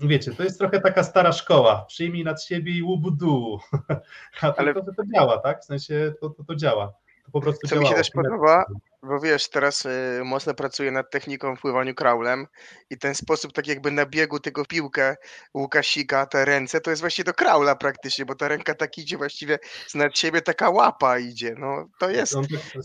wiecie, 0.00 0.34
to 0.34 0.42
jest 0.42 0.58
trochę 0.58 0.80
taka 0.80 1.02
stara 1.02 1.32
szkoła. 1.32 1.84
Przyjmij 1.88 2.24
nad 2.24 2.42
siebie 2.44 2.72
i 2.72 2.82
łubudu. 2.82 3.58
A 4.40 4.52
to, 4.52 4.58
Ale... 4.58 4.74
to, 4.74 4.80
to, 4.80 5.02
działa, 5.14 5.38
tak? 5.38 5.60
W 5.60 5.64
sensie 5.64 6.12
to, 6.20 6.30
to, 6.30 6.44
to 6.44 6.56
działa. 6.56 6.92
To 7.24 7.30
po 7.32 7.40
prostu 7.40 7.68
Co 7.68 7.74
działało. 7.74 7.90
mi 7.90 7.96
się 7.96 8.02
też 8.02 8.10
podoba, 8.10 8.64
bo 9.02 9.20
wiesz, 9.20 9.48
teraz 9.48 9.86
y, 9.86 10.20
mocno 10.24 10.54
pracuję 10.54 10.90
nad 10.90 11.10
techniką 11.10 11.56
wpływaniu 11.56 11.94
kraulem 11.94 12.46
i 12.90 12.98
ten 12.98 13.14
sposób 13.14 13.52
tak 13.52 13.66
jakby 13.66 13.90
na 13.90 14.06
biegu 14.06 14.40
tego 14.40 14.64
piłkę 14.64 15.16
Łukasika, 15.54 16.26
te 16.26 16.44
ręce, 16.44 16.80
to 16.80 16.90
jest 16.90 17.02
właśnie 17.02 17.24
do 17.24 17.34
kraula 17.34 17.76
praktycznie, 17.76 18.24
bo 18.24 18.34
ta 18.34 18.48
ręka 18.48 18.74
tak 18.74 18.98
idzie 18.98 19.16
właściwie 19.16 19.58
z 19.86 19.94
nad 19.94 20.18
siebie, 20.18 20.42
taka 20.42 20.70
łapa 20.70 21.18
idzie. 21.18 21.54
No 21.58 21.88
to 21.98 22.10
jest, 22.10 22.34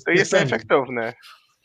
to 0.05 0.12
jest 0.12 0.34
efektowne 0.34 1.14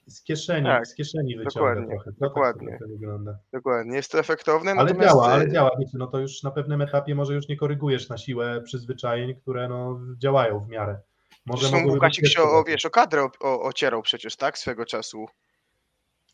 z 0.07 0.23
kieszeni, 0.23 0.67
tak, 0.67 0.87
z 0.87 0.95
kieszeni 0.95 1.37
wyciąga 1.37 1.75
dokładnie, 1.75 1.89
trochę. 1.89 2.13
To 2.13 2.19
dokładnie. 2.21 2.79
Tak 2.81 2.89
wygląda. 2.89 3.39
Dokładnie, 3.53 3.97
jest 3.97 4.13
to 4.13 4.19
efektowne. 4.19 4.71
Ale 4.71 4.85
natomiast... 4.85 5.09
działa, 5.09 5.27
ale 5.27 5.51
działa, 5.51 5.71
wiecie, 5.79 5.99
no 5.99 6.07
to 6.07 6.19
już 6.19 6.43
na 6.43 6.51
pewnym 6.51 6.83
etapie 6.83 7.15
może 7.15 7.35
już 7.35 7.49
nie 7.49 7.57
korygujesz 7.57 8.09
na 8.09 8.19
siłę 8.19 8.63
przyzwyczajeń, 8.65 9.35
które 9.35 9.69
no 9.69 10.01
działają 10.19 10.61
w 10.61 10.69
miarę. 10.69 10.99
Może 11.47 11.69
Zresztą 11.69 11.89
Łukasik 11.89 12.27
się 12.27 12.43
o, 12.43 12.65
wiesz, 12.65 12.85
o 12.85 12.91
kadrę 12.91 13.29
o, 13.41 13.63
ocierał 13.63 14.03
przecież, 14.03 14.37
tak, 14.37 14.59
swego 14.59 14.85
czasu. 14.85 15.27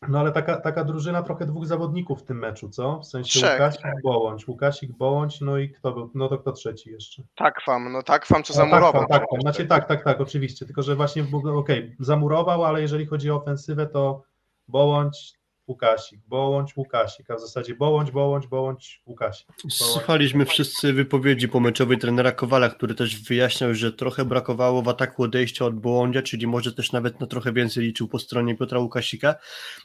No 0.09 0.19
ale 0.19 0.31
taka, 0.31 0.57
taka 0.57 0.83
drużyna 0.83 1.23
trochę 1.23 1.45
dwóch 1.45 1.65
zawodników 1.65 2.21
w 2.21 2.23
tym 2.23 2.39
meczu, 2.39 2.69
co? 2.69 2.99
W 2.99 3.05
sensie 3.05 3.39
Trzech. 3.39 3.51
Łukasik, 3.51 3.81
Bołądź, 4.03 4.47
Łukasik, 4.47 4.91
Bołądź, 4.91 5.41
no 5.41 5.57
i 5.57 5.69
kto 5.69 5.91
był? 5.91 6.11
No 6.15 6.27
to 6.27 6.37
kto 6.37 6.51
trzeci 6.51 6.89
jeszcze? 6.89 7.23
Takfam, 7.35 7.91
no 7.91 8.03
Takfam 8.03 8.43
co 8.43 8.53
no, 8.53 8.57
zamurował. 8.57 9.05
Tak, 9.07 9.23
tak, 9.31 9.41
znaczy 9.41 9.67
tak, 9.67 9.87
tak, 9.87 10.03
tak, 10.03 10.21
oczywiście, 10.21 10.65
tylko 10.65 10.81
że 10.81 10.95
właśnie, 10.95 11.23
okej, 11.23 11.53
okay, 11.53 11.95
zamurował, 11.99 12.65
ale 12.65 12.81
jeżeli 12.81 13.05
chodzi 13.05 13.31
o 13.31 13.35
ofensywę, 13.35 13.87
to 13.87 14.23
Bołądź, 14.67 15.33
Łukasik, 15.67 16.19
Bołądź, 16.27 16.77
Łukasik, 16.77 17.31
a 17.31 17.35
w 17.35 17.39
zasadzie 17.39 17.75
Bołądź, 17.75 18.11
Bołądź, 18.11 18.47
Bołądź, 18.47 19.01
Łukasik. 19.05 19.47
Słuchaliśmy 19.69 20.45
wszyscy 20.45 20.93
wypowiedzi 20.93 21.47
pomeczowej 21.47 21.97
trenera 21.97 22.31
Kowala, 22.31 22.69
który 22.69 22.95
też 22.95 23.21
wyjaśniał, 23.21 23.73
że 23.73 23.91
trochę 23.93 24.25
brakowało 24.25 24.81
w 24.81 24.87
ataku 24.87 25.23
odejścia 25.23 25.65
od 25.65 25.79
Bołądzia, 25.79 26.21
czyli 26.21 26.47
może 26.47 26.73
też 26.73 26.91
nawet 26.91 27.19
na 27.19 27.27
trochę 27.27 27.53
więcej 27.53 27.83
liczył 27.83 28.07
po 28.07 28.19
stronie 28.19 28.57
Piotra 28.57 28.79
Łukasika, 28.79 29.35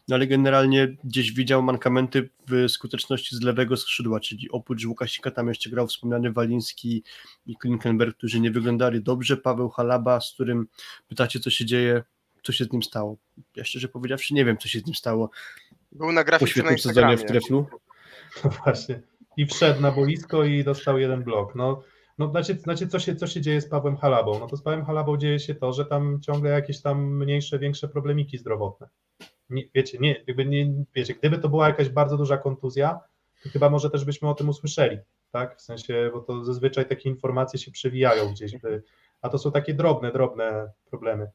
no 0.08 0.14
ale 0.14 0.26
generalnie 0.26 0.96
gdzieś 1.04 1.32
widział 1.32 1.62
mankamenty 1.62 2.30
w 2.48 2.70
skuteczności 2.70 3.36
z 3.36 3.42
lewego 3.42 3.76
skrzydła, 3.76 4.20
czyli 4.20 4.50
oprócz 4.50 4.84
Łukasika 4.84 5.30
tam 5.30 5.48
jeszcze 5.48 5.70
grał 5.70 5.86
wspomniany 5.86 6.32
Waliński 6.32 7.02
i 7.46 7.56
Klinkenberg, 7.56 8.16
którzy 8.16 8.40
nie 8.40 8.50
wyglądali 8.50 9.02
dobrze, 9.02 9.36
Paweł 9.36 9.68
Halaba, 9.68 10.20
z 10.20 10.32
którym 10.32 10.66
pytacie 11.08 11.40
co 11.40 11.50
się 11.50 11.64
dzieje, 11.64 12.02
co 12.48 12.52
się 12.52 12.64
z 12.64 12.72
nim 12.72 12.82
stało. 12.82 13.16
Ja 13.56 13.64
szczerze 13.64 13.88
powiedziawszy 13.88 14.34
nie 14.34 14.44
wiem, 14.44 14.58
co 14.58 14.68
się 14.68 14.80
z 14.80 14.86
nim 14.86 14.94
stało. 14.94 15.30
Był 15.92 16.12
na 16.12 16.24
grafice 16.24 16.46
po 16.46 16.50
świetnym 16.50 16.78
sezonie 16.78 17.16
w 17.16 17.24
Treflu. 17.24 17.66
No 18.44 18.50
właśnie. 18.50 19.00
I 19.36 19.46
wszedł 19.46 19.80
na 19.80 19.90
boisko 19.90 20.44
i 20.44 20.64
dostał 20.64 20.98
jeden 20.98 21.22
blok. 21.22 21.54
No, 21.54 21.82
no 22.18 22.28
znacie, 22.30 22.54
znacie 22.54 22.86
co, 22.86 22.98
się, 22.98 23.16
co 23.16 23.26
się 23.26 23.40
dzieje 23.40 23.60
z 23.60 23.68
Pawłem 23.68 23.96
Halabą? 23.96 24.38
No 24.38 24.46
to 24.46 24.56
z 24.56 24.62
Pawłem 24.62 24.84
Halabą 24.84 25.16
dzieje 25.16 25.38
się 25.40 25.54
to, 25.54 25.72
że 25.72 25.84
tam 25.84 26.20
ciągle 26.20 26.50
jakieś 26.50 26.82
tam 26.82 27.16
mniejsze, 27.16 27.58
większe 27.58 27.88
problemiki 27.88 28.38
zdrowotne. 28.38 28.88
Nie, 29.50 29.62
wiecie, 29.74 29.98
nie, 30.00 30.24
jakby 30.26 30.46
nie, 30.46 30.84
wiecie, 30.94 31.14
gdyby 31.14 31.38
to 31.38 31.48
była 31.48 31.68
jakaś 31.68 31.88
bardzo 31.88 32.16
duża 32.16 32.38
kontuzja, 32.38 33.00
to 33.42 33.48
chyba 33.48 33.70
może 33.70 33.90
też 33.90 34.04
byśmy 34.04 34.28
o 34.28 34.34
tym 34.34 34.48
usłyszeli, 34.48 34.98
tak? 35.30 35.58
W 35.58 35.62
sensie, 35.62 36.10
bo 36.12 36.20
to 36.20 36.44
zazwyczaj 36.44 36.88
takie 36.88 37.10
informacje 37.10 37.58
się 37.58 37.70
przewijają 37.70 38.32
gdzieś, 38.32 38.52
a 39.22 39.28
to 39.28 39.38
są 39.38 39.52
takie 39.52 39.74
drobne, 39.74 40.12
drobne 40.12 40.70
problemy. 40.90 41.30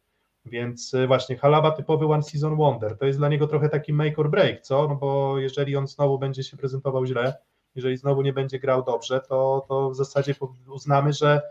Więc 0.46 0.94
y, 0.94 1.08
właśnie 1.08 1.38
Halaba 1.38 1.72
typowy 1.72 2.06
one 2.06 2.24
season 2.24 2.56
wonder, 2.56 2.98
to 2.98 3.06
jest 3.06 3.20
dla 3.20 3.30
niego 3.30 3.48
trochę 3.48 3.70
taki 3.70 3.94
make 3.94 4.20
or 4.20 4.30
break, 4.30 4.62
co? 4.62 4.88
No 4.88 4.96
bo 4.96 5.40
jeżeli 5.40 5.76
on 5.76 5.88
znowu 5.88 6.20
będzie 6.20 6.44
się 6.44 6.58
prezentował 6.58 7.06
źle, 7.06 7.38
jeżeli 7.76 7.98
znowu 7.98 8.22
nie 8.22 8.34
będzie 8.34 8.60
grał 8.60 8.84
dobrze, 8.84 9.22
to, 9.22 9.66
to 9.68 9.90
w 9.90 9.96
zasadzie 9.96 10.36
uznamy, 10.68 11.14
że 11.14 11.42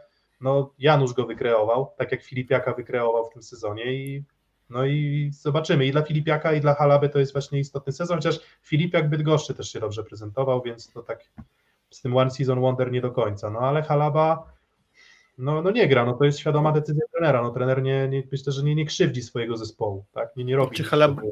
no 0.41 0.71
Janusz 0.79 1.13
go 1.13 1.27
wykreował, 1.27 1.93
tak 1.97 2.13
jak 2.13 2.23
Filipiaka 2.23 2.75
wykreował 2.75 3.27
w 3.27 3.33
tym 3.33 3.43
sezonie 3.43 3.93
i 3.93 4.25
no 4.71 4.85
i 4.85 5.31
zobaczymy. 5.33 5.87
I 5.87 5.93
dla 5.93 6.03
Filipiaka, 6.03 6.53
i 6.53 6.61
dla 6.61 6.75
Halaby 6.75 7.09
to 7.09 7.19
jest 7.19 7.33
właśnie 7.33 7.59
istotny 7.59 7.93
sezon, 7.93 8.17
chociaż 8.17 8.41
Filipiak 8.63 9.11
Bydgoszczy 9.11 9.55
też 9.55 9.73
się 9.73 9.81
dobrze 9.81 10.05
prezentował, 10.05 10.63
więc 10.63 10.93
to 10.93 11.03
tak 11.03 11.25
z 11.91 12.01
tym 12.01 12.17
one 12.17 12.31
season 12.31 12.61
wonder 12.61 12.93
nie 12.93 13.01
do 13.01 13.11
końca. 13.11 13.51
No 13.51 13.59
ale 13.59 13.83
Halaba 13.83 14.53
no, 15.39 15.63
no 15.63 15.71
nie 15.71 15.89
gra, 15.89 16.07
no 16.07 16.13
to 16.13 16.25
jest 16.25 16.39
świadoma 16.39 16.73
decyzja 16.73 17.03
trenera. 17.13 17.43
No 17.43 17.51
trener 17.51 17.83
nie, 17.83 18.09
nie 18.09 18.23
myślę, 18.33 18.53
że 18.53 18.63
nie, 18.63 18.75
nie 18.75 18.87
krzywdzi 18.87 19.23
swojego 19.23 19.57
zespołu, 19.57 20.05
tak? 20.13 20.37
Nie, 20.37 20.45
nie 20.45 20.57
robi. 20.57 20.77
Czy 20.77 20.85
Halaba, 20.85 21.23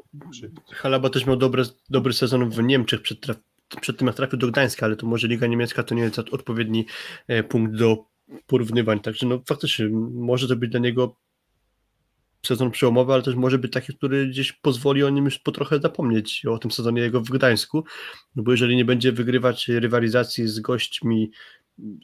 Halaba 0.73 1.11
też 1.11 1.27
miał 1.27 1.37
dobry, 1.37 1.63
dobry 1.91 2.13
sezon 2.13 2.51
w 2.51 2.63
Niemczech 2.63 3.03
przed, 3.03 3.21
traf, 3.21 3.37
przed 3.81 3.99
tym 3.99 4.07
jak 4.07 4.17
trafił 4.17 4.39
do 4.39 4.47
Gdańska, 4.47 4.87
ale 4.87 4.97
to 4.97 5.07
może 5.07 5.29
Liga 5.29 5.47
Niemiecka 5.47 5.83
to 5.83 5.95
nie 5.95 6.03
jest 6.03 6.19
odpowiedni 6.19 6.87
e, 7.29 7.43
punkt 7.43 7.75
do 7.75 8.05
porównywań. 8.47 9.01
Także 9.01 9.27
no 9.27 9.41
faktycznie 9.49 9.89
może 10.13 10.49
to 10.49 10.57
być 10.57 10.71
dla 10.71 10.81
niego 10.81 11.17
sezon 12.47 12.71
przełomowy, 12.71 13.13
ale 13.13 13.23
też 13.23 13.35
może 13.35 13.59
być 13.59 13.73
taki, 13.73 13.95
który 13.95 14.27
gdzieś 14.27 14.53
pozwoli 14.53 15.05
o 15.05 15.11
nim 15.11 15.25
już 15.25 15.39
po 15.39 15.53
trochę 15.53 15.79
zapomnieć, 15.79 16.47
o 16.47 16.59
tym 16.59 16.71
sezonie 16.71 17.03
jego 17.03 17.21
w 17.21 17.31
Gdańsku, 17.31 17.85
no 18.37 18.43
bo 18.43 18.51
jeżeli 18.51 18.77
nie 18.77 18.85
będzie 18.85 19.13
wygrywać 19.13 19.69
rywalizacji 19.69 20.49
z 20.49 20.61
gośćmi 20.61 21.31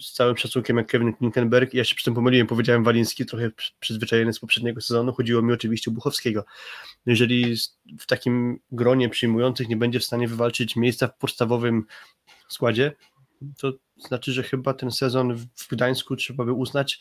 z 0.00 0.12
całym 0.12 0.36
szacunkiem 0.36 0.76
jak 0.76 0.86
Kevin 0.86 1.12
Klinkenberg, 1.12 1.74
ja 1.74 1.84
się 1.84 1.94
przy 1.94 2.04
tym 2.04 2.14
pomyliłem, 2.14 2.46
powiedziałem 2.46 2.84
Waliński, 2.84 3.26
trochę 3.26 3.50
przyzwyczajony 3.80 4.32
z 4.32 4.38
poprzedniego 4.38 4.80
sezonu, 4.80 5.12
chodziło 5.12 5.42
mi 5.42 5.52
oczywiście 5.52 5.90
o 5.90 5.94
Buchowskiego. 5.94 6.44
Jeżeli 7.06 7.56
w 7.98 8.06
takim 8.06 8.60
gronie 8.72 9.08
przyjmujących 9.08 9.68
nie 9.68 9.76
będzie 9.76 10.00
w 10.00 10.04
stanie 10.04 10.28
wywalczyć 10.28 10.76
miejsca 10.76 11.08
w 11.08 11.18
podstawowym 11.18 11.86
składzie, 12.48 12.92
to 13.58 13.72
znaczy, 13.96 14.32
że 14.32 14.42
chyba 14.42 14.74
ten 14.74 14.90
sezon 14.90 15.36
w 15.36 15.68
Gdańsku 15.70 16.16
trzeba 16.16 16.44
by 16.44 16.52
uznać 16.52 17.00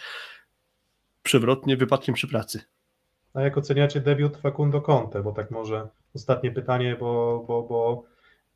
przewrotnie 1.23 1.77
wypadkiem 1.77 2.15
przy 2.15 2.27
pracy. 2.27 2.61
A 3.33 3.41
jak 3.41 3.57
oceniacie 3.57 4.01
debiut 4.01 4.37
Facundo 4.37 4.81
Conte? 4.81 5.23
Bo 5.23 5.31
tak 5.31 5.51
może 5.51 5.87
ostatnie 6.15 6.51
pytanie, 6.51 6.95
bo, 6.99 7.43
bo, 7.47 7.63
bo 7.63 8.03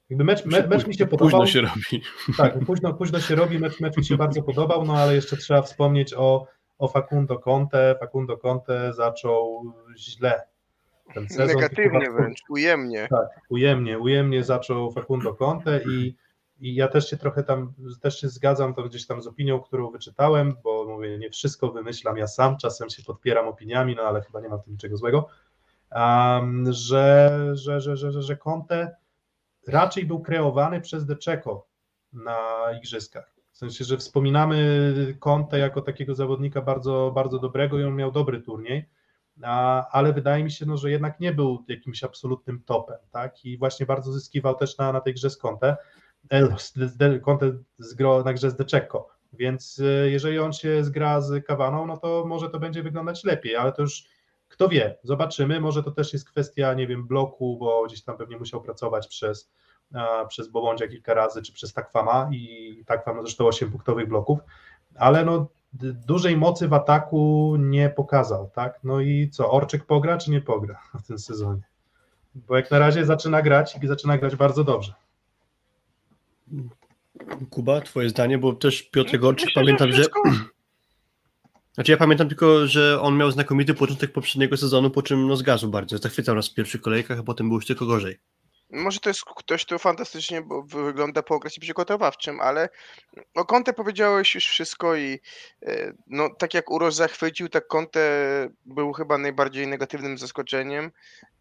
jakby 0.10 0.24
mecz, 0.24 0.46
mecz, 0.46 0.68
mecz 0.68 0.88
mi 0.88 0.94
się 0.94 1.08
podobał. 1.08 1.42
Późno 1.42 1.46
się 1.46 1.62
robi. 1.62 2.04
Tak, 2.38 2.66
późno, 2.66 2.94
późno 2.94 3.20
się 3.20 3.36
robi, 3.36 3.60
mecz, 3.60 3.80
mecz 3.80 3.98
mi 3.98 4.06
się 4.06 4.18
bardzo 4.18 4.44
podobał, 4.44 4.86
no 4.86 4.94
ale 4.94 5.16
jeszcze 5.16 5.38
trzeba 5.38 5.62
wspomnieć 5.62 6.14
o, 6.14 6.48
o 6.80 6.88
Facundo 6.88 7.40
Conte. 7.40 7.96
Facundo 8.00 8.38
Conte 8.38 8.94
zaczął 8.94 9.64
źle 9.98 10.42
ten 11.14 11.30
sezon. 11.30 11.48
Negatywnie 11.48 12.12
wręcz, 12.12 12.40
ujemnie. 12.50 13.08
Tak, 13.10 13.28
ujemnie, 13.50 14.00
ujemnie 14.00 14.44
zaczął 14.44 14.92
Facundo 14.92 15.34
Conte 15.34 15.82
i 15.90 16.16
i 16.62 16.76
ja 16.76 16.88
też 16.88 17.10
się 17.10 17.18
trochę 17.18 17.44
tam, 17.44 17.74
też 18.02 18.22
się 18.22 18.30
zgadzam 18.30 18.74
to 18.74 18.84
gdzieś 18.84 19.08
tam 19.08 19.22
z 19.22 19.28
opinią, 19.28 19.60
którą 19.60 19.92
wyczytałem, 19.92 20.56
bo 20.64 20.86
mówię, 20.86 21.18
nie 21.18 21.30
wszystko 21.30 21.72
wymyślam 21.72 22.18
ja 22.18 22.28
sam, 22.28 22.58
czasem 22.58 22.90
się 22.90 23.04
podpieram 23.04 23.48
opiniami, 23.48 23.96
no 23.96 24.04
ale 24.04 24.22
chyba 24.22 24.42
nie 24.42 24.50
ma 24.50 24.58
w 24.58 24.64
tym 24.64 24.74
niczego 24.74 24.98
złego, 24.98 25.28
um, 25.92 26.74
że, 26.74 27.32
że, 27.54 27.82
że, 27.82 27.98
że, 27.98 28.12
że, 28.12 28.22
że 28.22 28.38
Conte 28.38 28.96
raczej 29.68 30.06
był 30.06 30.22
kreowany 30.22 30.82
przez 30.82 31.06
Deczeko 31.06 31.68
na 32.14 32.38
igrzyskach. 32.78 33.36
W 33.52 33.58
sensie, 33.58 33.86
że 33.86 33.98
wspominamy 33.98 34.58
Conte 35.20 35.60
jako 35.60 35.82
takiego 35.82 36.16
zawodnika 36.16 36.62
bardzo, 36.62 37.12
bardzo 37.16 37.40
dobrego 37.40 37.80
i 37.80 37.84
on 37.84 37.96
miał 37.96 38.12
dobry 38.12 38.42
turniej, 38.42 38.90
a, 39.44 39.88
ale 39.92 40.14
wydaje 40.14 40.44
mi 40.44 40.52
się, 40.52 40.66
no, 40.66 40.78
że 40.78 40.92
jednak 40.92 41.20
nie 41.20 41.34
był 41.34 41.66
jakimś 41.68 42.04
absolutnym 42.04 42.64
topem, 42.64 42.98
tak? 43.12 43.46
I 43.46 43.58
właśnie 43.58 43.86
bardzo 43.86 44.12
zyskiwał 44.12 44.56
też 44.56 44.78
na, 44.78 44.92
na 44.92 45.02
tej 45.02 45.14
grze 45.14 45.30
z 45.30 45.38
Conte. 45.38 45.78
Conte 47.26 47.52
zgrał 47.78 48.24
na 48.24 48.34
grze 48.34 48.52
z 48.52 48.56
Deczeko, 48.56 49.10
więc 49.34 49.80
e, 49.80 50.10
jeżeli 50.10 50.40
on 50.40 50.54
się 50.54 50.84
zgra 50.84 51.22
z 51.22 51.46
Kawaną, 51.46 51.88
no 51.88 51.98
to 51.98 52.26
może 52.28 52.50
to 52.50 52.60
będzie 52.60 52.84
wyglądać 52.84 53.24
lepiej, 53.24 53.56
ale 53.56 53.72
to 53.72 53.82
już 53.82 54.04
kto 54.50 54.70
wie, 54.70 54.98
zobaczymy, 55.04 55.60
może 55.60 55.84
to 55.84 55.92
też 55.92 56.14
jest 56.14 56.30
kwestia, 56.30 56.74
nie 56.74 56.88
wiem, 56.88 57.08
bloku, 57.08 57.58
bo 57.58 57.86
gdzieś 57.86 58.04
tam 58.04 58.18
pewnie 58.18 58.38
musiał 58.38 58.62
pracować 58.62 59.08
przez, 59.08 59.52
przez 60.28 60.48
Bobądzia 60.48 60.88
kilka 60.88 61.14
razy, 61.14 61.42
czy 61.42 61.54
przez 61.54 61.74
Takwama 61.74 62.30
i 62.32 62.84
Takwam 62.86 63.16
no 63.16 63.22
zresztą 63.22 63.48
8 63.48 63.72
punktowych 63.72 64.08
bloków, 64.08 64.40
ale 64.96 65.26
no 65.26 65.48
dużej 66.08 66.38
mocy 66.38 66.68
w 66.68 66.74
ataku 66.74 67.56
nie 67.60 67.90
pokazał, 67.90 68.50
tak, 68.56 68.80
no 68.84 69.00
i 69.00 69.30
co, 69.30 69.52
Orczyk 69.52 69.86
pogra, 69.86 70.18
czy 70.18 70.32
nie 70.32 70.42
pogra 70.42 70.82
w 71.04 71.08
tym 71.08 71.20
sezonie? 71.20 71.62
Bo 72.36 72.56
jak 72.56 72.72
na 72.72 72.80
razie 72.80 73.06
zaczyna 73.06 73.42
grać 73.42 73.78
i 73.84 73.88
zaczyna 73.88 74.18
grać 74.18 74.36
bardzo 74.36 74.64
dobrze. 74.64 74.94
Kuba, 77.50 77.82
twoje 77.82 78.10
zdanie, 78.10 78.38
bo 78.38 78.54
też 78.54 78.84
Piotr 78.84 79.18
Gorczyk 79.18 79.50
pamiętam, 79.56 79.92
że... 79.92 80.04
Znaczy 81.80 81.92
ja 81.92 81.98
pamiętam 81.98 82.28
tylko, 82.28 82.68
że 82.68 83.02
on 83.02 83.18
miał 83.18 83.32
znakomity 83.32 83.74
początek 83.74 84.12
poprzedniego 84.12 84.58
sezonu, 84.58 84.90
po 84.92 85.02
czym 85.02 85.28
no 85.28 85.36
zgasł 85.36 85.70
bardzo. 85.70 85.98
Zachwycał 85.98 86.36
nas 86.36 86.50
w 86.50 86.54
pierwszych 86.54 86.82
kolejkach, 86.82 87.20
a 87.20 87.24
potem 87.24 87.48
było 87.48 87.58
już 87.58 87.66
tylko 87.66 87.86
gorzej. 87.86 88.20
Może 88.70 89.00
to 89.00 89.10
jest 89.10 89.26
ktoś, 89.26 89.66
kto 89.66 89.80
fantastycznie 89.80 90.44
wygląda 90.66 91.24
po 91.24 91.36
okresie 91.36 91.62
przygotowawczym, 91.62 92.42
ale 92.42 92.70
o 93.36 93.46
Conte 93.46 93.74
powiedziałeś 93.74 94.36
już 94.36 94.46
wszystko 94.46 94.96
i 94.96 95.20
e, 95.66 95.94
no, 96.08 96.30
tak 96.40 96.54
jak 96.54 96.72
Uroż 96.72 96.94
zachwycił, 96.94 97.50
tak 97.50 97.68
Conte 97.68 98.00
był 98.66 98.94
chyba 98.94 99.18
najbardziej 99.18 99.68
negatywnym 99.68 100.18
zaskoczeniem 100.18 100.92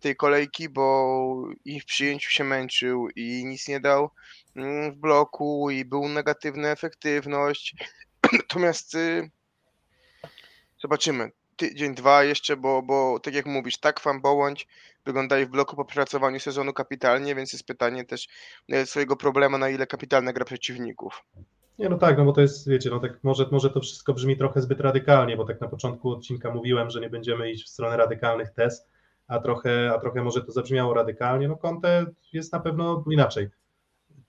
tej 0.01 0.16
kolejki, 0.16 0.69
bo 0.69 1.48
i 1.65 1.81
w 1.81 1.85
przyjęciu 1.85 2.31
się 2.31 2.44
męczył 2.44 3.09
i 3.16 3.44
nic 3.44 3.69
nie 3.69 3.81
dał 3.81 4.10
mm, 4.56 4.93
w 4.93 4.97
bloku 4.97 5.70
i 5.70 5.85
był 5.85 6.09
negatywna 6.09 6.69
efektywność. 6.69 7.74
Natomiast 8.32 8.94
y, 8.94 9.31
zobaczymy 10.83 11.31
tydzień, 11.59 11.95
dwa 11.95 12.25
jeszcze, 12.25 12.57
bo, 12.57 12.83
bo 12.83 13.21
tak 13.21 13.35
jak 13.35 13.47
mówisz, 13.47 13.79
tak 13.79 14.01
Fan 14.01 14.21
Bołądź 14.21 14.67
wyglądają 15.07 15.47
w 15.47 15.51
bloku 15.51 15.77
po 15.77 15.85
przepracowaniu 15.85 16.41
sezonu 16.41 16.73
kapitalnie, 16.73 17.35
więc 17.35 17.53
jest 17.53 17.67
pytanie 17.67 18.05
też 18.05 18.29
e, 18.69 18.87
swojego 18.87 19.17
problemu, 19.17 19.59
na 19.59 19.69
ile 19.69 19.87
kapitalne 19.87 20.33
gra 20.33 20.45
przeciwników. 20.45 21.25
Nie, 21.79 21.89
no 21.89 21.99
tak, 21.99 22.19
no 22.19 22.25
bo 22.25 22.33
to 22.33 22.41
jest, 22.41 22.69
wiecie, 22.69 22.91
no 22.91 23.01
tak 23.01 23.25
może, 23.25 23.47
może 23.51 23.71
to 23.71 23.81
wszystko 23.81 24.15
brzmi 24.15 24.37
trochę 24.37 24.63
zbyt 24.63 24.81
radykalnie, 24.81 25.37
bo 25.37 25.45
tak 25.45 25.61
na 25.61 25.69
początku 25.69 26.11
odcinka 26.11 26.55
mówiłem, 26.55 26.91
że 26.91 27.01
nie 27.01 27.11
będziemy 27.11 27.51
iść 27.51 27.65
w 27.65 27.69
stronę 27.69 27.97
radykalnych 27.97 28.51
test, 28.51 28.89
a 29.29 29.41
trochę, 29.41 29.93
a 29.95 29.99
trochę 29.99 30.23
może 30.23 30.45
to 30.45 30.53
zabrzmiało 30.53 30.95
radykalnie. 30.95 31.49
No 31.49 31.57
Conte 31.57 32.07
jest 32.33 32.53
na 32.53 32.61
pewno 32.61 33.05
inaczej. 33.11 33.49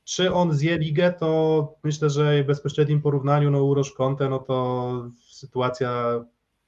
Czy 0.04 0.34
on 0.34 0.54
zje 0.54 0.78
ligę, 0.78 1.14
to 1.14 1.74
myślę, 1.84 2.10
że 2.10 2.44
w 2.44 2.48
bezpośrednim 2.48 3.02
porównaniu, 3.02 3.52
no 3.52 3.64
Uroż 3.64 3.92
Conte, 3.92 4.30
no 4.30 4.40
to 4.40 5.10
sytuacja 5.32 6.20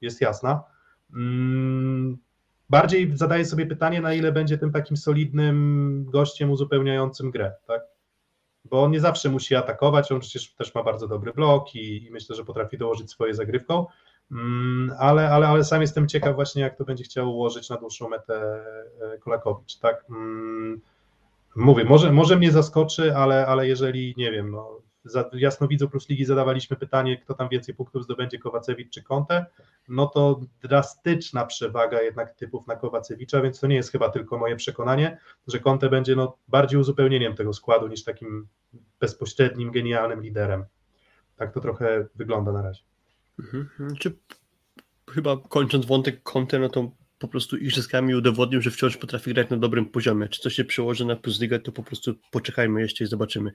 jest 0.02 0.22
jasna. 0.22 0.64
Mm, 1.16 2.18
bardziej 2.70 3.18
zadaję 3.18 3.46
sobie 3.46 3.66
pytanie, 3.66 4.02
na 4.02 4.14
ile 4.14 4.32
będzie 4.32 4.58
tym 4.58 4.72
takim 4.72 4.98
solidnym 4.98 6.06
gościem 6.10 6.52
uzupełniającym 6.52 7.32
grę, 7.32 7.54
tak? 7.68 7.82
Bo 8.66 8.84
on 8.84 8.92
nie 8.92 9.00
zawsze 9.00 9.30
musi 9.30 9.56
atakować, 9.56 10.12
on 10.12 10.20
przecież 10.20 10.54
też 10.54 10.76
ma 10.76 10.84
bardzo 10.84 11.08
dobry 11.08 11.34
blok 11.34 11.76
i, 11.76 12.06
i 12.06 12.12
myślę, 12.12 12.36
że 12.36 12.46
potrafi 12.46 12.78
dołożyć 12.78 13.12
swoje 13.12 13.34
zagrywką, 13.34 13.86
mm, 14.32 14.96
ale, 15.00 15.30
ale, 15.30 15.48
ale 15.48 15.64
sam 15.64 15.82
jestem 15.82 16.08
ciekaw 16.08 16.36
właśnie, 16.36 16.62
jak 16.62 16.78
to 16.78 16.86
będzie 16.86 17.04
chciał 17.04 17.34
ułożyć 17.34 17.70
na 17.70 17.78
dłuższą 17.78 18.10
metę 18.10 18.64
e, 19.14 19.18
Kolakowicz, 19.18 19.78
tak? 19.78 20.06
Mm, 20.10 20.82
mówię, 21.56 21.84
może, 21.84 22.12
może 22.12 22.36
mnie 22.36 22.52
zaskoczy, 22.52 23.16
ale, 23.16 23.48
ale 23.48 23.68
jeżeli, 23.68 24.14
nie 24.18 24.32
wiem, 24.32 24.52
no, 24.52 24.82
za 25.04 25.30
Jasnowidzu 25.34 25.90
plus 25.90 26.10
Ligi 26.10 26.26
zadawaliśmy 26.26 26.78
pytanie, 26.78 27.18
kto 27.18 27.34
tam 27.34 27.50
więcej 27.50 27.76
punktów 27.76 28.04
zdobędzie, 28.04 28.40
Kowacewicz 28.40 28.94
czy 28.94 29.04
Conte, 29.04 29.46
no 29.90 30.08
to 30.08 30.42
drastyczna 30.62 31.46
przewaga 31.46 32.02
jednak 32.02 32.36
typów 32.36 32.68
na 32.68 32.76
Kowacewicza, 32.76 33.42
więc 33.42 33.60
to 33.60 33.68
nie 33.68 33.76
jest 33.76 33.92
chyba 33.92 34.10
tylko 34.10 34.38
moje 34.38 34.56
przekonanie, 34.56 35.18
że 35.48 35.60
Conte 35.60 35.90
będzie 35.90 36.16
no 36.16 36.38
bardziej 36.48 36.80
uzupełnieniem 36.80 37.36
tego 37.36 37.54
składu 37.54 37.88
niż 37.88 38.04
takim 38.04 38.48
bezpośrednim, 39.00 39.72
genialnym 39.72 40.22
liderem. 40.22 40.66
Tak 41.36 41.54
to 41.54 41.60
trochę 41.60 42.08
wygląda 42.16 42.52
na 42.52 42.62
razie. 42.62 42.84
Mhm. 43.40 43.96
Czy 43.96 44.18
chyba 45.12 45.38
kończąc 45.38 45.86
wątek 45.86 46.24
Conte, 46.24 46.60
no 46.60 46.70
to 46.70 46.92
po 47.20 47.28
prostu 47.28 47.58
igrzyskami 47.58 48.16
udowodnił, 48.16 48.62
że 48.62 48.72
wciąż 48.72 48.98
potrafi 48.98 49.34
grać 49.34 49.50
na 49.50 49.58
dobrym 49.58 49.86
poziomie. 49.86 50.30
Czy 50.30 50.42
to 50.42 50.50
się 50.50 50.66
przełoży 50.66 51.06
na 51.06 51.16
Plus 51.16 51.42
Ligę, 51.42 51.60
to 51.60 51.72
po 51.72 51.84
prostu 51.84 52.14
poczekajmy 52.32 52.82
jeszcze 52.82 53.04
i 53.04 53.08
zobaczymy. 53.08 53.52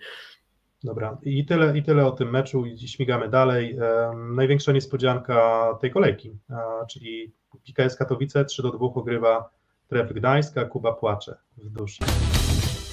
Dobra, 0.85 1.19
i 1.23 1.47
tyle, 1.47 1.79
i 1.79 1.83
tyle 1.83 2.07
o 2.07 2.11
tym 2.13 2.31
meczu 2.31 2.67
i 2.67 2.89
śmigamy 2.89 3.29
dalej. 3.29 3.79
Największa 4.35 4.73
niespodzianka 4.73 5.69
tej 5.81 5.91
kolejki, 5.91 6.39
czyli 6.91 7.33
PKS 7.67 7.97
Katowice 7.97 8.45
3 8.45 8.63
do 8.63 8.71
2 8.71 8.87
ogrywa 8.87 9.51
Tref 9.89 10.13
Gdańska, 10.13 10.65
Kuba 10.65 10.93
płacze 10.93 11.39
w 11.57 11.71
duszy. 11.71 12.05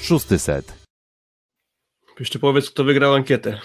Szósty 0.02 0.40
set. 0.40 0.84
Jeszcze 2.20 2.40
powiedz, 2.40 2.70
kto 2.70 2.84
wygrał 2.84 3.14
ankietę. 3.14 3.60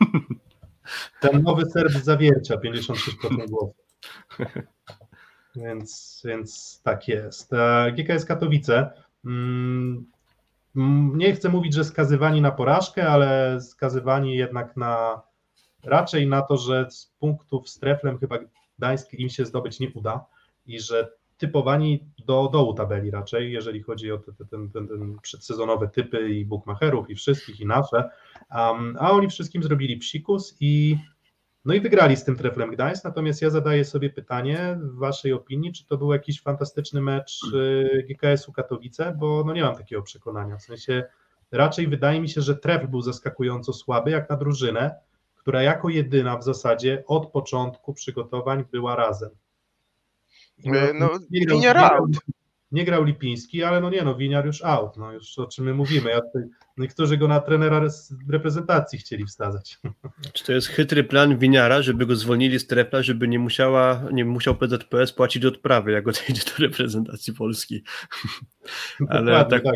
Ten 1.20 1.42
nowy 1.42 1.66
Serb 1.66 1.92
Zawiercia, 1.92 2.56
56% 2.56 3.48
głosów. 3.48 3.76
Więc, 5.56 6.22
więc 6.24 6.80
tak 6.84 7.08
jest. 7.08 7.52
E, 7.52 7.92
GKS 7.92 8.24
Katowice. 8.24 8.90
Mm, 9.24 10.06
nie 11.14 11.32
chcę 11.32 11.48
mówić, 11.48 11.74
że 11.74 11.84
skazywani 11.84 12.40
na 12.40 12.50
porażkę, 12.50 13.08
ale 13.08 13.60
skazywani 13.60 14.36
jednak 14.36 14.76
na 14.76 15.22
raczej 15.84 16.26
na 16.26 16.42
to, 16.42 16.56
że 16.56 16.86
z 16.90 17.12
punktów 17.18 17.68
z 17.68 17.78
treflem 17.78 18.18
chyba 18.18 18.38
Gdańsk 18.78 19.14
im 19.14 19.28
się 19.28 19.46
zdobyć 19.46 19.80
nie 19.80 19.90
uda 19.94 20.24
i 20.66 20.80
że 20.80 21.12
typowani 21.38 22.04
do 22.26 22.48
dołu 22.52 22.74
tabeli 22.74 23.10
raczej, 23.10 23.52
jeżeli 23.52 23.82
chodzi 23.82 24.12
o 24.12 24.18
te, 24.18 24.32
te, 24.32 24.44
ten, 24.44 24.70
ten, 24.70 24.88
ten 24.88 25.18
przedsezonowe 25.22 25.88
typy 25.88 26.30
i 26.30 26.44
bookmacherów 26.44 27.10
i 27.10 27.14
wszystkich 27.14 27.60
i 27.60 27.66
nasze, 27.66 28.10
um, 28.54 28.96
a 29.00 29.10
oni 29.10 29.28
wszystkim 29.28 29.62
zrobili 29.62 29.96
psikus 29.96 30.56
i 30.60 30.98
no 31.64 31.74
i 31.74 31.80
wygrali 31.80 32.16
z 32.16 32.24
tym 32.24 32.36
treflem 32.36 32.70
Gdańsk, 32.70 33.04
natomiast 33.04 33.42
ja 33.42 33.50
zadaję 33.50 33.84
sobie 33.84 34.10
pytanie 34.10 34.78
w 34.80 34.98
waszej 34.98 35.32
opinii, 35.32 35.72
czy 35.72 35.86
to 35.86 35.98
był 35.98 36.12
jakiś 36.12 36.42
fantastyczny 36.42 37.00
mecz 37.00 37.40
y, 37.54 38.06
GKS-u 38.08 38.52
Katowice, 38.52 39.16
bo 39.18 39.44
no 39.46 39.52
nie 39.52 39.62
mam 39.62 39.76
takiego 39.76 40.02
przekonania, 40.02 40.56
w 40.56 40.62
sensie 40.62 41.04
raczej 41.52 41.88
wydaje 41.88 42.20
mi 42.20 42.28
się, 42.28 42.40
że 42.40 42.56
tref 42.56 42.90
był 42.90 43.02
zaskakująco 43.02 43.72
słaby 43.72 44.10
jak 44.10 44.30
na 44.30 44.36
drużynę, 44.36 44.94
która 45.36 45.62
jako 45.62 45.88
jedyna 45.88 46.36
w 46.36 46.44
zasadzie 46.44 47.04
od 47.06 47.30
początku 47.30 47.94
przygotowań 47.94 48.64
była 48.72 48.96
razem. 48.96 49.30
No, 50.64 50.80
no 50.94 51.10
linia 51.30 51.72
round. 51.72 52.20
Nie 52.72 52.84
grał 52.84 53.04
Lipiński, 53.04 53.62
ale 53.64 53.80
no 53.80 53.90
nie 53.90 54.02
no, 54.02 54.14
Winiar 54.14 54.46
już 54.46 54.64
out, 54.64 54.96
no 54.96 55.12
już 55.12 55.38
o 55.38 55.46
czym 55.46 55.64
my 55.64 55.74
mówimy. 55.74 56.10
Ja 56.10 56.20
tutaj, 56.20 56.42
niektórzy 56.78 57.16
go 57.16 57.28
na 57.28 57.40
trenera 57.40 57.82
reprezentacji 58.28 58.98
chcieli 58.98 59.26
wsadzać. 59.26 59.78
Czy 60.32 60.44
to 60.44 60.52
jest 60.52 60.68
chytry 60.68 61.04
plan 61.04 61.38
Winiara, 61.38 61.82
żeby 61.82 62.06
go 62.06 62.16
zwolnili 62.16 62.58
z 62.58 62.66
trepla, 62.66 63.02
żeby 63.02 63.28
nie 63.28 63.38
musiała, 63.38 64.02
nie 64.12 64.24
musiał 64.24 64.56
PZPS 64.56 65.12
płacić 65.12 65.44
odprawy, 65.44 65.92
jak 65.92 66.08
odejdzie 66.08 66.42
do 66.44 66.66
reprezentacji 66.66 67.34
Polski. 67.34 67.82
ale 69.08 69.44
tak... 69.44 69.64
tak, 69.64 69.74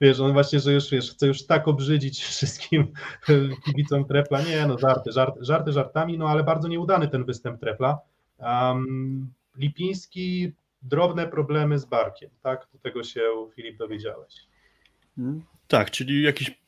wiesz, 0.00 0.20
on 0.20 0.32
właśnie, 0.32 0.60
że 0.60 0.72
już 0.72 0.90
wiesz, 0.90 1.10
chce 1.10 1.26
już 1.26 1.46
tak 1.46 1.68
obrzydzić 1.68 2.24
wszystkim 2.24 2.92
kibicom 3.64 4.04
trepla. 4.04 4.42
Nie, 4.42 4.66
no 4.66 4.78
żarty, 4.78 5.12
żarty, 5.12 5.44
żarty 5.44 5.72
żartami, 5.72 6.18
no 6.18 6.28
ale 6.28 6.44
bardzo 6.44 6.68
nieudany 6.68 7.08
ten 7.08 7.24
występ 7.24 7.60
trepla. 7.60 7.98
Um, 8.38 9.32
Lipiński 9.56 10.52
drobne 10.82 11.26
problemy 11.26 11.78
z 11.78 11.84
barkiem, 11.84 12.30
tak? 12.42 12.68
Do 12.72 12.78
tego 12.78 13.04
się 13.04 13.20
Filip 13.56 13.76
dowiedziałeś. 13.76 14.34
Tak, 15.68 15.90
czyli 15.90 16.22
jakiś 16.22 16.60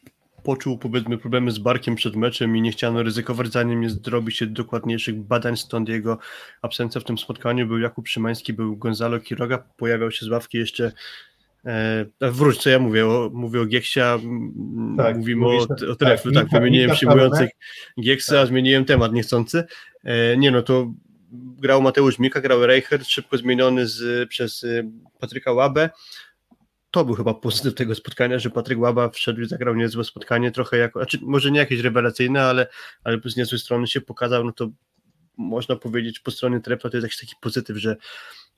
poczuł 0.44 0.78
powiedzmy 0.78 1.18
problemy 1.18 1.50
z 1.50 1.58
barkiem 1.58 1.94
przed 1.94 2.16
meczem 2.16 2.56
i 2.56 2.62
nie 2.62 2.72
chciano 2.72 3.02
ryzykować, 3.02 3.52
zanim 3.52 3.80
nie 3.80 3.90
zrobi 3.90 4.32
się 4.32 4.46
dokładniejszych 4.46 5.22
badań, 5.22 5.56
stąd 5.56 5.88
jego 5.88 6.18
absencja 6.62 7.00
w 7.00 7.04
tym 7.04 7.18
spotkaniu. 7.18 7.66
Był 7.66 7.78
Jakub 7.78 8.08
Szymański, 8.08 8.52
był 8.52 8.76
Gonzalo 8.76 9.20
Quiroga, 9.20 9.58
pojawiał 9.76 10.10
się 10.10 10.26
z 10.26 10.28
ławki 10.28 10.58
jeszcze 10.58 10.92
E, 11.66 12.06
wróć, 12.20 12.62
co 12.62 12.70
ja 12.70 12.78
mówię, 12.78 13.06
o, 13.06 13.30
mówię 13.32 13.60
o 13.60 13.66
Gieksia, 13.66 14.18
tak, 14.96 15.16
mówimy 15.16 15.46
o, 15.46 15.66
o 15.90 15.94
treflu, 15.96 16.32
tak, 16.32 16.50
tak 16.50 16.60
wymieniłem 16.60 16.90
przyjmujących 16.90 17.50
Gieksa, 18.00 18.34
tak. 18.34 18.48
zmieniłem 18.48 18.84
temat 18.84 19.12
niechcący. 19.12 19.64
E, 20.04 20.36
nie 20.36 20.50
no, 20.50 20.62
to 20.62 20.92
grał 21.32 21.82
Mateusz 21.82 22.18
Mika, 22.18 22.40
grał 22.40 22.66
Reichert, 22.66 23.06
szybko 23.06 23.38
zmieniony 23.38 23.86
z, 23.86 24.28
przez 24.28 24.62
y, 24.62 24.90
Patryka 25.18 25.52
Łabę. 25.52 25.90
To 26.90 27.04
był 27.04 27.14
chyba 27.14 27.34
pozytyw 27.34 27.74
tego 27.74 27.94
spotkania, 27.94 28.38
że 28.38 28.50
Patryk 28.50 28.78
Łaba 28.78 29.08
wszedł 29.08 29.40
i 29.40 29.46
zagrał 29.46 29.74
niezłe 29.74 30.04
spotkanie, 30.04 30.50
trochę 30.50 30.76
jako, 30.76 30.98
znaczy 30.98 31.18
może 31.22 31.50
nie 31.50 31.58
jakieś 31.58 31.80
rewelacyjne, 31.80 32.42
ale, 32.42 32.66
ale 33.04 33.20
z 33.24 33.36
niezłej 33.36 33.58
strony 33.58 33.86
się 33.86 34.00
pokazał, 34.00 34.44
no 34.44 34.52
to 34.52 34.68
można 35.36 35.76
powiedzieć 35.76 36.20
po 36.20 36.30
stronie 36.30 36.60
Trepla 36.60 36.90
to 36.90 36.96
jest 36.96 37.04
jakiś 37.04 37.20
taki 37.20 37.34
pozytyw, 37.40 37.76
że 37.76 37.96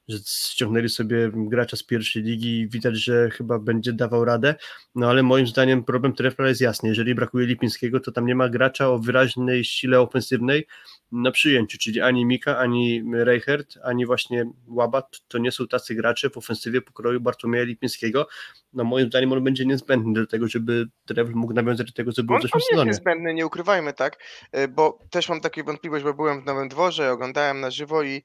że 0.08 0.18
ściągnęli 0.26 0.88
sobie 0.88 1.30
gracza 1.34 1.76
z 1.76 1.82
pierwszej 1.82 2.22
ligi 2.22 2.60
i 2.60 2.68
widać, 2.68 2.96
że 2.96 3.30
chyba 3.30 3.58
będzie 3.58 3.92
dawał 3.92 4.24
radę, 4.24 4.54
no 4.94 5.10
ale 5.10 5.22
moim 5.22 5.46
zdaniem 5.46 5.84
problem 5.84 6.12
Trefla 6.12 6.48
jest 6.48 6.60
jasny, 6.60 6.88
jeżeli 6.88 7.14
brakuje 7.14 7.46
Lipińskiego, 7.46 8.00
to 8.00 8.12
tam 8.12 8.26
nie 8.26 8.34
ma 8.34 8.48
gracza 8.48 8.88
o 8.88 8.98
wyraźnej 8.98 9.64
sile 9.64 10.00
ofensywnej 10.00 10.66
na 11.12 11.30
przyjęciu, 11.30 11.78
czyli 11.78 12.00
ani 12.00 12.24
Mika, 12.24 12.58
ani 12.58 13.02
Reichert, 13.12 13.78
ani 13.82 14.06
właśnie 14.06 14.44
Łabat, 14.66 15.20
to 15.28 15.38
nie 15.38 15.52
są 15.52 15.68
tacy 15.68 15.94
gracze 15.94 16.30
w 16.30 16.36
ofensywie 16.36 16.82
pokroju 16.82 17.20
Bartłomieja 17.20 17.64
Lipińskiego, 17.64 18.26
no 18.72 18.84
moim 18.84 19.06
zdaniem 19.06 19.32
on 19.32 19.44
będzie 19.44 19.66
niezbędny 19.66 20.20
do 20.20 20.26
tego, 20.26 20.48
żeby 20.48 20.86
Trefl 21.06 21.32
mógł 21.32 21.52
nawiązać 21.52 21.86
do 21.86 21.92
tego, 21.92 22.12
co 22.12 22.22
było 22.22 22.38
w 22.38 22.42
zeszłym 22.42 22.60
sezonie. 22.60 22.82
On 22.82 22.88
jest 22.88 23.00
niezbędny, 23.00 23.34
nie 23.34 23.46
ukrywajmy, 23.46 23.92
tak, 23.92 24.18
e, 24.52 24.68
bo 24.68 24.98
też 25.10 25.28
mam 25.28 25.40
taką 25.40 25.62
wątpliwość, 25.62 26.04
bo 26.04 26.14
byłem 26.14 26.42
w 26.42 26.44
Nowym 26.44 26.68
Dworze, 26.68 27.12
oglądałem 27.12 27.60
na 27.60 27.70
żywo 27.70 28.02
i 28.02 28.22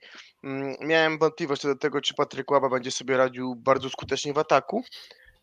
miałem 0.82 1.20
wątpliwość 1.20 1.62
co 1.62 1.68
do 1.68 1.76
tego, 1.76 2.02
czy 2.02 2.14
Patryk 2.14 2.52
Łaba 2.52 2.70
będzie 2.70 2.92
sobie 2.92 3.18
radził 3.18 3.56
bardzo 3.56 3.90
skutecznie 3.90 4.34
w 4.34 4.38
ataku, 4.38 4.84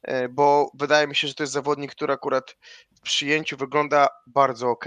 e, 0.03 0.29
bo 0.29 0.71
wydaje 0.75 1.07
mi 1.07 1.17
się, 1.17 1.29
że 1.29 1.35
to 1.35 1.43
jest 1.43 1.53
zawodnik, 1.53 1.93
który 1.93 2.13
akurat 2.13 2.57
w 2.97 3.01
przyjęciu 3.01 3.57
wygląda 3.57 4.09
bardzo 4.27 4.71
ok. 4.71 4.85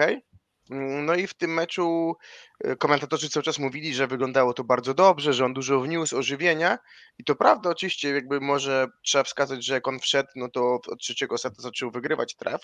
Mm, 0.69 1.05
no 1.05 1.15
i 1.15 1.27
w 1.27 1.33
tym 1.33 1.53
meczu 1.53 2.15
e, 2.63 2.75
komentatorzy 2.75 3.29
cały 3.29 3.43
czas 3.43 3.59
mówili, 3.59 3.93
że 3.93 4.07
wyglądało 4.07 4.53
to 4.53 4.63
bardzo 4.63 4.93
dobrze, 4.93 5.33
że 5.33 5.45
on 5.45 5.53
dużo 5.53 5.81
wniósł 5.81 6.17
ożywienia 6.17 6.77
i 7.17 7.23
to 7.23 7.35
prawda, 7.35 7.69
oczywiście 7.69 8.09
jakby 8.09 8.39
może 8.41 8.87
trzeba 9.03 9.23
wskazać, 9.23 9.65
że 9.65 9.73
jak 9.73 9.87
on 9.87 9.99
wszedł, 9.99 10.29
no 10.35 10.49
to 10.49 10.73
od 10.73 10.99
trzeciego 10.99 11.37
seta 11.37 11.55
zaczął 11.61 11.91
wygrywać 11.91 12.35
traf. 12.35 12.61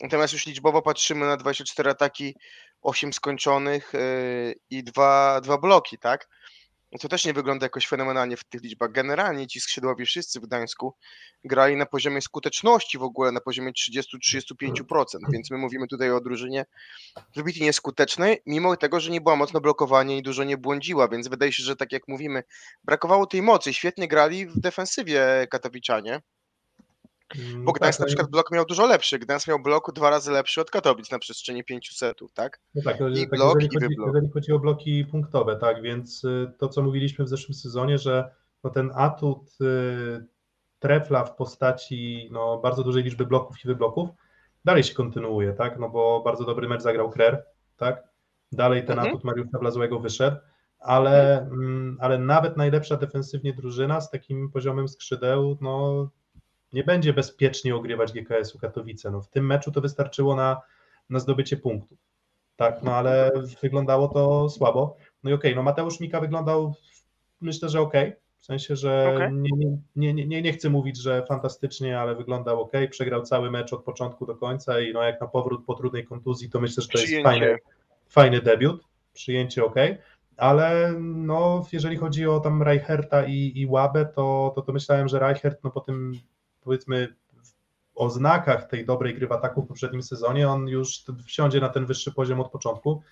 Natomiast 0.00 0.32
już 0.32 0.46
liczbowo 0.46 0.82
patrzymy 0.82 1.26
na 1.26 1.36
24 1.36 1.90
ataki, 1.90 2.34
8 2.82 3.12
skończonych 3.12 3.94
e, 3.94 3.98
i 4.70 4.84
dwa, 4.84 5.40
dwa 5.40 5.58
bloki, 5.58 5.98
tak? 5.98 6.28
To 7.00 7.08
też 7.08 7.24
nie 7.24 7.32
wygląda 7.32 7.66
jakoś 7.66 7.86
fenomenalnie 7.86 8.36
w 8.36 8.44
tych 8.44 8.62
liczbach. 8.62 8.92
Generalnie 8.92 9.46
ci 9.46 9.60
skrzydłowi 9.60 10.06
wszyscy 10.06 10.40
w 10.40 10.42
Gdańsku 10.42 10.94
grali 11.44 11.76
na 11.76 11.86
poziomie 11.86 12.20
skuteczności 12.20 12.98
w 12.98 13.02
ogóle, 13.02 13.32
na 13.32 13.40
poziomie 13.40 13.72
30-35%, 13.72 15.04
więc 15.32 15.50
my 15.50 15.58
mówimy 15.58 15.86
tutaj 15.86 16.10
o 16.10 16.20
drużynie 16.20 16.64
wybitnie 17.36 17.66
nieskutecznej, 17.66 18.42
mimo 18.46 18.76
tego, 18.76 19.00
że 19.00 19.10
nie 19.10 19.20
była 19.20 19.36
mocno 19.36 19.60
blokowania 19.60 20.16
i 20.16 20.22
dużo 20.22 20.44
nie 20.44 20.56
błądziła, 20.56 21.08
więc 21.08 21.28
wydaje 21.28 21.52
się, 21.52 21.62
że 21.62 21.76
tak 21.76 21.92
jak 21.92 22.02
mówimy, 22.08 22.42
brakowało 22.84 23.26
tej 23.26 23.42
mocy. 23.42 23.74
Świetnie 23.74 24.08
grali 24.08 24.46
w 24.46 24.60
defensywie 24.60 25.46
katowiczanie, 25.50 26.20
Bo 27.64 27.72
Gdańsk 27.72 27.98
tak, 27.98 28.00
na 28.00 28.04
no 28.04 28.06
przykład 28.06 28.30
blok 28.30 28.50
miał 28.50 28.64
dużo 28.64 28.86
lepszy. 28.86 29.18
Gdańsk 29.18 29.48
miał 29.48 29.58
blok 29.58 29.92
dwa 29.92 30.10
razy 30.10 30.30
lepszy 30.30 30.60
od 30.60 30.70
Katowic 30.70 31.10
na 31.10 31.18
przestrzeni 31.18 31.64
pięciu 31.64 31.94
setów, 31.94 32.32
tak? 32.32 32.60
No 32.74 32.82
tak, 32.82 32.96
I 32.96 33.20
tak, 33.20 33.30
blok, 33.30 33.62
jeżeli, 33.62 33.76
i 33.76 33.80
chodzi, 33.80 33.96
jeżeli 34.06 34.30
chodzi 34.30 34.52
o 34.52 34.58
bloki 34.58 35.04
punktowe, 35.04 35.56
tak, 35.56 35.82
więc 35.82 36.24
y, 36.24 36.52
to, 36.58 36.68
co 36.68 36.82
mówiliśmy 36.82 37.24
w 37.24 37.28
zeszłym 37.28 37.54
sezonie, 37.54 37.98
że 37.98 38.30
no 38.64 38.70
ten 38.70 38.90
atut 38.94 39.48
y, 39.60 40.26
trefla 40.78 41.24
w 41.24 41.36
postaci 41.36 42.28
no, 42.32 42.58
bardzo 42.58 42.82
dużej 42.82 43.02
liczby 43.02 43.26
bloków 43.26 43.64
i 43.64 43.68
wybloków 43.68 44.08
dalej 44.64 44.82
się 44.82 44.94
kontynuuje, 44.94 45.52
tak, 45.52 45.78
no 45.78 45.88
bo 45.88 46.22
bardzo 46.24 46.44
dobry 46.44 46.68
mecz 46.68 46.82
zagrał 46.82 47.10
Krer, 47.10 47.44
tak, 47.76 48.08
dalej 48.52 48.84
ten 48.84 48.98
mhm. 48.98 49.08
atut 49.08 49.24
Mariusza 49.24 49.58
Blazłego 49.58 50.00
wyszedł, 50.00 50.36
ale, 50.78 51.40
mhm. 51.40 51.60
mm, 51.60 51.96
ale 52.00 52.18
nawet 52.18 52.56
najlepsza 52.56 52.96
defensywnie 52.96 53.52
drużyna 53.52 54.00
z 54.00 54.10
takim 54.10 54.50
poziomem 54.50 54.88
skrzydeł, 54.88 55.58
no 55.60 56.08
nie 56.72 56.84
będzie 56.84 57.12
bezpiecznie 57.12 57.76
ogrywać 57.76 58.12
GKS-u 58.12 58.58
Katowice. 58.58 59.10
No, 59.10 59.20
w 59.20 59.28
tym 59.28 59.46
meczu 59.46 59.72
to 59.72 59.80
wystarczyło 59.80 60.36
na, 60.36 60.60
na 61.10 61.18
zdobycie 61.18 61.56
punktów. 61.56 61.98
Tak, 62.56 62.82
no 62.82 62.94
ale 62.94 63.30
wyglądało 63.62 64.08
to 64.08 64.48
słabo. 64.48 64.96
No 65.24 65.30
i 65.30 65.32
okej, 65.32 65.50
okay, 65.50 65.56
no 65.56 65.62
Mateusz 65.62 66.00
Mika 66.00 66.20
wyglądał 66.20 66.74
myślę, 67.40 67.68
że 67.68 67.80
okej. 67.80 68.08
Okay. 68.08 68.20
W 68.38 68.44
sensie, 68.44 68.76
że 68.76 69.12
okay. 69.14 69.32
nie, 69.32 69.50
nie, 69.96 70.14
nie, 70.14 70.26
nie, 70.26 70.42
nie 70.42 70.52
chcę 70.52 70.70
mówić, 70.70 71.02
że 71.02 71.26
fantastycznie, 71.28 72.00
ale 72.00 72.14
wyglądał 72.14 72.60
ok. 72.60 72.72
Przegrał 72.90 73.22
cały 73.22 73.50
mecz 73.50 73.72
od 73.72 73.84
początku 73.84 74.26
do 74.26 74.36
końca 74.36 74.80
i 74.80 74.92
no 74.92 75.02
jak 75.02 75.20
na 75.20 75.26
powrót 75.26 75.64
po 75.66 75.74
trudnej 75.74 76.04
kontuzji, 76.04 76.50
to 76.50 76.60
myślę, 76.60 76.82
że 76.82 76.88
to 76.88 76.98
jest 76.98 77.22
fajny, 77.22 77.58
fajny 78.08 78.40
debiut. 78.40 78.84
Przyjęcie 79.14 79.64
ok. 79.64 79.74
Ale 80.36 80.94
no, 81.00 81.66
jeżeli 81.72 81.96
chodzi 81.96 82.26
o 82.26 82.40
tam 82.40 82.62
Reicherta 82.62 83.26
i, 83.26 83.52
i 83.54 83.66
Łabę, 83.66 84.06
to, 84.06 84.52
to, 84.54 84.62
to 84.62 84.72
myślałem, 84.72 85.08
że 85.08 85.18
Reichert 85.18 85.64
no, 85.64 85.70
po 85.70 85.80
tym 85.80 86.12
powiedzmy 86.68 87.14
o 87.94 88.10
znakach 88.10 88.68
tej 88.68 88.86
dobrej 88.86 89.14
gry 89.14 89.26
w 89.26 89.32
ataku 89.32 89.62
w 89.62 89.66
poprzednim 89.66 90.02
sezonie, 90.02 90.48
on 90.48 90.68
już 90.68 91.04
wsiądzie 91.26 91.60
na 91.60 91.68
ten 91.68 91.86
wyższy 91.86 92.12
poziom 92.12 92.40
od 92.40 92.50
początku. 92.50 93.02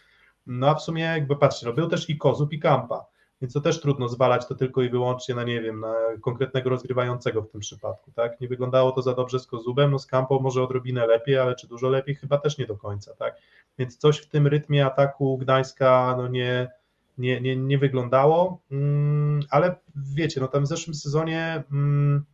No 0.47 0.69
a 0.69 0.75
w 0.75 0.83
sumie 0.83 1.03
jakby 1.03 1.37
patrzcie, 1.37 1.67
no 1.67 1.73
był 1.73 1.89
też 1.89 2.11
i 2.11 2.19
Kozub 2.19 2.53
i 2.53 2.59
Kampa, 2.59 3.07
więc 3.41 3.55
to 3.55 3.61
też 3.61 3.81
trudno 3.81 4.09
zwalać 4.09 4.47
to 4.47 4.55
tylko 4.55 4.83
i 4.83 4.91
wyłącznie 4.91 5.35
na, 5.35 5.45
nie 5.45 5.61
wiem, 5.61 5.81
na 5.81 5.95
konkretnego 6.21 6.71
rozgrywającego 6.71 7.43
w 7.43 7.51
tym 7.51 7.61
przypadku, 7.61 8.13
tak? 8.13 8.41
Nie 8.41 8.49
wyglądało 8.49 8.93
to 8.93 9.03
za 9.03 9.15
dobrze 9.15 9.41
z 9.41 9.47
Kozubem, 9.47 9.91
no 9.91 9.99
z 9.99 10.07
Kampą 10.07 10.41
może 10.41 10.63
odrobinę 10.63 11.07
lepiej, 11.07 11.39
ale 11.39 11.55
czy 11.55 11.69
dużo 11.69 11.89
lepiej? 11.89 12.15
Chyba 12.15 12.39
też 12.39 12.59
nie 12.59 12.67
do 12.67 12.77
końca, 12.77 13.15
tak? 13.15 13.37
Więc 13.79 13.97
coś 13.97 14.19
w 14.19 14.29
tym 14.29 14.47
rytmie 14.47 14.87
ataku 14.87 15.39
Gdańska, 15.39 16.15
no 16.19 16.29
nie, 16.29 16.71
nie, 17.19 17.41
nie, 17.41 17.57
nie 17.57 17.79
wyglądało, 17.79 18.61
mm, 18.71 19.41
ale 19.51 19.77
wiecie, 19.97 20.41
no 20.41 20.49
tam 20.49 20.65
w 20.65 20.67
zeszłym 20.67 20.95
sezonie... 20.95 21.63
Mm, 21.73 22.25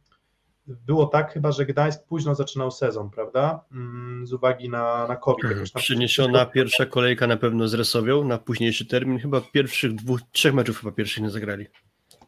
było 0.67 1.07
tak 1.07 1.33
chyba, 1.33 1.53
że 1.53 1.67
Gdańsk 1.67 2.07
późno 2.07 2.35
zaczynał 2.35 2.71
sezon, 2.71 3.11
prawda? 3.11 3.65
Mm, 3.73 4.27
z 4.27 4.33
uwagi 4.33 4.69
na, 4.69 5.07
na 5.07 5.17
COVID. 5.17 5.45
Mhm. 5.45 5.67
Przyniesiona 5.77 6.47
pierwsza 6.47 6.87
kolejka 6.87 7.27
na 7.27 7.37
pewno 7.37 7.69
z 7.69 7.75
Resowią 7.75 8.25
na 8.25 8.39
późniejszy 8.39 8.87
termin. 8.87 9.19
Chyba 9.19 9.41
pierwszych 9.41 9.95
dwóch, 9.95 10.21
trzech 10.33 10.55
meczów 10.55 10.81
chyba 10.81 10.93
pierwszych 10.93 11.23
nie 11.23 11.31
zagrali. 11.31 11.67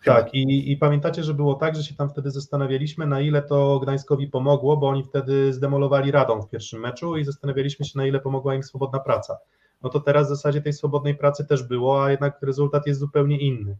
Chyba. 0.01 0.17
Tak, 0.17 0.35
i, 0.35 0.73
i 0.73 0.77
pamiętacie, 0.77 1.23
że 1.23 1.35
było 1.35 1.55
tak, 1.55 1.77
że 1.77 1.83
się 1.85 1.95
tam 1.95 2.11
wtedy 2.11 2.31
zastanawialiśmy, 2.31 3.07
na 3.07 3.21
ile 3.21 3.43
to 3.43 3.81
Gdańskowi 3.81 4.27
pomogło, 4.29 4.77
bo 4.77 4.89
oni 4.89 5.05
wtedy 5.05 5.53
zdemolowali 5.53 6.11
Radą 6.11 6.43
w 6.43 6.51
pierwszym 6.51 6.81
meczu 6.81 7.17
i 7.17 7.25
zastanawialiśmy 7.25 7.87
się, 7.87 7.99
na 7.99 8.07
ile 8.07 8.21
pomogła 8.21 8.55
im 8.55 8.63
swobodna 8.63 9.01
praca. 9.01 9.39
No 9.83 9.91
to 9.91 10.01
teraz 10.01 10.27
w 10.27 10.29
zasadzie 10.29 10.63
tej 10.63 10.73
swobodnej 10.73 11.15
pracy 11.15 11.47
też 11.47 11.63
było, 11.63 12.05
a 12.05 12.11
jednak 12.11 12.43
rezultat 12.43 12.87
jest 12.87 13.01
zupełnie 13.01 13.41
inny. 13.41 13.77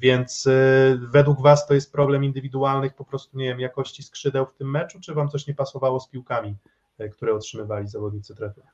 Więc 0.00 0.46
y, 0.46 0.98
według 1.02 1.42
Was 1.42 1.66
to 1.66 1.74
jest 1.74 1.92
problem 1.92 2.24
indywidualnych 2.24 2.94
po 2.94 3.04
prostu, 3.04 3.38
nie 3.38 3.44
wiem, 3.44 3.60
jakości 3.60 4.02
skrzydeł 4.02 4.46
w 4.46 4.54
tym 4.54 4.70
meczu, 4.70 5.00
czy 5.00 5.14
Wam 5.14 5.28
coś 5.28 5.46
nie 5.46 5.54
pasowało 5.54 6.00
z 6.00 6.08
piłkami, 6.08 6.56
y, 7.00 7.08
które 7.08 7.34
otrzymywali 7.34 7.88
zawodnicy 7.88 8.34
trefla? 8.34 8.64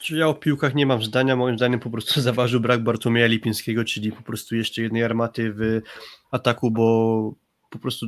Czy 0.00 0.16
ja 0.16 0.28
o 0.28 0.34
piłkach 0.34 0.74
nie 0.74 0.86
mam 0.86 1.02
zdania, 1.02 1.36
moim 1.36 1.56
zdaniem 1.56 1.80
po 1.80 1.90
prostu 1.90 2.20
zaważył 2.30 2.60
brak 2.60 2.82
Bartłomieja 2.82 3.26
Lipińskiego, 3.26 3.84
czyli 3.84 4.12
po 4.12 4.22
prostu 4.22 4.56
jeszcze 4.56 4.82
jednej 4.82 5.04
armaty 5.04 5.52
w 5.52 5.80
ataku, 6.30 6.70
bo 6.70 7.34
po 7.70 7.78
prostu 7.78 8.06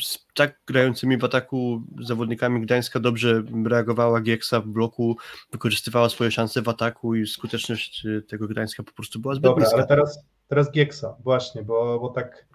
z 0.00 0.26
tak 0.34 0.60
grającymi 0.66 1.18
w 1.18 1.24
ataku 1.24 1.82
zawodnikami 2.00 2.60
Gdańska 2.60 3.00
dobrze 3.00 3.42
reagowała 3.64 4.20
Gieksa 4.20 4.60
w 4.60 4.66
bloku, 4.66 5.16
wykorzystywała 5.52 6.08
swoje 6.08 6.30
szanse 6.30 6.62
w 6.62 6.68
ataku 6.68 7.14
i 7.14 7.26
skuteczność 7.26 8.06
y, 8.06 8.22
tego 8.22 8.48
Gdańska 8.48 8.82
po 8.82 8.92
prostu 8.92 9.20
była 9.20 9.34
zbyt 9.34 9.42
Dobra, 9.42 9.64
niska. 9.64 9.76
ale 9.76 9.86
teraz 9.86 10.24
Teraz 10.52 10.70
Gieksa, 10.70 11.16
właśnie, 11.20 11.62
bo, 11.62 12.00
bo 12.00 12.08
tak 12.08 12.46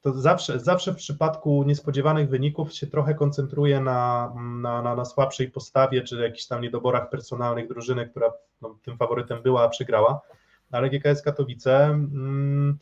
to 0.00 0.12
zawsze, 0.12 0.60
zawsze 0.60 0.92
w 0.92 0.96
przypadku 0.96 1.64
niespodziewanych 1.66 2.28
wyników 2.28 2.72
się 2.72 2.86
trochę 2.86 3.14
koncentruje 3.14 3.80
na, 3.80 4.32
na, 4.62 4.82
na, 4.82 4.94
na 4.94 5.04
słabszej 5.04 5.50
postawie, 5.50 6.02
czy 6.02 6.16
jakichś 6.16 6.46
tam 6.46 6.62
niedoborach 6.62 7.10
personalnych 7.10 7.68
drużyny, 7.68 8.08
która 8.08 8.32
no, 8.62 8.78
tym 8.82 8.98
faworytem 8.98 9.42
była, 9.42 9.62
a 9.62 9.68
przegrała. 9.68 10.20
Ale 10.70 10.90
GKS 10.90 11.22
Katowice 11.22 11.84
mm, 11.84 12.78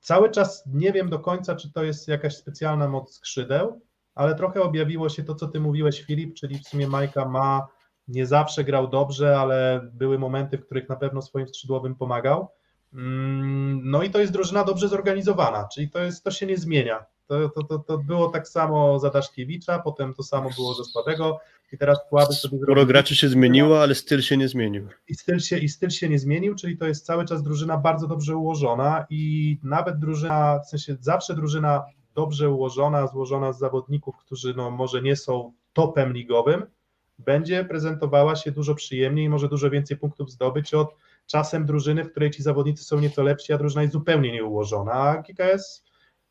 cały 0.00 0.30
czas 0.30 0.64
nie 0.66 0.92
wiem 0.92 1.10
do 1.10 1.18
końca, 1.18 1.56
czy 1.56 1.72
to 1.72 1.84
jest 1.84 2.08
jakaś 2.08 2.36
specjalna 2.36 2.88
moc 2.88 3.14
skrzydeł, 3.14 3.80
ale 4.14 4.34
trochę 4.34 4.62
objawiło 4.62 5.08
się 5.08 5.24
to, 5.24 5.34
co 5.34 5.48
ty 5.48 5.60
mówiłeś, 5.60 6.02
Filip, 6.02 6.34
czyli 6.34 6.58
w 6.58 6.68
sumie 6.68 6.88
Majka 6.88 7.24
ma, 7.24 7.66
nie 8.08 8.26
zawsze 8.26 8.64
grał 8.64 8.88
dobrze, 8.88 9.38
ale 9.38 9.90
były 9.92 10.18
momenty, 10.18 10.58
w 10.58 10.66
których 10.66 10.88
na 10.88 10.96
pewno 10.96 11.22
swoim 11.22 11.48
skrzydłowym 11.48 11.94
pomagał. 11.94 12.48
Mm, 12.94 13.80
no 13.90 14.02
i 14.02 14.10
to 14.10 14.18
jest 14.18 14.32
drużyna 14.32 14.64
dobrze 14.64 14.88
zorganizowana, 14.88 15.68
czyli 15.74 15.90
to, 15.90 15.98
jest, 15.98 16.24
to 16.24 16.30
się 16.30 16.46
nie 16.46 16.56
zmienia. 16.56 17.04
To, 17.26 17.48
to, 17.48 17.62
to, 17.62 17.78
to 17.78 17.98
było 17.98 18.28
tak 18.28 18.48
samo 18.48 18.98
za 18.98 19.10
Daszkiewicza, 19.10 19.78
potem 19.78 20.14
to 20.14 20.22
samo 20.22 20.50
było 20.56 20.74
za 20.74 20.84
Słabego 20.84 21.40
i 21.72 21.78
teraz 21.78 21.98
Słaby 22.08 22.32
sobie 22.32 22.58
Sporo 22.62 22.86
graczy 22.86 23.16
się 23.16 23.28
zmieniło, 23.28 23.82
ale 23.82 23.94
styl 23.94 24.20
się 24.20 24.36
nie 24.36 24.48
zmienił. 24.48 24.88
I 25.08 25.14
styl, 25.14 25.38
się, 25.38 25.58
I 25.58 25.68
styl 25.68 25.90
się 25.90 26.08
nie 26.08 26.18
zmienił, 26.18 26.54
czyli 26.54 26.76
to 26.76 26.86
jest 26.86 27.06
cały 27.06 27.24
czas 27.24 27.42
drużyna 27.42 27.76
bardzo 27.76 28.06
dobrze 28.06 28.36
ułożona 28.36 29.06
i 29.10 29.56
nawet 29.62 29.98
drużyna, 29.98 30.60
w 30.66 30.68
sensie 30.68 30.96
zawsze 31.00 31.34
drużyna 31.34 31.82
dobrze 32.14 32.50
ułożona, 32.50 33.06
złożona 33.06 33.52
z 33.52 33.58
zawodników, 33.58 34.16
którzy 34.16 34.54
no 34.56 34.70
może 34.70 35.02
nie 35.02 35.16
są 35.16 35.52
topem 35.72 36.12
ligowym, 36.12 36.66
będzie 37.18 37.64
prezentowała 37.64 38.36
się 38.36 38.52
dużo 38.52 38.74
przyjemniej 38.74 39.26
i 39.26 39.28
może 39.28 39.48
dużo 39.48 39.70
więcej 39.70 39.96
punktów 39.96 40.30
zdobyć 40.30 40.74
od 40.74 40.94
czasem 41.30 41.66
drużyny, 41.66 42.04
w 42.04 42.10
której 42.10 42.30
ci 42.30 42.42
zawodnicy 42.42 42.84
są 42.84 43.00
nieco 43.00 43.22
lepsi, 43.22 43.52
a 43.52 43.58
drużyna 43.58 43.82
jest 43.82 43.92
zupełnie 43.92 44.32
nieułożona. 44.32 44.92
A 44.92 45.16
GKS, 45.22 45.84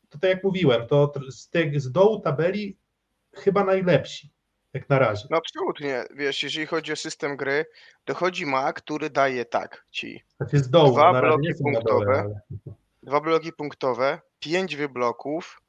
to 0.08 0.18
tak 0.18 0.30
jak 0.30 0.44
mówiłem, 0.44 0.86
to 0.86 1.12
z, 1.30 1.48
te, 1.48 1.80
z 1.80 1.92
dołu 1.92 2.20
tabeli 2.20 2.78
chyba 3.32 3.64
najlepsi, 3.64 4.30
jak 4.72 4.88
na 4.88 4.98
razie. 4.98 5.26
No 5.30 5.36
absolutnie, 5.36 6.04
wiesz, 6.14 6.42
jeżeli 6.42 6.66
chodzi 6.66 6.92
o 6.92 6.96
system 6.96 7.36
gry, 7.36 7.66
to 8.04 8.14
chodzi 8.14 8.46
ma, 8.46 8.72
który 8.72 9.10
daje 9.10 9.44
tak 9.44 9.84
ci. 9.90 10.22
Znaczy 10.36 10.58
z 10.58 10.70
dołu, 10.70 10.92
Dwa 10.92 11.12
na 11.12 11.20
razie 11.20 11.36
bloki 11.36 11.48
na 11.48 11.54
punktowe. 11.72 12.04
dole, 12.04 12.20
ale... 12.20 12.40
Dwa 13.02 13.20
bloki 13.20 13.52
punktowe, 13.52 14.20
pięć 14.40 14.76
wybloków 14.76 15.62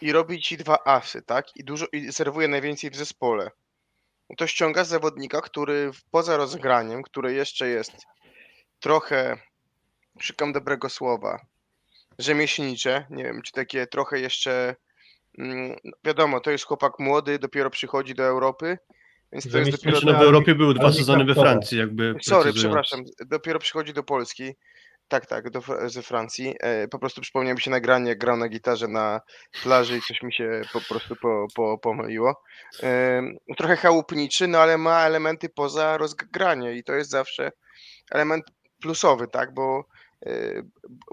i 0.00 0.12
robi 0.12 0.40
ci 0.42 0.56
dwa 0.56 0.78
asy, 0.84 1.22
tak? 1.22 1.56
I 1.56 1.64
dużo 1.64 1.86
i 1.92 2.12
serwuje 2.12 2.48
najwięcej 2.48 2.90
w 2.90 2.96
zespole. 2.96 3.50
To 4.36 4.46
ściąga 4.46 4.84
zawodnika, 4.84 5.40
który 5.40 5.92
w- 5.92 6.04
poza 6.10 6.36
rozgraniem, 6.36 7.02
który 7.02 7.32
jeszcze 7.34 7.68
jest 7.68 7.92
trochę, 8.80 9.36
szukam 10.20 10.52
dobrego 10.52 10.88
słowa, 10.88 11.40
rzemieślnicze, 12.18 13.06
nie 13.10 13.24
wiem, 13.24 13.42
czy 13.42 13.52
takie 13.52 13.86
trochę 13.86 14.20
jeszcze, 14.20 14.76
mm, 15.38 15.76
no 15.84 15.92
wiadomo, 16.04 16.40
to 16.40 16.50
jest 16.50 16.64
chłopak 16.64 16.92
młody, 16.98 17.38
dopiero 17.38 17.70
przychodzi 17.70 18.14
do 18.14 18.24
Europy, 18.24 18.78
więc 19.32 19.50
to 19.52 19.58
jest 19.58 19.70
dopiero... 19.70 20.00
No 20.12 20.18
w 20.18 20.22
Europie 20.22 20.54
były 20.54 20.74
dwa 20.74 20.92
sezony 20.92 21.24
we. 21.24 21.34
Francji, 21.34 21.78
jakby 21.78 22.14
Sorry, 22.22 22.52
przepraszam, 22.52 23.04
dopiero 23.26 23.58
przychodzi 23.58 23.92
do 23.92 24.02
Polski. 24.02 24.54
Tak, 25.08 25.26
tak, 25.26 25.50
do, 25.50 25.62
ze 25.86 26.02
Francji. 26.02 26.54
E, 26.60 26.88
po 26.88 26.98
prostu 26.98 27.20
przypomniał 27.20 27.54
mi 27.54 27.60
się 27.60 27.70
nagranie, 27.70 28.08
jak 28.08 28.18
grał 28.18 28.36
na 28.36 28.48
gitarze 28.48 28.88
na 28.88 29.20
plaży 29.62 29.98
i 29.98 30.02
coś 30.02 30.22
mi 30.22 30.32
się 30.32 30.62
po 30.72 30.80
prostu 30.80 31.16
po, 31.16 31.46
po, 31.54 31.78
pomyliło. 31.78 32.42
E, 32.82 33.22
trochę 33.56 33.76
chałupniczy, 33.76 34.48
no 34.48 34.58
ale 34.58 34.78
ma 34.78 35.06
elementy 35.06 35.48
poza 35.48 35.98
rozgranie 35.98 36.72
i 36.72 36.84
to 36.84 36.92
jest 36.92 37.10
zawsze 37.10 37.52
element 38.10 38.44
plusowy, 38.82 39.28
tak, 39.28 39.54
bo, 39.54 39.84
e, 40.26 40.62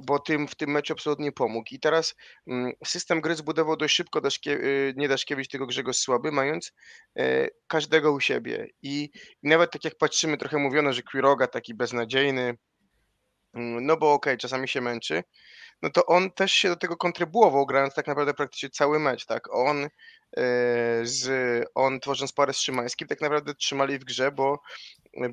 bo 0.02 0.20
tym 0.20 0.48
w 0.48 0.56
tym 0.56 0.70
meczu 0.70 0.94
absolutnie 0.94 1.32
pomógł. 1.32 1.68
I 1.72 1.80
teraz 1.80 2.16
mm, 2.48 2.72
system 2.86 3.22
gry 3.22 3.36
zbudował 3.36 3.78
dość 3.78 3.95
szybko 3.95 4.22
Daszkie, 4.22 4.60
nie 4.95 5.07
Daszkiewicz, 5.07 5.48
tylko 5.48 5.68
Grzegorz 5.68 5.98
Słaby, 5.98 6.32
mając 6.32 6.74
każdego 7.68 8.11
u 8.11 8.20
siebie. 8.20 8.68
I 8.82 9.10
nawet 9.44 9.72
tak 9.72 9.84
jak 9.84 9.98
patrzymy, 9.98 10.38
trochę 10.38 10.57
mówiono, 10.57 10.94
że 10.94 11.02
Quiroga 11.03 11.48
taki 11.48 11.74
beznadziejny, 11.74 12.57
no 13.53 13.97
bo 13.97 14.13
okej, 14.13 14.38
czasami 14.38 14.67
się 14.67 14.81
męczy, 14.81 15.23
no 15.81 15.89
to 15.89 16.05
on 16.05 16.31
też 16.31 16.51
się 16.51 16.69
do 16.69 16.76
tego 16.76 16.97
kontrybuował, 16.97 17.65
grając 17.65 17.93
tak 17.93 18.07
naprawdę 18.07 18.34
praktycznie 18.34 18.69
cały 18.69 18.99
mecz, 18.99 19.26
tak? 19.26 19.53
On, 19.53 19.84
e, 19.84 19.89
z, 21.03 21.30
on 21.76 21.99
tworząc 21.99 22.34
parę 22.34 22.53
z 22.53 22.59
Szymańskim, 22.59 23.07
tak 23.07 23.21
naprawdę 23.21 23.55
trzymali 23.55 23.99
w 23.99 24.03
grze, 24.03 24.31
bo, 24.31 24.59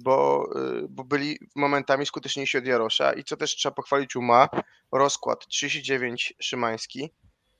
bo, 0.02 0.48
e, 0.56 0.86
bo 0.88 1.04
byli 1.04 1.38
momentami 1.56 2.06
skuteczniejsi 2.06 2.58
od 2.58 2.66
Jarosza 2.66 3.12
i 3.12 3.24
co 3.24 3.36
też 3.36 3.56
trzeba 3.56 3.74
pochwalić 3.74 4.16
UMA, 4.16 4.48
rozkład 4.92 5.46
39 5.46 6.34
Szymański, 6.40 7.12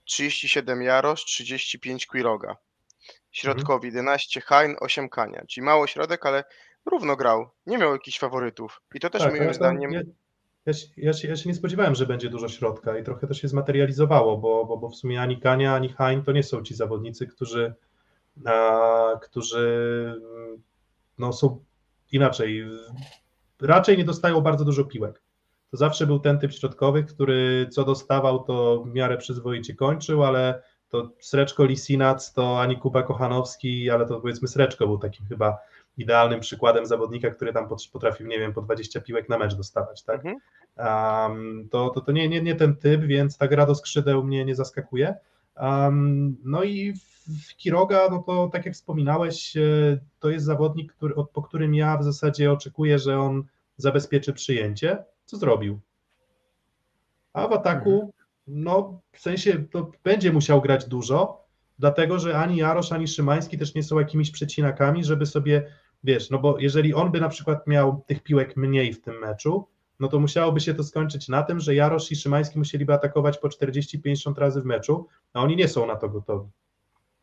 37 0.05 0.83
Jarosz, 0.83 1.25
35 1.25 2.07
Quiroga. 2.07 2.57
Środkowi 3.33 3.87
11 3.87 4.41
Hain, 4.41 4.77
8 4.81 5.09
Kania, 5.09 5.43
czyli 5.49 5.65
mało 5.65 5.87
środek, 5.87 6.27
ale 6.27 6.45
równo 6.87 7.17
grał. 7.17 7.51
Nie 7.67 7.79
miał 7.79 7.93
jakichś 7.93 8.19
faworytów. 8.19 8.81
I 8.95 9.01
to 9.01 9.11
też 9.11 9.23
Tak, 9.23 9.39
moim 9.39 9.55
zdaniem. 9.55 9.93
Ja, 9.93 10.01
ja, 10.67 10.73
się, 10.73 10.87
ja, 10.97 11.13
się, 11.13 11.29
ja 11.29 11.37
się 11.37 11.49
nie 11.49 11.55
spodziewałem, 11.55 11.95
że 11.95 12.07
będzie 12.07 12.31
dużo 12.31 12.49
środka 12.49 12.99
i 12.99 13.05
trochę 13.05 13.27
to 13.27 13.35
się 13.35 13.49
zmaterializowało, 13.49 14.39
bo, 14.39 14.65
bo, 14.65 14.77
bo 14.77 14.89
w 14.89 14.97
sumie 14.97 15.21
ani 15.21 15.41
Kania, 15.41 15.75
ani 15.75 15.89
Hain 15.89 16.23
to 16.23 16.33
nie 16.33 16.43
są 16.43 16.63
ci 16.63 16.75
zawodnicy, 16.75 17.27
którzy, 17.27 17.75
a, 18.45 19.19
którzy 19.23 19.69
mm, 20.37 20.63
no, 21.19 21.33
są 21.33 21.65
inaczej. 22.13 22.65
Raczej 23.61 23.99
nie 23.99 24.05
dostają 24.05 24.41
bardzo 24.41 24.65
dużo 24.65 24.85
piłek. 24.85 25.23
To 25.71 25.77
zawsze 25.77 26.07
był 26.07 26.19
ten 26.19 26.39
typ 26.39 26.53
środkowych, 26.53 27.07
który 27.07 27.69
co 27.71 27.85
dostawał, 27.85 28.45
to 28.45 28.83
w 28.83 28.95
miarę 28.95 29.17
przyzwoicie 29.17 29.75
kończył, 29.75 30.25
ale 30.25 30.63
to 30.89 31.11
Sreczko 31.21 31.65
Lisinac, 31.65 32.33
to 32.33 32.61
ani 32.61 32.77
Kuba 32.77 33.03
Kochanowski, 33.03 33.91
ale 33.91 34.07
to 34.07 34.21
powiedzmy 34.21 34.49
Sreczko 34.49 34.87
był 34.87 34.99
takim 34.99 35.27
chyba 35.27 35.59
idealnym 35.97 36.41
przykładem 36.41 36.87
zawodnika, 36.87 37.31
który 37.31 37.53
tam 37.53 37.69
pot- 37.69 37.89
potrafił, 37.93 38.27
nie 38.27 38.39
wiem, 38.39 38.53
po 38.53 38.63
20 38.63 39.01
piłek 39.01 39.29
na 39.29 39.39
mecz 39.39 39.55
dostawać, 39.55 40.03
tak? 40.03 40.23
Mhm. 40.27 40.37
Um, 40.79 41.69
to, 41.71 41.91
to, 41.91 42.01
to 42.01 42.13
nie, 42.13 42.29
nie, 42.29 42.43
nie 42.43 42.55
ten 42.55 42.77
typ, 42.77 43.01
więc 43.01 43.39
ta 43.39 43.49
gra 43.49 43.67
do 43.67 43.75
skrzydeł 43.75 44.25
mnie 44.25 44.45
nie 44.45 44.55
zaskakuje. 44.55 45.15
Um, 45.61 46.37
no 46.45 46.63
i 46.63 46.93
w, 46.93 47.57
Kiroga, 47.57 48.09
no 48.11 48.23
to 48.23 48.49
tak 48.53 48.67
jak 48.67 48.75
wspominałeś, 48.75 49.57
e, 49.57 49.61
to 50.21 50.31
jest 50.31 50.47
zawodnik, 50.47 50.93
który, 50.93 51.15
po 51.33 51.43
którym 51.43 51.75
ja 51.75 51.99
w 51.99 52.05
zasadzie 52.05 52.53
oczekuję, 52.53 52.99
że 52.99 53.21
on 53.21 53.45
zabezpieczy 53.77 54.33
przyjęcie. 54.33 55.05
Co 55.25 55.37
zrobił? 55.37 55.81
A 57.33 57.49
w 57.49 57.53
ataku, 57.53 58.13
no 58.47 59.01
w 59.13 59.21
sensie 59.21 59.65
to 59.71 59.91
będzie 60.05 60.33
musiał 60.33 60.61
grać 60.61 60.85
dużo, 60.85 61.45
dlatego 61.79 62.19
że 62.19 62.39
ani 62.39 62.57
Jarosz, 62.57 62.93
ani 62.93 63.09
Szymański 63.09 63.59
też 63.59 63.75
nie 63.75 63.83
są 63.83 63.99
jakimiś 63.99 64.31
przecinakami, 64.31 65.05
żeby 65.05 65.27
sobie, 65.27 65.73
wiesz, 66.07 66.31
no 66.31 66.39
bo 66.39 66.59
jeżeli 66.59 66.95
on 66.95 67.11
by 67.11 67.21
na 67.21 67.29
przykład 67.29 67.67
miał 67.67 68.05
tych 68.07 68.23
piłek 68.23 68.57
mniej 68.57 68.93
w 68.93 69.01
tym 69.01 69.19
meczu, 69.19 69.69
no 70.01 70.09
to 70.09 70.21
musiałoby 70.21 70.61
się 70.61 70.75
to 70.75 70.85
skończyć 70.85 71.29
na 71.29 71.43
tym, 71.43 71.61
że 71.61 71.75
Jarosz 71.75 72.13
i 72.13 72.17
Szymański 72.17 72.59
musieliby 72.59 72.93
atakować 72.93 73.39
po 73.39 73.49
40-50 73.49 74.39
razy 74.39 74.63
w 74.63 74.65
meczu, 74.65 75.07
a 75.33 75.43
oni 75.43 75.57
nie 75.57 75.69
są 75.69 75.87
na 75.87 75.97
to 75.97 76.09
gotowi. 76.09 76.49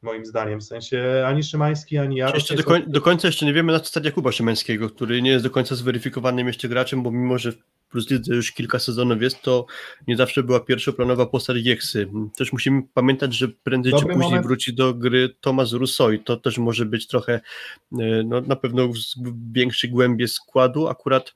Moim 0.02 0.26
zdaniem, 0.26 0.60
w 0.60 0.64
sensie 0.64 1.24
ani 1.28 1.44
Szymański, 1.44 1.98
ani 1.98 2.16
Jarosz. 2.16 2.36
Jeszcze 2.36 2.56
do, 2.56 2.64
koń, 2.64 2.84
do 2.88 3.02
końca 3.02 3.28
jeszcze 3.28 3.46
nie 3.46 3.54
wiemy 3.54 3.74
na 3.74 3.80
co 3.80 3.86
stać 3.86 4.06
Jakuba 4.06 4.32
Szymańskiego, 4.32 4.90
który 4.90 5.22
nie 5.22 5.32
jest 5.32 5.46
do 5.46 5.52
końca 5.52 5.76
zweryfikowanym 5.76 6.48
jeszcze 6.48 6.70
graczem, 6.70 7.04
bo 7.04 7.12
mimo, 7.12 7.38
że 7.38 7.54
Plus 7.94 8.10
Lidze 8.10 8.36
już 8.36 8.52
kilka 8.52 8.80
sezonów 8.80 9.22
jest, 9.22 9.42
to 9.42 9.66
nie 10.08 10.18
zawsze 10.18 10.44
była 10.44 10.60
pierwszoplanowa 10.60 11.26
postać 11.26 11.64
Gieksy. 11.64 12.08
Też 12.38 12.54
musimy 12.54 12.82
pamiętać, 12.94 13.34
że 13.34 13.48
prędzej 13.48 13.92
Dobry 13.92 14.08
czy 14.08 14.14
później 14.14 14.30
moment. 14.30 14.48
wróci 14.48 14.74
do 14.74 14.94
gry 14.94 15.36
Tomasz 15.42 15.72
Rousseau 15.72 16.12
i 16.12 16.20
to 16.20 16.38
też 16.38 16.58
może 16.58 16.86
być 16.86 17.08
trochę, 17.08 17.34
e, 17.34 18.24
no 18.26 18.42
na 18.42 18.56
pewno 18.56 18.88
w 18.88 18.94
w 19.18 19.54
większej 19.54 19.90
głębie 19.90 20.28
składu, 20.28 20.88
akurat 20.88 21.36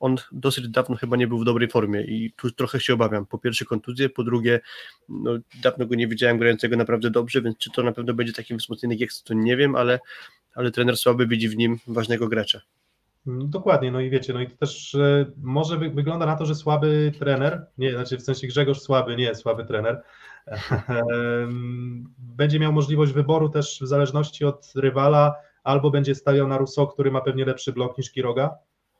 on 0.00 0.16
dosyć 0.32 0.68
dawno 0.68 0.96
chyba 0.96 1.16
nie 1.16 1.26
był 1.26 1.38
w 1.38 1.44
dobrej 1.44 1.68
formie 1.68 2.00
i 2.00 2.32
tu 2.36 2.50
trochę 2.50 2.80
się 2.80 2.94
obawiam. 2.94 3.26
Po 3.26 3.38
pierwsze 3.38 3.64
kontuzję, 3.64 4.08
po 4.08 4.24
drugie 4.24 4.60
no, 5.08 5.38
dawno 5.62 5.86
go 5.86 5.94
nie 5.94 6.08
widziałem 6.08 6.38
grającego 6.38 6.76
naprawdę 6.76 7.10
dobrze, 7.10 7.42
więc 7.42 7.58
czy 7.58 7.70
to 7.70 7.82
na 7.82 7.92
pewno 7.92 8.14
będzie 8.14 8.32
taki 8.32 8.56
wzmocniony 8.56 8.96
Gieks, 8.96 9.22
to 9.22 9.34
nie 9.34 9.56
wiem, 9.56 9.76
ale, 9.76 10.00
ale 10.54 10.70
trener 10.70 10.96
słaby 10.96 11.26
widzi 11.26 11.48
w 11.48 11.56
nim 11.56 11.78
ważnego 11.86 12.28
gracza. 12.28 12.60
Mm, 13.26 13.50
Dokładnie, 13.50 13.92
no 13.92 14.00
i 14.00 14.10
wiecie, 14.10 14.32
no 14.32 14.40
i 14.40 14.46
to 14.48 14.56
też 14.56 14.96
może 15.36 15.78
wy, 15.78 15.90
wygląda 15.90 16.26
na 16.26 16.36
to, 16.36 16.46
że 16.46 16.54
słaby 16.54 17.12
trener, 17.18 17.66
nie, 17.78 17.92
znaczy 17.92 18.16
w 18.18 18.22
sensie 18.22 18.46
Grzegorz 18.46 18.80
słaby, 18.80 19.16
nie 19.16 19.34
słaby 19.34 19.64
trener, 19.64 20.02
będzie 22.18 22.58
miał 22.60 22.72
możliwość 22.72 23.12
wyboru 23.12 23.48
też 23.48 23.80
w 23.82 23.86
zależności 23.86 24.44
od 24.44 24.72
rywala, 24.76 25.34
albo 25.64 25.90
będzie 25.90 26.14
stawiał 26.14 26.48
na 26.48 26.58
Rousseau, 26.58 26.88
który 26.88 27.10
ma 27.10 27.20
pewnie 27.20 27.44
lepszy 27.44 27.72
blok 27.72 27.98
niż 27.98 28.10
Kiroga, 28.10 28.54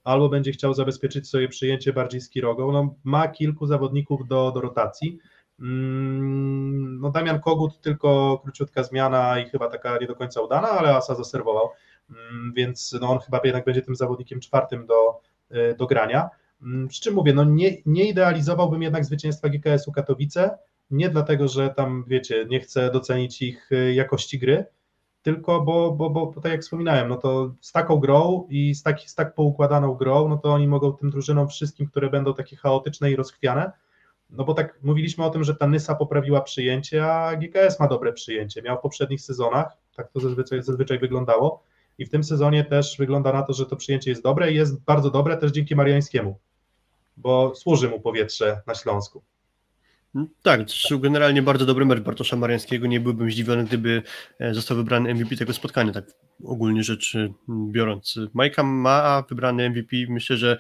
albo 0.05 0.29
będzie 0.29 0.53
chciał 0.53 0.75
zabezpieczyć 0.75 1.29
sobie 1.29 1.49
przyjęcie 1.49 1.93
bardziej 1.93 2.21
z 2.21 2.31
Kirogą. 2.31 2.73
No, 2.73 2.95
ma 3.05 3.29
kilku 3.29 3.67
zawodników 3.67 4.29
do, 4.29 4.53
do 4.53 4.61
rotacji. 4.61 5.19
Mm, 5.61 7.01
No 7.01 7.11
Damian 7.11 7.41
Kogut 7.41 7.81
tylko 7.81 8.39
króciutka 8.43 8.83
zmiana 8.83 9.39
i 9.39 9.45
chyba 9.45 9.69
taka 9.69 9.99
nie 9.99 10.07
do 10.07 10.15
końca 10.15 10.41
udana, 10.41 10.69
ale 10.69 10.97
Asa 10.97 11.15
zaserwował. 11.15 11.71
Mm, 12.13 12.53
więc 12.57 12.99
no 13.01 13.11
on 13.11 13.19
chyba 13.19 13.41
jednak 13.45 13.65
będzie 13.65 13.83
tym 13.83 13.97
zawodnikiem 13.97 14.41
czwartym 14.41 14.87
do, 14.87 15.21
y, 15.51 15.75
do 15.79 15.87
grania. 15.87 16.31
Mm, 16.63 16.89
Przy 16.89 17.01
czym 17.01 17.15
mówię, 17.15 17.33
no 17.33 17.45
nie, 17.45 17.77
nie 17.87 18.09
idealizowałbym 18.09 18.83
jednak 18.83 19.05
zwycięstwa 19.05 19.49
GKS-u 19.49 19.93
Katowice, 19.93 20.59
nie 20.91 21.09
dlatego, 21.09 21.49
że 21.49 21.71
tam, 21.71 22.05
wiecie, 22.07 22.47
nie 22.49 22.61
chcę 22.61 22.91
docenić 22.91 23.43
ich 23.43 23.73
y, 23.73 23.95
jakości 23.95 24.39
gry, 24.39 24.67
tylko 25.23 25.61
bo, 25.61 25.93
bo, 25.93 26.11
bo, 26.11 26.33
tak 26.43 26.53
jak 26.53 26.63
wspominałem, 26.63 27.09
no 27.09 27.17
to 27.17 27.55
z 27.61 27.73
taką 27.73 27.97
grą 27.97 28.47
i 28.51 28.75
z, 28.75 28.83
taki, 28.83 29.09
z 29.09 29.15
tak 29.15 29.35
poukładaną 29.35 29.95
grą, 29.95 30.29
no 30.29 30.37
to 30.37 30.53
oni 30.53 30.69
mogą 30.69 30.93
tym 30.93 31.11
drużynom 31.11 31.49
wszystkim, 31.49 31.87
które 31.87 32.11
będą 32.11 32.35
takie 32.35 32.57
chaotyczne 32.57 33.11
i 33.11 33.17
rozchwiane, 33.17 33.73
no 34.31 34.45
bo 34.45 34.55
tak 34.55 34.79
mówiliśmy 34.83 35.25
o 35.25 35.31
tym, 35.31 35.45
że 35.45 35.55
ta 35.55 35.67
Nysa 35.67 35.95
poprawiła 35.95 36.41
przyjęcie, 36.41 37.07
a 37.07 37.37
GKS 37.37 37.81
ma 37.81 37.89
dobre 37.89 38.13
przyjęcie. 38.13 38.63
Miał 38.63 38.79
w 38.79 38.81
poprzednich 38.81 39.21
sezonach, 39.21 39.77
tak 39.97 40.13
to 40.13 40.21
zazwyczaj, 40.21 40.63
zazwyczaj 40.63 40.99
wyglądało. 40.99 41.63
I 42.03 42.07
w 42.07 42.11
tym 42.11 42.25
sezonie 42.25 42.65
też 42.65 42.97
wygląda 42.99 43.33
na 43.33 43.43
to, 43.43 43.53
że 43.53 43.67
to 43.67 43.77
przyjęcie 43.77 44.11
jest 44.11 44.23
dobre 44.23 44.53
i 44.53 44.55
jest 44.55 44.85
bardzo 44.85 45.11
dobre 45.11 45.37
też 45.37 45.53
dzięki 45.53 45.77
Mariańskiemu, 45.77 46.39
bo 47.17 47.55
służy 47.55 47.89
mu 47.89 48.01
powietrze 48.01 48.61
na 48.67 48.75
Śląsku. 48.75 49.23
Tak, 50.43 50.61
zresztą 50.61 50.99
generalnie 50.99 51.43
bardzo 51.43 51.67
dobry 51.67 51.85
mecz 51.85 52.01
Bartosza 52.01 52.37
Mariańskiego. 52.37 52.87
Nie 52.87 53.01
byłbym 53.01 53.31
zdziwiony, 53.31 53.65
gdyby 53.65 54.03
e, 54.39 54.55
został 54.55 54.77
wybrany 54.77 55.15
MVP 55.15 55.37
tego 55.37 55.53
spotkania, 55.53 55.93
tak 55.93 56.05
ogólnie 56.45 56.83
rzeczy 56.83 57.33
biorąc. 57.49 58.19
Majka 58.35 58.63
ma 58.63 59.23
wybrany 59.29 59.71
MVP. 59.71 59.97
Myślę, 60.09 60.37
że 60.37 60.59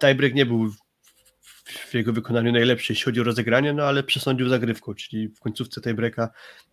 tiebreak 0.00 0.34
nie 0.34 0.46
był 0.46 0.70
w 1.72 1.94
jego 1.94 2.12
wykonaniu 2.12 2.52
najlepszy, 2.52 2.92
jeśli 2.92 3.04
chodzi 3.04 3.20
o 3.20 3.24
rozegranie, 3.24 3.72
no 3.72 3.82
ale 3.82 4.02
przesądził 4.02 4.48
zagrywką, 4.48 4.94
czyli 4.94 5.28
w 5.28 5.40
końcówce 5.40 5.80
tiebreaka 5.80 6.30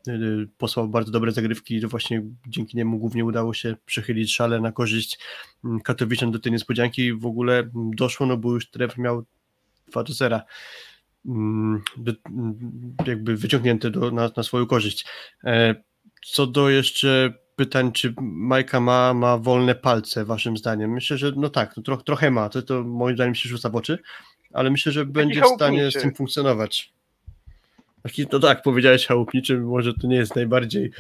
y, 0.08 0.48
posłał 0.58 0.88
bardzo 0.88 1.12
dobre 1.12 1.32
zagrywki, 1.32 1.80
że 1.80 1.88
właśnie 1.88 2.24
dzięki 2.48 2.78
niemu 2.78 3.00
głównie 3.00 3.26
udało 3.26 3.54
się 3.54 3.76
przechylić 3.86 4.36
szale 4.36 4.62
na 4.62 4.72
korzyść 4.72 5.20
mm, 5.66 5.82
Katowician 5.82 6.32
do 6.32 6.40
tej 6.40 6.52
niespodzianki. 6.52 7.14
W 7.14 7.26
ogóle 7.26 7.60
mm, 7.60 7.72
doszło, 7.96 8.26
no 8.26 8.38
bo 8.38 8.54
już 8.54 8.70
Tref 8.70 8.98
miał 8.98 9.26
2 9.92 10.04
do 10.04 10.14
0 10.14 10.42
mm, 11.26 11.82
jakby 13.08 13.38
wyciągnięte 13.38 13.92
do, 13.92 14.12
na, 14.12 14.32
na 14.38 14.44
swoją 14.44 14.66
korzyść. 14.66 15.06
E, 15.44 15.76
co 16.26 16.48
do 16.48 16.70
jeszcze 16.70 17.34
pytań, 17.56 17.92
czy 17.92 18.14
Majka 18.22 18.80
ma, 18.80 19.14
ma 19.14 19.38
wolne 19.38 19.76
palce, 19.76 20.26
waszym 20.26 20.58
zdaniem? 20.58 20.92
Myślę, 20.92 21.18
że 21.18 21.32
no 21.36 21.50
tak, 21.50 21.78
no 21.78 21.84
troch, 21.84 22.04
trochę 22.04 22.32
ma, 22.32 22.50
to, 22.50 22.62
to 22.62 22.84
moim 22.84 23.16
zdaniem 23.16 23.36
się 23.36 23.50
rzuca 23.50 23.70
w 23.70 23.76
oczy, 23.76 24.00
ale 24.58 24.70
myślę, 24.72 24.92
że 24.92 25.06
będzie 25.06 25.42
w 25.42 25.48
stanie 25.48 25.92
z 25.92 25.94
tym 25.94 26.16
funkcjonować. 26.16 26.94
Taki, 28.04 28.26
no 28.32 28.40
tak, 28.40 28.62
powiedziałeś 28.62 29.06
chałupniczy, 29.06 29.58
może 29.58 29.94
to 29.94 30.08
nie 30.08 30.16
jest 30.16 30.36
najbardziej 30.36 30.92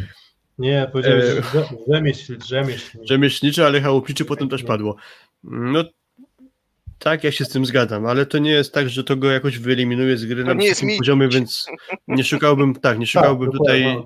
Nie, 0.59 0.89
powiedziałeś 0.91 1.25
e... 1.25 1.41
rzemieśl, 1.93 2.37
rzemieślniczy. 2.47 3.07
rzemieślniczy, 3.07 3.65
ale 3.65 3.81
chałupniczy 3.81 4.25
potem 4.25 4.49
też 4.49 4.63
padło. 4.63 4.95
No 5.43 5.83
tak, 6.99 7.23
ja 7.23 7.31
się 7.31 7.45
z 7.45 7.49
tym 7.49 7.65
zgadzam, 7.65 8.05
ale 8.05 8.25
to 8.25 8.37
nie 8.37 8.51
jest 8.51 8.73
tak, 8.73 8.89
że 8.89 9.03
to 9.03 9.15
go 9.15 9.31
jakoś 9.31 9.59
wyeliminuje 9.59 10.17
z 10.17 10.25
gry 10.25 10.43
To 10.43 10.47
na 10.47 10.55
wysokim 10.55 10.87
mi- 10.87 10.97
poziomie, 10.97 11.27
więc 11.27 11.65
nie 12.07 12.23
szukałbym, 12.23 12.75
tak, 12.75 12.99
nie 12.99 13.07
szukałbym 13.13 13.51
Tak, 13.51 13.57
tutaj 13.57 13.97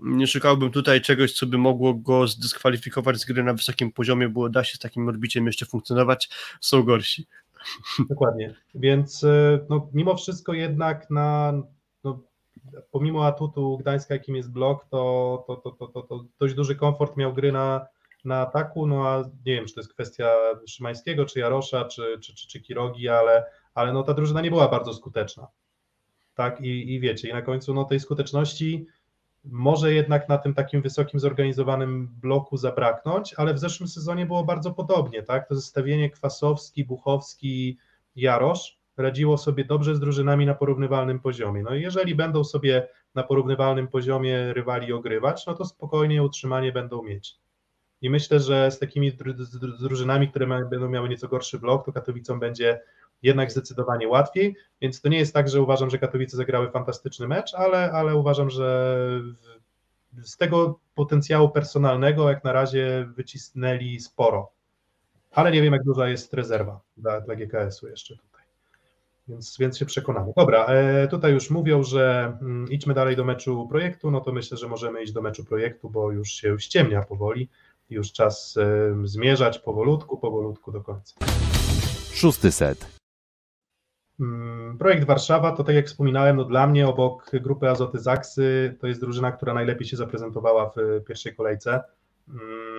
nie 0.00 0.26
szukałbym 0.26 0.70
tutaj 0.70 1.00
czegoś, 1.00 1.32
co 1.32 1.46
by 1.46 1.58
mogło 1.58 1.94
go 1.94 2.26
zdyskwalifikować 2.26 3.20
z 3.20 3.24
gry 3.24 3.42
na 3.44 3.54
wysokim 3.54 3.92
poziomie, 3.92 4.28
bo 4.28 4.48
da 4.48 4.64
się 4.64 4.74
z 4.74 4.78
takim 4.78 5.08
odbiciem 5.08 5.46
jeszcze 5.46 5.66
funkcjonować, 5.66 6.28
są 6.60 6.82
gorsi. 6.82 7.26
Dokładnie. 8.10 8.54
Więc 8.74 9.22
y, 9.22 9.66
no, 9.68 9.88
mimo 9.92 10.16
wszystko 10.16 10.52
jednak 10.52 11.10
na 11.10 11.52
no, 12.04 12.20
pomimo 12.90 13.26
atutu 13.26 13.78
Gdańska, 13.78 14.14
jakim 14.14 14.36
jest 14.36 14.52
blok, 14.52 14.86
to, 14.90 15.44
to, 15.46 15.56
to, 15.56 15.86
to, 15.86 16.02
to 16.02 16.24
dość 16.40 16.54
duży 16.54 16.76
komfort 16.76 17.16
miał 17.16 17.32
gry 17.32 17.52
na, 17.52 17.86
na 18.24 18.40
ataku, 18.40 18.86
no 18.86 19.08
a 19.08 19.18
nie 19.18 19.54
wiem, 19.54 19.66
czy 19.66 19.74
to 19.74 19.80
jest 19.80 19.92
kwestia 19.92 20.30
Szymańskiego, 20.66 21.24
czy 21.24 21.38
Jarosza, 21.38 21.84
czy, 21.84 22.18
czy, 22.22 22.34
czy, 22.34 22.48
czy 22.48 22.60
Kirogi, 22.60 23.08
ale, 23.08 23.44
ale 23.74 23.92
no, 23.92 24.02
ta 24.02 24.14
drużyna 24.14 24.40
nie 24.40 24.50
była 24.50 24.68
bardzo 24.68 24.94
skuteczna. 24.94 25.46
Tak, 26.34 26.60
i, 26.60 26.94
i 26.94 27.00
wiecie, 27.00 27.28
i 27.28 27.32
na 27.32 27.42
końcu 27.42 27.74
no, 27.74 27.84
tej 27.84 28.00
skuteczności 28.00 28.86
może 29.44 29.92
jednak 29.92 30.28
na 30.28 30.38
tym 30.38 30.54
takim 30.54 30.82
wysokim 30.82 31.20
zorganizowanym 31.20 32.08
bloku 32.20 32.56
zabraknąć, 32.56 33.34
ale 33.34 33.54
w 33.54 33.58
zeszłym 33.58 33.88
sezonie 33.88 34.26
było 34.26 34.44
bardzo 34.44 34.72
podobnie, 34.72 35.22
tak? 35.22 35.48
To 35.48 35.54
zestawienie 35.54 36.10
Kwasowski, 36.10 36.84
Buchowski, 36.84 37.78
Jarosz 38.16 38.78
radziło 38.96 39.38
sobie 39.38 39.64
dobrze 39.64 39.94
z 39.94 40.00
drużynami 40.00 40.46
na 40.46 40.54
porównywalnym 40.54 41.20
poziomie. 41.20 41.62
No 41.62 41.74
i 41.74 41.82
jeżeli 41.82 42.14
będą 42.14 42.44
sobie 42.44 42.88
na 43.14 43.22
porównywalnym 43.22 43.88
poziomie 43.88 44.52
rywali 44.52 44.92
ogrywać, 44.92 45.46
no 45.46 45.54
to 45.54 45.64
spokojnie 45.64 46.22
utrzymanie 46.22 46.72
będą 46.72 47.02
mieć. 47.02 47.36
I 48.02 48.10
myślę, 48.10 48.40
że 48.40 48.70
z 48.70 48.78
takimi 48.78 49.12
drużynami, 49.80 50.28
które 50.28 50.46
będą 50.46 50.88
miały 50.88 51.08
nieco 51.08 51.28
gorszy 51.28 51.58
blok, 51.58 51.86
to 51.86 51.92
Katowicom 51.92 52.40
będzie 52.40 52.80
jednak 53.22 53.52
zdecydowanie 53.52 54.08
łatwiej, 54.08 54.56
więc 54.80 55.00
to 55.00 55.08
nie 55.08 55.18
jest 55.18 55.34
tak, 55.34 55.48
że 55.48 55.62
uważam, 55.62 55.90
że 55.90 55.98
Katowice 55.98 56.36
zagrały 56.36 56.70
fantastyczny 56.70 57.28
mecz, 57.28 57.54
ale, 57.54 57.92
ale 57.92 58.16
uważam, 58.16 58.50
że 58.50 58.96
z 60.22 60.36
tego 60.36 60.78
potencjału 60.94 61.48
personalnego 61.48 62.28
jak 62.28 62.44
na 62.44 62.52
razie 62.52 63.08
wycisnęli 63.16 64.00
sporo. 64.00 64.50
Ale 65.30 65.52
nie 65.52 65.62
wiem, 65.62 65.72
jak 65.72 65.84
duża 65.84 66.08
jest 66.08 66.34
rezerwa 66.34 66.80
dla, 66.96 67.20
dla 67.20 67.36
GKS-u 67.36 67.88
jeszcze 67.88 68.16
tutaj. 68.16 68.42
Więc, 69.28 69.56
więc 69.58 69.78
się 69.78 69.86
przekonamy. 69.86 70.32
Dobra, 70.36 70.66
e, 70.66 71.08
tutaj 71.08 71.32
już 71.32 71.50
mówią, 71.50 71.82
że 71.82 72.36
mm, 72.42 72.70
idźmy 72.70 72.94
dalej 72.94 73.16
do 73.16 73.24
meczu 73.24 73.66
projektu, 73.68 74.10
no 74.10 74.20
to 74.20 74.32
myślę, 74.32 74.56
że 74.56 74.68
możemy 74.68 75.02
iść 75.02 75.12
do 75.12 75.22
meczu 75.22 75.44
projektu, 75.44 75.90
bo 75.90 76.12
już 76.12 76.28
się 76.28 76.58
ściemnia 76.58 77.02
powoli. 77.02 77.48
Już 77.90 78.12
czas 78.12 78.56
e, 78.56 78.94
zmierzać 79.04 79.58
powolutku, 79.58 80.18
powolutku 80.18 80.72
do 80.72 80.80
końca. 80.80 81.14
Szósty 82.12 82.52
set. 82.52 83.01
Mm, 84.20 84.78
Projekt 84.78 85.04
Warszawa 85.04 85.52
to 85.52 85.64
tak 85.64 85.74
jak 85.74 85.86
wspominałem, 85.86 86.36
no 86.36 86.44
dla 86.44 86.66
mnie 86.66 86.88
obok 86.88 87.30
grupy 87.32 87.68
Azoty 87.68 87.98
Zaksy 87.98 88.76
to 88.80 88.86
jest 88.86 89.00
drużyna, 89.00 89.32
która 89.32 89.54
najlepiej 89.54 89.86
się 89.86 89.96
zaprezentowała 89.96 90.70
w 90.76 91.04
pierwszej 91.04 91.36
kolejce. 91.36 91.80
Mm, 92.28 92.72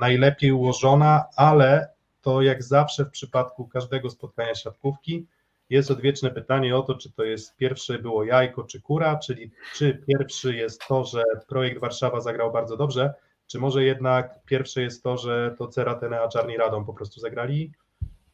Najlepiej 0.00 0.52
ułożona, 0.52 1.24
ale 1.36 1.88
to 2.22 2.42
jak 2.42 2.62
zawsze 2.62 3.04
w 3.04 3.10
przypadku 3.10 3.68
każdego 3.68 4.10
spotkania 4.10 4.54
siatkówki 4.54 5.26
jest 5.70 5.90
odwieczne 5.90 6.30
pytanie 6.30 6.76
o 6.76 6.82
to, 6.82 6.94
czy 6.94 7.12
to 7.12 7.24
jest 7.24 7.56
pierwsze 7.56 7.98
było 7.98 8.24
jajko 8.24 8.64
czy 8.64 8.80
kura, 8.80 9.18
czyli 9.18 9.50
czy 9.74 10.02
pierwszy 10.08 10.54
jest 10.54 10.82
to, 10.88 11.04
że 11.04 11.22
projekt 11.48 11.80
Warszawa 11.80 12.20
zagrał 12.20 12.52
bardzo 12.52 12.76
dobrze, 12.76 13.14
czy 13.46 13.58
może 13.58 13.84
jednak 13.84 14.38
pierwsze 14.46 14.82
jest 14.82 15.02
to, 15.02 15.16
że 15.16 15.54
to 15.58 15.68
Ceratene 15.68 16.20
a 16.20 16.28
Czarni 16.28 16.56
Radom 16.56 16.84
po 16.84 16.94
prostu 16.94 17.20
zagrali 17.20 17.72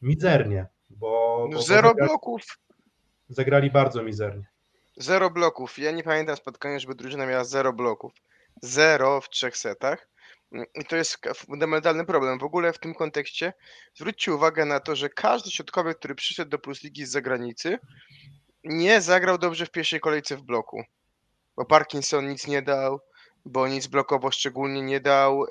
mizernie, 0.01 0.65
bo, 1.03 1.47
bo 1.51 1.61
Zero 1.61 1.87
zagrali, 1.89 2.09
bloków. 2.09 2.41
zagrali 3.29 3.71
bardzo 3.71 4.03
mizernie. 4.03 4.45
Zero 4.97 5.29
bloków. 5.29 5.77
Ja 5.79 5.91
nie 5.91 6.03
pamiętam 6.03 6.35
spotkania, 6.35 6.79
żeby 6.79 6.95
drużyna 6.95 7.25
miała 7.25 7.43
zero 7.43 7.73
bloków. 7.73 8.11
Zero 8.61 9.21
w 9.21 9.29
trzech 9.29 9.57
setach. 9.57 10.07
Mm, 10.51 10.65
I 10.75 10.85
to 10.85 10.95
jest 10.95 11.17
fundamentalny 11.35 12.05
problem. 12.05 12.39
W 12.39 12.43
ogóle 12.43 12.73
w 12.73 12.79
tym 12.79 12.93
kontekście 12.95 13.53
zwróćcie 13.95 14.33
uwagę 14.33 14.65
na 14.65 14.79
to, 14.79 14.95
że 14.95 15.09
każdy 15.09 15.51
środkowy, 15.51 15.95
który 15.95 16.15
przyszedł 16.15 16.51
do 16.51 16.59
Plus 16.59 16.83
Ligi 16.83 17.05
z 17.05 17.11
zagranicy, 17.11 17.79
nie 18.63 19.01
zagrał 19.01 19.37
dobrze 19.37 19.65
w 19.65 19.71
pierwszej 19.71 19.99
kolejce 19.99 20.37
w 20.37 20.41
bloku. 20.41 20.83
Bo 21.57 21.65
Parkinson 21.65 22.27
nic 22.29 22.47
nie 22.47 22.61
dał, 22.61 22.99
bo 23.45 23.67
nic 23.67 23.87
blokowo 23.87 24.31
szczególnie 24.31 24.81
nie 24.81 24.99
dał. 24.99 25.45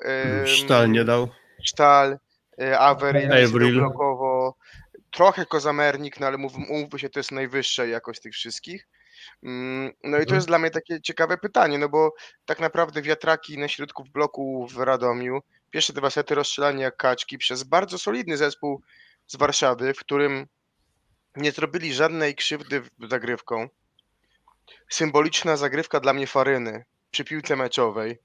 Sztal 0.45 0.91
nie 0.91 1.03
dał. 1.05 1.27
Sztal, 1.63 2.17
Avery, 2.79 3.27
nic 3.27 3.49
Avril. 3.49 3.79
blokowo, 3.79 4.55
trochę 5.13 5.45
Kozamernik, 5.45 6.19
no 6.19 6.27
ale 6.27 6.37
mów, 6.37 6.55
umówmy 6.55 6.99
się, 6.99 7.09
to 7.09 7.19
jest 7.19 7.31
najwyższa 7.31 7.85
jakość 7.85 8.21
tych 8.21 8.33
wszystkich. 8.33 8.87
Mm, 9.43 9.91
No 10.03 10.09
i 10.09 10.11
to 10.11 10.17
Mhm. 10.19 10.35
jest 10.35 10.47
dla 10.47 10.59
mnie 10.59 10.69
takie 10.71 11.01
ciekawe 11.01 11.37
pytanie, 11.37 11.77
no 11.77 11.89
bo 11.89 12.13
tak 12.45 12.59
naprawdę 12.59 13.01
wiatraki 13.01 13.57
na 13.57 13.67
środku 13.67 14.03
w 14.03 14.09
bloku 14.09 14.67
w 14.67 14.77
Radomiu, 14.77 15.39
pierwsze 15.71 15.93
dwa 15.93 16.09
sety 16.09 16.35
rozstrzelani 16.35 16.81
jak 16.81 16.97
kaczki 16.97 17.37
przez 17.37 17.63
bardzo 17.63 17.97
solidny 17.97 18.37
zespół 18.37 18.81
z 19.27 19.35
Warszawy, 19.35 19.93
w 19.93 19.99
którym 19.99 20.47
nie 21.35 21.51
zrobili 21.51 21.93
żadnej 21.93 22.35
krzywdy 22.35 22.81
zagrywką. 23.09 23.69
Symboliczna 24.89 25.57
zagrywka 25.57 25.99
dla 25.99 26.13
mnie 26.13 26.27
Faryny 26.27 26.85
przy 27.11 27.23
piłce 27.23 27.55
meczowej, 27.55 28.17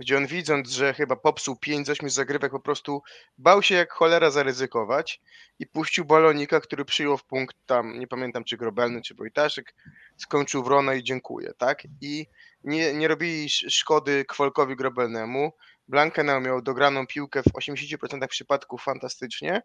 gdzie 0.00 0.16
on 0.16 0.26
widząc, 0.26 0.70
że 0.70 0.94
chyba 0.94 1.16
popsuł 1.16 1.56
5 1.56 1.86
z 1.86 1.90
8 1.90 2.10
zagrywek, 2.10 2.52
po 2.52 2.60
prostu 2.60 3.02
bał 3.38 3.62
się 3.62 3.74
jak 3.74 3.92
cholera 3.92 4.30
zaryzykować 4.30 5.20
i 5.58 5.66
puścił 5.66 6.04
balonika, 6.04 6.60
który 6.60 6.84
przyjął 6.84 7.18
w 7.18 7.24
punkt 7.24 7.56
tam, 7.66 7.98
nie 7.98 8.06
pamiętam 8.06 8.44
czy 8.44 8.56
Grobelny, 8.56 9.02
czy 9.02 9.14
Wojtaszek, 9.14 9.74
skończył 10.16 10.64
wrona 10.64 10.94
i 10.94 11.02
dziękuję, 11.02 11.52
tak? 11.58 11.82
I 12.00 12.26
nie, 12.64 12.92
nie 12.94 13.08
robili 13.08 13.44
sz- 13.44 13.72
szkody 13.72 14.24
Kwolkowi 14.24 14.76
Grobelnemu. 14.76 15.52
Blankenau 15.88 16.40
miał 16.40 16.62
dograną 16.62 17.06
piłkę 17.06 17.42
w 17.42 17.46
80% 17.46 18.26
przypadków 18.28 18.82
fantastycznie 18.82 19.62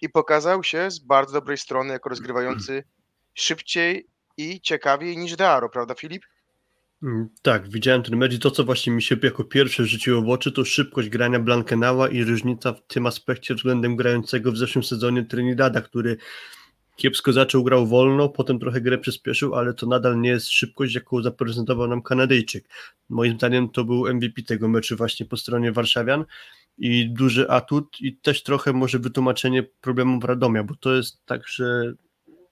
i 0.00 0.08
pokazał 0.08 0.64
się 0.64 0.90
z 0.90 0.98
bardzo 0.98 1.32
dobrej 1.32 1.58
strony 1.58 1.92
jako 1.92 2.08
rozgrywający 2.08 2.84
szybciej 3.34 4.08
i 4.36 4.60
ciekawiej 4.60 5.18
niż 5.18 5.36
Dearo, 5.36 5.68
prawda 5.68 5.94
Filip? 5.94 6.22
Mm, 7.02 7.28
Tak, 7.42 7.68
widziałem 7.68 8.02
ten 8.02 8.16
mecz 8.16 8.32
i 8.32 8.38
to, 8.38 8.50
co 8.50 8.64
właśnie 8.64 8.92
mi 8.92 9.02
się 9.02 9.16
jako 9.22 9.44
pierwsze 9.44 9.84
rzuciło 9.84 10.22
w 10.22 10.28
oczy, 10.28 10.52
to 10.52 10.64
szybkość 10.64 11.08
grania 11.08 11.40
Blankenała 11.40 12.08
i 12.08 12.24
różnica 12.24 12.72
w 12.72 12.86
tym 12.86 13.06
aspekcie 13.06 13.54
względem 13.54 13.96
grającego 13.96 14.52
w 14.52 14.56
zeszłym 14.56 14.84
sezonie 14.84 15.24
Trinidada, 15.24 15.80
który 15.80 16.16
kiepsko 16.96 17.32
zaczął, 17.32 17.64
grał 17.64 17.86
wolno, 17.86 18.28
potem 18.28 18.58
trochę 18.58 18.80
grę 18.80 18.98
przyspieszył, 18.98 19.54
ale 19.54 19.74
to 19.74 19.86
nadal 19.86 20.20
nie 20.20 20.30
jest 20.30 20.48
szybkość, 20.48 20.94
jaką 20.94 21.22
zaprezentował 21.22 21.88
nam 21.88 22.02
Kanadyjczyk. 22.02 22.68
Moim 23.08 23.36
zdaniem 23.36 23.68
to 23.68 23.84
był 23.84 24.14
MVP 24.14 24.42
tego 24.42 24.68
meczu 24.68 24.96
właśnie 24.96 25.26
po 25.26 25.36
stronie 25.36 25.72
Warszawian 25.72 26.24
i 26.78 27.10
duży 27.10 27.50
atut 27.50 28.00
i 28.00 28.16
też 28.16 28.42
trochę 28.42 28.72
może 28.72 28.98
wytłumaczenie 28.98 29.62
problemów 29.62 30.24
Radomia, 30.24 30.64
bo 30.64 30.74
to 30.74 30.94
jest 30.94 31.26
tak, 31.26 31.48
że 31.48 31.94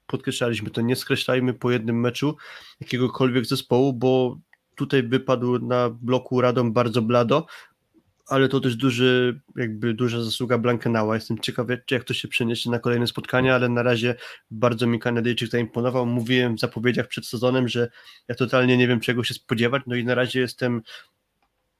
podkreślaliśmy 0.06 0.70
to, 0.70 0.80
nie 0.80 0.96
skreślajmy 0.96 1.54
po 1.54 1.70
jednym 1.70 2.00
meczu 2.00 2.36
jakiegokolwiek 2.80 3.46
zespołu, 3.46 3.92
bo 3.92 4.38
tutaj 4.76 5.02
wypadł 5.02 5.58
na 5.58 5.90
bloku 5.90 6.40
Radom 6.40 6.72
bardzo 6.72 7.02
blado, 7.02 7.46
ale 8.26 8.48
to 8.48 8.60
też 8.60 8.76
duży, 8.76 9.40
jakby 9.56 9.94
duża 9.94 10.22
zasługa 10.22 10.58
Blankenała. 10.58 11.14
Jestem 11.14 11.38
ciekaw, 11.38 11.66
jak 11.90 12.04
to 12.04 12.14
się 12.14 12.28
przeniesie 12.28 12.70
na 12.70 12.78
kolejne 12.78 13.06
spotkania, 13.06 13.54
ale 13.54 13.68
na 13.68 13.82
razie 13.82 14.14
bardzo 14.50 14.86
mi 14.86 14.98
Kanadyjczyk 14.98 15.50
zaimponował. 15.50 16.06
Mówiłem 16.06 16.56
w 16.56 16.60
zapowiedziach 16.60 17.08
przed 17.08 17.26
sezonem, 17.26 17.68
że 17.68 17.90
ja 18.28 18.34
totalnie 18.34 18.76
nie 18.76 18.88
wiem, 18.88 19.00
czego 19.00 19.24
się 19.24 19.34
spodziewać, 19.34 19.82
no 19.86 19.96
i 19.96 20.04
na 20.04 20.14
razie 20.14 20.40
jestem 20.40 20.82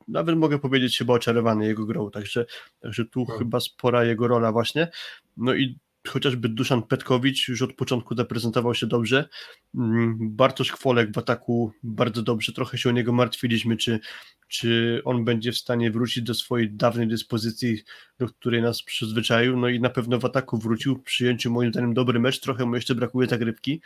nawet 0.09 0.37
mogę 0.37 0.59
powiedzieć 0.59 0.99
chyba 0.99 1.15
oczarowany 1.15 1.67
jego 1.67 1.87
grą, 1.87 2.11
także, 2.11 2.47
także 2.81 3.05
tu 3.05 3.25
Hmm. 3.25 3.39
chyba 3.39 3.61
spora 3.61 4.05
jego 4.05 4.29
rola 4.29 4.53
właśnie. 4.53 4.89
No 5.37 5.55
i 5.55 5.79
chociażby 6.09 6.49
Duszan 6.49 6.83
Petkowicz 6.83 7.49
już 7.49 7.63
od 7.63 7.73
początku 7.73 8.17
zaprezentował 8.17 8.75
się 8.75 8.87
dobrze. 8.87 9.29
Mm, 9.75 10.19
Bartosz 10.21 10.73
Kwolek 10.73 11.13
w 11.13 11.19
ataku 11.19 11.73
bardzo 11.83 12.23
dobrze, 12.23 12.53
trochę 12.53 12.79
się 12.79 12.89
o 12.89 12.93
niego 12.93 13.13
martwiliśmy, 13.13 13.77
czy, 13.77 14.01
czy 14.49 15.01
on 15.05 15.25
będzie 15.25 15.53
w 15.53 15.59
stanie 15.59 15.91
wrócić 15.91 16.25
do 16.25 16.35
swojej 16.35 16.71
dawnej 16.71 17.09
dyspozycji, 17.09 17.83
do 18.19 18.27
której 18.27 18.63
nas 18.63 18.83
przyzwyczaił, 18.83 19.57
no 19.57 19.69
i 19.69 19.81
na 19.81 19.91
pewno 19.91 20.19
w 20.19 20.25
ataku 20.25 20.59
wrócił, 20.59 20.99
przyjęciu 21.03 21.51
moim 21.51 21.73
zdaniem 21.73 21.95
dobry 21.95 22.21
mecz, 22.21 22.41
trochę 22.41 22.67
mu 22.67 22.75
jeszcze 22.75 22.95
brakuje 22.95 23.29
zagrywki. 23.29 23.81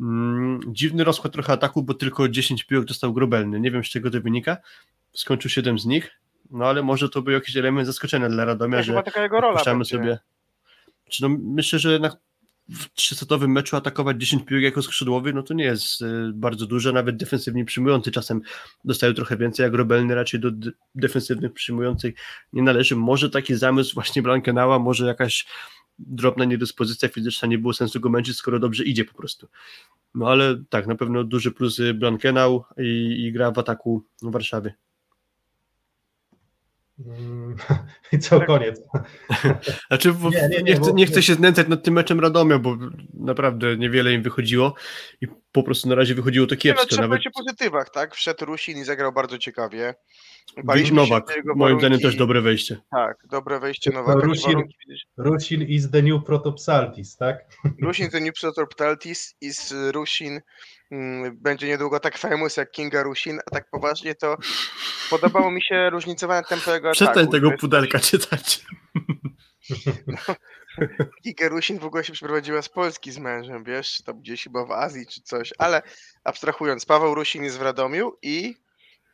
Mm, 0.00 0.60
Dziwny 0.68 1.04
rozkład 1.04 1.32
trochę 1.32 1.52
ataku, 1.52 1.82
bo 1.82 1.94
tylko 1.94 2.28
10 2.28 2.64
piłek 2.64 2.84
dostał 2.84 3.12
Grobelny, 3.12 3.60
nie 3.60 3.70
wiem 3.70 3.84
z 3.84 3.88
czego 3.88 4.10
to 4.10 4.20
wynika, 4.20 4.56
skończył 5.12 5.50
7 5.50 5.78
z 5.78 5.86
nich, 5.86 6.20
no 6.50 6.64
ale 6.64 6.82
może 6.82 7.08
to 7.08 7.22
był 7.22 7.34
jakiś 7.34 7.56
element 7.56 7.86
zaskoczenia 7.86 8.28
dla 8.28 8.44
Radomia, 8.44 8.76
Ja 8.76 8.82
że 8.82 9.02
taka 9.02 9.22
jego 9.22 9.40
rola 9.40 9.84
sobie. 9.84 10.18
Czy 11.10 11.22
no, 11.22 11.28
myślę, 11.42 11.78
że 11.78 11.92
jednak 11.92 12.16
w 12.70 12.92
trzysetowym 12.94 13.52
meczu 13.52 13.76
atakować 13.76 14.16
10 14.20 14.44
piłek 14.44 14.64
jako 14.64 14.82
skrzydłowy, 14.82 15.32
no 15.32 15.42
to 15.42 15.54
nie 15.54 15.64
jest 15.64 16.02
y, 16.02 16.06
bardzo 16.34 16.66
dużo, 16.66 16.92
nawet 16.92 17.16
defensywnie 17.16 17.64
przyjmujący 17.64 18.10
czasem 18.10 18.40
dostają 18.84 19.14
trochę 19.14 19.36
więcej, 19.36 19.64
jak 19.64 19.74
Robelny 19.74 20.14
raczej 20.14 20.40
do 20.40 20.50
defensywnych 20.94 21.52
przyjmujących 21.52 22.14
nie 22.52 22.62
należy. 22.62 22.96
Może 22.96 23.30
taki 23.30 23.54
zamysł 23.54 23.94
właśnie 23.94 24.22
Blankenała, 24.22 24.78
może 24.78 25.06
jakaś 25.06 25.46
drobna 25.98 26.44
niedyspozycja 26.44 27.08
fizyczna, 27.08 27.48
nie 27.48 27.58
było 27.58 27.72
sensu 27.72 28.00
go 28.00 28.08
męczyć, 28.08 28.36
skoro 28.36 28.58
dobrze 28.58 28.84
idzie 28.84 29.04
po 29.04 29.14
prostu. 29.14 29.48
No 30.14 30.28
ale 30.28 30.62
tak, 30.68 30.86
na 30.86 30.94
pewno 30.94 31.24
duży 31.24 31.52
plus 31.52 31.80
Blankenau 31.94 32.64
i, 32.78 33.24
i 33.26 33.32
gra 33.32 33.50
w 33.50 33.58
ataku 33.58 34.04
w 34.22 34.32
Warszawie. 34.32 34.68
Mm, 34.68 34.89
I 38.12 38.18
co, 38.18 38.40
koniec. 38.40 38.80
Znaczy, 39.88 40.12
bo 40.12 40.30
Nie, 40.30 40.42
nie, 40.42 40.48
nie, 40.48 40.62
nie, 40.62 40.72
chcę, 40.76 40.90
bo- 40.90 40.96
nie 40.96 41.06
chcę 41.06 41.22
się 41.22 41.34
znęcać 41.34 41.68
nad 41.68 41.82
tym 41.82 41.94
meczem 41.94 42.20
Radomia, 42.20 42.58
bo 42.58 42.76
naprawdę 43.14 43.76
niewiele 43.76 44.12
im 44.12 44.22
wychodziło 44.22 44.74
i 45.20 45.26
po 45.52 45.62
prostu 45.62 45.88
na 45.88 45.94
razie 45.94 46.14
wychodziło 46.14 46.46
to 46.46 46.54
Nie, 46.54 46.56
no, 46.56 46.60
kiepsko. 46.62 46.86
trzeba 46.86 47.02
Nawet 47.02 47.26
o 47.26 47.30
pozytywach, 47.30 47.90
tak? 47.90 48.14
Wszedł 48.14 48.44
Rusin 48.44 48.78
i 48.78 48.84
zagrał 48.84 49.12
bardzo 49.12 49.38
ciekawie. 49.38 49.94
Baliśmy 50.64 50.96
Nowak, 50.96 51.34
moim 51.56 51.78
zdaniem 51.78 52.00
też 52.00 52.16
dobre 52.16 52.40
wejście. 52.40 52.80
Tak, 52.90 53.16
dobre 53.30 53.60
wejście 53.60 53.90
Nowaka. 53.90 54.20
Rusin- 54.26 54.42
warunki. 54.46 54.76
Rusin 55.16 55.62
is 55.62 55.90
the 55.90 56.02
new 56.02 56.24
Protopsaltis, 56.24 57.16
tak? 57.16 57.44
Rusin 57.82 58.10
to 58.10 58.20
New 58.20 58.34
Pseudoprotaltis 58.34 59.34
i 59.40 59.52
z 59.52 59.72
Rusin 59.94 60.40
mm, 60.90 61.36
będzie 61.36 61.66
niedługo 61.66 62.00
tak 62.00 62.18
famous 62.18 62.56
jak 62.56 62.70
Kinga 62.70 63.02
Rusin, 63.02 63.38
a 63.46 63.50
tak 63.50 63.70
poważnie 63.70 64.14
to 64.14 64.36
podobało 65.10 65.50
mi 65.50 65.62
się 65.62 65.90
różnicowane 65.90 66.44
tempo 66.44 66.74
jego 66.74 66.92
Przestań 66.92 67.18
ataku. 67.18 67.32
tego 67.32 67.50
To 67.50 67.56
pudelka 67.56 67.98
czytać. 67.98 68.64
Kinga 71.22 71.48
Rusin 71.48 71.78
w 71.78 71.84
ogóle 71.84 72.04
się 72.04 72.12
przeprowadziła 72.12 72.62
z 72.62 72.68
Polski 72.68 73.12
z 73.12 73.18
mężem, 73.18 73.64
wiesz, 73.64 74.02
tam 74.02 74.20
gdzieś 74.20 74.44
chyba 74.44 74.64
w 74.64 74.70
Azji 74.72 75.06
czy 75.06 75.22
coś, 75.22 75.52
ale 75.58 75.82
abstrahując, 76.24 76.86
Paweł 76.86 77.14
Rusin 77.14 77.44
jest 77.44 77.58
w 77.58 77.62
Radomiu 77.62 78.12
i 78.22 78.54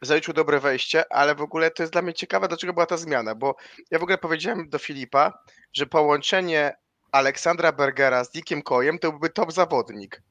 zaliczył 0.02 0.34
dobre 0.34 0.60
wejście, 0.60 1.04
ale 1.12 1.34
w 1.34 1.40
ogóle 1.40 1.70
to 1.70 1.82
jest 1.82 1.92
dla 1.92 2.02
mnie 2.02 2.14
ciekawe, 2.14 2.48
dlaczego 2.48 2.72
była 2.72 2.86
ta 2.86 2.96
zmiana, 2.96 3.34
bo 3.34 3.56
ja 3.90 3.98
w 3.98 4.02
ogóle 4.02 4.18
powiedziałem 4.18 4.68
do 4.68 4.78
Filipa, 4.78 5.32
że 5.72 5.86
połączenie 5.86 6.74
Aleksandra 7.12 7.72
Bergera 7.72 8.24
z 8.24 8.30
Dickiem 8.30 8.62
Kojem 8.62 8.98
to 8.98 9.10
byłby 9.10 9.30
top 9.30 9.52
zawodnik. 9.52 10.22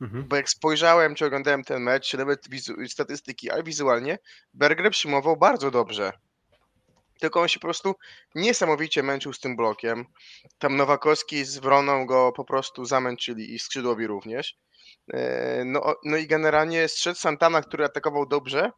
Mhm. 0.00 0.28
Bo 0.28 0.36
jak 0.36 0.48
spojrzałem, 0.50 1.14
czy 1.14 1.26
oglądałem 1.26 1.64
ten 1.64 1.82
mecz, 1.82 2.08
czy 2.08 2.18
nawet 2.18 2.48
wizu- 2.48 2.88
statystyki, 2.88 3.50
ale 3.50 3.62
wizualnie, 3.62 4.18
Berger 4.54 4.90
przyjmował 4.90 5.36
bardzo 5.36 5.70
dobrze. 5.70 6.12
Tylko 7.20 7.40
on 7.40 7.48
się 7.48 7.60
po 7.60 7.66
prostu 7.66 7.94
niesamowicie 8.34 9.02
męczył 9.02 9.32
z 9.32 9.40
tym 9.40 9.56
blokiem. 9.56 10.04
Tam 10.58 10.76
Nowakowski 10.76 11.44
z 11.44 11.58
Wroną 11.58 12.06
go 12.06 12.32
po 12.32 12.44
prostu 12.44 12.84
zamęczyli 12.84 13.54
i 13.54 13.58
skrzydłowi 13.58 14.06
również. 14.06 14.54
E, 15.12 15.64
No, 15.64 15.94
no 16.04 16.16
i 16.16 16.26
generalnie 16.26 16.88
strzedł 16.88 17.18
Santana, 17.18 17.62
który 17.62 17.84
atakował 17.84 18.26
dobrze, 18.26 18.70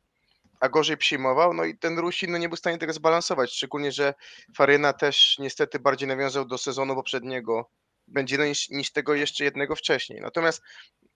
a 0.63 0.69
gorzej 0.69 0.97
przyjmował. 0.97 1.55
No 1.55 1.65
i 1.65 1.79
ten 1.79 1.99
Rusin 1.99 2.33
no 2.33 2.39
nie 2.39 2.49
był 2.49 2.57
w 2.57 2.59
stanie 2.59 2.79
tego 2.79 2.93
zbalansować. 2.93 3.53
Szczególnie, 3.53 3.93
że 3.93 4.15
Faryna 4.57 4.93
też 4.93 5.37
niestety 5.39 5.79
bardziej 5.79 6.09
nawiązał 6.09 6.45
do 6.45 6.59
sezonu 6.59 6.95
poprzedniego. 6.95 7.71
Będzie 8.09 8.39
no 8.39 8.45
niż, 8.45 8.69
niż 8.69 8.93
tego 8.93 9.15
jeszcze 9.15 9.45
jednego 9.45 9.77
wcześniej. 9.77 10.21
Natomiast 10.21 10.63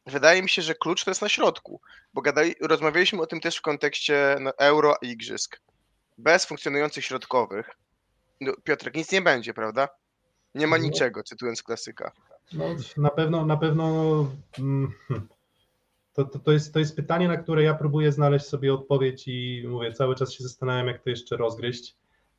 wydaje 0.06 0.42
mi 0.42 0.48
się, 0.48 0.62
że 0.62 0.74
klucz 0.74 1.04
to 1.04 1.10
jest 1.10 1.22
na 1.22 1.28
środku, 1.28 1.80
bo 2.14 2.22
gadali, 2.22 2.54
rozmawialiśmy 2.60 3.22
o 3.22 3.26
tym 3.26 3.40
też 3.40 3.56
w 3.56 3.62
kontekście 3.62 4.36
no, 4.40 4.52
euro 4.58 4.94
i 5.02 5.08
igrzysk. 5.08 5.60
Bez 6.18 6.46
funkcjonujących 6.46 7.04
środkowych, 7.04 7.70
no, 8.40 8.52
Piotrek, 8.64 8.94
nic 8.94 9.12
nie 9.12 9.22
będzie, 9.22 9.54
prawda? 9.54 9.88
Nie 10.54 10.66
ma 10.66 10.78
No. 10.78 10.84
niczego, 10.84 11.22
cytując 11.22 11.62
klasyka. 11.62 12.12
No, 12.52 12.64
na 12.96 13.10
pewno, 13.10 13.46
na 13.46 13.56
pewno 13.56 13.86
mm, 14.58 14.92
hmm. 15.08 15.28
To, 16.16 16.24
to, 16.24 16.38
to, 16.38 16.52
jest, 16.52 16.72
to 16.72 16.78
jest 16.78 16.96
pytanie, 16.96 17.28
na 17.28 17.36
które 17.36 17.62
ja 17.62 17.74
próbuję 17.74 18.12
znaleźć 18.12 18.46
sobie 18.46 18.74
odpowiedź 18.74 19.28
i 19.28 19.64
mówię, 19.68 19.92
cały 19.92 20.14
czas 20.14 20.32
się 20.32 20.44
zastanawiam, 20.44 20.86
jak 20.86 21.02
to 21.02 21.10
jeszcze 21.10 21.36
rozgryźć, 21.36 21.96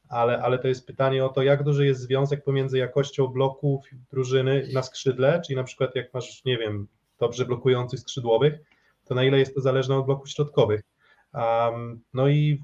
ale, 0.10 0.42
ale 0.42 0.60
to 0.60 0.68
jest 0.68 0.88
pytanie 0.88 1.26
o 1.26 1.30
to, 1.30 1.44
jak 1.44 1.64
duży 1.64 1.86
jest 1.86 2.02
związek 2.02 2.44
pomiędzy 2.44 2.78
jakością 2.78 3.28
bloków 3.28 3.86
drużyny 4.12 4.68
na 4.74 4.84
skrzydle, 4.84 5.42
czyli 5.46 5.56
na 5.56 5.64
przykład 5.64 5.96
jak 5.96 6.14
masz, 6.14 6.46
nie 6.46 6.58
wiem, 6.58 6.88
dobrze 7.20 7.46
blokujących 7.46 8.00
skrzydłowych, 8.00 8.60
to 9.06 9.16
na 9.16 9.24
ile 9.24 9.40
jest 9.40 9.56
to 9.56 9.62
zależne 9.62 9.98
od 9.98 10.06
bloków 10.06 10.30
środkowych. 10.30 10.82
Um, 11.34 12.02
no 12.14 12.28
i 12.28 12.64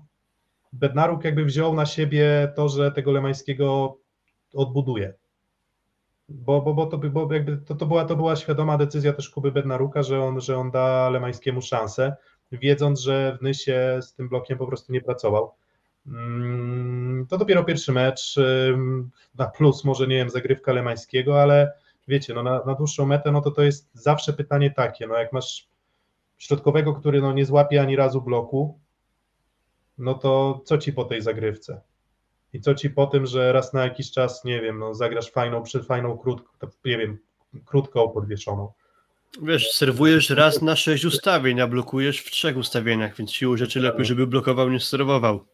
Bednaruk 0.73 1.23
jakby 1.23 1.45
wziął 1.45 1.73
na 1.73 1.85
siebie 1.85 2.53
to, 2.55 2.69
że 2.69 2.91
tego 2.91 3.11
Lemańskiego 3.11 3.97
odbuduje 4.53 5.13
bo, 6.33 6.61
bo, 6.61 6.73
bo, 6.73 6.85
to, 6.85 6.97
bo 6.97 7.33
jakby 7.33 7.57
to, 7.57 7.75
to, 7.75 7.85
była, 7.85 8.05
to 8.05 8.15
była 8.15 8.35
świadoma 8.35 8.77
decyzja 8.77 9.13
też 9.13 9.29
Kuby 9.29 9.51
Bednaruka, 9.51 10.03
że 10.03 10.23
on, 10.23 10.41
że 10.41 10.57
on 10.57 10.71
da 10.71 11.09
Lemańskiemu 11.09 11.61
szansę, 11.61 12.15
wiedząc, 12.51 12.99
że 12.99 13.37
w 13.39 13.43
Nysie 13.43 13.99
z 14.01 14.13
tym 14.13 14.29
blokiem 14.29 14.57
po 14.57 14.67
prostu 14.67 14.93
nie 14.93 15.01
pracował. 15.01 15.53
Mm, 16.07 17.27
To 17.29 17.37
dopiero 17.37 17.63
pierwszy 17.63 17.91
mecz, 17.91 18.39
na 19.35 19.47
plus 19.47 19.83
może, 19.83 20.07
nie 20.07 20.15
wiem, 20.15 20.29
zagrywka 20.29 20.73
Lemańskiego, 20.73 21.41
ale 21.41 21.73
wiecie, 22.07 22.33
no 22.33 22.43
na, 22.43 22.63
na 22.65 22.75
dłuższą 22.75 23.05
metę, 23.05 23.31
no 23.31 23.41
to 23.41 23.51
to 23.51 23.61
jest 23.61 23.89
zawsze 23.93 24.33
pytanie 24.33 24.71
takie, 24.71 25.07
no 25.07 25.15
jak 25.15 25.33
masz 25.33 25.67
środkowego, 26.37 26.93
który 26.93 27.21
no 27.21 27.33
nie 27.33 27.45
złapie 27.45 27.81
ani 27.81 27.95
razu 27.95 28.21
bloku, 28.21 28.79
no 29.97 30.13
to 30.13 30.61
co 30.65 30.77
ci 30.77 30.93
po 30.93 31.03
tej 31.03 31.21
zagrywce? 31.21 31.81
I 32.53 32.61
co 32.61 32.75
ci 32.75 32.89
po 32.89 33.07
tym, 33.07 33.25
że 33.25 33.53
raz 33.53 33.73
na 33.73 33.83
jakiś 33.83 34.11
czas, 34.11 34.45
nie 34.45 34.61
wiem, 34.61 34.79
no 34.79 34.95
zagrasz 34.95 35.31
fajną, 35.31 35.63
przy 35.63 35.83
fajną, 35.83 36.17
krótką, 36.17 36.67
nie 36.85 36.97
wiem, 36.97 37.17
krótką 37.65 38.09
podwieszoną. 38.09 38.71
Wiesz, 39.41 39.71
serwujesz 39.71 40.29
raz 40.29 40.61
na 40.61 40.75
sześć 40.75 41.05
ustawień, 41.05 41.61
a 41.61 41.67
blokujesz 41.67 42.19
w 42.21 42.31
trzech 42.31 42.57
ustawieniach, 42.57 43.15
więc 43.15 43.31
siłą 43.31 43.57
rzeczy 43.57 43.79
lepiej, 43.79 44.05
żeby 44.05 44.27
blokował 44.27 44.69
niż 44.69 44.83
sterował. 44.83 45.45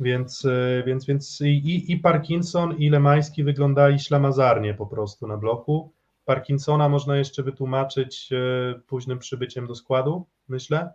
Więc, 0.00 0.44
y, 0.44 0.82
więc, 0.86 1.06
więc 1.06 1.40
i, 1.40 1.92
i, 1.92 1.96
Parkinson, 1.96 2.76
i 2.76 2.90
Lemański 2.90 3.44
wyglądali 3.44 4.00
ślamazarnie 4.00 4.74
po 4.74 4.86
prostu 4.86 5.26
na 5.26 5.36
bloku. 5.36 5.92
Parkinsona 6.24 6.88
można 6.88 7.16
jeszcze 7.16 7.42
wytłumaczyć 7.42 8.28
y, 8.32 8.80
późnym 8.86 9.18
przybyciem 9.18 9.66
do 9.66 9.74
składu, 9.74 10.26
myślę, 10.48 10.92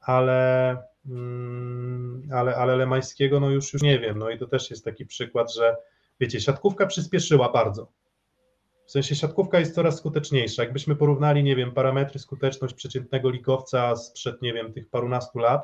ale, 0.00 0.76
ale, 2.32 2.56
ale 2.56 2.76
Lemańskiego 2.76 3.40
no 3.40 3.50
już, 3.50 3.72
już 3.72 3.82
nie 3.82 3.98
wiem. 3.98 4.18
No 4.18 4.30
i 4.30 4.38
to 4.38 4.46
też 4.46 4.70
jest 4.70 4.84
taki 4.84 5.06
przykład, 5.06 5.54
że 5.54 5.76
wiecie, 6.20 6.40
siatkówka 6.40 6.86
przyspieszyła 6.86 7.52
bardzo. 7.52 7.92
W 8.86 8.90
sensie 8.90 9.14
siatkówka 9.14 9.58
jest 9.58 9.74
coraz 9.74 9.98
skuteczniejsza. 9.98 10.62
Jakbyśmy 10.62 10.96
porównali, 10.96 11.42
nie 11.42 11.56
wiem, 11.56 11.72
parametry 11.72 12.18
skuteczność 12.18 12.74
przeciętnego 12.74 13.30
ligowca 13.30 13.96
sprzed, 13.96 14.42
nie 14.42 14.52
wiem, 14.52 14.72
tych 14.72 14.88
parunastu 14.88 15.38
lat, 15.38 15.62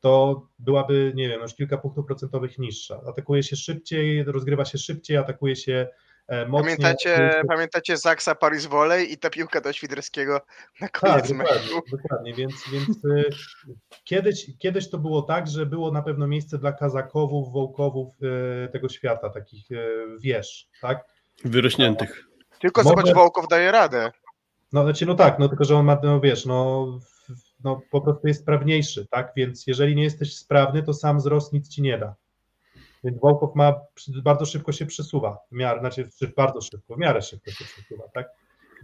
to 0.00 0.42
byłaby, 0.58 1.12
nie 1.14 1.28
wiem, 1.28 1.40
już 1.40 1.54
kilka 1.54 1.78
punktów 1.78 2.06
procentowych 2.06 2.58
niższa. 2.58 3.00
Atakuje 3.06 3.42
się 3.42 3.56
szybciej, 3.56 4.24
rozgrywa 4.24 4.64
się 4.64 4.78
szybciej, 4.78 5.16
atakuje 5.16 5.56
się 5.56 5.88
mocniej. 6.28 6.76
Pamiętacie, 6.76 7.42
pamiętacie 7.48 7.96
Zaksa 7.96 8.34
Paris 8.34 8.66
Volley 8.66 9.12
i 9.12 9.18
ta 9.18 9.30
piłka 9.30 9.60
do 9.60 9.72
Świderskiego 9.72 10.40
na 10.80 10.88
Tak, 10.88 11.00
koniec 11.00 11.28
dokładnie, 11.28 11.54
meczu? 11.54 11.80
dokładnie. 11.92 12.34
Więc, 12.34 12.54
więc 12.72 13.04
y, 13.04 13.30
kiedyś, 14.04 14.46
kiedyś 14.58 14.90
to 14.90 14.98
było 14.98 15.22
tak, 15.22 15.46
że 15.48 15.66
było 15.66 15.92
na 15.92 16.02
pewno 16.02 16.26
miejsce 16.26 16.58
dla 16.58 16.72
kazakowów, 16.72 17.52
wołkowów 17.52 18.14
y, 18.66 18.68
tego 18.72 18.88
świata, 18.88 19.30
takich 19.30 19.70
y, 19.70 20.06
wież, 20.20 20.68
tak? 20.80 21.04
Wyrośniętych. 21.44 22.24
Tylko 22.60 22.82
Może- 22.82 22.96
zobacz, 22.96 23.14
Wołkow 23.14 23.48
daje 23.48 23.72
radę. 23.72 24.10
No, 24.72 24.82
znaczy, 24.82 25.06
no 25.06 25.14
tak, 25.14 25.38
no 25.38 25.48
tylko, 25.48 25.64
że 25.64 25.76
on 25.76 25.84
ma, 25.86 25.98
no 26.02 26.20
wiesz, 26.20 26.46
no, 26.46 26.86
no 27.64 27.80
po 27.90 28.00
prostu 28.00 28.28
jest 28.28 28.40
sprawniejszy, 28.42 29.06
tak? 29.10 29.32
Więc 29.36 29.66
jeżeli 29.66 29.96
nie 29.96 30.02
jesteś 30.02 30.36
sprawny, 30.36 30.82
to 30.82 30.94
sam 30.94 31.18
wzrost 31.18 31.52
nic 31.52 31.68
ci 31.68 31.82
nie 31.82 31.98
da. 31.98 32.14
Więc 33.04 33.20
Wołkow 33.20 33.54
ma, 33.54 33.74
bardzo 34.22 34.46
szybko 34.46 34.72
się 34.72 34.86
przesuwa, 34.86 35.38
w 35.52 35.54
miarę, 35.54 35.80
znaczy 35.80 36.08
czy 36.18 36.32
bardzo 36.36 36.60
szybko, 36.60 36.94
w 36.94 36.98
miarę 36.98 37.22
szybko 37.22 37.50
się 37.50 37.64
przesuwa, 37.64 38.04
tak? 38.14 38.28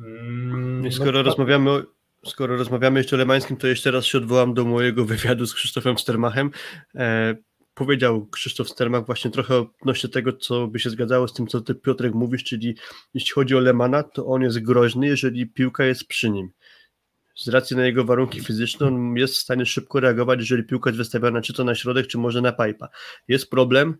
Mm, 0.00 0.84
no 0.84 0.92
skoro 0.92 1.12
to- 1.12 1.22
rozmawiamy 1.22 1.70
o, 1.70 1.82
skoro 2.26 2.56
rozmawiamy 2.56 3.00
jeszcze 3.00 3.16
o 3.16 3.18
Lemańskim, 3.18 3.56
to 3.56 3.66
jeszcze 3.66 3.90
raz 3.90 4.04
się 4.04 4.18
odwołam 4.18 4.54
do 4.54 4.64
mojego 4.64 5.04
wywiadu 5.14 5.46
z 5.46 5.54
Krzysztofem 5.54 5.98
Stermachem. 5.98 6.50
E, 6.94 7.34
powiedział 7.74 8.26
Krzysztof 8.26 8.68
Stermach 8.68 9.06
właśnie 9.06 9.30
trochę 9.30 9.66
odnośnie 9.80 10.10
tego, 10.10 10.32
co 10.32 10.66
by 10.66 10.78
się 10.78 10.90
zgadzało 10.90 11.28
z 11.28 11.32
tym, 11.32 11.46
co 11.46 11.60
ty 11.60 11.74
Piotrek 11.74 12.14
mówisz, 12.14 12.44
czyli 12.44 12.76
jeśli 13.14 13.32
chodzi 13.32 13.56
o 13.56 13.60
Lemana, 13.60 14.02
to 14.02 14.26
on 14.26 14.42
jest 14.42 14.58
groźny, 14.62 15.06
jeżeli 15.06 15.46
piłka 15.46 15.84
jest 15.84 16.06
przy 16.06 16.30
nim. 16.30 16.50
Z 17.34 17.48
racji 17.48 17.76
na 17.76 17.86
jego 17.86 18.04
warunki 18.04 18.40
fizyczne, 18.40 18.86
on 18.86 19.16
jest 19.16 19.34
w 19.34 19.38
stanie 19.38 19.66
szybko 19.66 20.00
reagować, 20.00 20.40
jeżeli 20.40 20.62
piłka 20.64 20.90
jest 20.90 20.98
wystawiona 20.98 21.40
czy 21.40 21.52
to 21.52 21.64
na 21.64 21.74
środek, 21.74 22.06
czy 22.06 22.18
może 22.18 22.40
na 22.40 22.52
pipa. 22.52 22.88
Jest 23.28 23.50
problem, 23.50 23.96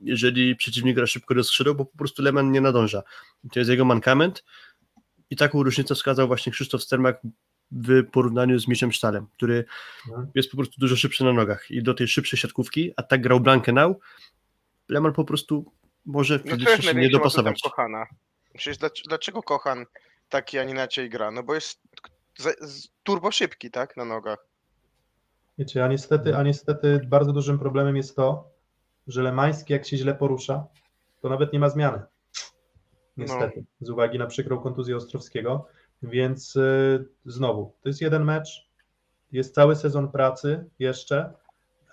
jeżeli 0.00 0.56
przeciwnik 0.56 0.96
gra 0.96 1.06
szybko 1.06 1.34
do 1.34 1.44
skrzydeł, 1.44 1.74
bo 1.74 1.84
po 1.84 1.98
prostu 1.98 2.22
Leman 2.22 2.52
nie 2.52 2.60
nadąża. 2.60 3.02
To 3.52 3.58
jest 3.60 3.70
jego 3.70 3.84
mankament 3.84 4.44
i 5.30 5.36
taką 5.36 5.62
różnicę 5.62 5.94
wskazał 5.94 6.26
właśnie 6.26 6.52
Krzysztof 6.52 6.82
Stermak 6.82 7.20
w 7.70 8.04
porównaniu 8.10 8.58
z 8.58 8.68
Mieczem 8.68 8.92
Sztalem, 8.92 9.26
który 9.36 9.64
Mhm. 10.08 10.30
jest 10.34 10.50
po 10.50 10.56
prostu 10.56 10.80
dużo 10.80 10.96
szybszy 10.96 11.24
na 11.24 11.32
nogach 11.32 11.70
i 11.70 11.82
do 11.82 11.94
tej 11.94 12.08
szybszej 12.08 12.38
siatkówki, 12.38 12.92
a 12.96 13.02
tak 13.02 13.22
grał 13.22 13.40
Blankenau, 13.40 14.00
Leman 14.88 15.12
po 15.12 15.24
prostu 15.24 15.72
może 16.04 16.40
No 16.44 16.50
fizycznie 16.50 16.72
jest 16.72 16.82
się 16.84 16.94
nie 16.94 17.10
dopasować. 17.10 17.60
Kochana. 17.62 18.06
Przecież 18.54 18.78
dlac- 18.78 19.02
dlaczego 19.08 19.42
Kochan 19.42 19.86
taki, 20.28 20.58
a 20.58 20.64
nie 20.64 20.70
inaczej 20.72 21.10
gra? 21.10 21.30
No 21.30 21.42
bo 21.42 21.54
jest 21.54 21.80
turbo 23.02 23.30
szybki, 23.30 23.70
tak, 23.70 23.96
na 23.96 24.04
nogach. 24.04 24.46
Wiecie, 25.58 25.84
a 25.84 25.88
niestety, 25.88 26.36
a 26.36 26.42
niestety 26.42 27.00
bardzo 27.06 27.32
dużym 27.32 27.58
problemem 27.58 27.96
jest 27.96 28.16
to, 28.16 28.50
że 29.06 29.22
Lemański 29.22 29.72
jak 29.72 29.86
się 29.86 29.96
źle 29.96 30.14
porusza, 30.14 30.66
to 31.22 31.28
nawet 31.28 31.52
nie 31.52 31.58
ma 31.58 31.68
zmiany. 31.68 32.02
Niestety, 33.16 33.64
z 33.80 33.90
uwagi 33.90 34.18
na 34.18 34.26
przykrą 34.26 34.58
kontuzję 34.58 34.96
Ostrowskiego. 34.96 35.68
Więc 36.02 36.56
y, 36.56 37.08
znowu, 37.24 37.72
to 37.82 37.88
jest 37.88 38.00
jeden 38.00 38.24
mecz, 38.24 38.68
jest 39.32 39.54
cały 39.54 39.76
sezon 39.76 40.08
pracy 40.12 40.64
jeszcze, 40.78 41.32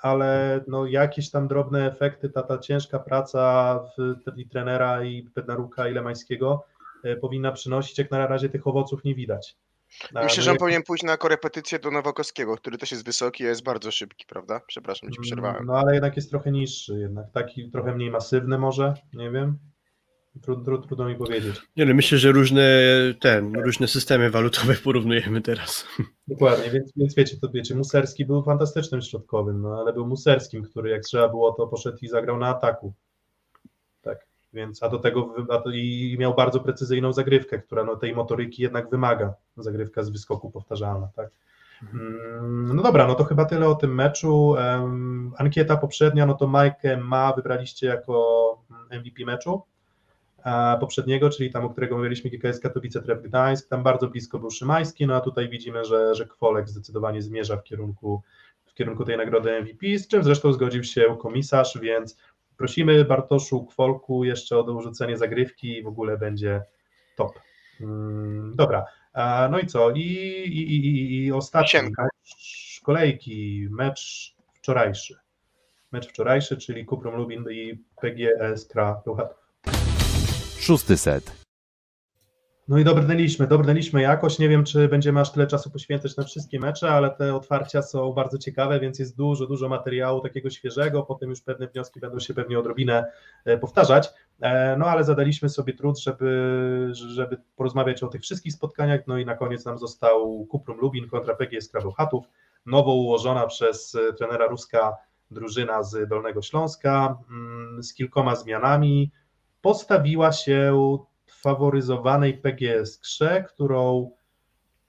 ale 0.01 0.63
no, 0.67 0.85
jakieś 0.85 1.31
tam 1.31 1.47
drobne 1.47 1.87
efekty, 1.87 2.29
ta, 2.29 2.43
ta 2.43 2.57
ciężka 2.57 2.99
praca 2.99 3.79
w, 3.97 4.37
i 4.37 4.47
trenera, 4.47 5.03
i 5.03 5.23
Bednaruka, 5.23 5.87
i 5.87 5.93
Lemańskiego 5.93 6.65
y, 7.05 7.15
powinna 7.15 7.51
przynosić, 7.51 7.97
jak 7.97 8.11
na 8.11 8.27
razie 8.27 8.49
tych 8.49 8.67
owoców 8.67 9.03
nie 9.03 9.15
widać. 9.15 9.57
A, 10.13 10.23
Myślę, 10.23 10.37
no 10.37 10.43
że 10.43 10.51
on 10.51 10.57
powinien 10.57 10.83
pójść 10.83 11.03
na 11.03 11.17
korepetycję 11.17 11.79
do 11.79 11.91
Nowakowskiego, 11.91 12.55
który 12.55 12.77
też 12.77 12.91
jest 12.91 13.05
wysoki, 13.05 13.45
a 13.45 13.49
jest 13.49 13.63
bardzo 13.63 13.91
szybki, 13.91 14.25
prawda? 14.29 14.61
Przepraszam, 14.67 15.11
ci 15.11 15.21
przerwałem. 15.21 15.65
No 15.65 15.73
ale 15.73 15.93
jednak 15.93 16.15
jest 16.15 16.29
trochę 16.29 16.51
niższy, 16.51 16.99
jednak 16.99 17.31
taki 17.31 17.71
trochę 17.71 17.95
mniej 17.95 18.11
masywny 18.11 18.57
może, 18.57 18.93
nie 19.13 19.31
wiem. 19.31 19.57
Trud, 20.41 20.65
trud, 20.65 20.87
trudno 20.87 21.05
mi 21.05 21.15
powiedzieć. 21.15 21.61
Nie 21.77 21.85
no, 21.85 21.93
myślę, 21.93 22.17
że 22.17 22.31
różne 22.31 22.63
ten, 23.19 23.55
różne 23.55 23.87
systemy 23.87 24.29
walutowe 24.29 24.73
porównujemy 24.83 25.41
teraz. 25.41 25.87
Dokładnie, 26.27 26.71
więc, 26.71 26.91
więc 26.95 27.15
wiecie, 27.15 27.37
to 27.41 27.49
wiecie, 27.49 27.75
Muserski 27.75 28.25
był 28.25 28.43
fantastycznym 28.43 29.01
środkowym, 29.01 29.61
no 29.61 29.79
ale 29.79 29.93
był 29.93 30.07
Muserskim, 30.07 30.63
który 30.63 30.89
jak 30.89 31.01
trzeba 31.01 31.29
było, 31.29 31.51
to 31.51 31.67
poszedł 31.67 31.97
i 32.01 32.07
zagrał 32.07 32.37
na 32.37 32.47
ataku. 32.47 32.93
Więc 34.53 34.83
a 34.83 34.89
do 34.89 34.99
tego 34.99 35.35
a 35.49 35.57
to 35.57 35.69
i 35.69 36.15
miał 36.19 36.35
bardzo 36.35 36.59
precyzyjną 36.59 37.13
zagrywkę, 37.13 37.59
która 37.59 37.83
no, 37.83 37.95
tej 37.95 38.15
motoryki 38.15 38.63
jednak 38.63 38.89
wymaga, 38.89 39.33
zagrywka 39.57 40.03
z 40.03 40.09
wyskoku 40.09 40.51
powtarzalna, 40.51 41.09
tak. 41.15 41.29
Mm, 41.93 42.75
No 42.75 42.83
dobra, 42.83 43.07
no 43.07 43.15
to 43.15 43.23
chyba 43.23 43.45
tyle 43.45 43.67
o 43.67 43.75
tym 43.75 43.95
meczu. 43.95 44.55
Ankieta 45.37 45.77
poprzednia, 45.77 46.25
no 46.25 46.33
to 46.33 46.47
Majkę 46.47 46.97
Ma 46.97 47.33
wybraliście 47.33 47.87
jako 47.87 48.57
MVP 48.91 49.25
meczu 49.25 49.61
e, 50.45 50.77
poprzedniego, 50.79 51.29
czyli 51.29 51.51
tam, 51.51 51.65
o 51.65 51.69
którego 51.69 51.97
mówiliśmy, 51.97 52.29
GKS 52.29 52.59
Katowice, 52.59 53.01
Tref 53.01 53.21
Gdańsk, 53.21 53.69
tam 53.69 53.83
bardzo 53.83 54.07
blisko 54.07 54.39
był 54.39 54.51
Szymański, 54.51 55.07
no 55.07 55.15
a 55.15 55.21
tutaj 55.21 55.49
widzimy, 55.49 55.85
że, 55.85 56.15
że 56.15 56.25
Kwolek 56.25 56.69
zdecydowanie 56.69 57.21
zmierza 57.21 57.57
w 57.57 57.63
kierunku, 57.63 58.21
w 58.65 58.73
kierunku 58.73 59.05
tej 59.05 59.17
nagrody 59.17 59.61
MVP, 59.61 59.97
z 59.97 60.07
czym 60.07 60.23
zresztą 60.23 60.53
zgodził 60.53 60.83
się 60.83 61.17
komisarz, 61.21 61.79
więc 61.81 62.17
prosimy 62.67 63.05
Bartoszu 63.05 63.65
Kwolku 63.65 64.23
jeszcze 64.23 64.57
o 64.57 64.63
dorzucenie 64.63 65.17
zagrywki 65.17 65.77
i 65.77 65.83
w 65.83 65.87
ogóle 65.87 66.17
będzie 66.17 66.61
top. 67.15 67.39
Mm, 67.81 68.51
Dobra, 68.55 68.85
no 69.51 69.59
i 69.59 69.67
co? 69.67 69.91
I, 69.91 69.99
i, 69.99 70.75
i, 70.75 70.87
i- 70.87 71.25
i 71.25 71.31
ostatni 71.31 71.79
mecz 71.97 72.81
kolejki, 72.83 73.67
mecz 73.71 74.33
wczorajszy. 74.53 75.15
Mecz 75.91 76.07
wczorajszy, 76.09 76.57
czyli 76.57 76.85
Kuprum 76.85 77.15
Lubin 77.15 77.45
i 77.51 77.79
PGS 78.01 78.65
Kra. 78.67 79.01
Szósty 80.59 80.97
set. 80.97 81.42
No 82.67 82.77
i 82.77 82.83
dobrnęliśmy, 82.83 83.47
dobrnęliśmy 83.47 84.01
jakoś. 84.01 84.39
Nie 84.39 84.49
wiem, 84.49 84.63
czy 84.63 84.87
będziemy 84.87 85.19
aż 85.19 85.31
tyle 85.31 85.47
czasu 85.47 85.71
poświęcać 85.71 86.17
na 86.17 86.23
wszystkie 86.23 86.59
mecze, 86.59 86.89
ale 86.89 87.11
te 87.11 87.35
otwarcia 87.35 87.81
są 87.81 88.13
bardzo 88.13 88.37
ciekawe, 88.37 88.79
więc 88.79 88.99
jest 88.99 89.17
dużo, 89.17 89.47
dużo 89.47 89.69
materiału 89.69 90.21
takiego 90.21 90.49
świeżego. 90.49 91.03
Potem 91.03 91.29
już 91.29 91.41
pewne 91.41 91.67
wnioski 91.67 91.99
będą 91.99 92.19
się 92.19 92.33
pewnie 92.33 92.59
odrobinę 92.59 93.05
e, 93.45 93.57
powtarzać. 93.57 94.09
E, 94.41 94.77
No 94.77 94.85
ale 94.85 95.03
zadaliśmy 95.03 95.49
sobie 95.49 95.73
trud, 95.73 95.99
żeby, 95.99 96.89
żeby 96.93 97.37
porozmawiać 97.55 98.03
o 98.03 98.07
tych 98.07 98.21
wszystkich 98.21 98.53
spotkaniach. 98.53 99.01
No 99.07 99.17
i 99.17 99.25
na 99.25 99.35
koniec 99.35 99.65
nam 99.65 99.77
został 99.77 100.45
Kuprum 100.45 100.77
Lubin 100.77 101.09
kontra 101.09 101.35
PGS 101.35 101.69
Krabełchatów, 101.69 102.25
nowo 102.65 102.93
ułożona 102.93 103.47
przez 103.47 103.95
e, 103.95 104.13
trenera 104.13 104.47
Ruska 104.47 104.97
drużyna 105.31 105.83
z 105.83 106.09
Dolnego 106.09 106.41
Śląska, 106.41 107.17
mm, 107.29 107.83
z 107.83 107.93
kilkoma 107.93 108.35
zmianami. 108.35 109.11
Postawiła 109.61 110.31
się 110.31 110.73
faworyzowanej 111.43 112.33
PGS 112.33 112.97
Krze, 112.97 113.43
którą, 113.43 114.11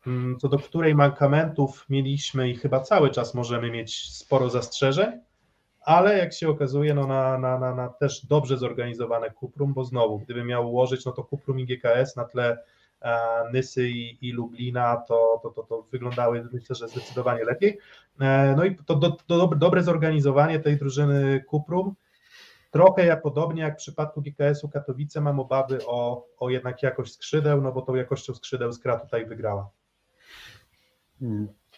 mm, 0.07 0.39
co 0.39 0.49
do 0.49 0.59
której 0.59 0.95
mankamentów 0.95 1.87
mieliśmy 1.89 2.51
i 2.51 2.57
chyba 2.57 2.81
cały 2.81 3.11
czas 3.11 3.35
możemy 3.35 3.71
mieć 3.71 4.13
sporo 4.13 4.51
zastrzeżeń, 4.51 5.21
ale 5.81 6.19
jak 6.19 6.33
się 6.33 6.49
okazuje, 6.49 6.95
no 6.95 7.07
na, 7.07 7.39
na, 7.39 7.59
na, 7.59 7.75
na 7.75 7.89
też 7.89 8.27
dobrze 8.27 8.59
zorganizowane 8.59 9.31
Kuprum, 9.31 9.75
bo 9.75 9.85
znowu, 9.85 10.19
gdyby 10.19 10.45
miał 10.45 10.71
ułożyć, 10.71 11.05
no 11.05 11.13
to 11.13 11.25
Kuprum 11.25 11.61
i 11.61 11.67
GKS 11.67 12.17
na 12.17 12.25
tle 12.25 12.59
Nysy 13.53 13.89
i, 13.89 14.29
i 14.29 14.33
Lublina, 14.33 14.97
to, 14.97 15.41
to, 15.43 15.51
to, 15.51 15.63
to 15.63 15.83
wyglądały 15.93 16.49
myślę, 16.53 16.77
że 16.77 16.89
zdecydowanie 16.89 17.45
lepiej. 17.45 17.79
E, 18.21 18.55
no 18.57 18.65
i 18.65 18.77
to 18.77 18.95
do, 18.95 19.17
do, 19.29 19.47
dobre 19.47 19.83
zorganizowanie 19.83 20.61
tej 20.61 20.77
drużyny 20.77 21.45
Kuprum, 21.49 21.95
Trochę 22.75 23.07
jak 23.07 23.23
podobnie 23.23 23.63
jak 23.63 23.75
w 23.75 23.77
przypadku 23.77 24.23
GKS-u 24.23 24.69
Katowice 24.69 25.21
mam 25.21 25.41
obawy 25.41 25.87
o, 25.87 26.27
o 26.39 26.51
jednak 26.51 26.83
jakość 26.83 27.13
skrzydeł, 27.13 27.61
no 27.61 27.73
bo 27.73 27.83
tą 27.83 27.95
jakością 27.95 28.35
skrzydeł 28.35 28.73
Skra 28.73 29.01
tutaj 29.01 29.27
wygrała. 29.27 29.71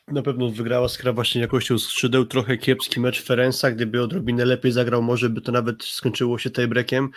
Na 0.09 0.23
pewno 0.23 0.51
wygrała 0.51 0.89
Skra 0.89 1.13
właśnie 1.13 1.41
jakością 1.41 1.79
skrzydeł, 1.79 2.25
trochę 2.25 2.57
kiepski 2.57 3.01
mecz 3.01 3.23
Ferensa, 3.23 3.71
gdyby 3.71 4.03
odrobinę 4.03 4.45
lepiej 4.45 4.73
zagrał, 4.73 5.03
może 5.03 5.31
by 5.31 5.41
to 5.41 5.53
nawet 5.53 5.85
skończyło 5.85 6.39
się 6.39 6.51
tiebreakiem. 6.51 7.11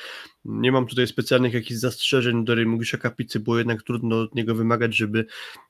Nie 0.45 0.72
mam 0.72 0.88
tutaj 0.88 1.07
specjalnych 1.07 1.53
jakichś 1.53 1.80
zastrzeżeń 1.80 2.45
do 2.45 2.56
Rejmugisza 2.56 2.98
Kapicy, 2.98 3.40
bo 3.40 3.57
jednak 3.57 3.84
trudno 3.84 4.22
od 4.22 4.36
niego 4.36 4.56
wymagać, 4.56 4.95
żeby 4.95 5.26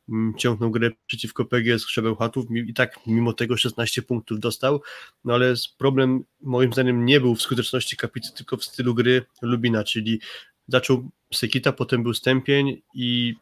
mm, 0.09 0.33
ciągnął 0.37 0.71
grę 0.71 0.91
przeciwko 1.05 1.45
PGS 1.45 1.85
Krzebełchatów 1.85 2.45
i 2.67 2.73
tak 2.73 3.07
mimo 3.07 3.33
tego 3.33 3.57
16 3.57 4.01
punktów 4.01 4.39
dostał, 4.39 4.81
no 5.23 5.33
ale 5.33 5.53
problem 5.77 6.23
moim 6.41 6.73
zdaniem 6.73 7.05
nie 7.05 7.21
był 7.21 7.35
w 7.35 7.41
skuteczności 7.41 7.97
Kapicy, 7.97 8.33
tylko 8.33 8.57
w 8.57 8.63
stylu 8.63 8.95
gry 8.95 9.25
Lubina, 9.41 9.83
czyli 9.83 10.21
zaczął 10.67 11.09
Sekita, 11.33 11.71
potem 11.71 12.03
był 12.03 12.13
Stępień 12.13 12.81
i 12.93 13.35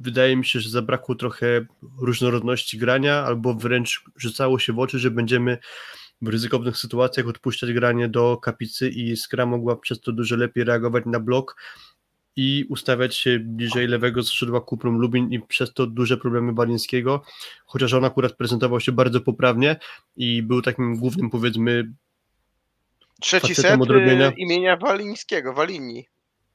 wydaje 0.00 0.36
mi 0.36 0.44
się, 0.44 0.60
że 0.60 0.70
zabrakło 0.70 1.14
trochę 1.14 1.66
różnorodności 2.00 2.78
grania, 2.78 3.24
albo 3.24 3.54
wręcz 3.54 4.04
rzucało 4.16 4.58
się 4.58 4.72
w 4.72 4.78
oczy, 4.78 4.98
że 4.98 5.10
będziemy 5.10 5.58
w 6.22 6.28
ryzykownych 6.28 6.76
sytuacjach 6.76 7.28
odpuszczać 7.28 7.72
granie 7.72 8.08
do 8.08 8.36
kapicy 8.36 8.88
i 8.88 9.16
Skra 9.16 9.46
mogła 9.46 9.76
przez 9.76 10.00
to 10.00 10.12
dużo 10.12 10.36
lepiej 10.36 10.64
reagować 10.64 11.04
na 11.06 11.20
blok. 11.20 11.56
i 12.36 12.64
ustawiać 12.68 13.16
się 13.16 13.38
bliżej 13.38 13.86
lewego 13.86 14.22
skrzydła 14.22 14.60
Kuprum 14.60 14.98
Lubin 14.98 15.32
i 15.32 15.40
przez 15.40 15.74
to 15.74 15.86
duże 15.86 16.16
problemy 16.16 16.52
Balińskiego, 16.52 17.22
chociaż 17.66 17.94
on 17.94 18.04
akurat 18.04 18.32
prezentował 18.32 18.80
się 18.80 18.92
bardzo 18.92 19.20
poprawnie 19.20 19.76
i 20.16 20.42
był 20.42 20.62
takim 20.62 20.96
głównym 20.96 21.30
powiedzmy 21.30 21.92
Trzeci 23.20 23.54
set 23.54 23.80
odrobienia. 23.80 24.28
y, 24.28 24.34
imienia 24.36 24.76
Walińskiego, 24.76 25.52
Walini. 25.52 26.06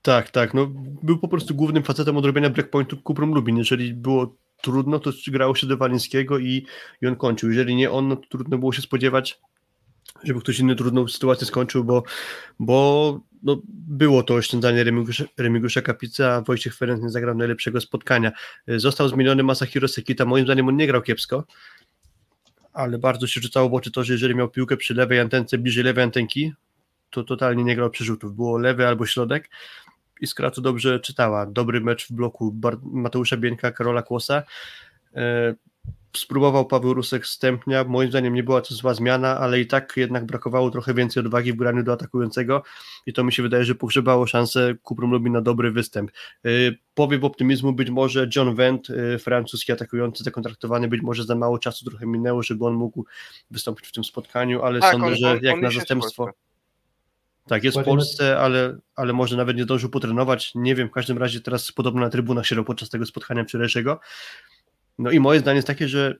Tak, 0.05 0.29
tak. 0.29 0.53
No, 0.53 0.67
był 1.03 1.17
po 1.17 1.27
prostu 1.27 1.55
głównym 1.55 1.83
facetem 1.83 2.17
odrobienia 2.17 2.49
breakpointu 2.49 2.97
Kuprum 2.97 3.33
Lubin. 3.33 3.57
Jeżeli 3.57 3.93
było 3.93 4.35
trudno, 4.61 4.99
to 4.99 5.11
grało 5.27 5.55
się 5.55 5.67
do 5.67 5.77
Walińskiego 5.77 6.37
i, 6.37 6.65
i 7.01 7.07
on 7.07 7.15
kończył. 7.15 7.49
Jeżeli 7.49 7.75
nie 7.75 7.91
on, 7.91 8.07
no, 8.07 8.15
to 8.15 8.27
trudno 8.29 8.57
było 8.57 8.73
się 8.73 8.81
spodziewać, 8.81 9.39
żeby 10.23 10.39
ktoś 10.39 10.59
inny 10.59 10.75
trudną 10.75 11.07
sytuację 11.07 11.47
skończył, 11.47 11.83
bo, 11.83 12.03
bo 12.59 13.19
no, 13.43 13.61
było 13.67 14.23
to 14.23 14.33
oszczędzanie 14.33 14.83
Remigusza, 14.83 15.23
Remigusza 15.37 15.81
Kapica, 15.81 16.33
a 16.33 16.41
Wojciech 16.41 16.75
Ferenc 16.75 17.03
nie 17.03 17.09
zagrał 17.09 17.35
najlepszego 17.35 17.81
spotkania. 17.81 18.31
Został 18.67 19.09
zmieniony 19.09 19.43
Masahiro 19.43 19.87
Sekita, 19.87 20.25
moim 20.25 20.45
zdaniem 20.45 20.67
on 20.67 20.75
nie 20.75 20.87
grał 20.87 21.01
kiepsko, 21.01 21.43
ale 22.73 22.97
bardzo 22.97 23.27
się 23.27 23.41
rzucało 23.41 23.69
w 23.69 23.73
oczy 23.73 23.91
to, 23.91 24.03
że 24.03 24.13
jeżeli 24.13 24.35
miał 24.35 24.49
piłkę 24.49 24.77
przy 24.77 24.93
lewej 24.93 25.19
antence, 25.19 25.57
bliżej 25.57 25.83
lewej 25.83 26.03
antenki, 26.03 26.53
to 27.09 27.23
totalnie 27.23 27.63
nie 27.63 27.75
grał 27.75 27.89
przerzutów. 27.89 28.35
Było 28.35 28.57
lewy 28.57 28.87
albo 28.87 29.05
środek, 29.05 29.49
Iskra 30.21 30.51
to 30.51 30.61
dobrze 30.61 30.99
czytała. 30.99 31.45
Dobry 31.45 31.81
mecz 31.81 32.07
w 32.07 32.11
bloku 32.11 32.51
Bar 32.51 32.77
Mateusza 32.83 33.37
Bieńka, 33.37 33.71
Karola 33.71 34.01
Kłosa. 34.01 34.43
E, 35.15 35.55
spróbował 36.17 36.65
Paweł 36.65 36.93
Rusek 36.93 37.27
Stępnia. 37.27 37.83
Moim 37.83 38.09
zdaniem 38.09 38.33
nie 38.33 38.43
była 38.43 38.61
to 38.61 38.73
zła 38.75 38.93
zmiana, 38.93 39.39
ale 39.39 39.59
i 39.59 39.67
tak 39.67 39.93
jednak 39.97 40.25
brakowało 40.25 40.71
trochę 40.71 40.93
więcej 40.93 41.21
odwagi 41.23 41.53
w 41.53 41.55
graniu 41.55 41.83
do 41.83 41.93
atakującego 41.93 42.63
i 43.05 43.13
to 43.13 43.23
mi 43.23 43.33
się 43.33 43.43
wydaje, 43.43 43.65
że 43.65 43.75
pogrzebało 43.75 44.27
szansę 44.27 44.75
Kuprum 44.83 45.11
lubi 45.11 45.31
na 45.31 45.41
dobry 45.41 45.71
występ. 45.71 46.11
E, 46.45 46.49
powiew 46.93 47.23
optymizmu 47.23 47.73
być 47.73 47.89
może 47.89 48.29
John 48.35 48.55
Wendt, 48.55 48.89
e, 48.89 49.19
francuski 49.19 49.71
atakujący, 49.71 50.23
zakontraktowany, 50.23 50.87
być 50.87 51.01
może 51.01 51.23
za 51.23 51.35
mało 51.35 51.59
czasu 51.59 51.85
trochę 51.85 52.05
minęło, 52.05 52.43
żeby 52.43 52.65
on 52.65 52.73
mógł 52.73 53.05
wystąpić 53.51 53.87
w 53.87 53.91
tym 53.91 54.03
spotkaniu, 54.03 54.61
ale 54.61 54.79
Tak, 54.79 54.91
sądzę, 54.91 55.07
on- 55.07 55.15
że 55.15 55.31
on- 55.31 55.39
jak 55.41 55.55
on 55.55 55.61
na 55.61 55.71
zastępstwo 55.71 56.23
Polsce. 56.23 56.41
Tak, 57.47 57.63
jest 57.63 57.77
w 57.77 57.79
Kładziemy- 57.79 57.85
Polsce, 57.97 58.39
ale, 58.39 58.77
ale 58.95 59.13
może 59.13 59.37
nawet 59.37 59.57
nie 59.57 59.63
zdążył 59.63 59.89
potrenować. 59.89 60.51
Nie 60.55 60.75
wiem, 60.75 60.87
w 60.87 60.91
każdym 60.91 61.17
razie 61.17 61.41
teraz 61.41 61.71
podobno 61.71 62.01
na 62.01 62.09
trybunach 62.09 62.45
siedział 62.45 62.63
podczas 62.65 62.89
tego 62.89 63.05
spotkania 63.05 63.43
wczorajszego. 63.43 63.99
No 64.99 65.11
i 65.11 65.19
moje 65.19 65.39
zdanie 65.39 65.55
jest 65.55 65.67
takie, 65.67 65.87
że 65.87 66.15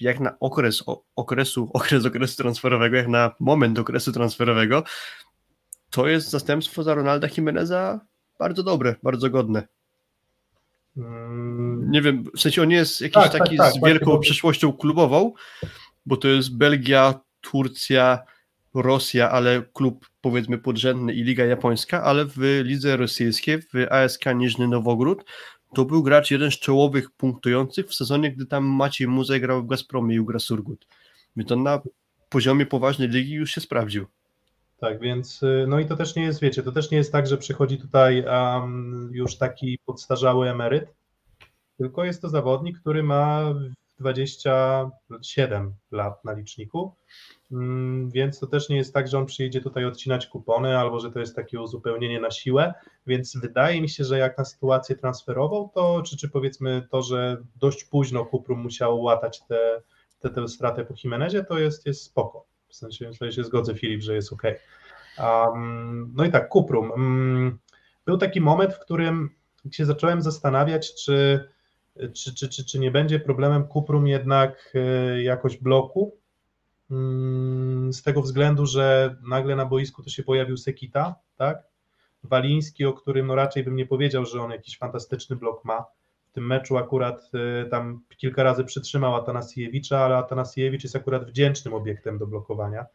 jak 0.00 0.20
na 0.20 0.36
okres 0.40 0.82
o, 0.88 1.02
okresu, 1.16 1.70
okres 1.72 2.06
okresu 2.06 2.36
transferowego, 2.36 2.96
jak 2.96 3.08
na 3.08 3.34
moment 3.40 3.78
okresu 3.78 4.12
transferowego, 4.12 4.84
to 5.90 6.08
jest 6.08 6.30
zastępstwo 6.30 6.82
za 6.82 6.94
Ronalda 6.94 7.28
Jimeneza 7.36 8.00
bardzo 8.38 8.62
dobre, 8.62 8.94
bardzo 9.02 9.30
godne. 9.30 9.68
Mm, 10.96 11.90
Nie 11.90 12.02
wiem, 12.02 12.24
w 12.36 12.40
sensie 12.40 12.62
on 12.62 12.68
nie 12.68 12.76
jest 12.76 13.00
jakiś 13.00 13.14
Tak, 13.14 13.32
tak, 13.32 13.42
taki 13.42 13.56
tak, 13.56 13.72
z 13.72 13.78
właśnie, 13.78 13.88
wielką 13.98 14.18
przeszłością 14.18 14.72
klubową, 14.72 15.32
bo 16.06 16.16
to 16.16 16.28
jest 16.28 16.56
Belgia, 16.56 17.14
Turcja, 17.40 18.18
Rosja, 18.74 19.30
ale 19.30 19.62
klub 19.72 20.06
powiedzmy 20.20 20.58
podrzędny 20.58 21.14
i 21.14 21.22
Liga 21.22 21.44
Japońska, 21.44 22.02
ale 22.02 22.24
w 22.24 22.60
lidze 22.64 22.96
rosyjskiej, 22.96 23.62
w 23.62 23.74
ASK 23.90 24.24
Niżny 24.34 24.68
Nowogród, 24.68 25.24
to 25.74 25.84
był 25.84 26.02
gracz 26.02 26.30
jeden 26.30 26.50
z 26.50 26.58
czołowych 26.58 27.10
punktujących 27.10 27.86
w 27.86 27.94
sezonie, 27.94 28.32
gdy 28.32 28.46
tam 28.46 28.64
Maciej 28.64 29.08
Muzej 29.08 29.40
grał 29.40 29.62
w 29.62 29.66
Gazpromie 29.66 30.14
i 30.14 30.20
Ugra 30.20 30.38
Surgut. 30.38 30.86
Więc 31.36 31.52
on 31.52 31.62
na 31.62 31.80
poziomie 32.28 32.66
poważnej 32.66 33.08
ligi 33.08 33.32
już 33.32 33.50
się 33.50 33.60
sprawdził. 33.60 34.06
Tak, 34.80 35.00
więc 35.00 35.42
y, 35.42 35.64
no 35.68 35.78
i 35.78 35.86
to 35.86 35.96
też 35.96 36.16
nie 36.16 36.22
jest, 36.22 36.40
wiecie, 36.40 36.62
to 36.62 36.72
też 36.72 36.90
nie 36.90 36.98
jest 36.98 37.12
tak, 37.12 37.26
że 37.26 37.38
przychodzi 37.38 37.78
tutaj 37.78 38.24
um, 38.24 39.10
już 39.12 39.36
taki 39.36 39.78
podstarzały 39.86 40.50
emeryt, 40.50 40.94
tylko 41.78 42.04
jest 42.04 42.22
to 42.22 42.28
zawodnik, 42.28 42.80
który 42.80 43.02
ma 43.02 43.54
27 43.98 45.74
lat 45.90 46.24
na 46.24 46.32
liczniku, 46.32 46.94
więc 48.08 48.38
to 48.38 48.46
też 48.46 48.68
nie 48.68 48.76
jest 48.76 48.94
tak, 48.94 49.08
że 49.08 49.18
on 49.18 49.26
przyjedzie 49.26 49.60
tutaj 49.60 49.84
odcinać 49.84 50.26
kupony 50.26 50.78
albo 50.78 51.00
że 51.00 51.10
to 51.10 51.20
jest 51.20 51.36
takie 51.36 51.60
uzupełnienie 51.60 52.20
na 52.20 52.30
siłę, 52.30 52.74
więc 53.06 53.36
wydaje 53.36 53.80
mi 53.80 53.88
się, 53.88 54.04
że 54.04 54.18
jak 54.18 54.38
na 54.38 54.44
sytuację 54.44 54.96
transferową, 54.96 55.68
to 55.74 56.02
czy, 56.02 56.16
czy 56.16 56.28
powiedzmy 56.28 56.86
to, 56.90 57.02
że 57.02 57.36
dość 57.56 57.84
późno 57.84 58.24
Kuprum 58.24 58.60
musiał 58.60 59.02
łatać 59.02 59.42
tę 59.48 59.82
te, 60.20 60.30
te 60.30 60.48
stratę 60.48 60.84
po 60.84 60.94
Jimenezie, 61.04 61.44
to 61.44 61.58
jest, 61.58 61.86
jest 61.86 62.02
spoko. 62.02 62.46
W 62.68 62.76
sensie 62.76 63.10
tutaj 63.10 63.32
się 63.32 63.44
zgodzę, 63.44 63.74
Filip, 63.74 64.02
że 64.02 64.14
jest 64.14 64.32
ok. 64.32 64.42
Um, 65.18 66.12
no 66.16 66.24
i 66.24 66.30
tak, 66.30 66.48
Kuprum. 66.48 66.90
Um, 66.90 67.58
był 68.06 68.18
taki 68.18 68.40
moment, 68.40 68.74
w 68.74 68.78
którym 68.78 69.30
się 69.70 69.86
zacząłem 69.86 70.22
zastanawiać, 70.22 71.04
czy, 71.04 71.48
czy, 72.14 72.34
czy, 72.34 72.48
czy, 72.48 72.64
czy 72.64 72.78
nie 72.78 72.90
będzie 72.90 73.20
problemem 73.20 73.64
Kuprum 73.64 74.06
jednak 74.06 74.72
e, 74.74 75.22
jakoś 75.22 75.56
bloku, 75.56 76.16
mm, 76.16 76.19
z 77.90 78.02
tego 78.02 78.22
względu, 78.22 78.66
że 78.66 79.16
nagle 79.28 79.56
na 79.56 79.66
boisku 79.66 80.02
to 80.02 80.10
się 80.10 80.22
pojawił 80.22 80.56
Sekita, 80.56 81.14
tak? 81.36 81.62
Waliński, 82.24 82.84
o 82.84 82.92
którym 82.92 83.26
no 83.26 83.34
raczej 83.34 83.64
bym 83.64 83.76
nie 83.76 83.86
powiedział, 83.86 84.26
że 84.26 84.42
on 84.42 84.50
jakiś 84.50 84.78
fantastyczny 84.78 85.36
blok 85.36 85.64
ma. 85.64 85.84
W 86.30 86.32
tym 86.32 86.46
meczu 86.46 86.76
akurat 86.76 87.30
e, 87.34 87.64
tam 87.64 88.00
kilka 88.16 88.42
razy 88.42 88.64
przytrzymał 88.64 89.14
Atanasiewicza, 89.14 89.98
ale 89.98 90.16
Atanasiewicz 90.16 90.82
jest 90.82 90.96
akurat 90.96 91.24
wdzięcznym 91.24 91.74
obiektem 91.74 92.18
do 92.18 92.26
blokowania, 92.26 92.86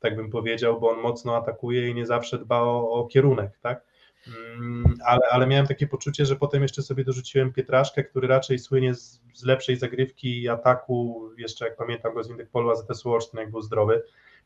tak 0.00 0.16
bym 0.16 0.30
powiedział, 0.30 0.80
bo 0.80 0.90
on 0.90 1.00
mocno 1.00 1.36
atakuje 1.36 1.88
i 1.88 1.94
nie 1.94 2.06
zawsze 2.06 2.38
dba 2.38 2.60
o, 2.60 2.90
o 2.90 3.06
kierunek, 3.06 3.58
tak? 3.62 3.84
Mm, 4.28 4.98
Ale, 5.04 5.20
ale 5.30 5.46
miałem 5.46 5.66
takie 5.66 5.86
poczucie, 5.86 6.26
że 6.26 6.36
potem 6.36 6.62
jeszcze 6.62 6.82
sobie 6.82 7.04
dorzuciłem 7.04 7.52
Pietraszkę, 7.52 8.04
który 8.04 8.28
raczej 8.28 8.58
słynie 8.58 8.94
z, 8.94 9.20
z 9.34 9.44
lepszej 9.44 9.76
zagrywki 9.76 10.42
i 10.42 10.48
ataku, 10.48 11.30
jeszcze 11.38 11.64
jak 11.64 11.76
pamiętam 11.76 12.14
go 12.14 12.24
z 12.24 12.30
Indykpolu 12.30 12.70
AZS 12.70 13.06
Olsztyn, 13.06 13.40
jak 13.40 13.50
był 13.50 13.62
zdrowy, 13.62 14.02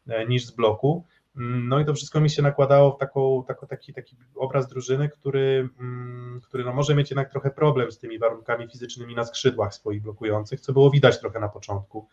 e, 0.08 0.26
niż 0.26 0.46
z 0.46 0.50
bloku. 0.50 1.04
Mm, 1.36 1.68
No 1.68 1.80
i 1.80 1.84
to 1.84 1.94
wszystko 1.94 2.20
mi 2.20 2.30
się 2.30 2.42
nakładało 2.42 2.92
w 2.92 2.98
taką, 2.98 3.44
taką, 3.48 3.66
taki, 3.66 3.94
taki 3.94 4.16
obraz 4.34 4.68
drużyny, 4.68 5.08
który, 5.08 5.68
mm, 5.80 6.40
który 6.44 6.64
no 6.64 6.72
może 6.72 6.94
mieć 6.94 7.10
jednak 7.10 7.30
trochę 7.30 7.50
problem 7.50 7.92
z 7.92 7.98
tymi 7.98 8.18
warunkami 8.18 8.68
fizycznymi 8.68 9.14
na 9.14 9.24
skrzydłach 9.24 9.74
swoich 9.74 10.02
blokujących, 10.02 10.60
co 10.60 10.72
było 10.72 10.90
widać 10.90 11.20
trochę 11.20 11.40
na 11.40 11.48
początku, 11.48 12.08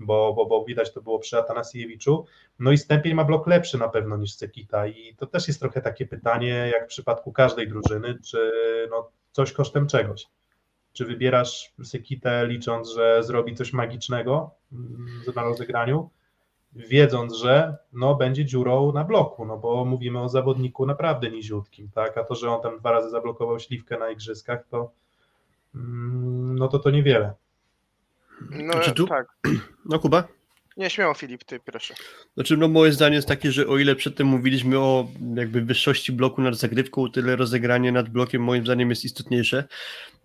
bo, 0.00 0.32
bo, 0.34 0.46
bo 0.46 0.64
widać 0.64 0.92
to 0.92 1.02
było 1.02 1.18
przy 1.18 1.38
Atanasiewiczu. 1.38 2.24
No 2.58 2.72
i 2.72 2.78
Stępień 2.78 3.14
ma 3.14 3.24
blok 3.24 3.46
lepszy 3.46 3.78
na 3.78 3.88
pewno 3.88 4.16
niż 4.16 4.34
Sekita 4.34 4.86
i 4.86 5.14
to 5.16 5.26
też 5.26 5.48
jest 5.48 5.60
trochę 5.60 5.80
takie 5.80 6.06
pytanie, 6.06 6.70
jak 6.72 6.84
w 6.84 6.88
przypadku 6.88 7.32
każdej 7.32 7.68
drużyny, 7.68 8.18
czy 8.24 8.52
no, 8.90 9.10
coś 9.32 9.52
kosztem 9.52 9.86
czegoś. 9.86 10.26
Czy 10.92 11.04
wybierasz 11.04 11.72
Sekitę 11.84 12.46
licząc, 12.46 12.90
że 12.90 13.22
zrobi 13.22 13.54
coś 13.54 13.72
magicznego 13.72 14.50
na 15.36 15.42
rozegraniu, 15.42 16.10
wiedząc, 16.72 17.34
że 17.34 17.76
no, 17.92 18.14
będzie 18.14 18.44
dziurą 18.44 18.92
na 18.92 19.04
bloku, 19.04 19.44
no 19.44 19.58
bo 19.58 19.84
mówimy 19.84 20.20
o 20.20 20.28
zawodniku 20.28 20.86
naprawdę 20.86 21.30
niziutkim, 21.30 21.90
tak, 21.94 22.18
a 22.18 22.24
to, 22.24 22.34
że 22.34 22.50
on 22.50 22.62
tam 22.62 22.78
dwa 22.78 22.92
razy 22.92 23.10
zablokował 23.10 23.60
śliwkę 23.60 23.98
na 23.98 24.10
igrzyskach, 24.10 24.66
to 24.68 24.90
mm, 25.74 26.58
no 26.58 26.68
to 26.68 26.78
to 26.78 26.90
niewiele. 26.90 27.34
No 28.50 28.72
Znaczy 28.72 28.92
tu- 28.92 29.06
tak. 29.06 29.26
No 29.84 29.98
Kuba? 29.98 30.28
Nie 30.76 30.90
śmiało 30.90 31.14
Filip, 31.14 31.44
ty 31.44 31.60
proszę. 31.60 31.94
Znaczy, 32.34 32.56
no 32.56 32.68
moje 32.68 32.92
zdanie 32.92 33.16
jest 33.16 33.28
takie, 33.28 33.52
że 33.52 33.66
o 33.66 33.78
ile 33.78 33.94
przedtem 33.94 34.26
mówiliśmy 34.26 34.78
o 34.78 35.08
jakby 35.34 35.60
wyższości 35.62 36.12
bloku 36.12 36.42
nad 36.42 36.54
zagrywką, 36.54 37.02
o 37.02 37.08
tyle 37.08 37.36
rozegranie 37.36 37.92
nad 37.92 38.08
blokiem 38.08 38.42
moim 38.42 38.64
zdaniem 38.64 38.90
jest 38.90 39.04
istotniejsze 39.04 39.64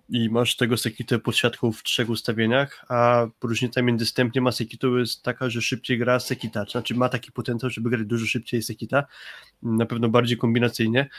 i 0.09 0.29
masz 0.29 0.55
tego 0.55 0.77
Sekitę 0.77 1.19
pod 1.19 1.37
siatką 1.37 1.71
w 1.71 1.83
trzech 1.83 2.09
ustawieniach, 2.09 2.85
a 2.89 3.27
różnica 3.43 3.81
między 3.81 4.05
Stępniem 4.05 4.47
a 4.47 4.51
Sekitą 4.51 4.95
jest 4.95 5.23
taka, 5.23 5.49
że 5.49 5.61
szybciej 5.61 5.97
gra 5.97 6.19
Sekita, 6.19 6.65
znaczy 6.65 6.95
ma 6.95 7.09
taki 7.09 7.31
potencjał, 7.31 7.69
żeby 7.69 7.89
grać 7.89 8.05
dużo 8.05 8.25
szybciej 8.25 8.61
Sekita, 8.61 9.05
na 9.63 9.85
pewno 9.85 10.09
bardziej 10.09 10.37
kombinacyjnie, 10.37 11.09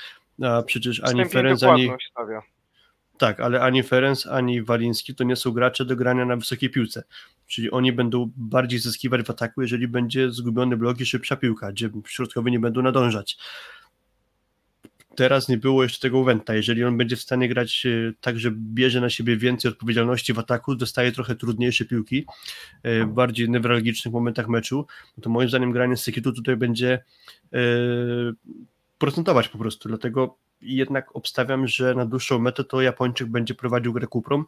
a 0.43 0.63
przecież 0.63 1.01
ani 1.05 1.29
Ferenc, 1.29 1.63
ani... 1.63 1.91
stawia. 2.11 2.43
Tak, 3.19 3.41
ale 3.41 3.61
ani 3.61 3.83
Ferenc, 3.83 4.27
ani 4.27 4.63
Waliński 4.63 5.15
to 5.15 5.25
nie 5.25 5.37
są 5.37 5.51
gracze 5.51 5.85
do 5.85 5.97
grania 5.97 6.25
na 6.25 6.37
wysokiej 6.37 6.71
piłce. 6.71 7.03
Czyli 7.47 7.71
oni 7.71 7.93
będą 7.93 8.31
bardziej 8.37 8.79
zyskiwać 8.79 9.23
w 9.23 9.31
ataku, 9.31 9.63
jeżeli 9.63 9.89
będzie 9.89 10.31
zgubiony 10.31 10.77
blok 10.77 11.01
i 11.01 11.07
szybsza 11.07 11.37
piłka, 11.37 11.73
gdzie 11.73 11.91
środkowi 12.07 12.53
nie 12.53 12.61
będą 12.61 12.83
nadążać. 12.83 13.39
Teraz 15.17 15.49
nie 15.49 15.59
było 15.59 15.83
jeszcze 15.83 16.01
tego 16.01 16.25
Wenta. 16.25 16.55
Jeżeli 16.55 16.85
on 16.85 16.97
będzie 16.97 17.17
w 17.17 17.21
stanie 17.21 17.49
grać 17.49 17.87
e, 17.87 18.13
tak, 18.21 18.39
że 18.39 18.51
bierze 18.51 19.01
na 19.01 19.11
siebie 19.11 19.37
więcej 19.37 19.71
odpowiedzialności 19.71 20.33
w 20.33 20.39
ataku, 20.39 20.75
dostaje 20.75 21.13
trochę 21.13 21.35
trudniejsze 21.37 21.85
piłki 21.85 22.27
e, 22.83 23.05
w 23.05 23.09
bardziej 23.09 23.51
newralgicznych 23.51 24.15
momentach 24.15 24.49
meczu, 24.49 24.87
no 25.17 25.23
to 25.23 25.31
moim 25.31 25.49
zdaniem 25.49 25.73
granie 25.73 25.97
z 25.97 26.03
Sekitu 26.03 26.33
tutaj 26.33 26.57
będzie 26.57 27.05
e, 27.53 27.59
procentować 28.99 29.49
po 29.49 29.59
prostu. 29.59 29.89
Dlatego 29.89 30.39
jednak 30.61 31.17
obstawiam, 31.17 31.67
że 31.67 31.95
na 31.95 32.07
dłuższą 32.07 32.39
metę 32.39 32.65
to 32.65 32.83
Japończyk 32.83 33.29
będzie 33.29 33.55
prowadził 33.55 33.93
grę 33.93 34.07
Kuprą, 34.07 34.45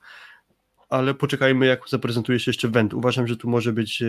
ale 0.89 1.15
poczekajmy 1.15 1.67
jak 1.67 1.89
zaprezentuje 1.89 2.41
się 2.41 2.51
jeszcze 2.51 2.69
Wendt. 2.69 2.95
Uważam, 2.95 3.27
że 3.27 3.37
tu 3.37 3.49
może 3.49 3.73
być 3.73 4.03
e, 4.03 4.07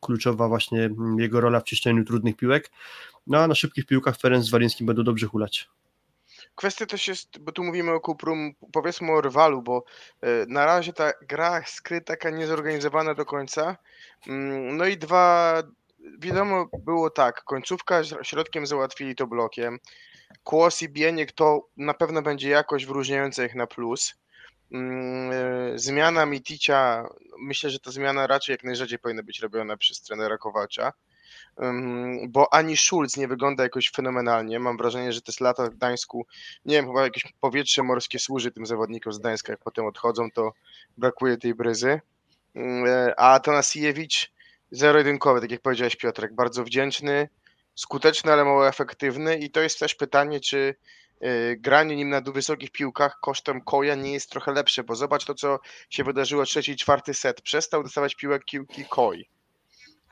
kluczowa 0.00 0.48
właśnie 0.48 0.84
mm, 0.84 1.18
jego 1.18 1.40
rola 1.40 1.60
w 1.60 1.64
ciszczeniu 1.64 2.04
trudnych 2.04 2.36
piłek, 2.36 2.70
no 3.26 3.38
a 3.38 3.46
na 3.46 3.54
szybkich 3.54 3.86
piłkach 3.86 4.16
Ferenc 4.18 4.44
z 4.44 4.50
Walińskim 4.50 4.86
będą 4.86 5.04
dobrze 5.04 5.26
hulać. 5.26 5.68
Kwestia 6.54 6.86
też 6.86 7.08
jest, 7.08 7.38
bo 7.38 7.52
tu 7.52 7.64
mówimy 7.64 7.92
o 7.92 8.00
Kuprum, 8.00 8.52
powiedzmy 8.72 9.12
o 9.12 9.20
rywalu, 9.20 9.62
bo 9.62 9.84
e, 10.20 10.46
na 10.48 10.66
razie 10.66 10.92
ta 10.92 11.12
gra 11.28 11.62
skry 11.66 12.00
taka 12.00 12.30
niezorganizowana 12.30 13.14
do 13.14 13.24
końca. 13.24 13.76
Mm, 14.26 14.76
No 14.76 14.86
i 14.86 14.96
dwa, 14.96 15.62
wiadomo 16.18 16.66
było 16.84 17.10
tak, 17.10 17.44
końcówka 17.44 18.00
śr- 18.00 18.22
środkiem 18.22 18.66
załatwili 18.66 19.14
to 19.14 19.26
blokiem. 19.26 19.78
Kłos 20.44 20.82
i 20.82 20.88
Bieniek 20.88 21.32
to 21.32 21.68
na 21.76 21.94
pewno 21.94 22.22
będzie 22.22 22.50
jakość 22.50 22.86
wyróżniająca 22.86 23.44
ich 23.44 23.54
na 23.54 23.66
plus. 23.66 24.14
Mm, 24.72 25.30
e, 25.32 25.78
Zmiana 25.78 26.26
Miticia, 26.26 27.08
myślę, 27.38 27.70
że 27.70 27.80
ta 27.80 27.90
zmiana 27.90 28.26
raczej 28.26 28.54
jak 28.54 28.64
najrzadziej 28.64 28.98
powinna 28.98 29.22
być 29.22 29.40
robiona 29.40 29.76
przez 29.76 30.02
trenera 30.02 30.38
Kowacza. 30.38 30.92
Ym, 31.62 32.32
bo 32.32 32.54
ani 32.54 32.76
Schulz 32.76 33.16
nie 33.16 33.28
wygląda 33.28 33.62
jakoś 33.62 33.90
fenomenalnie. 33.90 34.58
Mam 34.58 34.76
wrażenie, 34.76 35.12
że 35.12 35.22
te 35.22 35.32
lata 35.40 35.66
w 35.66 35.70
Gdańsku, 35.70 36.26
nie 36.64 36.76
wiem, 36.76 36.86
chyba 36.86 37.02
jakieś 37.02 37.24
powietrze 37.40 37.82
morskie 37.82 38.18
służy 38.18 38.52
tym 38.52 38.66
zawodnikom 38.66 39.12
z 39.12 39.18
Gdańska, 39.18 39.52
jak 39.52 39.60
potem 39.60 39.86
odchodzą, 39.86 40.30
to 40.30 40.52
brakuje 40.98 41.36
tej 41.36 41.54
bryzy. 41.54 42.00
Ym, 42.56 42.86
e, 42.86 43.14
A 43.20 43.32
Atanasiewicz 43.34 44.31
zero-jedynkowy, 44.72 45.40
tak 45.40 45.50
jak 45.50 45.60
powiedziałeś 45.60 45.96
Piotrek, 45.96 46.34
bardzo 46.34 46.64
wdzięczny, 46.64 47.28
skuteczny, 47.74 48.32
ale 48.32 48.44
mało 48.44 48.68
efektywny 48.68 49.38
i 49.38 49.50
to 49.50 49.60
jest 49.60 49.78
też 49.78 49.94
pytanie, 49.94 50.40
czy 50.40 50.74
y, 51.24 51.56
granie 51.60 51.96
nim 51.96 52.10
na 52.10 52.20
wysokich 52.20 52.70
piłkach 52.70 53.20
kosztem 53.20 53.60
koja 53.60 53.94
nie 53.94 54.12
jest 54.12 54.30
trochę 54.30 54.52
lepsze, 54.52 54.84
bo 54.84 54.94
zobacz 54.94 55.24
to, 55.24 55.34
co 55.34 55.58
się 55.90 56.04
wydarzyło 56.04 56.44
trzeci 56.44 56.72
i 56.72 56.76
czwarty 56.76 57.14
set. 57.14 57.42
Przestał 57.42 57.82
dostawać 57.82 58.14
piłek 58.14 58.44
piłki 58.44 58.84
koi. 58.84 59.28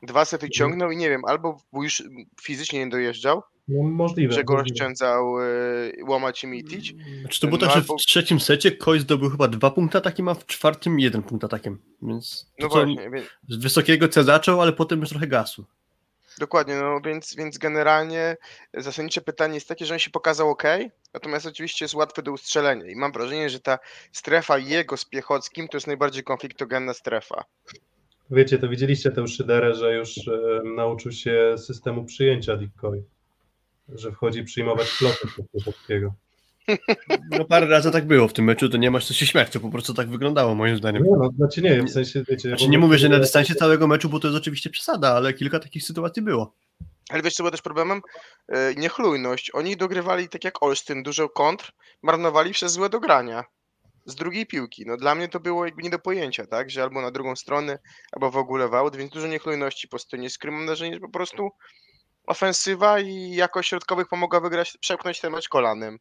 Dwa 0.02 0.24
sety 0.24 0.50
ciągnął 0.50 0.90
i 0.90 0.96
nie 0.96 1.08
wiem, 1.10 1.24
albo 1.24 1.62
już 1.72 2.02
fizycznie 2.42 2.78
nie 2.78 2.88
dojeżdżał, 2.90 3.42
No, 3.68 3.82
możliwe. 3.82 4.32
że 4.34 4.44
go 4.44 4.54
oszczędzał 4.56 5.40
y, 5.40 5.92
łamać 6.08 6.44
i 6.44 6.46
mitić. 6.46 6.94
Znaczy 7.20 7.40
to 7.40 7.46
było 7.46 7.58
No 7.60 7.66
tak, 7.66 7.74
że 7.74 7.80
albo- 7.80 7.94
w 7.98 8.00
trzecim 8.00 8.40
secie 8.40 8.72
Koi 8.72 9.00
zdobył 9.00 9.30
chyba 9.30 9.48
dwa 9.48 9.70
punkty 9.70 9.98
atakiem, 9.98 10.28
a 10.28 10.34
w 10.34 10.46
czwartym 10.46 11.00
jeden 11.00 11.22
punkt 11.22 11.44
atakiem. 11.44 11.78
Więc 12.02 12.46
No 12.58 12.68
właśnie, 12.68 13.10
więc, 13.10 13.26
z 13.48 13.56
wysokiego 13.56 14.08
C 14.08 14.24
zaczął, 14.24 14.60
ale 14.60 14.72
potem 14.72 15.00
już 15.00 15.08
trochę 15.08 15.26
gasł. 15.26 15.64
dokładnie, 16.38 16.74
no 16.76 17.00
więc, 17.04 17.34
więc 17.36 17.58
generalnie 17.58 18.36
zasadnicze 18.74 19.20
pytanie 19.20 19.54
jest 19.54 19.68
takie, 19.68 19.86
że 19.86 19.94
on 19.94 20.00
się 20.00 20.10
pokazał 20.10 20.50
ok, 20.50 20.62
natomiast 21.14 21.46
oczywiście 21.46 21.84
jest 21.84 21.94
łatwy 21.94 22.22
do 22.22 22.32
ustrzelenia 22.32 22.86
i 22.86 22.96
mam 22.96 23.12
wrażenie, 23.12 23.50
że 23.50 23.60
ta 23.60 23.78
strefa 24.12 24.58
jego 24.58 24.96
z 24.96 25.04
Piechockim 25.04 25.68
to 25.68 25.76
jest 25.76 25.86
najbardziej 25.86 26.22
konfliktogenna 26.24 26.94
strefa. 26.94 27.44
Wiecie, 28.30 28.58
to 28.58 28.68
widzieliście 28.68 29.10
tę 29.10 29.28
szyderę, 29.28 29.74
że 29.74 29.94
już 29.94 30.28
e, 30.28 30.60
nauczył 30.76 31.12
się 31.12 31.54
systemu 31.58 32.04
przyjęcia 32.04 32.56
Dickoy, 32.56 33.02
że 33.88 34.12
wchodzi 34.12 34.44
przyjmować 34.44 34.88
floty 34.88 35.28
Piechockiego. 35.54 36.14
No 37.30 37.44
parę 37.44 37.66
razy 37.66 37.90
tak 37.90 38.06
było 38.06 38.28
w 38.28 38.32
tym 38.32 38.44
meczu, 38.44 38.68
to 38.68 38.76
nie 38.76 38.90
masz 38.90 39.06
co 39.06 39.14
się 39.14 39.26
śmiać, 39.26 39.50
to 39.50 39.60
po 39.60 39.70
prostu 39.70 39.94
tak 39.94 40.10
wyglądało 40.10 40.54
moim 40.54 40.76
zdaniem. 40.76 41.02
Nie, 41.02 41.10
no, 41.10 41.30
znaczy 41.36 41.62
nie, 41.62 41.82
w 41.82 41.90
sensie, 41.90 42.24
wiecie... 42.28 42.48
Znaczy 42.48 42.68
nie 42.68 42.78
mówię, 42.78 42.98
że 42.98 43.08
na 43.08 43.18
dystansie 43.18 43.54
całego 43.54 43.86
meczu, 43.86 44.08
bo 44.08 44.20
to 44.20 44.28
jest 44.28 44.38
oczywiście 44.38 44.70
przesada, 44.70 45.08
ale 45.08 45.34
kilka 45.34 45.58
takich 45.58 45.82
sytuacji 45.84 46.22
było. 46.22 46.52
Ale 47.08 47.22
wiesz, 47.22 47.34
co 47.34 47.42
było 47.42 47.50
też 47.50 47.62
problemem? 47.62 48.00
Yy, 48.48 48.56
Niechlujność. 48.76 49.50
Oni 49.54 49.76
dogrywali 49.76 50.28
tak 50.28 50.44
jak 50.44 50.62
Olsztyn, 50.62 51.02
dużo 51.02 51.28
kontr, 51.28 51.72
marnowali 52.02 52.52
przez 52.52 52.72
złe 52.72 52.88
dogrania 52.88 53.44
z 54.04 54.14
drugiej 54.14 54.46
piłki. 54.46 54.84
No 54.86 54.96
dla 54.96 55.14
mnie 55.14 55.28
to 55.28 55.40
było 55.40 55.64
jakby 55.64 55.82
nie 55.82 55.90
do 55.90 55.98
pojęcia, 55.98 56.46
tak? 56.46 56.70
Że 56.70 56.82
albo 56.82 57.02
na 57.02 57.10
drugą 57.10 57.36
stronę, 57.36 57.78
albo 58.12 58.30
w 58.30 58.36
ogóle 58.36 58.68
wałd, 58.68 58.96
więc 58.96 59.12
dużo 59.12 59.26
niechlujności 59.26 59.88
po 59.88 59.98
stronie 59.98 60.30
Skry. 60.30 60.50
Mam 60.50 60.66
wrażenie, 60.66 60.94
że 60.94 61.00
po 61.00 61.08
prostu 61.08 61.50
ofensywa 62.26 63.00
i 63.00 63.34
jakość 63.34 63.68
środkowych 63.68 64.08
pomogła 64.08 64.40
wygrać, 64.40 64.78
przepchnąć 64.80 65.20
ten 65.20 65.32
mecz 65.32 65.48
kolanem. 65.48 65.98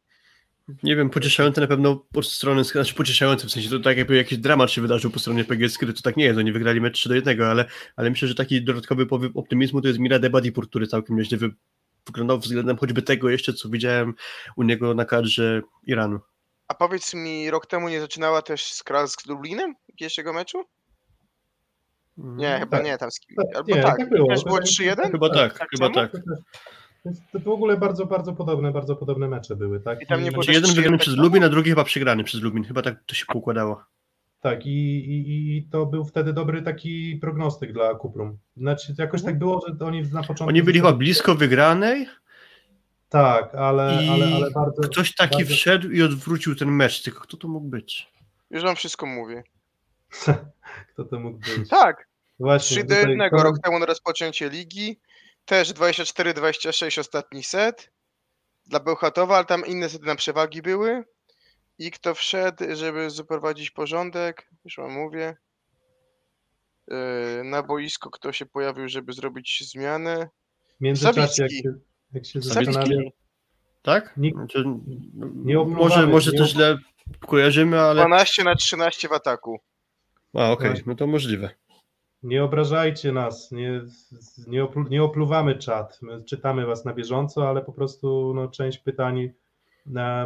Nie 0.82 0.96
wiem, 0.96 1.10
pocieszające 1.10 1.60
na 1.60 1.66
pewno 1.66 2.06
po 2.12 2.22
strony, 2.22 2.64
znaczy 2.64 2.94
pocieszające, 2.94 3.46
w 3.46 3.50
sensie 3.50 3.70
to 3.70 3.80
tak 3.80 3.96
jakby 3.96 4.16
jakiś 4.16 4.38
dramat 4.38 4.70
się 4.70 4.82
wydarzył 4.82 5.10
po 5.10 5.18
stronie 5.18 5.44
PGS, 5.44 5.76
który 5.76 5.92
to 5.92 6.02
tak 6.02 6.16
nie 6.16 6.24
jest, 6.24 6.38
oni 6.38 6.52
wygrali 6.52 6.80
mecz 6.80 6.94
3 6.94 7.08
do 7.08 7.14
1, 7.14 7.42
ale, 7.42 7.64
ale 7.96 8.10
myślę, 8.10 8.28
że 8.28 8.34
taki 8.34 8.64
dodatkowy 8.64 9.06
powiew 9.06 9.36
optymizmu 9.36 9.80
to 9.80 9.88
jest 9.88 10.00
Mira 10.00 10.18
Debadipur, 10.18 10.68
który 10.68 10.86
całkiem 10.86 11.16
nieźle 11.16 11.38
wy, 11.38 11.50
wyglądał 12.06 12.38
względem 12.38 12.76
choćby 12.76 13.02
tego 13.02 13.30
jeszcze, 13.30 13.52
co 13.52 13.68
widziałem 13.68 14.14
u 14.56 14.62
niego 14.62 14.94
na 14.94 15.04
kadrze 15.04 15.62
Iranu. 15.86 16.20
A 16.70 16.74
powiedz 16.74 17.14
mi, 17.14 17.50
rok 17.50 17.66
temu 17.66 17.88
nie 17.88 18.00
zaczynała 18.00 18.42
też 18.42 18.72
Skra 18.72 19.06
z 19.06 19.26
Lublinem 19.26 19.74
pierwszego 19.96 20.32
meczu? 20.32 20.64
Nie, 22.16 22.56
chyba 22.60 22.76
tak. 22.76 22.86
nie, 22.86 22.98
tam 22.98 23.10
z 23.10 23.20
kim. 23.20 23.36
Tak, 23.36 23.56
Albo 23.56 23.76
nie, 23.76 23.82
tak, 23.82 23.98
tak 23.98 24.10
było. 24.10 24.28
też 24.28 24.44
było 24.44 24.56
Wydaje 24.56 24.70
mi 24.70 24.74
się, 24.74 25.02
3-1? 25.02 25.10
Chyba 25.12 25.30
tak, 25.30 25.58
tak 25.58 25.68
chyba 25.70 25.90
tak. 25.90 26.12
To 26.12 26.18
też- 26.18 26.38
Więc 27.04 27.18
to 27.32 27.40
w 27.40 27.48
ogóle 27.48 27.76
bardzo, 27.76 28.06
bardzo 28.06 28.32
podobne, 28.32 28.72
bardzo 28.72 28.96
podobne 28.96 29.28
mecze 29.28 29.56
były, 29.56 29.80
tak? 29.80 30.02
I 30.02 30.06
tam 30.06 30.24
nie 30.24 30.30
było 30.30 30.42
Znaczy 30.42 30.54
jeden 30.58 30.74
wygrany 30.74 30.96
3-1 30.96 31.00
przez 31.00 31.16
Lubin, 31.16 31.44
a 31.44 31.48
drugi 31.48 31.70
chyba 31.70 31.84
przegrany 31.84 32.24
przez 32.24 32.40
Lubin. 32.40 32.64
Chyba 32.64 32.82
tak 32.82 33.04
to 33.06 33.14
się 33.14 33.24
poukładało. 33.26 33.84
Tak, 34.40 34.66
i, 34.66 34.70
i, 34.70 35.56
i 35.56 35.62
to 35.62 35.86
był 35.86 36.04
wtedy 36.04 36.32
dobry 36.32 36.62
taki 36.62 37.16
prognostyk 37.20 37.72
dla 37.72 37.94
Kuprum. 37.94 38.38
Znaczy, 38.56 38.94
jakoś 38.98 39.22
tak 39.22 39.38
było, 39.38 39.60
że 39.68 39.86
oni 39.86 40.02
na 40.02 40.20
początku... 40.20 40.48
Oni 40.48 40.62
byli 40.62 40.78
chyba 40.78 40.92
blisko 40.92 41.34
wygranej 41.34 42.06
Tak, 43.10 43.54
ale, 43.54 44.04
i 44.04 44.08
ale, 44.08 44.26
ale 44.36 44.50
bardzo... 44.50 44.82
ktoś 44.82 45.14
taki 45.14 45.36
bardzo- 45.36 45.54
wszedł 45.54 45.90
i 45.90 46.02
odwrócił 46.02 46.56
ten 46.56 46.68
mecz. 46.70 47.02
Tylko 47.02 47.20
kto 47.20 47.36
to 47.36 47.48
mógł 47.48 47.66
być? 47.68 48.12
Już 48.50 48.62
wam 48.62 48.76
wszystko 48.76 49.06
mówię. 49.06 49.42
Kto 50.92 51.04
to 51.04 51.20
mógł 51.20 51.38
być? 51.38 51.68
Tak, 51.68 52.08
Właśnie, 52.38 52.76
3 52.76 52.84
do 52.84 52.94
tutaj 52.94 53.10
1 53.10 53.30
Konrad- 53.30 53.42
rok 53.44 53.56
temu 53.64 53.78
na 53.78 53.86
rozpoczęcie 53.86 54.48
ligi. 54.48 55.00
Też 55.44 55.72
24-26 55.74 57.00
ostatni 57.00 57.42
set 57.44 57.90
dla 58.66 58.80
Bełchatowa, 58.80 59.36
ale 59.36 59.44
tam 59.44 59.66
inne 59.66 59.88
sety 59.88 60.06
na 60.06 60.14
przewagi 60.16 60.62
były. 60.62 61.04
I 61.78 61.90
kto 61.90 62.14
wszedł, 62.14 62.64
żeby 62.76 63.10
zaprowadzić 63.10 63.70
porządek, 63.70 64.50
już 64.64 64.76
wam 64.76 64.92
mówię. 64.92 65.36
Yy, 66.88 67.44
Na 67.44 67.62
boisko 67.62 68.10
kto 68.10 68.32
się 68.32 68.46
pojawił, 68.46 68.88
żeby 68.88 69.12
zrobić 69.12 69.68
zmianę? 69.72 70.28
W 70.78 70.80
międzyczasie, 70.80 71.42
jak 71.42 71.50
się, 71.52 71.72
jak 72.12 72.26
się 72.26 72.40
Zawicki. 72.40 72.72
zastanawia... 72.74 73.10
Tak? 73.82 74.16
Nikt- 74.16 74.36
Znaczy, 74.38 74.64
nie 75.34 75.56
może 75.56 76.06
może 76.06 76.32
nie 76.32 76.38
to 76.38 76.46
źle 76.46 76.78
kojarzymy, 77.20 77.80
ale... 77.80 78.00
12 78.00 78.44
na 78.44 78.54
13 78.54 79.08
w 79.08 79.12
ataku. 79.12 79.60
A, 80.34 80.50
okej, 80.50 80.68
Właśnie. 80.68 80.84
no 80.86 80.94
to 80.94 81.06
możliwe. 81.06 81.50
Nie 82.22 82.44
obrażajcie 82.44 83.12
nas, 83.12 83.52
nie, 83.52 83.82
nie, 84.46 84.64
oplu, 84.64 84.82
nie 84.88 85.02
opluwamy 85.02 85.54
czat. 85.58 85.98
My 86.02 86.24
czytamy 86.24 86.66
was 86.66 86.84
na 86.84 86.94
bieżąco, 86.94 87.48
ale 87.48 87.62
po 87.62 87.72
prostu 87.72 88.32
no, 88.34 88.48
część 88.48 88.78
pytań 88.78 89.30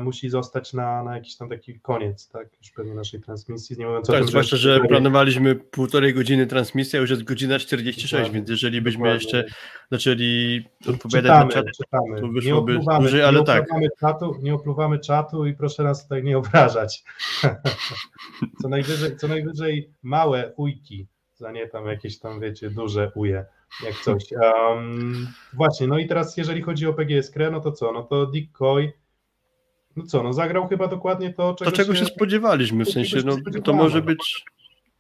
musi 0.03 0.31
zostać 0.31 0.73
na, 0.73 1.03
na 1.03 1.15
jakiś 1.15 1.37
tam 1.37 1.49
taki 1.49 1.81
koniec, 1.81 2.29
tak? 2.29 2.49
Już 2.59 2.71
pewnie 2.71 2.95
naszej 2.95 3.21
transmisji. 3.21 3.77
Nie 3.79 3.87
mówiąc 3.87 4.11
o 4.11 4.13
Tak, 4.13 4.21
tym, 4.21 4.29
zwłaszcza, 4.29 4.57
że 4.57 4.81
planowaliśmy 4.81 5.55
półtorej 5.55 6.15
godziny 6.15 6.47
transmisji, 6.47 6.99
a 6.99 7.01
już 7.01 7.11
jest 7.11 7.23
godzina 7.23 7.59
46, 7.59 8.13
Dokładnie. 8.13 8.35
więc 8.35 8.51
jeżeli 8.51 8.83
byśmy 8.83 8.99
Dokładnie. 8.99 9.15
jeszcze 9.25 9.45
zaczęli 9.91 10.65
odpowiadać 10.89 11.31
na 11.31 11.47
czytamy, 11.47 11.53
czat, 11.53 11.77
czytamy. 11.77 12.21
to 12.21 12.27
nie 12.27 12.33
wyszłoby 12.33 12.73
opluwamy, 12.73 13.01
dłużej, 13.01 13.21
nie 13.21 13.27
ale 13.27 13.45
tak. 13.45 13.63
opluwamy 13.63 13.89
czatu, 14.01 14.37
nie 14.43 14.55
opluwamy 14.55 14.99
czatu 14.99 15.47
i 15.47 15.55
proszę 15.55 15.83
nas 15.83 16.03
tutaj 16.03 16.25
nie 16.25 16.39
obrażać. 16.39 17.05
co, 18.63 18.69
najwyżej, 18.69 19.17
co 19.17 19.29
najwyżej 19.29 19.91
małe 20.03 20.53
ujki, 20.57 21.07
za 21.35 21.53
nie 21.53 21.69
tam 21.69 21.87
jakieś 21.87 22.19
tam, 22.19 22.41
wiecie, 22.41 22.71
duże 22.71 23.13
uje, 23.15 23.45
jak 23.85 23.95
coś. 23.95 24.25
Um, 24.33 25.29
właśnie, 25.53 25.87
no 25.87 25.99
i 25.99 26.07
teraz 26.07 26.37
jeżeli 26.37 26.63
chodzi 26.63 26.87
o 26.87 26.95
PGS 26.95 27.31
Kre, 27.31 27.51
no 27.51 27.61
to 27.61 27.73
co, 27.73 27.93
no 27.93 28.03
to 28.03 28.27
Dick 28.27 28.53
Coy, 28.53 28.93
no 29.97 30.07
co, 30.07 30.23
no 30.23 30.33
zagrał 30.33 30.69
chyba 30.69 30.89
dokładnie 30.89 31.33
to, 31.33 31.55
czego, 31.55 31.71
to 31.71 31.77
czego 31.77 31.95
się 31.95 32.05
spodziewaliśmy, 32.05 32.85
w 32.85 32.91
sensie, 32.91 33.21
się 33.21 33.27
no 33.27 33.61
to 33.65 33.73
może 33.73 34.03
być, 34.03 34.45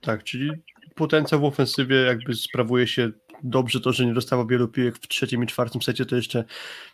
tak, 0.01 0.25
czyli 0.25 0.51
potencjał 0.95 1.41
w 1.41 1.45
ofensywie 1.45 1.97
jakby 1.97 2.35
sprawuje 2.35 2.87
się 2.87 3.11
dobrze, 3.43 3.81
to, 3.81 3.93
że 3.93 4.07
nie 4.07 4.15
dostawał 4.15 4.47
wielu 4.47 4.69
piłek 4.69 4.97
w 4.97 5.09
trzecim 5.09 5.45
i 5.45 5.47
czwartym 5.47 5.83
secie, 5.83 6.07
to 6.07 6.16
jeszcze 6.16 6.45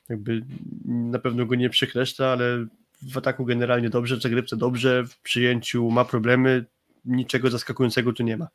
jakby 0.09 0.45
na 0.85 1.19
pewno 1.19 1.47
go 1.47 1.55
nie 1.55 1.71
przekreśla, 1.71 2.27
ale 2.27 2.67
w 3.03 3.19
ataku 3.19 3.45
generalnie 3.45 3.91
dobrze, 3.91 4.17
w 4.17 4.23
zagrywce 4.23 4.57
dobrze, 4.57 5.05
w 5.05 5.21
przyjęciu 5.21 5.91
ma 5.91 6.05
problemy, 6.05 6.65
niczego 7.05 7.51
zaskakującego 7.51 8.13
tu 8.13 8.23
nie 8.23 8.37
ma. 8.37 8.49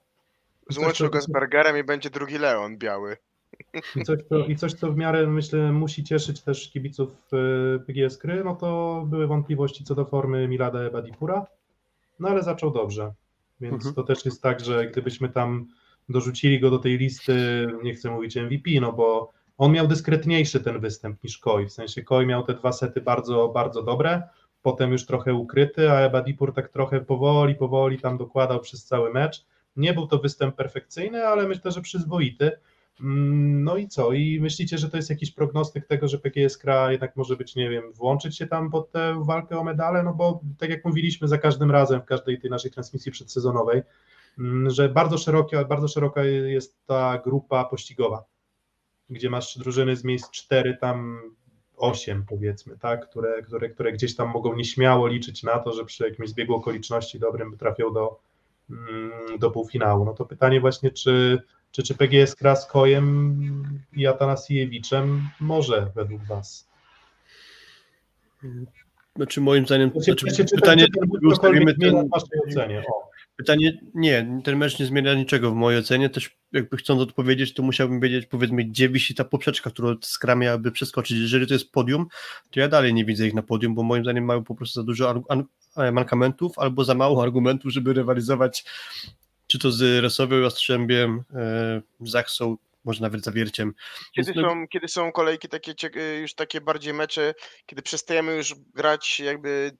Złączył 0.69 1.09
go 1.09 1.21
z 1.21 1.27
Bergerem 1.27 1.77
i 1.77 1.83
będzie 1.83 2.09
drugi 2.09 2.37
Leon 2.37 2.77
biały. 2.77 3.17
I 3.95 4.03
coś, 4.03 4.19
co, 4.29 4.37
I 4.45 4.55
coś, 4.55 4.73
co 4.73 4.91
w 4.91 4.97
miarę, 4.97 5.27
myślę, 5.27 5.71
musi 5.71 6.03
cieszyć 6.03 6.41
też 6.41 6.71
kibiców 6.71 7.11
e, 7.33 7.79
PGS 7.79 8.17
Kry, 8.17 8.43
no 8.43 8.55
to 8.55 9.03
były 9.07 9.27
wątpliwości 9.27 9.83
co 9.83 9.95
do 9.95 10.05
formy 10.05 10.47
Milada 10.47 10.89
Badipura, 10.89 11.45
no 12.19 12.29
ale 12.29 12.43
zaczął 12.43 12.71
dobrze, 12.71 13.13
więc 13.61 13.73
Mhm. 13.73 13.95
to 13.95 14.03
też 14.03 14.25
jest 14.25 14.41
tak, 14.41 14.59
że 14.59 14.87
gdybyśmy 14.87 15.29
tam 15.29 15.67
dorzucili 16.09 16.59
go 16.59 16.69
do 16.69 16.79
tej 16.79 16.97
listy, 16.97 17.67
nie 17.83 17.93
chcę 17.93 18.11
mówić 18.11 18.35
MVP, 18.35 18.69
no 18.81 18.93
bo 18.93 19.31
on 19.57 19.71
miał 19.71 19.87
dyskretniejszy 19.87 20.59
ten 20.59 20.79
występ 20.79 21.23
niż 21.23 21.37
Koi, 21.37 21.65
w 21.65 21.71
sensie 21.71 22.03
Koi 22.03 22.25
miał 22.25 22.43
te 22.43 22.53
dwa 22.53 22.71
sety 22.71 23.01
bardzo, 23.01 23.47
bardzo 23.47 23.83
dobre, 23.83 24.23
potem 24.61 24.91
już 24.91 25.05
trochę 25.05 25.33
ukryty, 25.33 25.91
a 25.91 26.09
Badipur 26.09 26.53
tak 26.53 26.69
trochę 26.69 27.01
powoli, 27.01 27.55
powoli 27.55 27.99
tam 27.99 28.17
dokładał 28.17 28.59
przez 28.59 28.85
cały 28.85 29.13
mecz. 29.13 29.45
Nie 29.75 29.93
był 29.93 30.07
to 30.07 30.17
występ 30.17 30.55
perfekcyjny, 30.55 31.27
ale 31.27 31.47
myślę, 31.47 31.71
że 31.71 31.81
przyzwoity. 31.81 32.51
Mm, 33.01 33.63
No 33.63 33.77
i 33.77 33.87
co? 33.87 34.13
I 34.13 34.39
myślicie, 34.41 34.77
że 34.77 34.89
to 34.89 34.97
jest 34.97 35.09
jakiś 35.09 35.31
prognostyk 35.31 35.87
tego, 35.87 36.07
że 36.07 36.17
PGS 36.19 36.57
Kra 36.57 36.91
jednak 36.91 37.15
może 37.15 37.35
być, 37.37 37.55
nie 37.55 37.69
wiem, 37.69 37.91
włączyć 37.93 38.37
się 38.37 38.47
tam 38.47 38.69
pod 38.69 38.91
tę 38.91 39.23
walkę 39.25 39.59
o 39.59 39.63
medale? 39.63 40.03
No 40.03 40.13
bo 40.13 40.41
tak 40.57 40.69
jak 40.69 40.85
mówiliśmy 40.85 41.27
za 41.27 41.37
każdym 41.37 41.71
razem 41.71 42.01
w 42.01 42.05
każdej 42.05 42.39
tej 42.39 42.51
naszej 42.51 42.71
transmisji 42.71 43.11
przedsezonowej, 43.11 43.81
mm, 44.39 44.69
że 44.69 44.89
bardzo 44.89 45.17
szeroka, 45.17 45.65
bardzo 45.65 45.87
szeroka 45.87 46.23
jest 46.23 46.85
ta 46.85 47.17
grupa 47.17 47.65
pościgowa, 47.65 48.23
gdzie 49.09 49.29
masz 49.29 49.57
drużyny 49.57 49.95
z 49.95 50.03
miejsc 50.03 50.31
4, 50.31 50.77
tam 50.81 51.21
8 51.77 52.25
powiedzmy, 52.29 52.77
tak, 52.77 53.09
które, 53.09 53.41
które, 53.41 53.69
które 53.69 53.91
gdzieś 53.91 54.15
tam 54.15 54.29
mogą 54.29 54.55
nieśmiało 54.55 55.07
liczyć 55.07 55.43
na 55.43 55.59
to, 55.59 55.73
że 55.73 55.85
przy 55.85 56.03
jakimś 56.03 56.29
zbiegu 56.29 56.55
okoliczności 56.55 57.19
dobrym 57.19 57.57
trafią 57.57 57.93
do, 57.93 58.19
mm, 58.69 59.39
do 59.39 59.51
półfinału. 59.51 60.05
No 60.05 60.13
to 60.13 60.25
pytanie 60.25 60.61
właśnie, 60.61 60.91
czy, 60.91 61.41
czy, 61.75 61.83
czy 61.83 61.95
PGS 61.95 62.35
Kra 62.35 62.55
z 62.55 62.67
Kojem 62.67 63.39
i 63.93 64.07
Atanasiewiczem 64.07 65.29
może 65.39 65.91
według 65.95 66.23
Was? 66.23 66.67
Znaczy 69.15 69.41
moim 69.41 69.65
zdaniem, 69.65 69.91
Czy, 69.91 70.01
znaczy, 70.01 70.45
czy, 70.45 70.55
pytanie, 70.55 70.85
ten 70.99 71.31
ustawimy 71.31 71.75
ten, 71.75 72.07
w 72.07 72.09
Waszej 72.09 72.39
ocenie? 72.49 72.83
O. 72.87 73.09
pytanie, 73.35 73.77
nie, 73.93 74.41
ten 74.43 74.57
mecz 74.57 74.79
nie 74.79 74.85
zmienia 74.85 75.13
niczego 75.13 75.51
w 75.51 75.55
mojej 75.55 75.79
ocenie, 75.79 76.09
też 76.09 76.37
jakby 76.51 76.77
chcąc 76.77 77.01
odpowiedzieć, 77.01 77.53
to 77.53 77.63
musiałbym 77.63 77.99
wiedzieć 77.99 78.25
powiedzmy, 78.25 78.63
gdzie 78.63 78.89
wisi 78.89 79.15
ta 79.15 79.23
poprzeczka, 79.23 79.69
którą 79.69 79.95
Skra 80.01 80.35
miałaby 80.35 80.71
przeskoczyć, 80.71 81.17
jeżeli 81.17 81.47
to 81.47 81.53
jest 81.53 81.71
podium, 81.71 82.07
to 82.51 82.59
ja 82.59 82.67
dalej 82.67 82.93
nie 82.93 83.05
widzę 83.05 83.27
ich 83.27 83.33
na 83.33 83.41
podium, 83.41 83.75
bo 83.75 83.83
moim 83.83 84.03
zdaniem 84.03 84.25
mają 84.25 84.43
po 84.43 84.55
prostu 84.55 84.79
za 84.79 84.83
dużo 84.83 85.23
e, 85.77 85.91
mankamentów 85.91 86.59
albo 86.59 86.83
za 86.83 86.93
mało 86.93 87.23
argumentów, 87.23 87.71
żeby 87.71 87.93
rywalizować 87.93 88.65
czy 89.55 89.59
to 89.59 89.71
z 89.71 90.03
Resowią, 90.03 90.37
Jastrzębiem, 90.37 91.23
e, 91.35 91.81
Zachsą, 92.01 92.57
może 92.85 93.01
nawet 93.01 93.23
Zawierciem. 93.23 93.73
Kiedy 94.15 94.33
Więc 94.33 94.43
no- 94.45 94.49
są, 94.49 94.67
kiedy 94.67 94.87
są 94.87 95.11
kolejki 95.11 95.49
takie 95.49 95.73
y, 95.95 96.19
już 96.21 96.33
takie 96.33 96.61
bardziej 96.61 96.93
mecze, 96.93 97.33
kiedy 97.65 97.81
przestajemy 97.81 98.35
już 98.35 98.55
grać 98.75 99.19
jakby 99.19 99.71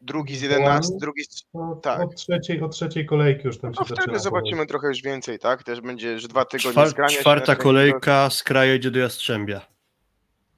drugi 0.00 0.36
z 0.36 0.42
11, 0.42 0.92
drugi 1.00 1.24
z... 1.24 1.44
Tak. 1.82 2.00
od, 2.00 2.14
trzeciej, 2.16 2.62
od 2.62 2.72
trzeciej 2.72 3.06
kolejki 3.06 3.46
już 3.46 3.58
tam 3.58 3.70
No 3.70 3.74
się 3.82 3.88
zaczyna. 3.88 4.02
wtedy 4.02 4.18
zobaczymy 4.18 4.66
trochę 4.66 4.88
już 4.88 5.02
więcej, 5.02 5.38
tak? 5.38 5.62
Też 5.62 5.80
będzie, 5.80 6.18
że 6.18 6.28
dwa 6.28 6.44
tygodnie 6.44 6.82
Czwar- 6.82 7.10
czwarta 7.20 7.56
kolejka, 7.56 8.30
Skra 8.30 8.64
jedzie 8.64 8.90
do 8.90 8.98
Jastrzębia. 8.98 9.71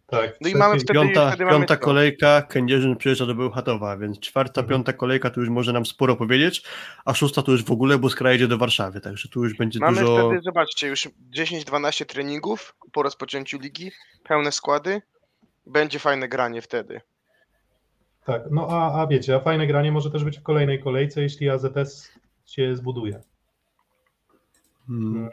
Tak, 0.07 0.37
No 0.41 0.49
i 0.49 0.55
mamy 0.55 0.77
wtedy- 0.81 0.93
Piąta, 0.93 1.29
wtedy 1.29 1.45
mamy 1.45 1.57
piąta 1.59 1.77
to. 1.77 1.83
kolejka, 1.83 2.43
Kędzierzyn 2.43 2.97
przyjeżdża 2.97 3.27
do 3.27 3.35
Bełchatowa, 3.35 3.97
więc 3.97 4.21
czwarta, 4.21 4.61
Mhm. 4.61 4.69
piąta 4.69 4.93
kolejka 4.93 5.31
to 5.31 5.41
już 5.41 5.49
może 5.51 5.73
nam 5.73 5.87
sporo 5.87 6.17
powiedzieć, 6.17 6.63
a 7.05 7.15
szósta 7.15 7.43
to 7.43 7.53
już 7.53 7.65
w 7.65 7.71
ogóle, 7.71 7.99
bo 7.99 8.11
Skra 8.11 8.33
jedzie 8.33 8.49
do 8.49 8.59
Warszawy, 8.59 9.01
także 9.01 9.29
tu 9.29 9.45
już 9.45 9.55
będzie 9.57 9.81
Mamy 9.81 10.01
dużo... 10.01 10.29
wtedy, 10.29 10.43
zobaczcie, 10.43 10.89
już 10.89 11.09
10-12 11.31 12.05
treningów 12.07 12.75
po 12.93 13.03
rozpoczęciu 13.03 13.59
ligi, 13.59 13.91
pełne 14.25 14.53
składy. 14.53 15.03
Będzie 15.67 15.99
fajne 15.99 16.29
granie 16.29 16.63
wtedy. 16.63 17.01
Tak, 18.25 18.43
no 18.51 18.69
a, 18.71 19.03
a 19.03 19.07
wiecie, 19.07 19.35
a 19.37 19.41
fajne 19.41 19.67
granie 19.67 19.93
może 19.93 20.11
też 20.11 20.25
być 20.25 20.39
w 20.39 20.43
kolejnej 20.43 20.83
kolejce, 20.83 21.23
jeśli 21.23 21.51
AZS 21.51 22.13
się 22.47 22.77
zbuduje. 22.77 23.21
Mm, 24.89 25.17
Mm, 25.17 25.31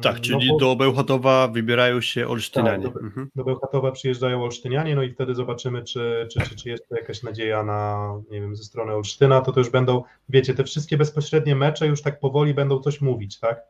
tak, 0.00 0.16
no 0.16 0.22
czyli 0.22 0.48
bo 0.48 0.56
do 0.58 0.76
Bełchatowa 0.76 1.48
wybierają 1.48 2.00
się 2.00 2.28
Olsztynianie. 2.28 2.84
Tak, 2.84 2.92
dobra. 2.92 3.06
mhm. 3.08 3.30
Do 3.36 3.44
Bełchatowa 3.44 3.92
przyjeżdżają 3.92 4.44
Olsztynianie, 4.44 4.94
no 4.94 5.02
i 5.02 5.10
wtedy 5.10 5.34
zobaczymy, 5.34 5.84
czy, 5.84 6.28
czy, 6.32 6.40
czy, 6.40 6.56
czy 6.56 6.68
jest 6.68 6.88
to 6.88 6.96
jakaś 6.96 7.22
nadzieja 7.22 7.62
na, 7.62 8.12
nie 8.30 8.40
wiem, 8.40 8.56
ze 8.56 8.64
strony 8.64 8.92
Olsztyna, 8.92 9.40
to 9.40 9.52
to 9.52 9.60
już 9.60 9.70
będą, 9.70 10.02
wiecie, 10.28 10.54
te 10.54 10.64
wszystkie 10.64 10.96
bezpośrednie 10.96 11.56
mecze 11.56 11.86
już 11.86 12.02
tak 12.02 12.20
powoli 12.20 12.54
będą 12.54 12.80
coś 12.80 13.00
mówić, 13.00 13.40
tak? 13.40 13.62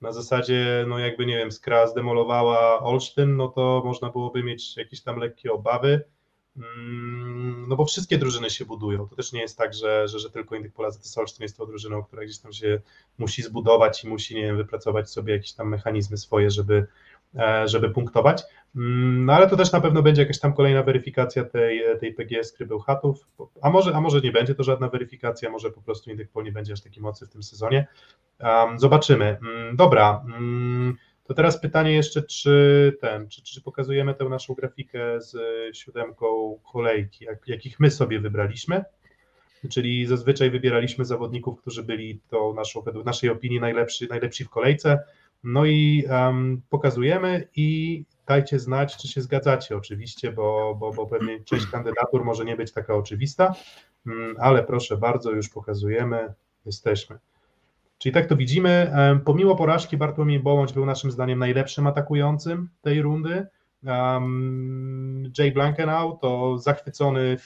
Na 0.00 0.12
zasadzie, 0.12 0.84
no 0.88 0.98
jakby, 0.98 1.26
nie 1.26 1.36
wiem, 1.36 1.52
Skra 1.52 1.86
zdemolowała 1.86 2.80
Olsztyn, 2.80 3.36
no 3.36 3.48
to 3.48 3.82
można 3.84 4.10
byłoby 4.10 4.42
mieć 4.42 4.76
jakieś 4.76 5.02
tam 5.02 5.18
lekkie 5.18 5.52
obawy, 5.52 6.04
no 7.68 7.76
bo 7.76 7.84
wszystkie 7.84 8.18
drużyny 8.18 8.50
się 8.50 8.64
budują. 8.64 9.08
To 9.08 9.16
też 9.16 9.32
nie 9.32 9.40
jest 9.40 9.58
tak, 9.58 9.74
że, 9.74 10.08
że, 10.08 10.18
że 10.18 10.30
tylko 10.30 10.56
Indyk 10.56 10.72
Polacy 10.72 11.14
to 11.14 11.42
jest 11.42 11.56
tą 11.56 11.66
drużyną, 11.66 12.02
która 12.02 12.24
gdzieś 12.24 12.38
tam 12.38 12.52
się 12.52 12.80
musi 13.18 13.42
zbudować 13.42 14.04
i 14.04 14.08
musi, 14.08 14.34
nie 14.34 14.42
wiem, 14.42 14.56
wypracować 14.56 15.10
sobie 15.10 15.32
jakieś 15.32 15.52
tam 15.52 15.68
mechanizmy 15.68 16.16
swoje, 16.16 16.50
żeby, 16.50 16.86
e, 17.38 17.68
żeby 17.68 17.90
punktować. 17.90 18.42
Mm, 18.76 19.24
No 19.24 19.32
ale 19.32 19.48
to 19.48 19.56
też 19.56 19.72
na 19.72 19.80
pewno 19.80 20.02
będzie 20.02 20.22
jakaś 20.22 20.38
tam 20.38 20.52
kolejna 20.52 20.82
weryfikacja 20.82 21.44
tej, 21.44 21.82
tej 22.00 22.14
PGS 22.14 22.52
Krybełchatów, 22.52 23.26
a 23.62 23.70
może, 23.70 23.94
a 23.94 24.00
może 24.00 24.20
nie 24.20 24.32
będzie 24.32 24.54
to 24.54 24.62
żadna 24.62 24.88
weryfikacja, 24.88 25.50
może 25.50 25.70
po 25.70 25.82
prostu 25.82 26.10
Indyk 26.10 26.30
Pol 26.30 26.44
nie 26.44 26.52
będzie 26.52 26.72
aż 26.72 26.80
taki 26.80 27.00
mocny 27.00 27.26
w 27.26 27.30
tym 27.30 27.42
sezonie. 27.42 27.86
Um, 28.40 28.78
zobaczymy. 28.78 29.38
Mm, 29.42 29.76
Dobra, 29.76 30.24
mm, 30.26 30.96
to 31.30 31.34
teraz 31.34 31.60
pytanie 31.60 31.92
jeszcze, 31.92 32.22
czy 32.22 32.96
ten, 33.00 33.28
czy, 33.28 33.42
czy 33.42 33.62
pokazujemy 33.62 34.14
tę 34.14 34.24
naszą 34.24 34.54
grafikę 34.54 35.20
z 35.20 35.36
siódemką 35.76 36.58
kolejki, 36.72 37.24
jak, 37.24 37.48
jakich 37.48 37.80
my 37.80 37.90
sobie 37.90 38.20
wybraliśmy, 38.20 38.84
czyli 39.70 40.06
zazwyczaj 40.06 40.50
wybieraliśmy 40.50 41.04
zawodników, 41.04 41.60
którzy 41.60 41.82
byli 41.82 42.20
to 42.28 42.52
naszą, 42.52 42.80
według 42.80 43.06
naszej 43.06 43.30
opinii 43.30 43.60
najlepsi, 43.60 44.08
najlepsi 44.08 44.44
w 44.44 44.50
kolejce, 44.50 44.98
no 45.44 45.66
i 45.66 46.04
um, 46.10 46.62
pokazujemy 46.70 47.48
i 47.56 48.04
dajcie 48.26 48.58
znać, 48.58 48.96
czy 48.96 49.08
się 49.08 49.20
zgadzacie 49.20 49.76
oczywiście, 49.76 50.32
bo, 50.32 50.76
bo, 50.80 50.92
bo 50.92 51.06
pewnie 51.06 51.44
część 51.44 51.66
kandydatur 51.66 52.24
może 52.24 52.44
nie 52.44 52.56
być 52.56 52.72
taka 52.72 52.94
oczywista, 52.94 53.54
mm, 54.06 54.36
ale 54.38 54.64
proszę 54.64 54.96
bardzo, 54.96 55.30
już 55.30 55.48
pokazujemy, 55.48 56.34
jesteśmy. 56.66 57.18
Czyli 58.00 58.12
tak 58.12 58.26
to 58.26 58.36
widzimy. 58.36 58.92
Pomimo 59.24 59.56
porażki 59.56 59.96
Bartłomiej 59.96 60.40
Bołądź 60.40 60.72
był 60.72 60.86
naszym 60.86 61.10
zdaniem 61.10 61.38
najlepszym 61.38 61.86
atakującym 61.86 62.68
tej 62.82 63.02
rundy. 63.02 63.46
Jay 65.38 65.52
Blankenau 65.52 66.18
to 66.18 66.58
zachwycony 66.58 67.36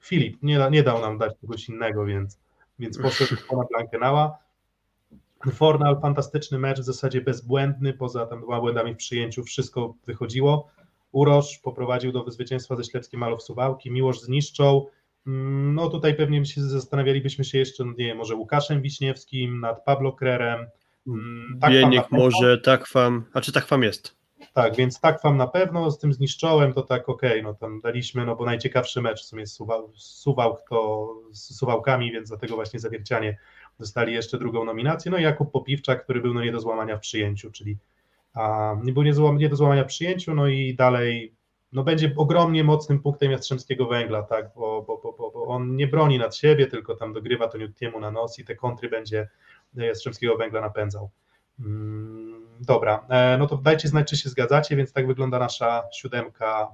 Filip. 0.00 0.42
Nie, 0.42 0.68
nie 0.70 0.82
dał 0.82 1.00
nam 1.00 1.18
dać 1.18 1.32
kogoś 1.40 1.68
innego, 1.68 2.04
więc, 2.04 2.38
więc 2.78 2.98
poszedł 2.98 3.34
na 3.52 3.64
Blankenała. 3.70 4.38
Fornal, 5.52 6.00
fantastyczny 6.00 6.58
mecz, 6.58 6.80
w 6.80 6.84
zasadzie 6.84 7.20
bezbłędny, 7.20 7.92
poza 7.92 8.26
tam 8.26 8.40
dwoma 8.40 8.60
błędami 8.60 8.94
w 8.94 8.96
przyjęciu, 8.96 9.42
wszystko 9.42 9.94
wychodziło. 10.06 10.68
Uroż 11.12 11.58
poprowadził 11.58 12.12
do 12.12 12.30
zwycięstwa 12.30 12.76
ze 12.76 12.84
Ślepskim 12.84 13.20
Malow 13.20 13.42
Suwałki, 13.42 13.90
Miłosz 13.90 14.20
zniszczą. 14.20 14.86
No 15.26 15.90
tutaj 15.90 16.14
pewnie 16.14 16.46
się 16.46 16.62
zastanawialibyśmy 16.62 17.44
się 17.44 17.58
jeszcze, 17.58 17.84
nie 17.84 18.04
wiem, 18.04 18.18
może 18.18 18.34
Łukaszem 18.34 18.82
Wiśniewskim, 18.82 19.60
nad 19.60 19.84
Pablo 19.84 20.12
Krerem. 20.12 20.66
Mm, 21.06 21.58
na 21.60 21.70
Bieniek 21.70 22.10
może, 22.10 22.58
Takwam, 22.58 23.24
a 23.32 23.40
czy 23.40 23.52
Takwam 23.52 23.82
jest? 23.82 24.16
Tak, 24.52 24.76
więc 24.76 25.00
Takwam 25.00 25.36
na 25.36 25.46
pewno, 25.46 25.90
z 25.90 25.98
tym 25.98 26.12
zniszczołem 26.12 26.72
to 26.72 26.82
tak 26.82 27.08
okej, 27.08 27.42
no 27.42 27.54
tam 27.54 27.80
daliśmy, 27.80 28.26
no 28.26 28.36
bo 28.36 28.44
najciekawszy 28.44 29.02
mecz 29.02 29.22
w 29.22 29.24
sumie 29.24 29.46
z 29.46 29.52
Suwał, 29.52 29.92
Suwałk 29.94 30.68
to 30.68 31.08
z 31.32 31.56
Suwałkami, 31.56 32.12
więc 32.12 32.28
dlatego 32.28 32.54
właśnie 32.54 32.80
Zawiercianie 32.80 33.38
dostali 33.78 34.12
jeszcze 34.12 34.38
drugą 34.38 34.64
nominację, 34.64 35.10
no 35.10 35.18
i 35.18 35.22
Jakub 35.22 35.52
Popiwczak, 35.52 36.04
który 36.04 36.20
był 36.20 36.34
no 36.34 36.44
nie 36.44 36.52
do 36.52 36.60
złamania 36.60 36.96
w 36.96 37.00
przyjęciu, 37.00 37.50
czyli 37.50 37.76
a, 38.34 38.74
nie 38.84 38.92
był 38.92 39.02
nie, 39.02 39.14
złam, 39.14 39.38
nie 39.38 39.48
do 39.48 39.56
złamania 39.56 39.84
w 39.84 39.86
przyjęciu, 39.86 40.34
no 40.34 40.48
i 40.48 40.74
dalej 40.74 41.34
no 41.74 41.84
będzie 41.84 42.12
ogromnie 42.16 42.64
mocnym 42.64 43.02
punktem 43.02 43.30
Jastrzębskiego 43.30 43.86
Węgla, 43.86 44.22
tak, 44.22 44.50
bo, 44.56 44.82
bo, 44.82 45.00
bo, 45.02 45.12
bo, 45.12 45.30
bo 45.30 45.46
on 45.46 45.76
nie 45.76 45.86
broni 45.86 46.18
nad 46.18 46.36
siebie, 46.36 46.66
tylko 46.66 46.96
tam 46.96 47.12
dogrywa 47.12 47.48
to 47.48 47.58
Nutiemu 47.58 48.00
na 48.00 48.10
nos 48.10 48.38
i 48.38 48.44
te 48.44 48.54
kontry 48.54 48.88
będzie 48.88 49.28
Jastrzębskiego 49.74 50.36
Węgla 50.36 50.60
napędzał. 50.60 51.10
Mm, 51.60 52.44
Dobra, 52.60 53.06
e, 53.08 53.38
no 53.38 53.46
to 53.46 53.56
dajcie 53.56 53.88
znać, 53.88 54.10
czy 54.10 54.16
się 54.16 54.28
zgadzacie, 54.28 54.76
więc 54.76 54.92
tak 54.92 55.06
wygląda 55.06 55.38
nasza 55.38 55.82
siódemka 55.92 56.68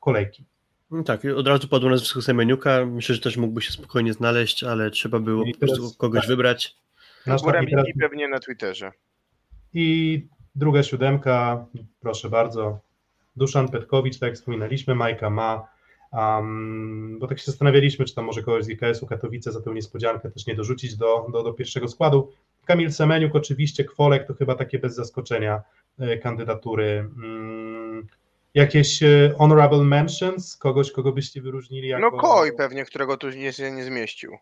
kolejki. 0.00 0.44
No 0.90 1.02
Tak, 1.02 1.20
od 1.36 1.46
razu 1.46 1.68
padło 1.68 1.90
nazwisko 1.90 2.22
Semeniuka. 2.22 2.86
Myślę, 2.86 3.14
że 3.14 3.20
też 3.20 3.36
mógłby 3.36 3.62
się 3.62 3.72
spokojnie 3.72 4.12
znaleźć, 4.12 4.64
ale 4.64 4.90
trzeba 4.90 5.18
było 5.18 5.44
po 5.52 5.58
prostu 5.58 5.98
kogoś 5.98 6.20
tak. 6.20 6.28
wybrać. 6.28 6.76
I, 7.26 7.70
teraz, 7.70 7.86
pewnie 8.00 8.28
na 8.28 8.38
Twitterze. 8.38 8.92
I 9.74 10.26
druga 10.54 10.82
siódemka, 10.82 11.66
proszę 12.00 12.30
bardzo, 12.30 12.80
Duszan 13.38 13.68
Petkowicz, 13.68 14.18
tak 14.18 14.26
jak 14.26 14.36
wspominaliśmy, 14.36 14.94
Majka 14.94 15.30
ma, 15.30 15.68
um, 16.12 17.18
bo 17.18 17.26
tak 17.26 17.38
się 17.38 17.44
zastanawialiśmy, 17.44 18.04
czy 18.04 18.14
tam 18.14 18.24
może 18.24 18.42
kogoś 18.42 18.64
z 18.64 18.68
IKS-u 18.68 19.06
Katowice 19.06 19.52
za 19.52 19.60
tę 19.60 19.70
niespodziankę 19.70 20.30
też 20.30 20.46
nie 20.46 20.54
dorzucić 20.54 20.96
do, 20.96 21.26
do, 21.32 21.42
do 21.42 21.52
pierwszego 21.52 21.88
składu. 21.88 22.32
Kamil 22.64 22.92
Semeniuk 22.92 23.34
oczywiście, 23.34 23.84
Kwolek 23.84 24.26
to 24.26 24.34
chyba 24.34 24.54
takie 24.54 24.78
bez 24.78 24.94
zaskoczenia 24.94 25.62
e, 25.98 26.18
kandydatury. 26.18 27.10
Mm, 27.16 28.06
jakieś 28.54 29.02
e, 29.02 29.34
honorable 29.38 29.84
mentions, 29.84 30.56
kogoś, 30.56 30.92
kogo 30.92 31.12
byście 31.12 31.42
wyróżnili 31.42 31.88
jako... 31.88 32.10
No 32.10 32.22
Koj 32.22 32.56
pewnie, 32.56 32.84
którego 32.84 33.16
tu 33.16 33.30
nie, 33.30 33.52
się 33.52 33.70
nie 33.72 33.84
zmieścił. 33.84 34.38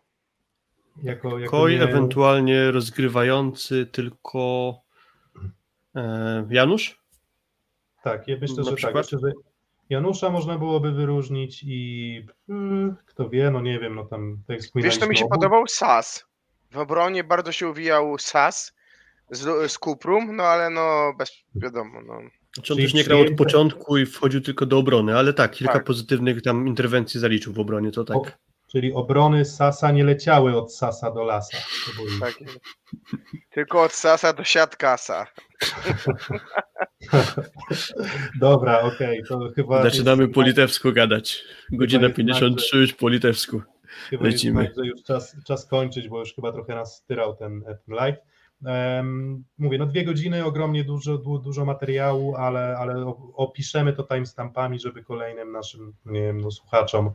Jako, 1.03 1.39
jako 1.39 1.51
Koj 1.51 1.75
nie- 1.75 1.83
ewentualnie 1.83 2.71
rozgrywający 2.71 3.85
tylko 3.85 4.73
e, 5.95 6.47
Janusz? 6.49 6.99
Tak, 8.09 8.27
ja 8.27 8.37
myślę, 8.41 8.63
że 8.63 8.69
tak. 8.69 8.75
przykład? 8.75 9.05
Myślę, 9.05 9.19
że 9.19 9.31
Janusza 9.89 10.29
można 10.29 10.57
byłoby 10.57 10.91
wyróżnić 10.91 11.63
i 11.63 12.25
mm, 12.49 12.95
kto 13.05 13.29
wie, 13.29 13.51
no 13.51 13.61
nie 13.61 13.79
wiem, 13.79 13.95
no 13.95 14.05
tam 14.05 14.37
tak 14.47 14.57
Wiesz, 14.57 14.71
to 14.71 14.77
mi 14.77 14.83
się 14.83 14.91
wspominaliśmy, 14.91 15.29
podobał 15.29 15.67
Sas. 15.67 16.25
W 16.71 16.77
obronie 16.77 17.23
bardzo 17.23 17.51
się 17.51 17.69
uwijał 17.69 18.17
Sas. 18.17 18.73
z, 19.31 19.71
z 19.71 19.77
Kuprum, 19.77 20.35
no 20.35 20.43
ale 20.43 20.69
no 20.69 21.13
bez 21.17 21.31
wiadomo, 21.55 22.01
no. 22.01 22.19
Znaczy 22.53 22.73
on 22.73 22.79
też 22.79 22.93
nie 22.93 23.03
grał 23.03 23.21
od 23.21 23.35
początku 23.37 23.97
i 23.97 24.05
wchodził 24.05 24.41
tylko 24.41 24.65
do 24.65 24.77
obrony, 24.77 25.17
ale 25.17 25.33
tak, 25.33 25.51
kilka 25.51 25.73
Tak. 25.73 25.83
pozytywnych 25.83 26.41
tam 26.41 26.67
interwencji 26.67 27.19
zaliczył 27.19 27.53
w 27.53 27.59
obronie, 27.59 27.91
to 27.91 28.03
tak. 28.03 28.17
O, 28.17 28.25
czyli 28.71 28.93
obrony 28.93 29.45
Sasa 29.45 29.91
nie 29.91 30.03
leciały 30.03 30.57
od 30.57 30.75
Sasa 30.75 31.11
do 31.11 31.23
Lasa. 31.23 31.57
Tak. 32.19 32.33
Tylko 33.49 33.81
od 33.81 33.93
Sasa 33.93 34.33
do 34.33 34.43
siatkasa. 34.43 35.27
Dobra, 38.39 38.81
okej, 38.81 39.23
to 39.29 39.49
chyba. 39.55 39.83
Zaczynamy 39.83 40.23
jest, 40.23 40.35
po 40.35 40.41
litewsku 40.41 40.93
gadać. 40.93 41.43
Godzina 41.71 42.03
jest 42.03 42.15
53 42.15 42.77
już 42.77 42.93
po 42.93 43.09
litewsku. 43.09 43.61
chyba 44.09 44.25
jest 44.25 44.35
lecimy. 44.35 44.61
znak, 44.61 44.75
że 44.77 44.85
już 44.85 45.03
czas, 45.03 45.35
czas 45.45 45.65
kończyć, 45.65 46.09
bo 46.09 46.19
już 46.19 46.33
chyba 46.33 46.51
trochę 46.51 46.75
nas 46.75 46.95
styrał 46.95 47.35
ten, 47.35 47.63
ten 47.63 47.95
live. 47.95 48.17
Em, 48.65 49.43
mówię, 49.57 49.77
no 49.77 49.85
dwie 49.85 50.05
godziny, 50.05 50.45
ogromnie 50.45 50.83
dużo, 50.83 51.17
du, 51.17 51.39
dużo 51.39 51.65
materiału, 51.65 52.35
ale, 52.35 52.77
ale 52.77 53.13
opiszemy 53.35 53.93
to 53.93 54.03
timestampami, 54.03 54.79
żeby 54.79 55.03
kolejnym 55.03 55.51
naszym 55.51 55.93
nie 56.05 56.21
wiem, 56.21 56.41
no, 56.41 56.51
słuchaczom 56.51 57.11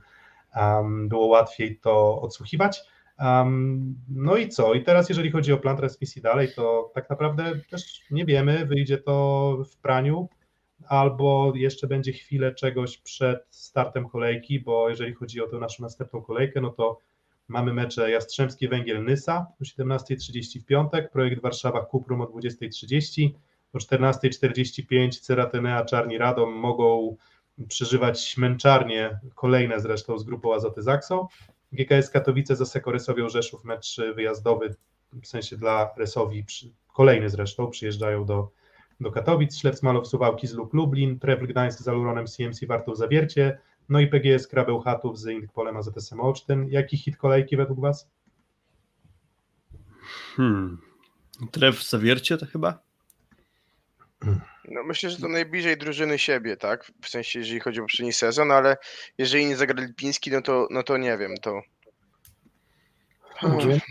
em, 0.55 1.09
było 1.09 1.27
łatwiej 1.27 1.79
to 1.79 2.21
odsłuchiwać. 2.21 2.81
Em, 3.19 3.95
no 4.09 4.37
i 4.37 4.49
co? 4.49 4.75
I 4.75 4.83
teraz, 4.83 5.09
jeżeli 5.09 5.31
chodzi 5.31 5.53
o 5.53 5.59
plan 5.59 5.77
transmisji 5.77 6.23
dalej, 6.23 6.49
to 6.57 6.91
tak 6.95 7.11
naprawdę 7.11 7.53
też 7.71 8.01
nie 8.11 8.25
wiemy, 8.25 8.67
wyjdzie 8.67 8.99
to 8.99 9.57
w 9.73 9.77
praniu, 9.77 10.29
albo 10.89 11.53
jeszcze 11.57 11.87
będzie 11.87 12.13
chwilę 12.13 12.55
czegoś 12.55 12.99
przed 12.99 13.47
startem 13.51 14.09
kolejki, 14.09 14.61
bo 14.61 14.89
jeżeli 14.89 15.15
chodzi 15.15 15.41
o 15.41 15.47
tę 15.47 15.59
naszą 15.59 15.83
następną 15.83 16.23
kolejkę, 16.23 16.61
no 16.61 16.71
to 16.71 16.99
mamy 17.49 17.73
mecze 17.73 18.11
Jastrzębski 18.11 18.69
Węgiel 18.69 19.05
Nysa 19.05 19.47
o 19.61 19.65
17.30 19.65 20.61
w 20.61 20.65
piątek, 20.65 21.11
projekt 21.11 21.43
Warszawa 21.43 21.85
Kuprum 21.85 22.21
o 22.21 22.25
20.30, 22.25 23.31
o 23.73 23.79
14.45 23.79 25.21
Ceratenea 25.21 25.85
Czarni 25.85 26.19
Radom 26.19 26.53
mogą 26.53 27.17
przeżywać 27.69 28.37
męczarnie, 28.37 29.21
kolejne 29.35 29.81
zresztą 29.81 30.19
z 30.19 30.25
grupą 30.25 30.55
Azoty 30.55 30.83
Zaxo. 30.83 31.29
GKS 31.73 32.11
Katowice 32.11 32.57
za 32.57 32.67
Sekorysowią 32.67 33.29
Rzeszów 33.29 33.65
mecz 33.65 33.97
wyjazdowy, 34.15 34.75
w 35.23 35.27
sensie 35.27 35.57
dla 35.57 35.95
Resowi, 35.97 36.45
kolejny 36.93 37.31
zresztą, 37.31 37.71
przyjeżdżają 37.71 38.25
do, 38.25 38.51
do 39.01 39.11
Katowic, 39.11 39.59
Śledz 39.59 39.83
Malow 39.83 40.09
Suwałki 40.09 40.47
z 40.47 40.55
Luk 40.55 40.75
Lublin, 40.75 41.19
Trefl 41.19 41.47
Gdańsk 41.47 41.81
z 41.81 41.89
Aluronem 41.89 42.27
CMC 42.27 42.67
Wartów 42.67 42.99
Zawiercie, 42.99 43.59
no 43.89 44.01
i 44.01 44.07
PGS 44.07 44.47
Krabeł 44.47 44.81
Chatów 44.81 45.19
z 45.19 45.27
Indyk 45.27 45.53
Polem 45.53 45.77
AZS 45.77 46.13
Olsztyn. 46.13 46.69
Jaki 46.69 46.97
hit 46.97 47.17
kolejki 47.17 47.57
według 47.57 47.81
Was? 47.81 48.11
Hmm. 50.37 50.79
Tref 51.51 51.83
zawiercie 51.83 52.39
to 52.39 52.47
chyba? 52.47 52.83
No 54.69 54.83
myślę, 54.83 55.11
że 55.11 55.19
to 55.19 55.29
najbliżej 55.29 55.77
drużyny 55.77 56.19
siebie, 56.19 56.57
tak? 56.57 56.93
W 57.03 57.09
sensie, 57.09 57.39
jeżeli 57.39 57.61
chodzi 57.61 57.81
o 57.81 57.83
poprzedni 57.83 58.13
sezon, 58.13 58.51
ale 58.51 58.77
jeżeli 59.19 59.47
nie 59.47 59.57
zagra 59.57 59.85
Lipiński, 59.85 60.31
no 60.31 60.43
to, 60.43 60.69
no 60.71 60.83
to 60.83 60.97
nie 60.97 61.19
wiem, 61.19 61.35
to... 61.43 61.63
Więc, 63.43 63.83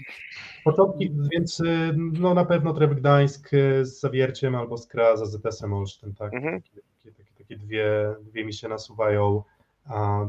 początki, 0.63 1.11
więc 1.31 1.59
y, 1.59 1.95
no 1.97 2.33
na 2.33 2.45
pewno 2.45 2.73
Tref 2.73 2.91
Gdańsk 2.91 3.53
y, 3.53 3.85
z 3.85 3.99
Zawierciem 3.99 4.55
albo 4.55 4.77
Skra 4.77 5.17
z 5.17 5.21
AZS 5.21 5.63
Olsztyn, 5.63 6.15
tak? 6.15 6.33
Mhm. 6.33 6.61
Takie, 6.61 6.81
takie, 7.03 7.17
takie, 7.17 7.33
takie 7.37 7.57
dwie, 7.57 8.15
dwie 8.21 8.45
mi 8.45 8.53
się 8.53 8.67
nasuwają 8.67 9.43
a, 9.85 10.25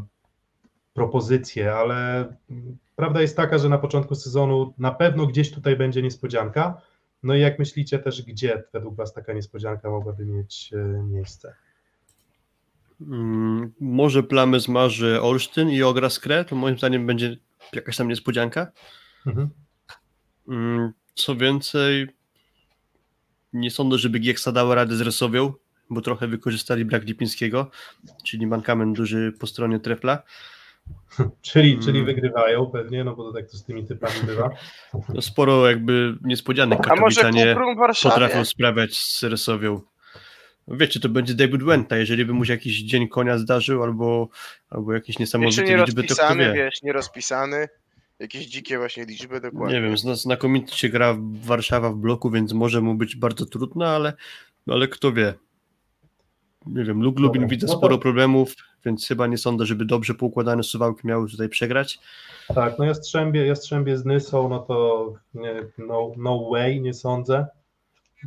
propozycje, 0.94 1.74
ale 1.74 2.18
mm, 2.50 2.78
prawda 2.96 3.20
jest 3.20 3.36
taka, 3.36 3.58
że 3.58 3.68
na 3.68 3.78
początku 3.78 4.14
sezonu 4.14 4.74
na 4.78 4.92
pewno 4.92 5.26
gdzieś 5.26 5.50
tutaj 5.50 5.76
będzie 5.76 6.02
niespodzianka. 6.02 6.80
No 7.22 7.34
i 7.34 7.40
jak 7.40 7.58
myślicie 7.58 7.98
też, 7.98 8.22
gdzie 8.22 8.62
według 8.72 8.96
Was 8.96 9.14
taka 9.14 9.32
niespodzianka 9.32 9.90
mogłaby 9.90 10.26
mieć 10.26 10.70
y, 10.72 11.02
miejsce? 11.02 11.54
Mm, 13.00 13.72
może 13.80 14.22
plamy 14.22 14.60
zmarzy 14.60 15.22
Olsztyn 15.22 15.70
i 15.70 15.82
ogra 15.82 16.10
Skrę, 16.10 16.44
to 16.44 16.56
moim 16.56 16.78
zdaniem 16.78 17.06
będzie 17.06 17.36
jakaś 17.72 17.96
tam 17.96 18.08
niespodzianka. 18.08 18.72
Mhm. 19.26 19.50
Mm, 20.48 20.92
Co 21.14 21.36
więcej, 21.36 22.08
nie 23.52 23.70
sądzę, 23.70 23.98
żeby 23.98 24.18
Gieksa 24.18 24.52
dała 24.52 24.74
radę 24.74 24.96
z 24.96 25.00
Resowią, 25.00 25.52
bo 25.90 26.00
trochę 26.00 26.28
wykorzystali 26.28 26.84
brak 26.84 27.04
Lipińskiego, 27.04 27.70
czyli 28.24 28.46
mankament 28.46 28.96
duży 28.96 29.32
po 29.40 29.46
stronie 29.46 29.80
Trefla. 29.80 30.22
Czyli, 31.42 31.78
czyli 31.78 32.04
wygrywają 32.04 32.66
pewnie, 32.66 33.04
no 33.04 33.16
bo 33.16 33.24
to 33.24 33.32
tak 33.38 33.50
to 33.50 33.56
z 33.56 33.64
tymi 33.64 33.86
typami 33.86 34.20
bywa. 34.26 34.50
No 35.14 35.22
sporo 35.22 35.68
jakby 35.68 36.16
niespodzianek 36.22 36.78
A 36.90 36.96
może 36.96 37.20
Katowiczanie 37.20 37.56
potrafią 38.02 38.44
sprawiać 38.44 38.98
z 38.98 39.22
Resowią. 39.22 39.80
Wiecie, 40.68 41.00
to 41.00 41.08
będzie 41.08 41.34
David 41.34 41.62
Wenta, 41.62 41.96
jeżeli 41.96 42.24
by 42.24 42.32
mu 42.32 42.44
się 42.44 42.52
jakiś 42.52 42.82
dzień 42.82 43.08
konia 43.08 43.38
zdarzył 43.38 43.82
albo, 43.82 44.28
albo 44.70 44.92
jakieś 44.92 45.18
niesamowite 45.18 45.62
nie 45.62 45.76
liczby, 45.76 46.02
to 46.02 46.14
kto 46.14 46.14
rozpisany, 46.14 46.44
wie. 46.44 46.54
wiesz, 46.54 46.82
nie 46.82 46.92
rozpisany. 46.92 47.68
Jakieś 48.18 48.46
dzikie 48.46 48.78
właśnie 48.78 49.04
liczby, 49.04 49.40
dokładnie. 49.40 49.76
Nie 49.76 49.82
wiem, 49.82 49.96
zna- 49.96 50.14
znakomicie 50.14 50.76
się 50.76 50.88
gra 50.88 51.16
Warszawa 51.20 51.90
w 51.90 51.96
bloku, 51.96 52.30
więc 52.30 52.52
może 52.52 52.80
mu 52.80 52.94
być 52.94 53.16
bardzo 53.16 53.46
trudno, 53.46 53.86
ale, 53.86 54.12
ale 54.68 54.88
kto 54.88 55.12
wie. 55.12 55.34
Nie 56.66 56.84
wiem, 56.84 57.02
Luk 57.02 57.18
Lubin 57.18 57.46
widzę 57.46 57.66
no 57.66 57.72
sporo 57.72 57.98
problemów, 57.98 58.54
więc 58.84 59.08
chyba 59.08 59.26
nie 59.26 59.38
sądzę, 59.38 59.66
żeby 59.66 59.84
dobrze 59.84 60.14
poukładane 60.14 60.62
suwałki 60.62 61.06
miały 61.06 61.30
tutaj 61.30 61.48
przegrać. 61.48 61.98
Tak, 62.54 62.78
no 62.78 62.84
Jastrzębie, 62.84 63.46
Jastrzębie 63.46 63.98
z 63.98 64.04
Nysą, 64.04 64.48
no 64.48 64.58
to 64.58 65.12
nie, 65.34 65.54
no, 65.78 66.12
no 66.16 66.50
way, 66.50 66.80
nie 66.80 66.94
sądzę. 66.94 67.46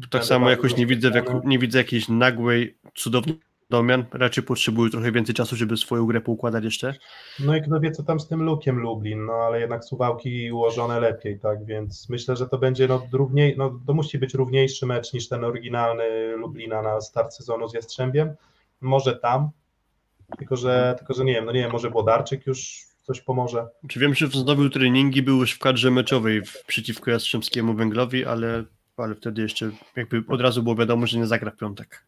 Tak 0.10 0.26
samo 0.26 0.50
jakoś 0.50 0.78
nie 0.78 0.86
widzę, 0.86 1.10
jak, 1.10 1.46
nie 1.46 1.60
widzę 1.60 1.78
jakiejś 1.78 2.10
nagłej, 2.10 2.78
cudownej 2.96 3.40
domian. 3.70 4.06
Raczej 4.12 4.44
potrzebują 4.44 4.90
trochę 4.90 5.12
więcej 5.12 5.36
czasu, 5.36 5.56
żeby 5.56 5.78
swoją 5.78 6.06
grę 6.06 6.22
poukładać 6.22 6.64
jeszcze. 6.64 6.94
No 7.40 7.56
i 7.56 7.62
kto 7.62 7.80
wie, 7.80 7.92
co 7.92 8.04
tam 8.04 8.20
z 8.20 8.28
tym 8.28 8.44
Lukiem 8.44 8.80
Lublin, 8.80 9.26
no 9.26 9.34
ale 9.34 9.60
jednak 9.60 9.86
suwałki 9.86 10.52
ułożone 10.52 11.00
lepiej, 11.00 11.40
tak, 11.40 11.66
więc 11.66 12.10
myślę, 12.10 12.36
że 12.36 12.48
to 12.48 12.58
będzie 12.58 12.88
no, 12.88 13.08
równiej, 13.12 13.56
no 13.58 13.80
to 13.88 13.94
musi 13.94 14.18
być 14.18 14.34
równiejszy 14.34 14.86
mecz 14.86 15.14
niż 15.14 15.30
ten 15.30 15.44
oryginalny 15.44 16.38
Lublina 16.38 16.82
na 16.82 17.02
start 17.02 17.34
sezonu 17.34 17.70
z 17.70 17.74
Jastrzębiem. 17.74 18.34
Może 18.82 19.16
tam, 19.16 19.50
tylko 20.38 20.56
że, 20.56 20.96
tylko 20.98 21.14
że 21.14 21.26
nie 21.26 21.34
wiem, 21.34 21.46
no 21.46 21.52
nie 21.52 21.60
wiem, 21.60 21.72
może 21.72 21.90
Włodarczyk 21.90 22.48
już 22.48 22.86
coś 23.04 23.22
pomoże. 23.22 23.68
Czy 23.88 24.00
wiem, 24.00 24.16
że 24.16 24.28
wznowił 24.28 24.70
treningi, 24.70 25.22
był 25.22 25.38
już 25.38 25.52
w 25.52 25.60
kadrze 25.60 25.92
meczowej 25.92 26.42
w, 26.42 26.64
przeciwko 26.68 27.12
Jastrzębskiemu 27.12 27.74
Węglowi, 27.74 28.26
ale, 28.26 28.64
ale 28.98 29.16
wtedy 29.16 29.42
jeszcze 29.42 29.72
jakby 29.96 30.24
od 30.28 30.42
razu 30.42 30.64
było 30.64 30.76
wiadomo, 30.76 31.08
że 31.08 31.18
nie 31.18 31.28
zagra 31.28 31.52
w 31.52 31.58
piątek. 31.58 32.06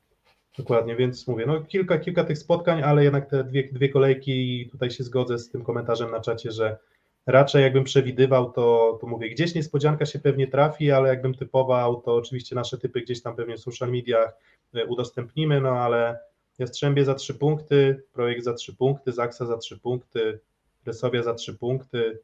Dokładnie, 0.57 0.95
więc 0.95 1.27
mówię, 1.27 1.45
no 1.45 1.61
kilka, 1.61 1.99
kilka 1.99 2.23
tych 2.23 2.37
spotkań, 2.37 2.81
ale 2.83 3.03
jednak 3.03 3.29
te 3.29 3.43
dwie, 3.43 3.69
dwie 3.71 3.89
kolejki 3.89 4.61
i 4.61 4.69
tutaj 4.69 4.91
się 4.91 5.03
zgodzę 5.03 5.39
z 5.39 5.49
tym 5.49 5.63
komentarzem 5.63 6.11
na 6.11 6.19
czacie, 6.19 6.51
że 6.51 6.77
raczej 7.25 7.63
jakbym 7.63 7.83
przewidywał, 7.83 8.51
to, 8.51 8.97
to 9.01 9.07
mówię, 9.07 9.29
gdzieś 9.29 9.55
niespodzianka 9.55 10.05
się 10.05 10.19
pewnie 10.19 10.47
trafi, 10.47 10.91
ale 10.91 11.09
jakbym 11.09 11.33
typował, 11.33 12.01
to 12.01 12.15
oczywiście 12.15 12.55
nasze 12.55 12.77
typy 12.77 13.01
gdzieś 13.01 13.21
tam 13.21 13.35
pewnie 13.35 13.57
w 13.57 13.59
social 13.59 13.91
mediach 13.91 14.37
e, 14.73 14.85
udostępnimy, 14.85 15.61
no 15.61 15.69
ale 15.69 16.19
Jastrzębie 16.59 17.05
za 17.05 17.15
trzy 17.15 17.33
punkty, 17.33 18.03
Projekt 18.13 18.43
za 18.43 18.53
trzy 18.53 18.75
punkty, 18.75 19.11
Zaksa 19.11 19.45
za 19.45 19.57
trzy 19.57 19.79
punkty, 19.79 20.39
Resowia 20.85 21.23
za 21.23 21.33
trzy 21.33 21.53
punkty, 21.57 22.19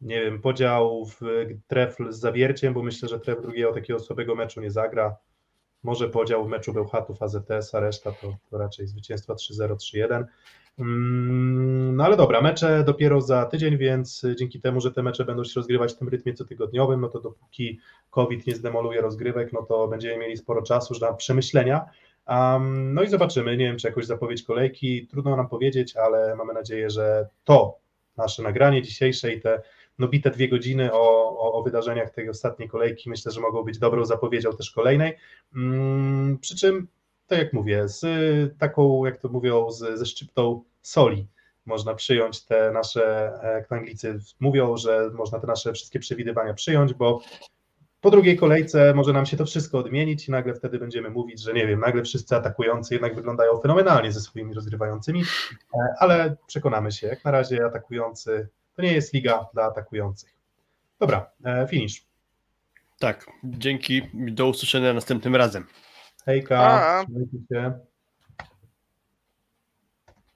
nie 0.00 0.20
wiem, 0.20 0.40
podział 0.40 1.06
w 1.06 1.20
trefl 1.66 2.12
z 2.12 2.18
zawierciem, 2.18 2.74
bo 2.74 2.82
myślę, 2.82 3.08
że 3.08 3.20
tref 3.20 3.42
drugiego 3.42 3.72
takiego 3.72 3.98
słabego 3.98 4.34
meczu 4.34 4.60
nie 4.60 4.70
zagra, 4.70 5.16
może 5.82 6.08
podział 6.08 6.44
w 6.44 6.48
meczu 6.48 6.72
Bełchatów 6.72 7.22
AZS, 7.22 7.74
a 7.74 7.80
reszta 7.80 8.12
to, 8.12 8.36
to 8.50 8.58
raczej 8.58 8.86
zwycięstwa 8.86 9.34
3-0, 9.34 9.76
3-1. 9.76 10.24
Mm, 10.78 11.96
No 11.96 12.04
ale 12.04 12.16
dobra, 12.16 12.40
mecze 12.40 12.84
dopiero 12.84 13.20
za 13.20 13.46
tydzień, 13.46 13.76
więc 13.76 14.22
dzięki 14.38 14.60
temu, 14.60 14.80
że 14.80 14.92
te 14.92 15.02
mecze 15.02 15.24
będą 15.24 15.44
się 15.44 15.52
rozgrywać 15.56 15.92
w 15.92 15.96
tym 15.96 16.08
rytmie 16.08 16.34
cotygodniowym, 16.34 17.00
no 17.00 17.08
to 17.08 17.20
dopóki 17.20 17.80
COVID 18.10 18.46
nie 18.46 18.54
zdemoluje 18.54 19.00
rozgrywek, 19.00 19.52
no 19.52 19.62
to 19.62 19.88
będziemy 19.88 20.18
mieli 20.18 20.36
sporo 20.36 20.62
czasu 20.62 20.94
już 20.94 21.00
na 21.00 21.12
przemyślenia. 21.12 21.86
Um, 22.28 22.94
no 22.94 23.02
i 23.02 23.08
zobaczymy, 23.08 23.56
nie 23.56 23.64
wiem 23.64 23.76
czy 23.78 23.88
jakoś 23.88 24.06
zapowiedź 24.06 24.42
kolejki, 24.42 25.06
trudno 25.06 25.36
nam 25.36 25.48
powiedzieć, 25.48 25.96
ale 25.96 26.36
mamy 26.36 26.52
nadzieję, 26.52 26.90
że 26.90 27.28
to 27.44 27.78
nasze 28.16 28.42
nagranie 28.42 28.82
dzisiejsze 28.82 29.32
i 29.32 29.40
te 29.40 29.62
no 29.98 30.08
bite 30.08 30.30
dwie 30.30 30.48
godziny 30.48 30.92
o, 30.92 31.38
o, 31.38 31.52
o 31.52 31.62
wydarzeniach 31.62 32.10
tej 32.10 32.28
ostatniej 32.28 32.68
kolejki 32.68 33.10
myślę, 33.10 33.32
że 33.32 33.40
mogą 33.40 33.62
być 33.62 33.78
dobrą 33.78 34.04
zapowiedzią 34.04 34.52
też 34.52 34.70
kolejnej. 34.70 35.16
Mm, 35.56 36.38
przy 36.38 36.56
czym, 36.56 36.88
tak 37.26 37.38
jak 37.38 37.52
mówię, 37.52 37.88
z 37.88 38.04
taką, 38.58 39.04
jak 39.04 39.18
to 39.18 39.28
mówią, 39.28 39.70
z, 39.70 39.98
ze 39.98 40.06
szczyptą 40.06 40.62
soli 40.82 41.26
można 41.66 41.94
przyjąć 41.94 42.44
te 42.44 42.70
nasze, 42.70 43.32
jak 43.42 43.68
to 43.68 43.74
Anglicy 43.74 44.18
mówią, 44.40 44.76
że 44.76 45.10
można 45.14 45.40
te 45.40 45.46
nasze 45.46 45.72
wszystkie 45.72 45.98
przewidywania 45.98 46.54
przyjąć, 46.54 46.94
bo 46.94 47.20
po 48.06 48.10
drugiej 48.10 48.36
kolejce 48.36 48.94
może 48.94 49.12
nam 49.12 49.26
się 49.26 49.36
to 49.36 49.46
wszystko 49.46 49.78
odmienić 49.78 50.28
i 50.28 50.30
nagle 50.30 50.54
wtedy 50.54 50.78
będziemy 50.78 51.10
mówić, 51.10 51.40
że 51.40 51.52
nie 51.52 51.66
wiem, 51.66 51.80
nagle 51.80 52.02
wszyscy 52.02 52.36
atakujący 52.36 52.94
jednak 52.94 53.14
wyglądają 53.14 53.60
fenomenalnie 53.60 54.12
ze 54.12 54.20
swoimi 54.20 54.54
rozgrywającymi, 54.54 55.22
e, 55.74 55.78
ale 55.98 56.36
przekonamy 56.46 56.92
się, 56.92 57.06
jak 57.06 57.24
na 57.24 57.30
razie 57.30 57.64
atakujący 57.64 58.48
to 58.74 58.82
nie 58.82 58.92
jest 58.92 59.12
liga 59.12 59.46
dla 59.54 59.64
atakujących. 59.64 60.34
Dobra, 61.00 61.30
e, 61.44 61.66
finish. 61.70 62.06
Tak, 62.98 63.26
dzięki, 63.44 64.02
do 64.14 64.48
usłyszenia 64.48 64.92
następnym 64.92 65.36
razem. 65.36 65.66
Hejka, 66.24 67.04
trzymajcie 67.04 67.38
się. 67.52 67.78